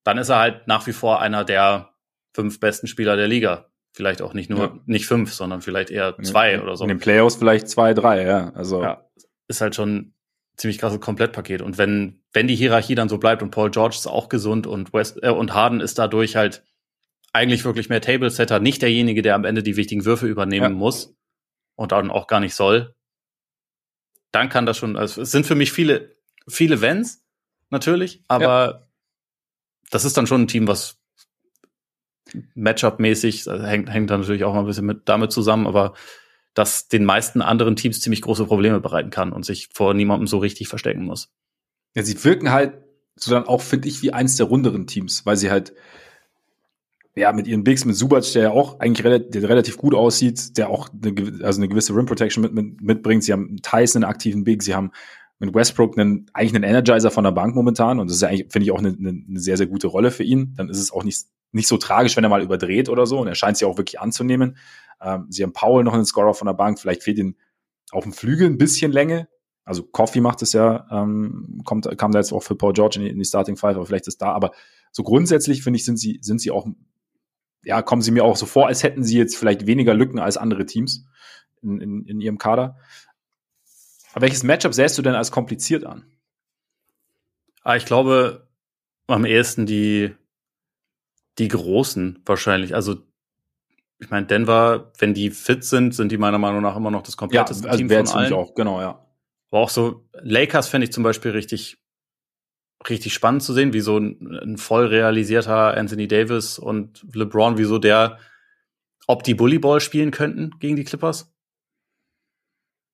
dann 0.04 0.18
ist 0.18 0.30
er 0.30 0.38
halt 0.38 0.66
nach 0.66 0.86
wie 0.86 0.92
vor 0.92 1.20
einer 1.20 1.44
der 1.44 1.90
fünf 2.34 2.58
besten 2.58 2.86
Spieler 2.86 3.16
der 3.16 3.28
Liga. 3.28 3.66
Vielleicht 3.94 4.22
auch 4.22 4.34
nicht 4.34 4.50
nur, 4.50 4.58
ja. 4.58 4.78
nicht 4.86 5.06
fünf, 5.06 5.32
sondern 5.32 5.60
vielleicht 5.60 5.90
eher 5.90 6.16
zwei 6.22 6.54
in, 6.54 6.62
oder 6.62 6.76
so. 6.76 6.84
In 6.84 6.88
den 6.88 6.98
Playoffs 6.98 7.36
vielleicht 7.36 7.68
zwei, 7.68 7.94
drei, 7.94 8.24
ja. 8.24 8.50
Also. 8.54 8.82
Ja, 8.82 9.06
ist 9.48 9.60
halt 9.60 9.74
schon 9.74 10.14
ziemlich 10.56 10.78
krasses 10.78 11.00
Komplettpaket. 11.00 11.62
Und 11.62 11.78
wenn, 11.78 12.22
wenn 12.32 12.48
die 12.48 12.56
Hierarchie 12.56 12.94
dann 12.94 13.08
so 13.08 13.18
bleibt 13.18 13.42
und 13.42 13.50
Paul 13.50 13.70
George 13.70 13.96
ist 13.98 14.06
auch 14.06 14.28
gesund 14.28 14.66
und 14.66 14.92
West, 14.92 15.22
äh, 15.22 15.30
und 15.30 15.54
Harden 15.54 15.80
ist 15.80 15.98
dadurch 15.98 16.36
halt 16.36 16.64
eigentlich 17.32 17.64
wirklich 17.64 17.88
mehr 17.88 18.00
Table-Setter, 18.00 18.60
nicht 18.60 18.82
derjenige, 18.82 19.22
der 19.22 19.34
am 19.34 19.44
Ende 19.44 19.62
die 19.62 19.76
wichtigen 19.76 20.04
Würfe 20.04 20.26
übernehmen 20.26 20.72
ja. 20.72 20.78
muss 20.78 21.14
und 21.76 21.92
dann 21.92 22.10
auch 22.10 22.26
gar 22.26 22.40
nicht 22.40 22.54
soll, 22.54 22.94
dann 24.32 24.48
kann 24.48 24.66
das 24.66 24.78
schon, 24.78 24.96
also 24.96 25.22
es 25.22 25.30
sind 25.30 25.46
für 25.46 25.54
mich 25.54 25.72
viele, 25.72 26.16
viele 26.48 26.80
Wenns, 26.80 27.24
natürlich, 27.70 28.22
aber 28.28 28.66
ja. 28.66 28.88
das 29.90 30.04
ist 30.04 30.16
dann 30.16 30.26
schon 30.26 30.42
ein 30.42 30.48
Team, 30.48 30.68
was 30.68 30.98
Matchup-mäßig, 32.54 33.48
also 33.48 33.64
hängt, 33.64 33.90
hängt 33.90 34.10
dann 34.10 34.20
natürlich 34.20 34.44
auch 34.44 34.54
mal 34.54 34.60
ein 34.60 34.66
bisschen 34.66 34.86
mit 34.86 35.08
damit 35.08 35.32
zusammen, 35.32 35.66
aber 35.66 35.94
das 36.54 36.88
den 36.88 37.04
meisten 37.04 37.40
anderen 37.40 37.76
Teams 37.76 38.00
ziemlich 38.00 38.22
große 38.22 38.46
Probleme 38.46 38.80
bereiten 38.80 39.10
kann 39.10 39.32
und 39.32 39.44
sich 39.44 39.68
vor 39.72 39.94
niemandem 39.94 40.26
so 40.26 40.38
richtig 40.38 40.68
verstecken 40.68 41.04
muss. 41.04 41.30
Ja, 41.94 42.02
sie 42.02 42.22
wirken 42.24 42.50
halt 42.50 42.82
so 43.16 43.30
dann 43.30 43.44
auch, 43.44 43.60
finde 43.60 43.88
ich, 43.88 44.02
wie 44.02 44.12
eins 44.12 44.36
der 44.36 44.46
runderen 44.46 44.86
Teams, 44.86 45.26
weil 45.26 45.36
sie 45.36 45.50
halt 45.50 45.74
ja, 47.14 47.32
mit 47.32 47.46
ihren 47.46 47.62
Bigs, 47.62 47.84
mit 47.84 47.94
Subac, 47.94 48.24
der 48.32 48.42
ja 48.42 48.50
auch 48.50 48.80
eigentlich 48.80 49.04
relativ, 49.04 49.30
der 49.30 49.48
relativ 49.48 49.76
gut 49.76 49.94
aussieht, 49.94 50.56
der 50.56 50.70
auch 50.70 50.88
eine, 50.92 51.44
also 51.44 51.60
eine 51.60 51.68
gewisse 51.68 51.94
Rim 51.94 52.06
Protection 52.06 52.42
mit, 52.42 52.54
mit, 52.54 52.80
mitbringt. 52.80 53.22
Sie 53.24 53.32
haben 53.32 53.56
Tyson 53.62 54.02
einen 54.02 54.10
aktiven 54.10 54.44
Big, 54.44 54.62
sie 54.62 54.74
haben 54.74 54.92
mit 55.38 55.54
Westbrook 55.54 55.98
einen, 55.98 56.26
eigentlich 56.32 56.54
einen 56.54 56.64
Energizer 56.64 57.10
von 57.10 57.24
der 57.24 57.32
Bank 57.32 57.54
momentan 57.54 57.98
und 58.00 58.08
das 58.08 58.16
ist 58.16 58.22
eigentlich, 58.22 58.50
finde 58.50 58.64
ich, 58.64 58.70
auch 58.70 58.78
eine, 58.78 58.96
eine, 58.96 59.40
sehr, 59.40 59.56
sehr 59.56 59.66
gute 59.66 59.88
Rolle 59.88 60.10
für 60.10 60.22
ihn. 60.22 60.54
Dann 60.56 60.68
ist 60.68 60.78
es 60.78 60.92
auch 60.92 61.04
nicht, 61.04 61.26
nicht 61.50 61.68
so 61.68 61.76
tragisch, 61.76 62.16
wenn 62.16 62.24
er 62.24 62.30
mal 62.30 62.42
überdreht 62.42 62.88
oder 62.88 63.06
so 63.06 63.18
und 63.18 63.26
er 63.26 63.34
scheint 63.34 63.58
sie 63.58 63.66
auch 63.66 63.76
wirklich 63.76 64.00
anzunehmen. 64.00 64.56
Ähm, 65.00 65.26
sie 65.28 65.42
haben 65.42 65.52
Paul 65.52 65.84
noch 65.84 65.94
einen 65.94 66.06
Scorer 66.06 66.32
von 66.32 66.46
der 66.46 66.54
Bank, 66.54 66.78
vielleicht 66.78 67.02
fehlt 67.02 67.18
ihnen 67.18 67.36
auf 67.90 68.04
dem 68.04 68.12
Flügel 68.12 68.46
ein 68.46 68.56
bisschen 68.56 68.90
Länge. 68.90 69.28
Also 69.64 69.82
Coffee 69.82 70.20
macht 70.20 70.40
es 70.42 70.54
ja, 70.54 70.86
ähm, 70.90 71.60
kommt, 71.64 71.86
kam 71.98 72.12
da 72.12 72.20
jetzt 72.20 72.32
auch 72.32 72.42
für 72.42 72.54
Paul 72.56 72.72
George 72.72 72.96
in 72.96 73.04
die, 73.04 73.10
in 73.10 73.18
die 73.18 73.24
Starting 73.24 73.56
Five, 73.56 73.76
aber 73.76 73.84
vielleicht 73.84 74.08
ist 74.08 74.22
da, 74.22 74.32
aber 74.32 74.52
so 74.92 75.02
grundsätzlich 75.02 75.62
finde 75.62 75.78
ich, 75.78 75.84
sind 75.84 75.98
sie, 75.98 76.18
sind 76.22 76.40
sie 76.40 76.50
auch 76.50 76.66
ja, 77.64 77.82
kommen 77.82 78.02
sie 78.02 78.10
mir 78.10 78.24
auch 78.24 78.36
so 78.36 78.46
vor, 78.46 78.66
als 78.66 78.82
hätten 78.82 79.04
sie 79.04 79.18
jetzt 79.18 79.36
vielleicht 79.36 79.66
weniger 79.66 79.94
Lücken 79.94 80.18
als 80.18 80.36
andere 80.36 80.66
Teams 80.66 81.06
in, 81.62 81.80
in, 81.80 82.04
in 82.06 82.20
ihrem 82.20 82.38
Kader. 82.38 82.76
Aber 84.12 84.22
welches 84.22 84.42
Matchup 84.42 84.74
sähst 84.74 84.98
du 84.98 85.02
denn 85.02 85.14
als 85.14 85.30
kompliziert 85.30 85.84
an? 85.84 86.04
Ah, 87.62 87.76
ich 87.76 87.86
glaube, 87.86 88.48
am 89.06 89.24
ehesten 89.24 89.66
die, 89.66 90.14
die 91.38 91.48
Großen 91.48 92.20
wahrscheinlich. 92.26 92.74
Also, 92.74 92.96
ich 93.98 94.10
meine, 94.10 94.26
Denver, 94.26 94.92
wenn 94.98 95.14
die 95.14 95.30
fit 95.30 95.64
sind, 95.64 95.94
sind 95.94 96.10
die 96.10 96.18
meiner 96.18 96.38
Meinung 96.38 96.60
nach 96.60 96.76
immer 96.76 96.90
noch 96.90 97.02
das 97.02 97.16
kompletteste 97.16 97.64
ja, 97.64 97.70
also 97.70 97.78
Team 97.78 97.88
von 97.88 98.08
allen. 98.08 98.32
auch, 98.32 98.54
genau, 98.54 98.80
ja. 98.80 99.06
Aber 99.50 99.60
auch 99.60 99.70
so, 99.70 100.08
Lakers 100.14 100.68
fände 100.68 100.86
ich 100.86 100.92
zum 100.92 101.04
Beispiel 101.04 101.30
richtig, 101.30 101.81
richtig 102.88 103.14
spannend 103.14 103.42
zu 103.42 103.52
sehen, 103.52 103.72
wie 103.72 103.80
so 103.80 103.98
ein, 103.98 104.38
ein 104.42 104.56
voll 104.56 104.86
realisierter 104.86 105.76
Anthony 105.76 106.08
Davis 106.08 106.58
und 106.58 107.04
LeBron, 107.14 107.58
wie 107.58 107.64
so 107.64 107.78
der, 107.78 108.18
ob 109.06 109.22
die 109.22 109.34
Bullyball 109.34 109.80
spielen 109.80 110.10
könnten 110.10 110.52
gegen 110.60 110.76
die 110.76 110.84
Clippers. 110.84 111.32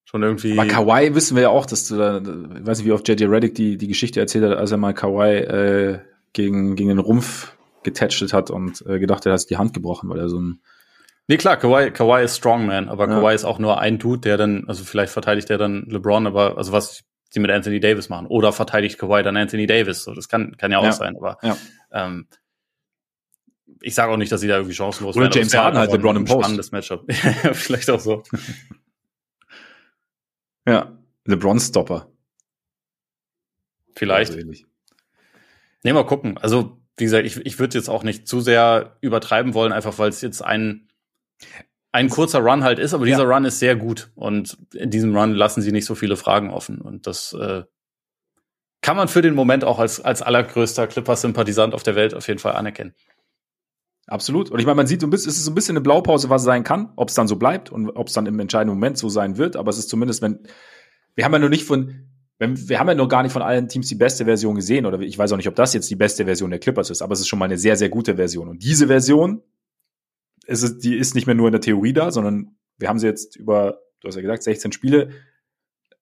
Schon 0.04 0.22
irgendwie. 0.22 0.58
Aber 0.58 0.66
Kawhi 0.66 1.14
wissen 1.14 1.36
wir 1.36 1.42
ja 1.42 1.48
auch, 1.50 1.66
dass 1.66 1.86
du 1.88 1.96
da, 1.96 2.18
ich 2.18 2.66
weiß 2.66 2.78
nicht, 2.78 2.86
wie 2.86 2.92
oft 2.92 3.06
JJ 3.06 3.24
Reddick 3.24 3.54
die, 3.54 3.76
die 3.76 3.88
Geschichte 3.88 4.20
erzählt 4.20 4.44
hat, 4.44 4.56
als 4.56 4.72
er 4.72 4.78
mal 4.78 4.94
Kawhi 4.94 5.36
äh, 5.36 5.98
gegen, 6.32 6.76
gegen 6.76 6.88
den 6.88 6.98
Rumpf 6.98 7.52
getätschelt 7.82 8.32
hat 8.32 8.50
und 8.50 8.84
äh, 8.86 8.98
gedacht, 8.98 9.26
er 9.26 9.34
hat 9.34 9.50
die 9.50 9.58
Hand 9.58 9.74
gebrochen, 9.74 10.08
weil 10.08 10.18
er 10.18 10.28
so 10.28 10.40
ein 10.40 10.60
Nee, 11.30 11.36
klar, 11.36 11.58
Kawhi, 11.58 11.90
Kawhi 11.90 12.24
ist 12.24 12.38
Strongman, 12.38 12.88
aber 12.88 13.06
ja. 13.06 13.20
Kawhi 13.20 13.34
ist 13.34 13.44
auch 13.44 13.58
nur 13.58 13.78
ein 13.78 13.98
Dude, 13.98 14.20
der 14.20 14.38
dann, 14.38 14.64
also 14.66 14.82
vielleicht 14.82 15.12
verteidigt 15.12 15.50
er 15.50 15.58
dann 15.58 15.84
LeBron, 15.86 16.26
aber 16.26 16.56
also 16.56 16.72
was 16.72 17.04
sie 17.28 17.40
mit 17.40 17.50
Anthony 17.50 17.80
Davis 17.80 18.08
machen. 18.08 18.26
Oder 18.26 18.52
verteidigt 18.52 18.98
Kawhi 18.98 19.22
dann 19.22 19.36
Anthony 19.36 19.66
Davis. 19.66 20.04
So, 20.04 20.14
das 20.14 20.28
kann, 20.28 20.56
kann 20.56 20.72
ja 20.72 20.78
auch 20.78 20.84
ja. 20.84 20.92
sein, 20.92 21.16
aber 21.16 21.38
ja. 21.42 21.56
ähm, 21.92 22.26
ich 23.80 23.94
sage 23.94 24.12
auch 24.12 24.16
nicht, 24.16 24.32
dass 24.32 24.40
sie 24.40 24.48
da 24.48 24.56
irgendwie 24.56 24.74
chancenlos 24.74 25.16
Oder 25.16 25.30
James 25.30 25.54
Harden 25.54 25.78
halt 25.78 25.92
LeBron 25.92 26.16
im 26.16 26.24
Post. 26.24 26.40
Spannendes 26.40 26.72
Matchup. 26.72 27.04
Vielleicht 27.12 27.90
auch 27.90 28.00
so. 28.00 28.22
ja, 30.66 30.98
LeBron 31.24 31.60
Stopper. 31.60 32.10
Vielleicht. 33.94 34.34
Also. 34.34 34.52
Nee, 35.84 35.92
mal 35.92 36.06
gucken. 36.06 36.38
Also, 36.38 36.80
wie 36.96 37.04
gesagt, 37.04 37.26
ich, 37.26 37.36
ich 37.44 37.58
würde 37.58 37.76
jetzt 37.76 37.88
auch 37.88 38.02
nicht 38.02 38.26
zu 38.26 38.40
sehr 38.40 38.96
übertreiben 39.00 39.54
wollen, 39.54 39.72
einfach 39.72 39.98
weil 39.98 40.08
es 40.08 40.20
jetzt 40.20 40.42
ein, 40.42 40.88
ein 41.98 42.08
kurzer 42.10 42.38
Run 42.40 42.62
halt 42.64 42.78
ist, 42.78 42.94
aber 42.94 43.06
Ja. 43.06 43.16
dieser 43.16 43.28
Run 43.28 43.44
ist 43.44 43.58
sehr 43.58 43.74
gut. 43.76 44.10
Und 44.14 44.56
in 44.74 44.90
diesem 44.90 45.16
Run 45.16 45.34
lassen 45.34 45.62
sie 45.62 45.72
nicht 45.72 45.84
so 45.84 45.94
viele 45.94 46.16
Fragen 46.16 46.50
offen. 46.50 46.80
Und 46.80 47.06
das 47.06 47.32
äh, 47.32 47.64
kann 48.80 48.96
man 48.96 49.08
für 49.08 49.22
den 49.22 49.34
Moment 49.34 49.64
auch 49.64 49.78
als, 49.80 50.00
als 50.00 50.22
allergrößter 50.22 50.86
Clippers-Sympathisant 50.86 51.74
auf 51.74 51.82
der 51.82 51.96
Welt 51.96 52.14
auf 52.14 52.28
jeden 52.28 52.38
Fall 52.38 52.52
anerkennen. 52.54 52.94
Absolut. 54.06 54.50
Und 54.50 54.58
ich 54.58 54.64
meine, 54.64 54.76
man 54.76 54.86
sieht 54.86 55.00
so 55.00 55.06
ein 55.06 55.10
bisschen, 55.10 55.30
es 55.30 55.36
ist 55.36 55.44
so 55.44 55.50
ein 55.50 55.54
bisschen 55.54 55.76
eine 55.76 55.82
Blaupause, 55.82 56.30
was 56.30 56.42
es 56.42 56.46
sein 56.46 56.64
kann, 56.64 56.92
ob 56.96 57.08
es 57.08 57.14
dann 57.14 57.28
so 57.28 57.36
bleibt 57.36 57.70
und 57.70 57.90
ob 57.90 58.06
es 58.06 58.14
dann 58.14 58.26
im 58.26 58.38
entscheidenden 58.40 58.76
Moment 58.78 58.96
so 58.96 59.08
sein 59.08 59.36
wird. 59.36 59.56
Aber 59.56 59.68
es 59.70 59.78
ist 59.78 59.90
zumindest, 59.90 60.22
wenn, 60.22 60.38
wir 61.14 61.24
haben 61.24 61.32
ja 61.32 61.38
noch 61.40 61.50
nicht 61.50 61.64
von, 61.64 62.06
wenn, 62.38 62.68
wir 62.68 62.78
haben 62.78 62.88
ja 62.88 62.94
noch 62.94 63.08
gar 63.08 63.22
nicht 63.22 63.32
von 63.32 63.42
allen 63.42 63.68
Teams 63.68 63.88
die 63.88 63.96
beste 63.96 64.24
Version 64.24 64.54
gesehen 64.54 64.86
oder 64.86 65.00
ich 65.00 65.18
weiß 65.18 65.32
auch 65.32 65.36
nicht, 65.36 65.48
ob 65.48 65.56
das 65.56 65.74
jetzt 65.74 65.90
die 65.90 65.96
beste 65.96 66.24
Version 66.24 66.50
der 66.50 66.60
Clippers 66.60 66.88
ist, 66.88 67.02
aber 67.02 67.12
es 67.12 67.20
ist 67.20 67.28
schon 67.28 67.38
mal 67.38 67.46
eine 67.46 67.58
sehr, 67.58 67.76
sehr 67.76 67.90
gute 67.90 68.14
Version. 68.16 68.48
Und 68.48 68.62
diese 68.62 68.86
Version, 68.86 69.42
ist 70.48 70.62
es, 70.62 70.78
die 70.78 70.96
ist 70.96 71.14
nicht 71.14 71.26
mehr 71.26 71.34
nur 71.34 71.48
in 71.48 71.52
der 71.52 71.60
Theorie 71.60 71.92
da, 71.92 72.10
sondern 72.10 72.56
wir 72.78 72.88
haben 72.88 72.98
sie 72.98 73.06
jetzt 73.06 73.36
über, 73.36 73.80
du 74.00 74.08
hast 74.08 74.16
ja 74.16 74.22
gesagt, 74.22 74.42
16 74.42 74.72
Spiele, 74.72 75.10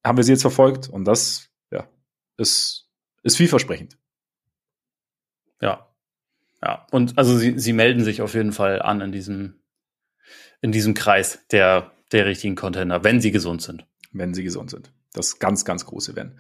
haben 0.05 0.17
wir 0.17 0.25
sie 0.25 0.33
jetzt 0.33 0.43
verfolgt 0.43 0.89
und 0.89 1.05
das, 1.05 1.51
ja, 1.71 1.89
ist, 2.37 2.89
ist 3.23 3.37
vielversprechend. 3.37 3.99
Ja. 5.61 5.93
Ja. 6.63 6.87
Und 6.91 7.19
also 7.19 7.37
sie, 7.37 7.59
sie 7.59 7.73
melden 7.73 8.05
sich 8.05 8.23
auf 8.23 8.35
jeden 8.35 8.53
Fall 8.53 8.81
an 8.81 9.01
in 9.01 9.13
diesem, 9.13 9.61
in 10.61 10.73
diesem 10.73 10.95
Kreis 10.95 11.41
der, 11.51 11.93
der 12.13 12.27
richtigen 12.27 12.55
Contender, 12.55 13.05
wenn 13.05 13.21
sie 13.21 13.33
gesund 13.33 13.63
sind. 13.63 13.87
wenn 14.13 14.35
sie 14.35 14.45
gesund 14.45 14.71
sind. 14.71 14.93
Das 15.13 15.39
ganz, 15.39 15.65
ganz 15.65 15.87
große 15.87 16.17
Wenn. 16.17 16.39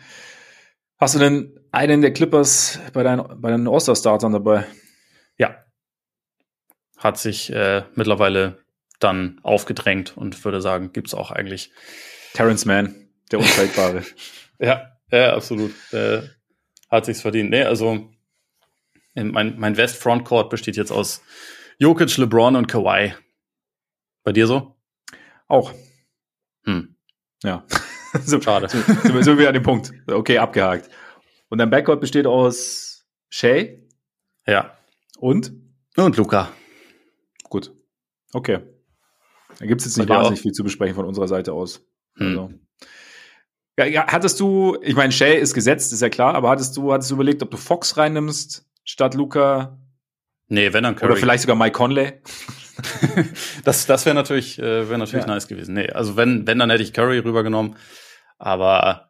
Hast 0.99 1.15
du 1.15 1.19
denn 1.19 1.61
einen 1.73 2.01
der 2.01 2.13
Clippers 2.13 2.79
bei 2.93 3.03
deinen, 3.03 3.41
bei 3.41 3.51
deinen 3.51 3.69
All-Star-Startern 3.69 4.33
dabei? 4.33 4.67
Ja. 5.37 5.66
Hat 6.97 7.19
sich 7.19 7.53
äh, 7.53 7.85
mittlerweile 7.95 8.65
dann 9.01 9.39
aufgedrängt 9.43 10.17
und 10.17 10.43
würde 10.45 10.61
sagen, 10.61 10.93
gibt's 10.93 11.15
auch 11.15 11.31
eigentlich. 11.31 11.71
Terrence 12.33 12.65
Mann, 12.65 13.09
der 13.31 13.39
Unfehlbare. 13.41 14.03
Ja, 14.59 14.97
ja, 15.11 15.35
absolut. 15.35 15.75
Äh, 15.93 16.23
hat 16.91 17.05
sich's 17.05 17.21
verdient. 17.21 17.51
Nee, 17.51 17.65
also 17.65 18.09
mein, 19.15 19.59
mein 19.59 19.77
West 19.77 19.97
Frontcourt 19.97 20.49
besteht 20.49 20.77
jetzt 20.77 20.91
aus 20.91 21.21
Jokic, 21.79 22.17
LeBron 22.17 22.57
und 22.57 22.67
Kawhi. 22.67 23.13
Bei 24.25 24.33
dir 24.33 24.47
so? 24.47 24.75
Auch. 25.47 25.75
Hm. 26.65 26.97
Ja. 27.43 27.67
so, 28.25 28.41
Schade. 28.41 28.71
So, 28.71 28.81
sind 28.81 29.27
wir 29.27 29.39
wieder 29.39 29.49
an 29.49 29.55
dem 29.55 29.63
Punkt. 29.63 29.93
Okay, 30.07 30.39
abgehakt. 30.39 30.89
Und 31.51 31.59
dein 31.59 31.69
Backcourt 31.69 32.01
besteht 32.01 32.27
aus 32.27 33.07
Shay 33.29 33.87
Ja. 34.47 34.77
und? 35.19 35.53
Und 35.97 36.17
Luca. 36.17 36.51
Gut. 37.49 37.73
Okay. 38.33 38.61
Da 39.59 39.67
gibt's 39.67 39.85
jetzt 39.85 39.97
Bei 39.97 40.05
nicht 40.05 40.11
wahnsinnig 40.11 40.41
viel 40.41 40.53
zu 40.53 40.65
besprechen 40.65 40.95
von 40.95 41.07
unserer 41.07 41.29
Seite 41.29 41.53
aus. 41.53 41.83
Hm. 42.17 42.27
Also. 42.27 42.51
Ja, 43.79 43.85
ja, 43.85 44.07
hattest 44.07 44.41
du, 44.41 44.79
ich 44.83 44.95
meine, 44.97 45.13
Shay 45.13 45.39
ist 45.39 45.53
gesetzt, 45.55 45.93
ist 45.93 46.01
ja 46.01 46.09
klar, 46.09 46.35
aber 46.35 46.49
hattest 46.49 46.77
du, 46.77 46.93
hattest 46.93 47.11
du 47.11 47.15
überlegt, 47.15 47.43
ob 47.43 47.51
du 47.51 47.57
Fox 47.59 47.97
reinnimmst 47.97 48.67
statt 48.85 49.15
Luca 49.15 49.79
Nee, 50.49 50.73
wenn 50.73 50.85
dann 50.85 50.95
Curry. 50.97 51.11
oder 51.13 51.21
vielleicht 51.21 51.43
sogar 51.43 51.57
Mike 51.57 51.73
Conley? 51.73 52.13
Das, 53.65 53.87
das 53.87 54.05
wäre 54.05 54.15
natürlich, 54.15 54.59
äh, 54.59 54.87
wäre 54.89 54.99
natürlich 54.99 55.25
Ja. 55.25 55.33
nice 55.33 55.49
gewesen. 55.49 55.73
Nee, 55.75 55.89
also 55.91 56.17
wenn, 56.19 56.47
wenn, 56.47 56.59
dann 56.59 56.69
hätte 56.69 56.83
ich 56.83 56.93
Curry 56.93 57.19
rübergenommen. 57.19 57.77
Aber 58.39 59.09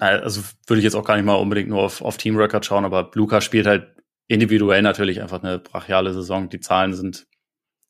äh, 0.00 0.06
also 0.06 0.42
würde 0.66 0.78
ich 0.78 0.84
jetzt 0.84 0.96
auch 0.96 1.04
gar 1.04 1.14
nicht 1.14 1.24
mal 1.24 1.34
unbedingt 1.36 1.68
nur 1.68 1.82
auf, 1.82 2.02
auf 2.02 2.16
Team 2.16 2.36
Record 2.36 2.66
schauen, 2.66 2.84
aber 2.84 3.12
Luca 3.14 3.40
spielt 3.40 3.68
halt 3.68 3.94
individuell 4.32 4.82
natürlich 4.82 5.20
einfach 5.20 5.42
eine 5.42 5.58
brachiale 5.58 6.12
Saison. 6.14 6.48
Die 6.48 6.60
Zahlen 6.60 6.94
sind, 6.94 7.26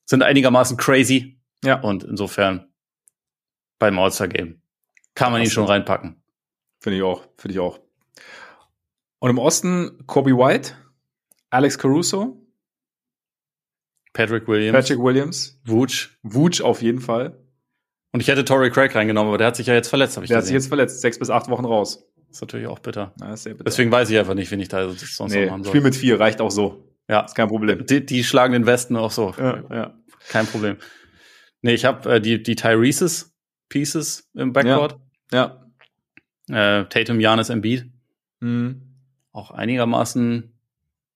sind 0.05 0.23
einigermaßen 0.23 0.77
crazy. 0.77 1.41
Ja. 1.65 1.81
Und 1.81 2.03
insofern 2.03 2.73
beim 3.79 3.99
All-Star-Game 3.99 4.61
kann 5.15 5.33
man 5.33 5.41
ihn 5.41 5.47
Hast 5.47 5.53
schon 5.53 5.67
reinpacken. 5.67 6.23
Finde 6.81 6.99
ich 6.99 7.05
auch, 7.05 7.25
finde 7.37 7.55
ich 7.55 7.61
auch. 7.61 7.81
Und 9.21 9.31
im 9.31 9.39
Osten 9.39 10.05
Kobe 10.07 10.33
White, 10.37 10.73
Alex 11.51 11.79
Caruso, 11.79 12.45
Patrick 14.13 14.49
Williams, 14.49 14.77
Patrick 14.77 14.99
Williams, 14.99 15.61
Vooch. 15.65 16.11
Vooch 16.23 16.61
auf 16.61 16.83
jeden 16.83 17.01
Fall. 17.01 17.39
Und 18.11 18.21
ich 18.21 18.29
hätte 18.29 18.45
Torrey 18.45 18.71
Craig 18.71 18.95
reingenommen, 18.95 19.29
aber 19.29 19.39
der 19.39 19.47
hat 19.47 19.57
sich 19.57 19.69
ja 19.69 19.75
jetzt 19.75 19.89
verletzt, 19.89 20.17
habe 20.17 20.25
ich 20.25 20.29
Der 20.29 20.39
hat 20.39 20.45
sich 20.45 20.53
gesehen. 20.53 20.65
jetzt 20.65 20.69
verletzt, 20.69 21.01
sechs 21.01 21.19
bis 21.19 21.31
acht 21.31 21.49
Wochen 21.49 21.65
raus. 21.65 22.05
Ist 22.33 22.41
natürlich 22.41 22.67
auch 22.67 22.79
bitter. 22.79 23.13
Ja, 23.21 23.35
bitter. 23.35 23.65
Deswegen 23.65 23.93
weiß 23.93 24.11
ich 24.11 24.19
einfach 24.19 24.35
nicht, 24.35 24.51
wen 24.51 24.61
ich 24.61 24.69
da 24.69 24.89
sonst 24.89 25.21
noch 25.21 25.29
nee, 25.29 25.47
machen 25.47 25.65
soll. 25.65 25.71
Spiel 25.71 25.83
mit 25.83 25.95
vier 25.95 26.19
reicht 26.19 26.41
auch 26.41 26.51
so. 26.51 26.89
Ja. 27.09 27.21
Ist 27.21 27.35
kein 27.35 27.49
Problem. 27.49 27.85
Die, 27.87 28.05
die 28.05 28.25
schlagen 28.25 28.53
den 28.55 28.67
Westen 28.67 28.97
auch 28.97 29.11
so. 29.11 29.35
Ja, 29.39 29.63
ja. 29.71 29.95
Kein 30.29 30.47
Problem. 30.47 30.77
Nee, 31.61 31.75
ich 31.75 31.85
habe 31.85 32.15
äh, 32.15 32.21
die, 32.21 32.43
die 32.43 32.57
Tyrese's 32.57 33.35
Pieces 33.69 34.31
im 34.35 34.53
Backcourt. 34.53 34.99
ja. 35.33 35.59
Äh, 36.49 36.87
Tatum, 36.87 37.21
Janis, 37.21 37.51
Embiid. 37.51 37.87
Mhm. 38.41 38.83
Auch 39.31 39.53
einigermaßen 39.53 40.53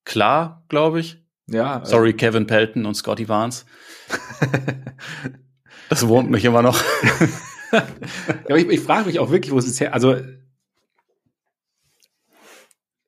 klar, 0.05 0.63
glaube 0.69 0.99
ich. 1.01 1.21
Ja. 1.47 1.81
äh, 1.81 1.85
Sorry, 1.85 2.13
Kevin 2.13 2.47
Pelton 2.47 2.85
und 2.85 2.95
Scotty 2.95 3.25
Barnes. 3.25 3.65
Das 5.89 6.05
wurmt 6.07 6.29
mich 6.29 6.43
immer 6.43 6.61
noch. 6.61 6.81
ja, 7.71 7.87
aber 8.45 8.57
ich, 8.57 8.67
ich 8.67 8.79
frage 8.81 9.05
mich 9.05 9.19
auch 9.19 9.31
wirklich, 9.31 9.53
wo 9.53 9.57
es 9.57 9.65
ist 9.65 9.79
her. 9.79 9.93
Also 9.93 10.17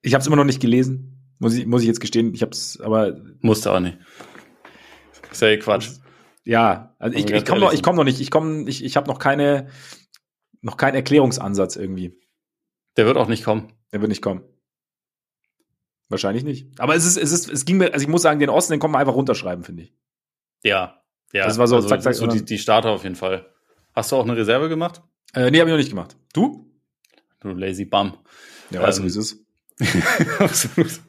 ich 0.09 0.13
habe 0.15 0.21
es 0.21 0.27
immer 0.27 0.35
noch 0.35 0.43
nicht 0.43 0.59
gelesen, 0.59 1.33
muss 1.37 1.53
ich, 1.53 1.65
muss 1.65 1.81
ich 1.81 1.87
jetzt 1.87 1.99
gestehen. 2.01 2.33
Ich 2.33 2.41
habe 2.41 2.51
es, 2.51 2.79
aber 2.81 3.21
Musste 3.41 3.71
auch 3.71 3.79
nicht. 3.79 3.97
Ist 5.31 5.41
ja 5.41 5.49
eh 5.49 5.59
Quatsch. 5.59 5.89
ja, 6.43 6.95
also 6.97 7.15
ich, 7.15 7.29
ich 7.29 7.45
komme 7.45 7.61
noch, 7.61 7.71
ich 7.71 7.83
komme 7.83 7.97
noch 7.97 8.03
nicht, 8.03 8.19
ich 8.19 8.31
komme, 8.31 8.67
ich, 8.67 8.83
ich 8.83 8.97
habe 8.97 9.07
noch 9.07 9.19
keine, 9.19 9.69
noch 10.61 10.75
keinen 10.77 10.95
Erklärungsansatz 10.95 11.75
irgendwie. 11.75 12.19
Der 12.97 13.05
wird 13.05 13.17
auch 13.17 13.27
nicht 13.27 13.43
kommen. 13.43 13.71
Der 13.93 14.01
wird 14.01 14.09
nicht 14.09 14.23
kommen. 14.23 14.41
Wahrscheinlich 16.09 16.43
nicht. 16.43 16.79
Aber 16.79 16.95
es 16.95 17.05
ist, 17.05 17.17
es 17.17 17.31
ist, 17.31 17.49
es 17.49 17.65
ging 17.65 17.77
mir, 17.77 17.93
also 17.93 18.03
ich 18.03 18.09
muss 18.09 18.23
sagen, 18.23 18.39
den 18.39 18.49
Osten, 18.49 18.73
den 18.73 18.79
kann 18.79 18.89
man 18.89 18.99
einfach 18.99 19.13
runterschreiben, 19.13 19.63
finde 19.63 19.83
ich. 19.83 19.93
Ja. 20.63 21.03
Ja. 21.31 21.45
Das 21.45 21.59
war 21.59 21.67
so, 21.67 21.75
also, 21.75 21.87
zack, 21.87 22.01
zack, 22.01 22.15
so 22.15 22.25
die, 22.25 22.43
die 22.43 22.57
Starter 22.57 22.89
auf 22.89 23.03
jeden 23.03 23.15
Fall. 23.15 23.45
Hast 23.93 24.11
du 24.11 24.15
auch 24.15 24.23
eine 24.23 24.35
Reserve 24.35 24.69
gemacht? 24.69 25.03
Äh, 25.33 25.51
nee, 25.51 25.59
habe 25.59 25.69
ich 25.69 25.73
noch 25.73 25.77
nicht 25.77 25.89
gemacht. 25.89 26.17
Du? 26.33 26.73
Du 27.39 27.49
lazy 27.49 27.85
bum. 27.85 28.17
Ja, 28.71 28.81
weißt 28.81 28.97
du, 28.97 29.03
Ähm, 29.03 29.05
wie 29.05 29.11
es 29.11 29.15
ist. 29.15 29.45
Absolut. 30.39 30.99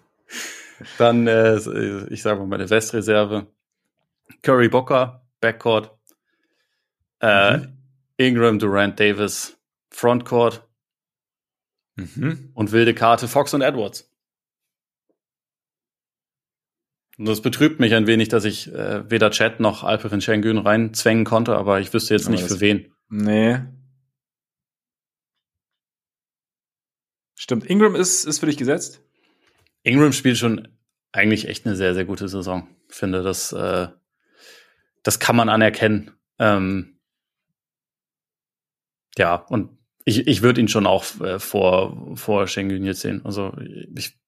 Dann, 0.98 1.26
äh, 1.26 1.56
ich 2.09 2.22
sage 2.22 2.40
mal, 2.40 2.47
meine 2.47 2.70
Westreserve. 2.70 3.47
Curry 4.42 4.68
Booker, 4.68 5.26
Backcourt. 5.40 5.90
Äh, 7.20 7.59
Mhm. 7.59 7.76
Ingram, 8.16 8.59
Durant, 8.59 8.98
Davis, 9.01 9.59
Frontcourt 9.90 10.66
Mhm. 11.97 12.51
und 12.55 12.72
wilde 12.72 12.94
Karte 12.94 13.28
Fox 13.28 13.52
und 13.55 13.62
Edwards. 13.62 14.10
Und 17.18 17.26
das 17.26 17.42
betrübt 17.42 17.80
mich 17.80 17.94
ein 17.94 18.06
wenig, 18.06 18.28
dass 18.28 18.44
ich 18.44 18.72
äh, 18.72 19.10
weder 19.10 19.30
Chat 19.30 19.60
noch 19.60 19.84
Alperin 19.84 20.20
Schengen 20.22 20.59
reinzwängen 20.59 21.24
konnte, 21.24 21.56
aber 21.56 21.80
ich 21.80 21.92
wüsste 21.92 22.14
jetzt 22.14 22.26
Aber 22.26 22.36
nicht 22.36 22.47
für 22.47 22.60
wen. 22.60 22.92
Nee. 23.10 23.59
Stimmt. 27.41 27.65
Ingram 27.65 27.95
ist, 27.95 28.27
ist 28.27 28.41
für 28.41 28.45
dich 28.45 28.59
gesetzt? 28.59 29.01
Ingram 29.83 30.12
spielt 30.12 30.37
schon 30.37 30.69
eigentlich 31.11 31.49
echt 31.49 31.65
eine 31.65 31.75
sehr, 31.75 31.95
sehr 31.95 32.05
gute 32.05 32.29
Saison. 32.29 32.69
Ich 32.91 32.95
finde, 32.95 33.23
das, 33.23 33.55
äh, 33.55 33.89
das 35.03 35.21
kann 35.21 35.37
man 35.37 35.49
anerkennen. 35.49 36.11
Ähm, 36.39 37.01
ja, 39.17 39.37
und 39.37 39.71
ich, 40.05 40.27
ich 40.27 40.43
würde 40.43 40.61
ihn 40.61 40.69
schon 40.69 40.87
auch 40.87 41.19
äh, 41.23 41.39
vor, 41.39 42.15
vor 42.15 42.47
Schengen 42.47 42.85
jetzt 42.85 43.01
sehen. 43.01 43.23
Also 43.25 43.57
ich, 43.97 44.19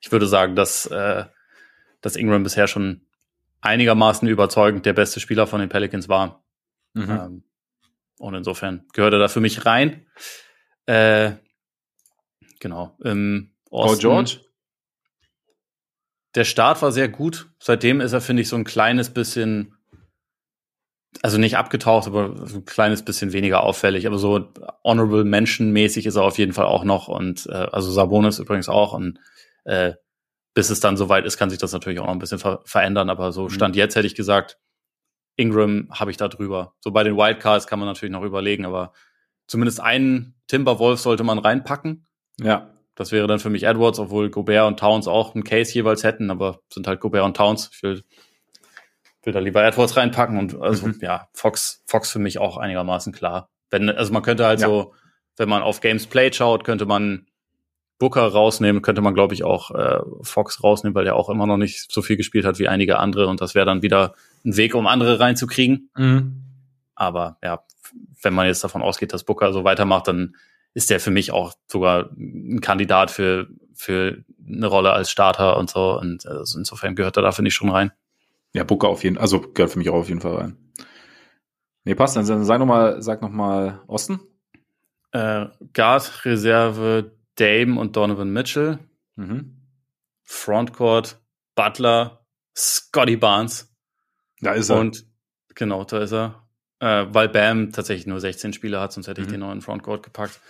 ich 0.00 0.12
würde 0.12 0.28
sagen, 0.28 0.54
dass, 0.54 0.86
äh, 0.86 1.24
dass 2.02 2.14
Ingram 2.14 2.44
bisher 2.44 2.68
schon 2.68 3.04
einigermaßen 3.62 4.28
überzeugend 4.28 4.86
der 4.86 4.92
beste 4.92 5.18
Spieler 5.18 5.48
von 5.48 5.58
den 5.58 5.70
Pelicans 5.70 6.08
war. 6.08 6.44
Mhm. 6.94 7.10
Ähm, 7.10 7.44
und 8.18 8.34
insofern 8.36 8.86
gehört 8.92 9.14
er 9.14 9.18
da 9.18 9.26
für 9.26 9.40
mich 9.40 9.66
rein. 9.66 10.06
Äh, 10.86 11.32
genau. 12.60 12.96
Im 13.02 13.50
Paul 13.70 13.98
George? 13.98 14.40
der 16.34 16.44
Start 16.44 16.82
war 16.82 16.92
sehr 16.92 17.08
gut. 17.08 17.50
Seitdem 17.58 18.00
ist 18.00 18.12
er, 18.12 18.20
finde 18.20 18.42
ich, 18.42 18.48
so 18.48 18.56
ein 18.56 18.64
kleines 18.64 19.10
bisschen, 19.10 19.74
also 21.22 21.38
nicht 21.38 21.56
abgetaucht, 21.56 22.06
aber 22.06 22.46
so 22.46 22.58
ein 22.58 22.64
kleines 22.64 23.04
bisschen 23.04 23.32
weniger 23.32 23.62
auffällig. 23.62 24.06
Aber 24.06 24.18
so 24.18 24.52
honorable 24.84 25.24
Mention-mäßig 25.24 26.06
ist 26.06 26.16
er 26.16 26.22
auf 26.22 26.38
jeden 26.38 26.52
Fall 26.52 26.66
auch 26.66 26.84
noch. 26.84 27.08
Und 27.08 27.46
äh, 27.46 27.54
also 27.72 27.90
Sabonis 27.90 28.38
übrigens 28.38 28.68
auch. 28.68 28.92
Und 28.92 29.18
äh, 29.64 29.94
bis 30.54 30.70
es 30.70 30.80
dann 30.80 30.96
soweit 30.96 31.24
ist, 31.24 31.38
kann 31.38 31.50
sich 31.50 31.58
das 31.58 31.72
natürlich 31.72 31.98
auch 31.98 32.06
noch 32.06 32.12
ein 32.12 32.18
bisschen 32.18 32.38
ver 32.38 32.60
verändern. 32.64 33.10
Aber 33.10 33.32
so 33.32 33.44
Mhm. 33.44 33.50
Stand 33.50 33.76
jetzt 33.76 33.96
hätte 33.96 34.06
ich 34.06 34.14
gesagt, 34.14 34.58
Ingram 35.36 35.88
habe 35.90 36.10
ich 36.10 36.18
da 36.18 36.28
drüber. 36.28 36.74
So 36.80 36.90
bei 36.90 37.04
den 37.04 37.16
Wildcards 37.16 37.66
kann 37.66 37.78
man 37.78 37.88
natürlich 37.88 38.12
noch 38.12 38.22
überlegen, 38.22 38.66
aber 38.66 38.92
zumindest 39.46 39.80
einen 39.80 40.34
Timberwolf 40.48 41.00
sollte 41.00 41.24
man 41.24 41.38
reinpacken. 41.38 42.07
Ja. 42.40 42.70
Das 42.94 43.12
wäre 43.12 43.28
dann 43.28 43.38
für 43.38 43.50
mich 43.50 43.62
Edwards, 43.62 44.00
obwohl 44.00 44.28
Gobert 44.28 44.66
und 44.66 44.80
Towns 44.80 45.06
auch 45.06 45.34
einen 45.34 45.44
Case 45.44 45.72
jeweils 45.72 46.02
hätten, 46.02 46.32
aber 46.32 46.60
sind 46.68 46.88
halt 46.88 46.98
Gobert 46.98 47.24
und 47.24 47.36
Towns. 47.36 47.70
Ich 47.72 47.82
will, 47.84 48.02
will 49.22 49.32
da 49.32 49.38
lieber 49.38 49.62
Edwards 49.62 49.96
reinpacken 49.96 50.36
und 50.36 50.60
also 50.60 50.88
mhm. 50.88 50.98
ja, 51.00 51.28
Fox, 51.32 51.84
Fox 51.86 52.10
für 52.10 52.18
mich 52.18 52.40
auch 52.40 52.56
einigermaßen 52.56 53.12
klar. 53.12 53.50
Wenn, 53.70 53.88
also 53.88 54.12
man 54.12 54.22
könnte 54.22 54.46
halt 54.46 54.60
ja. 54.60 54.66
so, 54.66 54.94
wenn 55.36 55.48
man 55.48 55.62
auf 55.62 55.80
Games 55.80 56.08
Played 56.08 56.34
schaut, 56.34 56.64
könnte 56.64 56.86
man 56.86 57.28
Booker 58.00 58.26
rausnehmen, 58.26 58.82
könnte 58.82 59.00
man, 59.00 59.14
glaube 59.14 59.34
ich, 59.34 59.44
auch 59.44 59.70
äh, 59.70 60.00
Fox 60.22 60.64
rausnehmen, 60.64 60.96
weil 60.96 61.04
der 61.04 61.14
auch 61.14 61.28
immer 61.28 61.46
noch 61.46 61.56
nicht 61.56 61.92
so 61.92 62.02
viel 62.02 62.16
gespielt 62.16 62.44
hat 62.44 62.58
wie 62.58 62.66
einige 62.66 62.98
andere 62.98 63.28
und 63.28 63.40
das 63.40 63.54
wäre 63.54 63.66
dann 63.66 63.82
wieder 63.82 64.14
ein 64.44 64.56
Weg, 64.56 64.74
um 64.74 64.88
andere 64.88 65.20
reinzukriegen. 65.20 65.90
Mhm. 65.96 66.42
Aber 66.96 67.38
ja, 67.44 67.62
wenn 68.22 68.34
man 68.34 68.46
jetzt 68.46 68.64
davon 68.64 68.82
ausgeht, 68.82 69.12
dass 69.12 69.22
Booker 69.22 69.52
so 69.52 69.62
weitermacht, 69.62 70.08
dann 70.08 70.34
ist 70.74 70.90
der 70.90 71.00
für 71.00 71.10
mich 71.10 71.32
auch 71.32 71.54
sogar 71.66 72.10
ein 72.16 72.60
Kandidat 72.60 73.10
für, 73.10 73.48
für 73.74 74.24
eine 74.46 74.66
Rolle 74.66 74.92
als 74.92 75.10
Starter 75.10 75.56
und 75.56 75.70
so. 75.70 75.98
Und 75.98 76.26
also 76.26 76.58
insofern 76.58 76.94
gehört 76.94 77.16
er 77.16 77.22
da, 77.22 77.32
finde 77.32 77.48
ich, 77.48 77.54
schon 77.54 77.70
rein. 77.70 77.92
Ja, 78.52 78.64
Booker 78.64 78.88
auf 78.88 79.04
jeden 79.04 79.16
Fall, 79.16 79.22
also 79.22 79.40
gehört 79.40 79.72
für 79.72 79.78
mich 79.78 79.90
auch 79.90 79.94
auf 79.94 80.08
jeden 80.08 80.20
Fall 80.20 80.34
rein. 80.36 80.56
Nee, 81.84 81.94
passt, 81.94 82.16
dann 82.16 82.24
sag 82.24 82.58
nochmal, 82.58 83.02
sag 83.02 83.22
nochmal 83.22 83.80
Osten. 83.86 84.20
Äh, 85.12 85.46
Guard, 85.72 86.24
Reserve, 86.24 87.12
Dame 87.36 87.80
und 87.80 87.96
Donovan 87.96 88.30
Mitchell. 88.30 88.78
Mhm. 89.16 89.62
Frontcourt, 90.22 91.18
Butler, 91.54 92.26
Scotty 92.54 93.16
Barnes. 93.16 93.74
Da 94.40 94.52
ist 94.52 94.68
er. 94.68 94.78
Und 94.78 95.06
genau, 95.54 95.84
da 95.84 96.00
ist 96.00 96.12
er. 96.12 96.47
Äh, 96.80 97.06
weil 97.08 97.28
Bam 97.28 97.72
tatsächlich 97.72 98.06
nur 98.06 98.20
16 98.20 98.52
Spiele 98.52 98.80
hat, 98.80 98.92
sonst 98.92 99.08
hätte 99.08 99.20
ich 99.20 99.26
mhm. 99.26 99.32
den 99.32 99.40
neuen 99.40 99.60
Frontcourt 99.60 100.02
gepackt. 100.02 100.40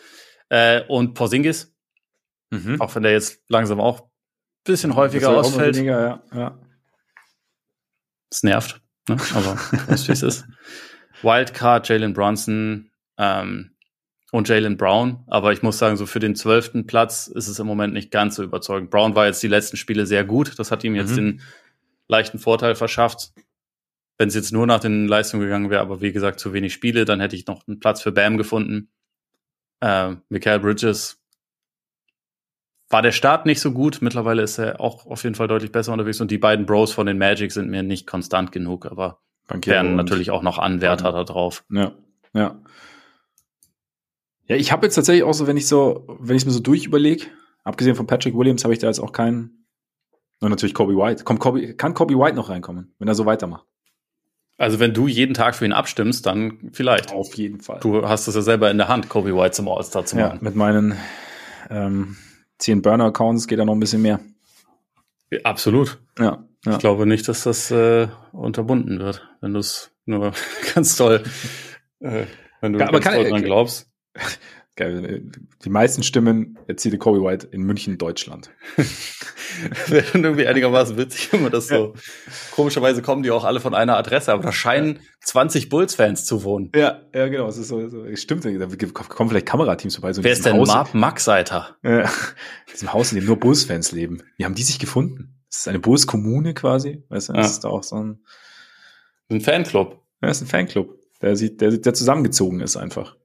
Äh, 0.49 0.83
und 0.89 1.15
Porzingis. 1.15 1.75
Mhm. 2.51 2.81
Auch 2.81 2.95
wenn 2.95 3.03
der 3.03 3.13
jetzt 3.13 3.43
langsam 3.49 3.81
auch 3.81 4.03
ein 4.03 4.11
bisschen 4.65 4.95
häufiger 4.95 5.31
ausfällt. 5.31 5.77
Weniger, 5.77 6.23
ja. 6.33 6.39
ja. 6.39 6.59
Es 8.31 8.43
nervt, 8.43 8.81
ne? 9.09 9.17
aber 9.35 9.57
weißt, 9.87 10.09
wie 10.09 10.13
es 10.13 10.23
ist. 10.23 10.47
Wildcard, 11.23 11.89
Jalen 11.89 12.13
Bronson, 12.13 12.91
ähm, 13.19 13.71
und 14.31 14.49
Jalen 14.49 14.77
Brown. 14.77 15.25
Aber 15.27 15.53
ich 15.53 15.63
muss 15.63 15.79
sagen, 15.79 15.97
so 15.97 16.07
für 16.07 16.21
den 16.21 16.35
zwölften 16.35 16.87
Platz 16.87 17.27
ist 17.27 17.49
es 17.49 17.59
im 17.59 17.67
Moment 17.67 17.95
nicht 17.95 18.11
ganz 18.11 18.37
so 18.37 18.43
überzeugend. 18.43 18.91
Brown 18.91 19.15
war 19.15 19.27
jetzt 19.27 19.43
die 19.43 19.49
letzten 19.49 19.77
Spiele 19.77 20.07
sehr 20.07 20.25
gut. 20.25 20.59
Das 20.59 20.71
hat 20.71 20.85
ihm 20.85 20.95
jetzt 20.95 21.13
mhm. 21.13 21.17
den 21.17 21.41
leichten 22.09 22.39
Vorteil 22.39 22.75
verschafft. 22.75 23.33
Wenn 24.19 24.29
es 24.29 24.35
jetzt 24.35 24.53
nur 24.53 24.67
nach 24.67 24.81
den 24.81 25.07
Leistungen 25.07 25.45
gegangen 25.45 25.71
wäre, 25.71 25.81
aber 25.81 26.01
wie 26.01 26.13
gesagt, 26.13 26.41
zu 26.41 26.53
wenig 26.53 26.73
Spiele, 26.73 27.05
dann 27.05 27.21
hätte 27.21 27.37
ich 27.37 27.47
noch 27.47 27.67
einen 27.67 27.79
Platz 27.79 28.03
für 28.03 28.13
Bam 28.13 28.37
gefunden. 28.37 28.91
Äh, 29.81 30.17
Michael 30.29 30.59
Bridges 30.59 31.23
war 32.91 33.03
der 33.03 33.13
Start 33.13 33.47
nicht 33.47 33.61
so 33.61 33.73
gut. 33.73 33.99
Mittlerweile 34.01 34.43
ist 34.43 34.59
er 34.59 34.81
auch 34.81 35.07
auf 35.07 35.23
jeden 35.23 35.35
Fall 35.35 35.47
deutlich 35.47 35.73
besser 35.73 35.93
unterwegs. 35.93 36.21
Und 36.21 36.31
die 36.31 36.39
beiden 36.39 36.67
Bros 36.67 36.93
von 36.93 37.07
den 37.07 37.19
Magic 37.19 37.53
sind 37.53 37.71
mir 37.71 37.83
nicht 37.83 38.07
konstant 38.07 38.51
genug, 38.51 38.87
aber 38.87 39.21
Bankier 39.47 39.75
wären 39.75 39.95
natürlich 39.95 40.31
auch 40.31 40.43
noch 40.43 40.59
Anwärter 40.59 41.13
da 41.13 41.25
drauf. 41.25 41.65
Ja, 41.71 41.93
ja. 42.35 42.61
Ja, 44.47 44.57
ich 44.57 44.73
habe 44.73 44.87
jetzt 44.87 44.95
tatsächlich 44.95 45.25
auch 45.25 45.35
so, 45.35 45.47
wenn 45.47 45.59
ich 45.59 45.69
so, 45.69 46.07
wenn 46.21 46.37
ich 46.37 46.47
mir 46.47 46.53
so 46.53 46.61
durchüberlege, 46.61 47.27
abgesehen 47.65 47.95
von 47.95 48.07
Patrick 48.07 48.35
Williams, 48.35 48.65
habe 48.65 48.73
ich 48.73 48.81
da 48.81 48.87
jetzt 48.87 48.99
auch 48.99 49.13
keinen. 49.13 49.67
Und 50.41 50.51
natürlich 50.51 50.75
Kobe 50.75 50.97
White. 50.97 51.25
Kommt 51.25 51.41
Kobe, 51.41 51.75
kann 51.75 51.93
Kobe 51.93 52.15
White 52.15 52.37
noch 52.37 52.49
reinkommen, 52.49 52.95
wenn 52.99 53.09
er 53.09 53.15
so 53.15 53.27
weitermacht? 53.27 53.67
Also 54.59 54.81
wenn 54.81 54.93
du 54.93 55.07
jeden 55.07 55.35
Tag 55.35 55.55
für 55.55 55.65
ihn 55.65 55.73
abstimmst, 55.73 56.27
dann 56.27 56.59
vielleicht. 56.73 57.13
Auf 57.13 57.35
jeden 57.35 57.61
Fall. 57.61 57.79
Du 57.81 58.07
hast 58.07 58.27
es 58.27 58.35
ja 58.35 58.43
selber 58.43 58.71
in 58.71 58.77
der 58.77 58.89
Hand, 58.89 59.09
Kobe 59.09 59.35
White 59.35 59.53
zum 59.53 59.69
All-Star 59.69 60.05
zu 60.05 60.17
machen. 60.17 60.39
Ja, 60.39 60.43
mit 60.43 60.57
meinen 60.57 60.97
ähm, 61.71 62.17
10 62.59 62.83
Burner-Accounts 62.83 63.47
geht 63.47 63.61
da 63.61 63.65
noch 63.65 63.75
ein 63.75 63.81
bisschen 63.81 64.03
mehr. 64.03 64.19
Ja, 65.31 65.39
absolut. 65.45 65.99
Ja, 66.19 66.45
ja. 66.67 66.73
Ich 66.73 66.79
glaube 66.79 67.07
nicht, 67.07 67.29
dass 67.29 67.45
das 67.45 67.71
äh, 67.71 68.09
unterbunden 68.33 68.99
wird, 68.99 69.29
wenn 69.41 69.55
du 69.55 69.61
es 69.61 69.93
nur 70.07 70.33
ganz 70.75 70.97
toll, 70.97 71.23
äh, 72.01 72.25
wenn 72.61 72.73
du 72.73 72.81
ja, 72.81 72.91
ganz 72.91 73.05
toll 73.05 73.29
dran 73.29 73.43
glaubst. 73.45 73.89
Die 74.79 75.71
meisten 75.71 76.03
Stimmen 76.03 76.59
erzielte 76.67 76.99
Kobe 76.99 77.23
White 77.23 77.49
in 77.51 77.63
München, 77.63 77.99
Deutschland. 77.99 78.51
Wäre 79.89 80.05
irgendwie 80.15 80.47
einigermaßen 80.47 80.97
witzig, 80.97 81.33
wenn 81.33 81.43
man 81.43 81.53
das 81.53 81.69
so. 81.69 81.95
Ja. 81.95 82.01
Komischerweise 82.53 83.03
kommen 83.03 83.23
die 83.23 83.31
auch 83.31 83.45
alle 83.45 83.61
von 83.61 83.75
einer 83.75 83.97
Adresse, 83.97 84.33
aber 84.33 84.43
da 84.43 84.53
scheinen 84.53 84.97
ja. 84.97 85.01
20 85.25 85.69
Bulls-Fans 85.69 86.25
zu 86.25 86.45
wohnen. 86.45 86.71
Ja, 86.75 87.03
ja, 87.13 87.29
genau. 87.29 87.49
Es 87.49 87.57
ist 87.57 87.69
so, 87.69 87.89
so 87.89 88.05
stimmt. 88.15 88.45
Da 88.45 88.67
kommen 88.93 89.31
vielleicht 89.31 89.47
Kamerateams 89.47 89.97
vorbei. 89.97 90.13
So 90.13 90.23
Wer 90.23 90.33
ist 90.33 90.47
denn 90.47 90.57
Haus, 90.57 90.69
Mark 90.69 90.95
Maxeiter? 90.95 91.77
Ja, 91.83 92.03
in 92.03 92.09
diesem 92.73 92.93
Haus, 92.93 93.11
in 93.13 93.19
dem 93.19 93.27
nur 93.27 93.39
Bulls-Fans 93.39 93.93
leben. 93.93 94.23
Wie 94.37 94.45
haben 94.45 94.55
die 94.55 94.63
sich 94.63 94.79
gefunden? 94.79 95.35
Das 95.51 95.61
ist 95.61 95.69
eine 95.69 95.81
Bulls-Kommune 95.81 96.55
quasi. 96.55 97.05
Weißt 97.09 97.31
du, 97.31 97.33
das 97.33 97.47
ja. 97.47 97.51
ist 97.51 97.65
da 97.65 97.69
auch 97.69 97.83
so 97.83 97.97
ein. 97.97 98.21
Ein 99.31 99.41
Fanclub. 99.41 100.01
Ja, 100.23 100.29
ist 100.29 100.41
ein 100.41 100.47
Fanclub. 100.47 100.99
Der 101.21 101.35
sieht, 101.37 101.61
der, 101.61 101.73
der 101.73 101.95
zusammengezogen 101.95 102.61
ist 102.61 102.77
einfach. 102.77 103.17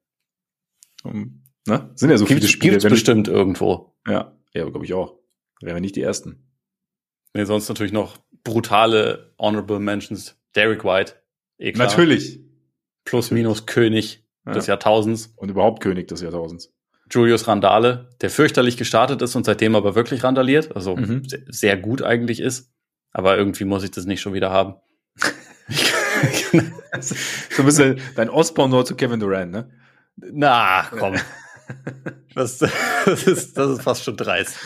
Um, 1.03 1.42
ne? 1.67 1.91
Sind 1.95 2.09
ja 2.09 2.17
so 2.17 2.25
gibt's, 2.25 2.41
viele 2.41 2.51
Spiele. 2.51 2.71
Gibt's 2.73 2.89
bestimmt 2.89 3.27
irgendwo. 3.27 3.95
Ja, 4.07 4.37
ja, 4.53 4.67
glaube 4.69 4.85
ich 4.85 4.93
auch. 4.93 5.19
Wären 5.61 5.75
wir 5.75 5.81
nicht 5.81 5.95
die 5.95 6.01
Ersten. 6.01 6.49
Nee, 7.33 7.45
sonst 7.45 7.69
natürlich 7.69 7.93
noch 7.93 8.17
brutale 8.43 9.33
Honorable 9.39 9.79
Mentions. 9.79 10.39
Derek 10.55 10.83
White. 10.83 11.15
Eh 11.57 11.71
klar. 11.71 11.87
Natürlich. 11.87 12.39
Plus 13.05 13.31
minus 13.31 13.65
König 13.65 14.25
ja. 14.45 14.53
des 14.53 14.67
Jahrtausends. 14.67 15.33
Und 15.35 15.49
überhaupt 15.49 15.81
König 15.81 16.07
des 16.07 16.21
Jahrtausends. 16.21 16.73
Julius 17.09 17.47
Randale, 17.47 18.09
der 18.21 18.29
fürchterlich 18.29 18.77
gestartet 18.77 19.21
ist 19.21 19.35
und 19.35 19.45
seitdem 19.45 19.75
aber 19.75 19.93
wirklich 19.95 20.23
randaliert, 20.23 20.75
also 20.75 20.95
mhm. 20.95 21.23
sehr 21.47 21.77
gut 21.77 22.01
eigentlich 22.01 22.39
ist. 22.39 22.71
Aber 23.11 23.37
irgendwie 23.37 23.65
muss 23.65 23.83
ich 23.83 23.91
das 23.91 24.05
nicht 24.05 24.21
schon 24.21 24.33
wieder 24.33 24.49
haben. 24.49 24.75
so 26.99 27.61
ein 27.61 27.65
bisschen 27.65 28.01
dein 28.15 28.29
Osborne 28.29 28.83
zu 28.83 28.95
Kevin 28.95 29.19
Durant, 29.19 29.51
ne? 29.51 29.69
Na, 30.15 30.87
komm. 30.91 31.15
Das, 32.35 32.57
das, 32.57 33.27
ist, 33.27 33.57
das 33.57 33.69
ist 33.69 33.83
fast 33.83 34.03
schon 34.03 34.17
dreist. 34.17 34.57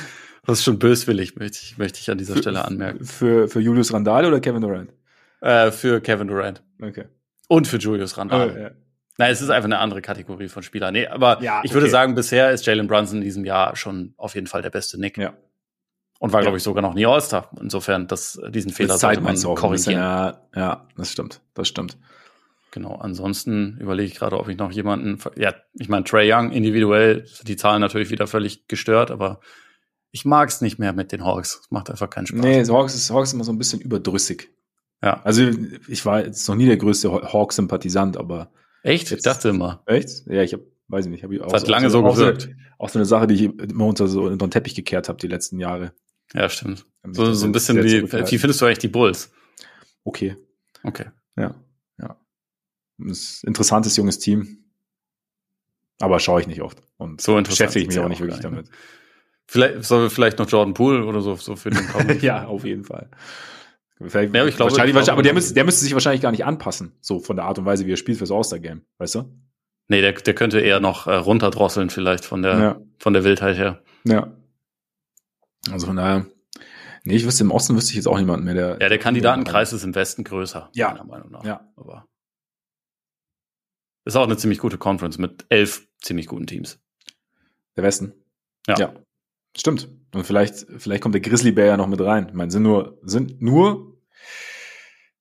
Das 0.46 0.60
ist 0.60 0.64
schon 0.64 0.80
böswillig, 0.80 1.36
möchte 1.36 1.60
ich, 1.62 1.78
möchte 1.78 2.00
ich 2.00 2.10
an 2.10 2.18
dieser 2.18 2.36
für, 2.36 2.42
Stelle 2.42 2.64
anmerken. 2.64 3.04
Für, 3.04 3.50
für 3.50 3.60
Julius 3.60 3.92
Randale 3.92 4.30
oder 4.30 4.40
Kevin 4.40 4.62
Durant? 4.62 4.94
Äh, 5.42 5.72
für 5.72 6.00
Kevin 6.00 6.28
Durant. 6.28 6.64
Okay. 6.82 7.06
Und 7.50 7.68
für 7.68 7.78
Julius 7.78 8.18
Randale. 8.18 8.54
Oh, 8.56 8.60
ja. 8.60 8.72
Nein, 9.18 9.32
es 9.32 9.42
ist 9.42 9.50
einfach 9.50 9.66
eine 9.66 9.80
andere 9.80 10.02
Kategorie 10.02 10.48
von 10.48 10.64
Spielern. 10.64 10.94
Nee, 10.94 11.08
aber 11.08 11.42
ja, 11.42 11.62
ich 11.64 11.72
okay. 11.72 11.74
würde 11.74 11.90
sagen, 11.90 12.16
bisher 12.16 12.52
ist 12.52 12.66
Jalen 12.66 12.88
Brunson 12.88 13.18
in 13.18 13.24
diesem 13.24 13.46
Jahr 13.46 13.76
schon 13.76 14.14
auf 14.16 14.36
jeden 14.36 14.48
Fall 14.48 14.62
der 14.62 14.70
beste 14.70 15.00
Nick. 15.00 15.18
Ja. 15.18 15.34
Und 16.20 16.34
war, 16.34 16.40
ja. 16.40 16.44
glaube 16.46 16.58
ich, 16.58 16.64
sogar 16.64 16.82
noch 16.82 16.94
nie 16.94 17.06
All-Star. 17.06 17.50
Insofern, 17.60 18.08
dass 18.08 18.40
diesen 18.50 18.72
Fehler 18.72 18.94
das 18.94 19.02
sollte 19.02 19.22
man 19.22 19.36
korrigieren. 19.36 20.00
Ja, 20.00 20.42
ja, 20.56 20.88
das 20.96 21.12
stimmt. 21.12 21.42
Das 21.54 21.68
stimmt. 21.68 21.98
Genau, 22.78 22.94
ansonsten 22.94 23.80
überlege 23.80 24.08
ich 24.08 24.20
gerade, 24.20 24.40
ob 24.40 24.50
ich 24.50 24.58
noch 24.58 24.72
jemanden, 24.72 25.18
ja, 25.36 25.56
ich 25.74 25.90
meine, 25.90 26.04
Trey 26.04 26.32
Young 26.32 26.52
individuell, 26.52 27.26
die 27.42 27.56
Zahlen 27.56 27.82
natürlich 27.82 28.12
wieder 28.12 28.28
völlig 28.28 28.68
gestört, 28.68 29.10
aber 29.10 29.40
ich 30.12 30.26
mag 30.26 30.50
es 30.50 30.62
nicht 30.62 30.78
mehr 30.78 30.94
mit 30.94 31.12
den 31.12 31.26
Hawks. 31.26 31.62
Es 31.64 31.72
macht 31.72 31.90
einfach 31.90 32.08
keinen 32.12 32.28
Spaß. 32.28 32.40
Nee, 32.40 32.64
Hawks 32.66 32.94
ist, 32.94 33.10
Hawks 33.10 33.30
ist 33.30 33.34
immer 33.34 33.46
so 33.46 33.52
ein 33.52 33.58
bisschen 33.58 33.82
überdrüssig. 33.82 34.52
Ja. 35.02 35.24
Also 35.24 35.50
ich 35.88 36.06
war 36.06 36.24
jetzt 36.24 36.48
noch 36.48 36.54
nie 36.54 36.68
der 36.68 36.78
größte 36.78 37.12
Hawks-Sympathisant, 37.12 38.16
aber. 38.16 38.52
Echt? 38.84 39.12
Ich 39.12 39.24
dachte 39.24 39.50
immer. 39.50 39.82
Echt? 39.88 40.28
Ja, 40.28 40.44
ich 40.44 40.54
habe, 40.54 40.64
weiß 40.88 41.06
ich 41.06 41.12
nicht, 41.12 41.24
habe 41.24 41.34
ich 41.34 41.42
auch. 41.42 41.48
Das 41.48 41.64
hat 41.64 41.70
lange 41.70 41.90
so, 41.90 42.08
so 42.08 42.14
gewirkt. 42.14 42.50
Auch 42.78 42.90
so 42.90 43.00
eine 43.00 43.08
Sache, 43.08 43.26
die 43.26 43.34
ich 43.34 43.60
immer 43.60 43.88
unter 43.88 44.08
so 44.08 44.26
unter 44.26 44.46
den 44.46 44.52
Teppich 44.52 44.76
gekehrt 44.76 45.10
habe 45.10 45.18
die 45.18 45.28
letzten 45.28 45.60
Jahre. 45.60 45.94
Ja, 46.36 46.48
stimmt. 46.48 46.86
So, 47.12 47.34
so 47.34 47.48
ein 47.48 47.54
bisschen 47.54 47.84
wie, 47.84 48.04
wie 48.04 48.38
findest 48.38 48.62
du 48.62 48.66
eigentlich 48.66 48.78
die 48.78 48.88
Bulls? 48.88 49.32
Okay. 50.04 50.36
Okay. 50.84 51.06
Ja. 51.36 51.56
Ist 53.06 53.44
ein 53.44 53.48
interessantes 53.48 53.96
junges 53.98 54.20
Team. 54.20 54.66
Aber 56.00 56.20
schaue 56.20 56.42
ich 56.42 56.48
nicht 56.48 56.62
oft. 56.62 56.82
Und 56.98 57.22
so 57.22 57.36
beschäftige 57.42 57.82
ich 57.82 57.88
mich 57.88 58.00
auch 58.00 58.10
nicht 58.10 58.22
wirklich 58.22 58.42
ne? 58.42 58.50
damit. 58.50 58.70
Vielleicht 59.48 59.86
sollen 59.86 60.04
wir 60.04 60.10
vielleicht 60.10 60.40
noch 60.40 60.50
Jordan 60.50 60.74
Poole 60.74 61.06
oder 61.06 61.22
so, 61.22 61.36
so 61.36 61.56
für 61.56 61.70
den 61.70 61.88
kommen. 61.92 62.20
ja, 62.22 62.46
auf 62.46 62.66
jeden 62.66 62.84
Fall. 62.84 63.10
Vielleicht, 64.00 64.34
ja, 64.36 64.42
aber 64.42 64.50
ich 64.50 64.56
glaube, 64.56 64.74
glaube, 64.74 65.12
aber 65.12 65.24
der 65.24 65.34
müsste, 65.34 65.56
der 65.56 65.64
müsste 65.64 65.84
sich 65.84 65.94
wahrscheinlich 65.94 66.22
gar 66.22 66.32
nicht 66.32 66.46
anpassen, 66.46 66.94
so 67.02 67.20
von 67.20 67.36
der 67.36 67.46
Art 67.46 67.58
und 67.58 67.66
Weise, 67.66 67.88
wie 67.88 67.94
er 67.94 67.98
spielt 67.98 68.20
fürs 68.20 68.32
All-Star-Game, 68.32 68.84
weißt 69.00 69.16
du? 69.16 69.34
Nee, 69.88 70.02
der, 70.02 70.14
der 70.14 70.36
könnte 70.36 70.60
eher 70.60 70.80
noch 70.80 71.08
äh, 71.08 71.16
runterdrosseln, 71.16 71.90
vielleicht 71.90 72.24
von 72.24 72.44
der, 72.44 72.60
ja. 72.60 72.82
von 73.00 73.14
der 73.14 73.24
Wildheit 73.24 73.58
her. 73.58 73.82
Ja. 74.04 74.32
Also 75.72 75.88
von 75.88 75.96
daher, 75.96 76.28
nee, 77.04 77.16
ich 77.16 77.26
wüsste, 77.26 77.44
im 77.44 77.52
Osten 77.52 77.76
wüsste 77.76 77.92
ich 77.92 77.96
jetzt 77.96 78.08
auch 78.08 78.20
niemanden 78.20 78.46
mehr, 78.46 78.54
der. 78.54 78.78
Ja, 78.80 78.90
der 78.90 79.00
Kandidatenkreis 79.00 79.74
ist 79.74 79.84
im 79.84 79.96
Westen 79.96 80.24
größer, 80.24 80.70
ja. 80.74 80.90
meiner 80.90 81.06
Meinung 81.06 81.32
nach. 81.32 81.44
Ja. 81.44 81.68
Aber 81.76 82.06
ist 84.08 84.16
auch 84.16 84.24
eine 84.24 84.38
ziemlich 84.38 84.60
gute 84.60 84.78
Conference 84.78 85.18
mit 85.18 85.46
elf 85.50 85.88
ziemlich 86.02 86.28
guten 86.28 86.48
Teams. 86.48 86.80
Der 87.76 87.84
Westen? 87.84 88.14
Ja. 88.68 88.78
ja. 88.78 88.94
Stimmt. 89.56 89.88
Und 90.14 90.26
vielleicht, 90.26 90.66
vielleicht 90.78 91.02
kommt 91.02 91.16
der 91.16 91.22
Grizzly 91.22 91.52
Bear 91.52 91.68
ja 91.68 91.78
noch 91.78 91.88
mit 91.88 92.02
rein. 92.02 92.28
Ich 92.30 92.34
meine, 92.34 92.52
sind 92.52 92.64
nur, 92.64 92.98
sind 93.04 93.42
nur 93.42 93.98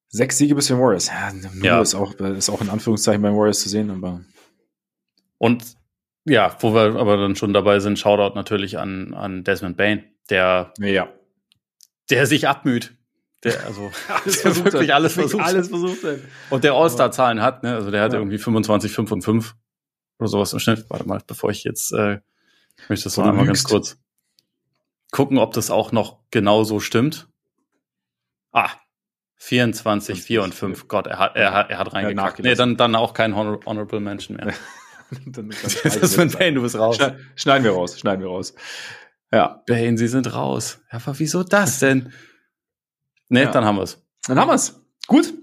sechs 0.09 0.39
Siege 0.39 0.55
bis 0.55 0.69
für 0.69 0.79
Warriors. 0.79 1.09
Ja, 1.09 1.33
nur 1.33 1.65
ja. 1.65 1.81
Ist, 1.83 1.95
auch, 1.95 2.15
ist 2.15 2.49
auch 2.49 2.61
in 2.61 2.71
Anführungszeichen 2.71 3.21
beim 3.23 3.35
Warriors 3.37 3.61
zu 3.61 3.69
sehen, 3.69 3.91
aber. 3.91 4.21
Und 5.39 5.65
Ja, 6.25 6.57
wo 6.61 6.75
wir 6.75 6.97
aber 6.97 7.17
dann 7.17 7.37
schon 7.37 7.53
dabei 7.53 7.79
sind, 7.81 7.99
Shoutout 7.99 8.35
natürlich 8.35 8.79
an, 8.79 9.15
an 9.15 9.45
Desmond 9.45 9.77
Bain, 9.77 10.05
der, 10.31 10.73
Ja. 10.79 11.09
der 12.11 12.27
sich 12.27 12.49
abmüht. 12.49 12.96
Der, 13.47 13.65
also, 13.67 13.91
Alles 14.09 14.43
der 14.43 14.57
wirklich 14.65 14.93
alles 14.95 15.17
Wirklich 15.17 15.31
versucht. 15.33 15.47
Alles 15.55 15.69
versucht 15.69 16.05
hat. 16.05 16.19
Und 16.51 16.65
der 16.65 16.73
All-Star-Zahlen 16.75 17.41
hat, 17.43 17.63
ne? 17.63 17.75
Also 17.75 17.91
der 17.91 18.03
hatte 18.03 18.17
Ja. 18.17 18.21
irgendwie 18.21 18.39
25, 18.39 18.93
5 18.93 19.13
und 19.13 19.23
5 19.23 19.55
oder 20.19 20.29
sowas 20.29 20.53
im 20.53 20.59
Schnitt. 20.59 20.85
Warte 20.89 21.07
mal, 21.09 21.21
bevor 21.27 21.51
ich 21.51 21.65
jetzt 21.65 21.93
äh, 21.93 22.19
möchte 22.89 23.05
das 23.05 23.17
noch 23.17 23.27
einmal 23.27 23.47
ganz 23.47 23.65
kurz 23.65 23.99
gucken, 25.13 25.39
ob 25.39 25.53
das 25.55 25.71
auch 25.71 25.93
noch 25.93 26.19
genau 26.31 26.65
so 26.65 26.81
stimmt. 26.81 27.29
Ah, 28.53 28.71
24, 29.37 30.23
4 30.23 30.43
und 30.43 30.55
5. 30.55 30.89
Gott, 30.89 31.07
er 31.07 31.19
hat, 31.19 31.37
er 31.37 31.53
hat, 31.53 31.71
er 31.71 31.79
hat 31.79 31.93
reingekackt. 31.93 32.41
Nee, 32.41 32.55
dann, 32.55 32.77
dann 32.77 32.95
auch 32.95 33.13
kein 33.15 33.37
Honor 33.37 33.61
Honorable 33.67 34.01
Mention 34.01 34.37
mehr. 34.37 34.55
Dann, 35.25 35.33
dann 35.33 35.49
das 35.63 35.75
ist 35.85 36.17
mit 36.17 36.37
Payne, 36.37 36.57
du 36.57 36.63
bist 36.63 36.75
raus. 36.77 36.97
Schneid- 36.97 37.17
Schneiden 37.37 37.63
wir 37.63 37.71
raus, 37.71 37.97
schneiden 37.97 38.23
wir 38.23 38.29
raus. 38.29 38.55
Ja, 39.33 39.63
Bane, 39.69 39.97
sie 39.97 40.09
sind 40.09 40.35
raus. 40.35 40.81
Ja, 40.91 40.99
aber 40.99 41.17
wieso 41.21 41.45
das 41.45 41.79
denn? 41.79 42.13
Nee, 43.29 43.43
Ja. 43.45 43.51
dann 43.51 43.65
haben 43.65 43.79
wir's. 43.79 44.03
dann 44.27 44.39
haben 44.39 44.49
wir's. 44.49 44.81
Gut. 45.07 45.35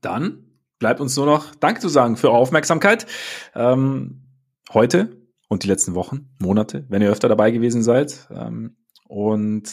Dann 0.00 0.44
bleibt 0.78 1.00
uns 1.00 1.16
nur 1.16 1.26
noch 1.26 1.54
Danke 1.56 1.80
zu 1.80 1.88
sagen 1.88 2.16
für 2.16 2.28
eure 2.28 2.38
Aufmerksamkeit. 2.38 3.06
Ähm, 3.54 4.22
heute 4.72 5.16
und 5.48 5.62
die 5.64 5.68
letzten 5.68 5.94
Wochen, 5.94 6.30
Monate, 6.40 6.86
wenn 6.88 7.02
ihr 7.02 7.10
öfter 7.10 7.28
dabei 7.28 7.50
gewesen 7.50 7.82
seid. 7.82 8.28
Ähm, 8.30 8.76
und 9.06 9.70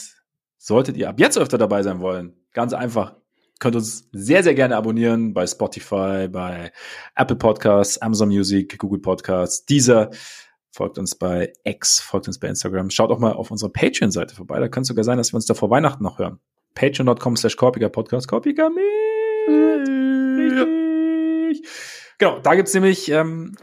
solltet 0.58 0.98
ihr 0.98 1.10
ab 1.10 1.20
jetzt 1.20 1.38
öfter 1.38 1.58
dabei 1.58 1.84
sein 1.84 2.00
wollen, 2.02 2.36
ganz 2.54 2.74
einfach, 2.74 3.16
könnt 3.60 3.76
uns 3.76 4.10
sehr, 4.12 4.44
sehr 4.44 4.54
gerne 4.56 4.76
abonnieren 4.76 5.34
bei 5.34 5.48
Spotify, 5.48 6.28
bei 6.30 6.72
Apple 7.16 7.36
Podcasts, 7.38 7.98
Amazon 8.00 8.30
Music, 8.30 8.78
Google 8.78 9.00
Podcasts, 9.02 9.66
dieser. 9.66 10.12
Folgt 10.72 11.00
uns 11.00 11.16
bei 11.16 11.52
X, 11.64 12.00
folgt 12.00 12.28
uns 12.28 12.38
bei 12.40 12.48
Instagram. 12.48 12.92
Schaut 12.92 13.10
auch 13.10 13.18
mal 13.20 13.34
auf 13.34 13.50
unserer 13.50 13.72
Patreon-Seite 13.72 14.36
vorbei. 14.36 14.60
Da 14.60 14.68
könnte 14.68 14.82
es 14.84 14.88
sogar 14.90 15.04
sein, 15.04 15.18
dass 15.18 15.34
wir 15.34 15.36
uns 15.38 15.48
da 15.48 15.56
vor 15.56 15.72
Weihnachten 15.72 16.04
noch 16.04 16.20
hören. 16.20 16.40
Patreon.com 16.76 17.36
slash 17.36 17.56
Korpiger 17.56 17.90
Podcast. 17.90 18.28
Korpiger 18.28 18.70
mit. 18.70 18.84
Genau, 22.18 22.40
da 22.40 22.56
gibt's 22.56 22.74
nämlich 22.74 23.10
ähm, 23.10 23.56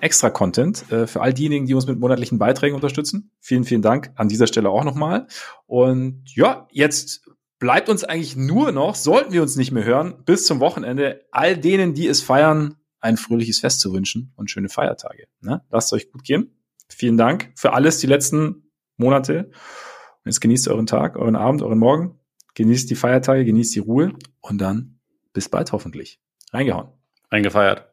extra 0.00 0.30
Content 0.30 0.90
äh, 0.90 1.06
für 1.06 1.20
all 1.20 1.34
diejenigen, 1.34 1.66
die 1.66 1.74
uns 1.74 1.86
mit 1.86 1.98
monatlichen 1.98 2.38
Beiträgen 2.38 2.74
unterstützen. 2.74 3.30
Vielen, 3.40 3.64
vielen 3.64 3.82
Dank 3.82 4.12
an 4.14 4.28
dieser 4.28 4.46
Stelle 4.46 4.70
auch 4.70 4.84
nochmal. 4.84 5.26
Und 5.66 6.22
ja, 6.34 6.68
jetzt 6.70 7.28
bleibt 7.58 7.88
uns 7.88 8.04
eigentlich 8.04 8.36
nur 8.36 8.72
noch, 8.72 8.94
sollten 8.94 9.32
wir 9.32 9.42
uns 9.42 9.56
nicht 9.56 9.72
mehr 9.72 9.84
hören, 9.84 10.22
bis 10.24 10.46
zum 10.46 10.60
Wochenende 10.60 11.24
all 11.32 11.56
denen, 11.56 11.94
die 11.94 12.06
es 12.06 12.22
feiern, 12.22 12.76
ein 13.00 13.16
fröhliches 13.16 13.60
Fest 13.60 13.80
zu 13.80 13.92
wünschen 13.92 14.32
und 14.36 14.50
schöne 14.50 14.68
Feiertage. 14.68 15.26
Ne? 15.40 15.62
Lasst 15.70 15.92
euch 15.92 16.10
gut 16.10 16.24
gehen. 16.24 16.56
Vielen 16.88 17.16
Dank 17.16 17.52
für 17.54 17.72
alles 17.72 17.98
die 17.98 18.06
letzten 18.06 18.70
Monate. 18.96 19.50
Und 19.50 20.26
jetzt 20.26 20.40
genießt 20.40 20.68
euren 20.68 20.86
Tag, 20.86 21.16
euren 21.16 21.36
Abend, 21.36 21.62
euren 21.62 21.78
Morgen. 21.78 22.17
Genießt 22.58 22.90
die 22.90 22.96
Feiertage, 22.96 23.44
genießt 23.44 23.76
die 23.76 23.78
Ruhe 23.78 24.14
und 24.40 24.58
dann 24.58 24.98
bis 25.32 25.48
bald 25.48 25.70
hoffentlich. 25.70 26.18
Reingehauen. 26.52 26.88
Eingefeiert. 27.30 27.92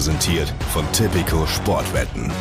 präsentiert 0.00 0.54
von 0.72 0.90
Typico 0.92 1.46
Sportwetten. 1.46 2.32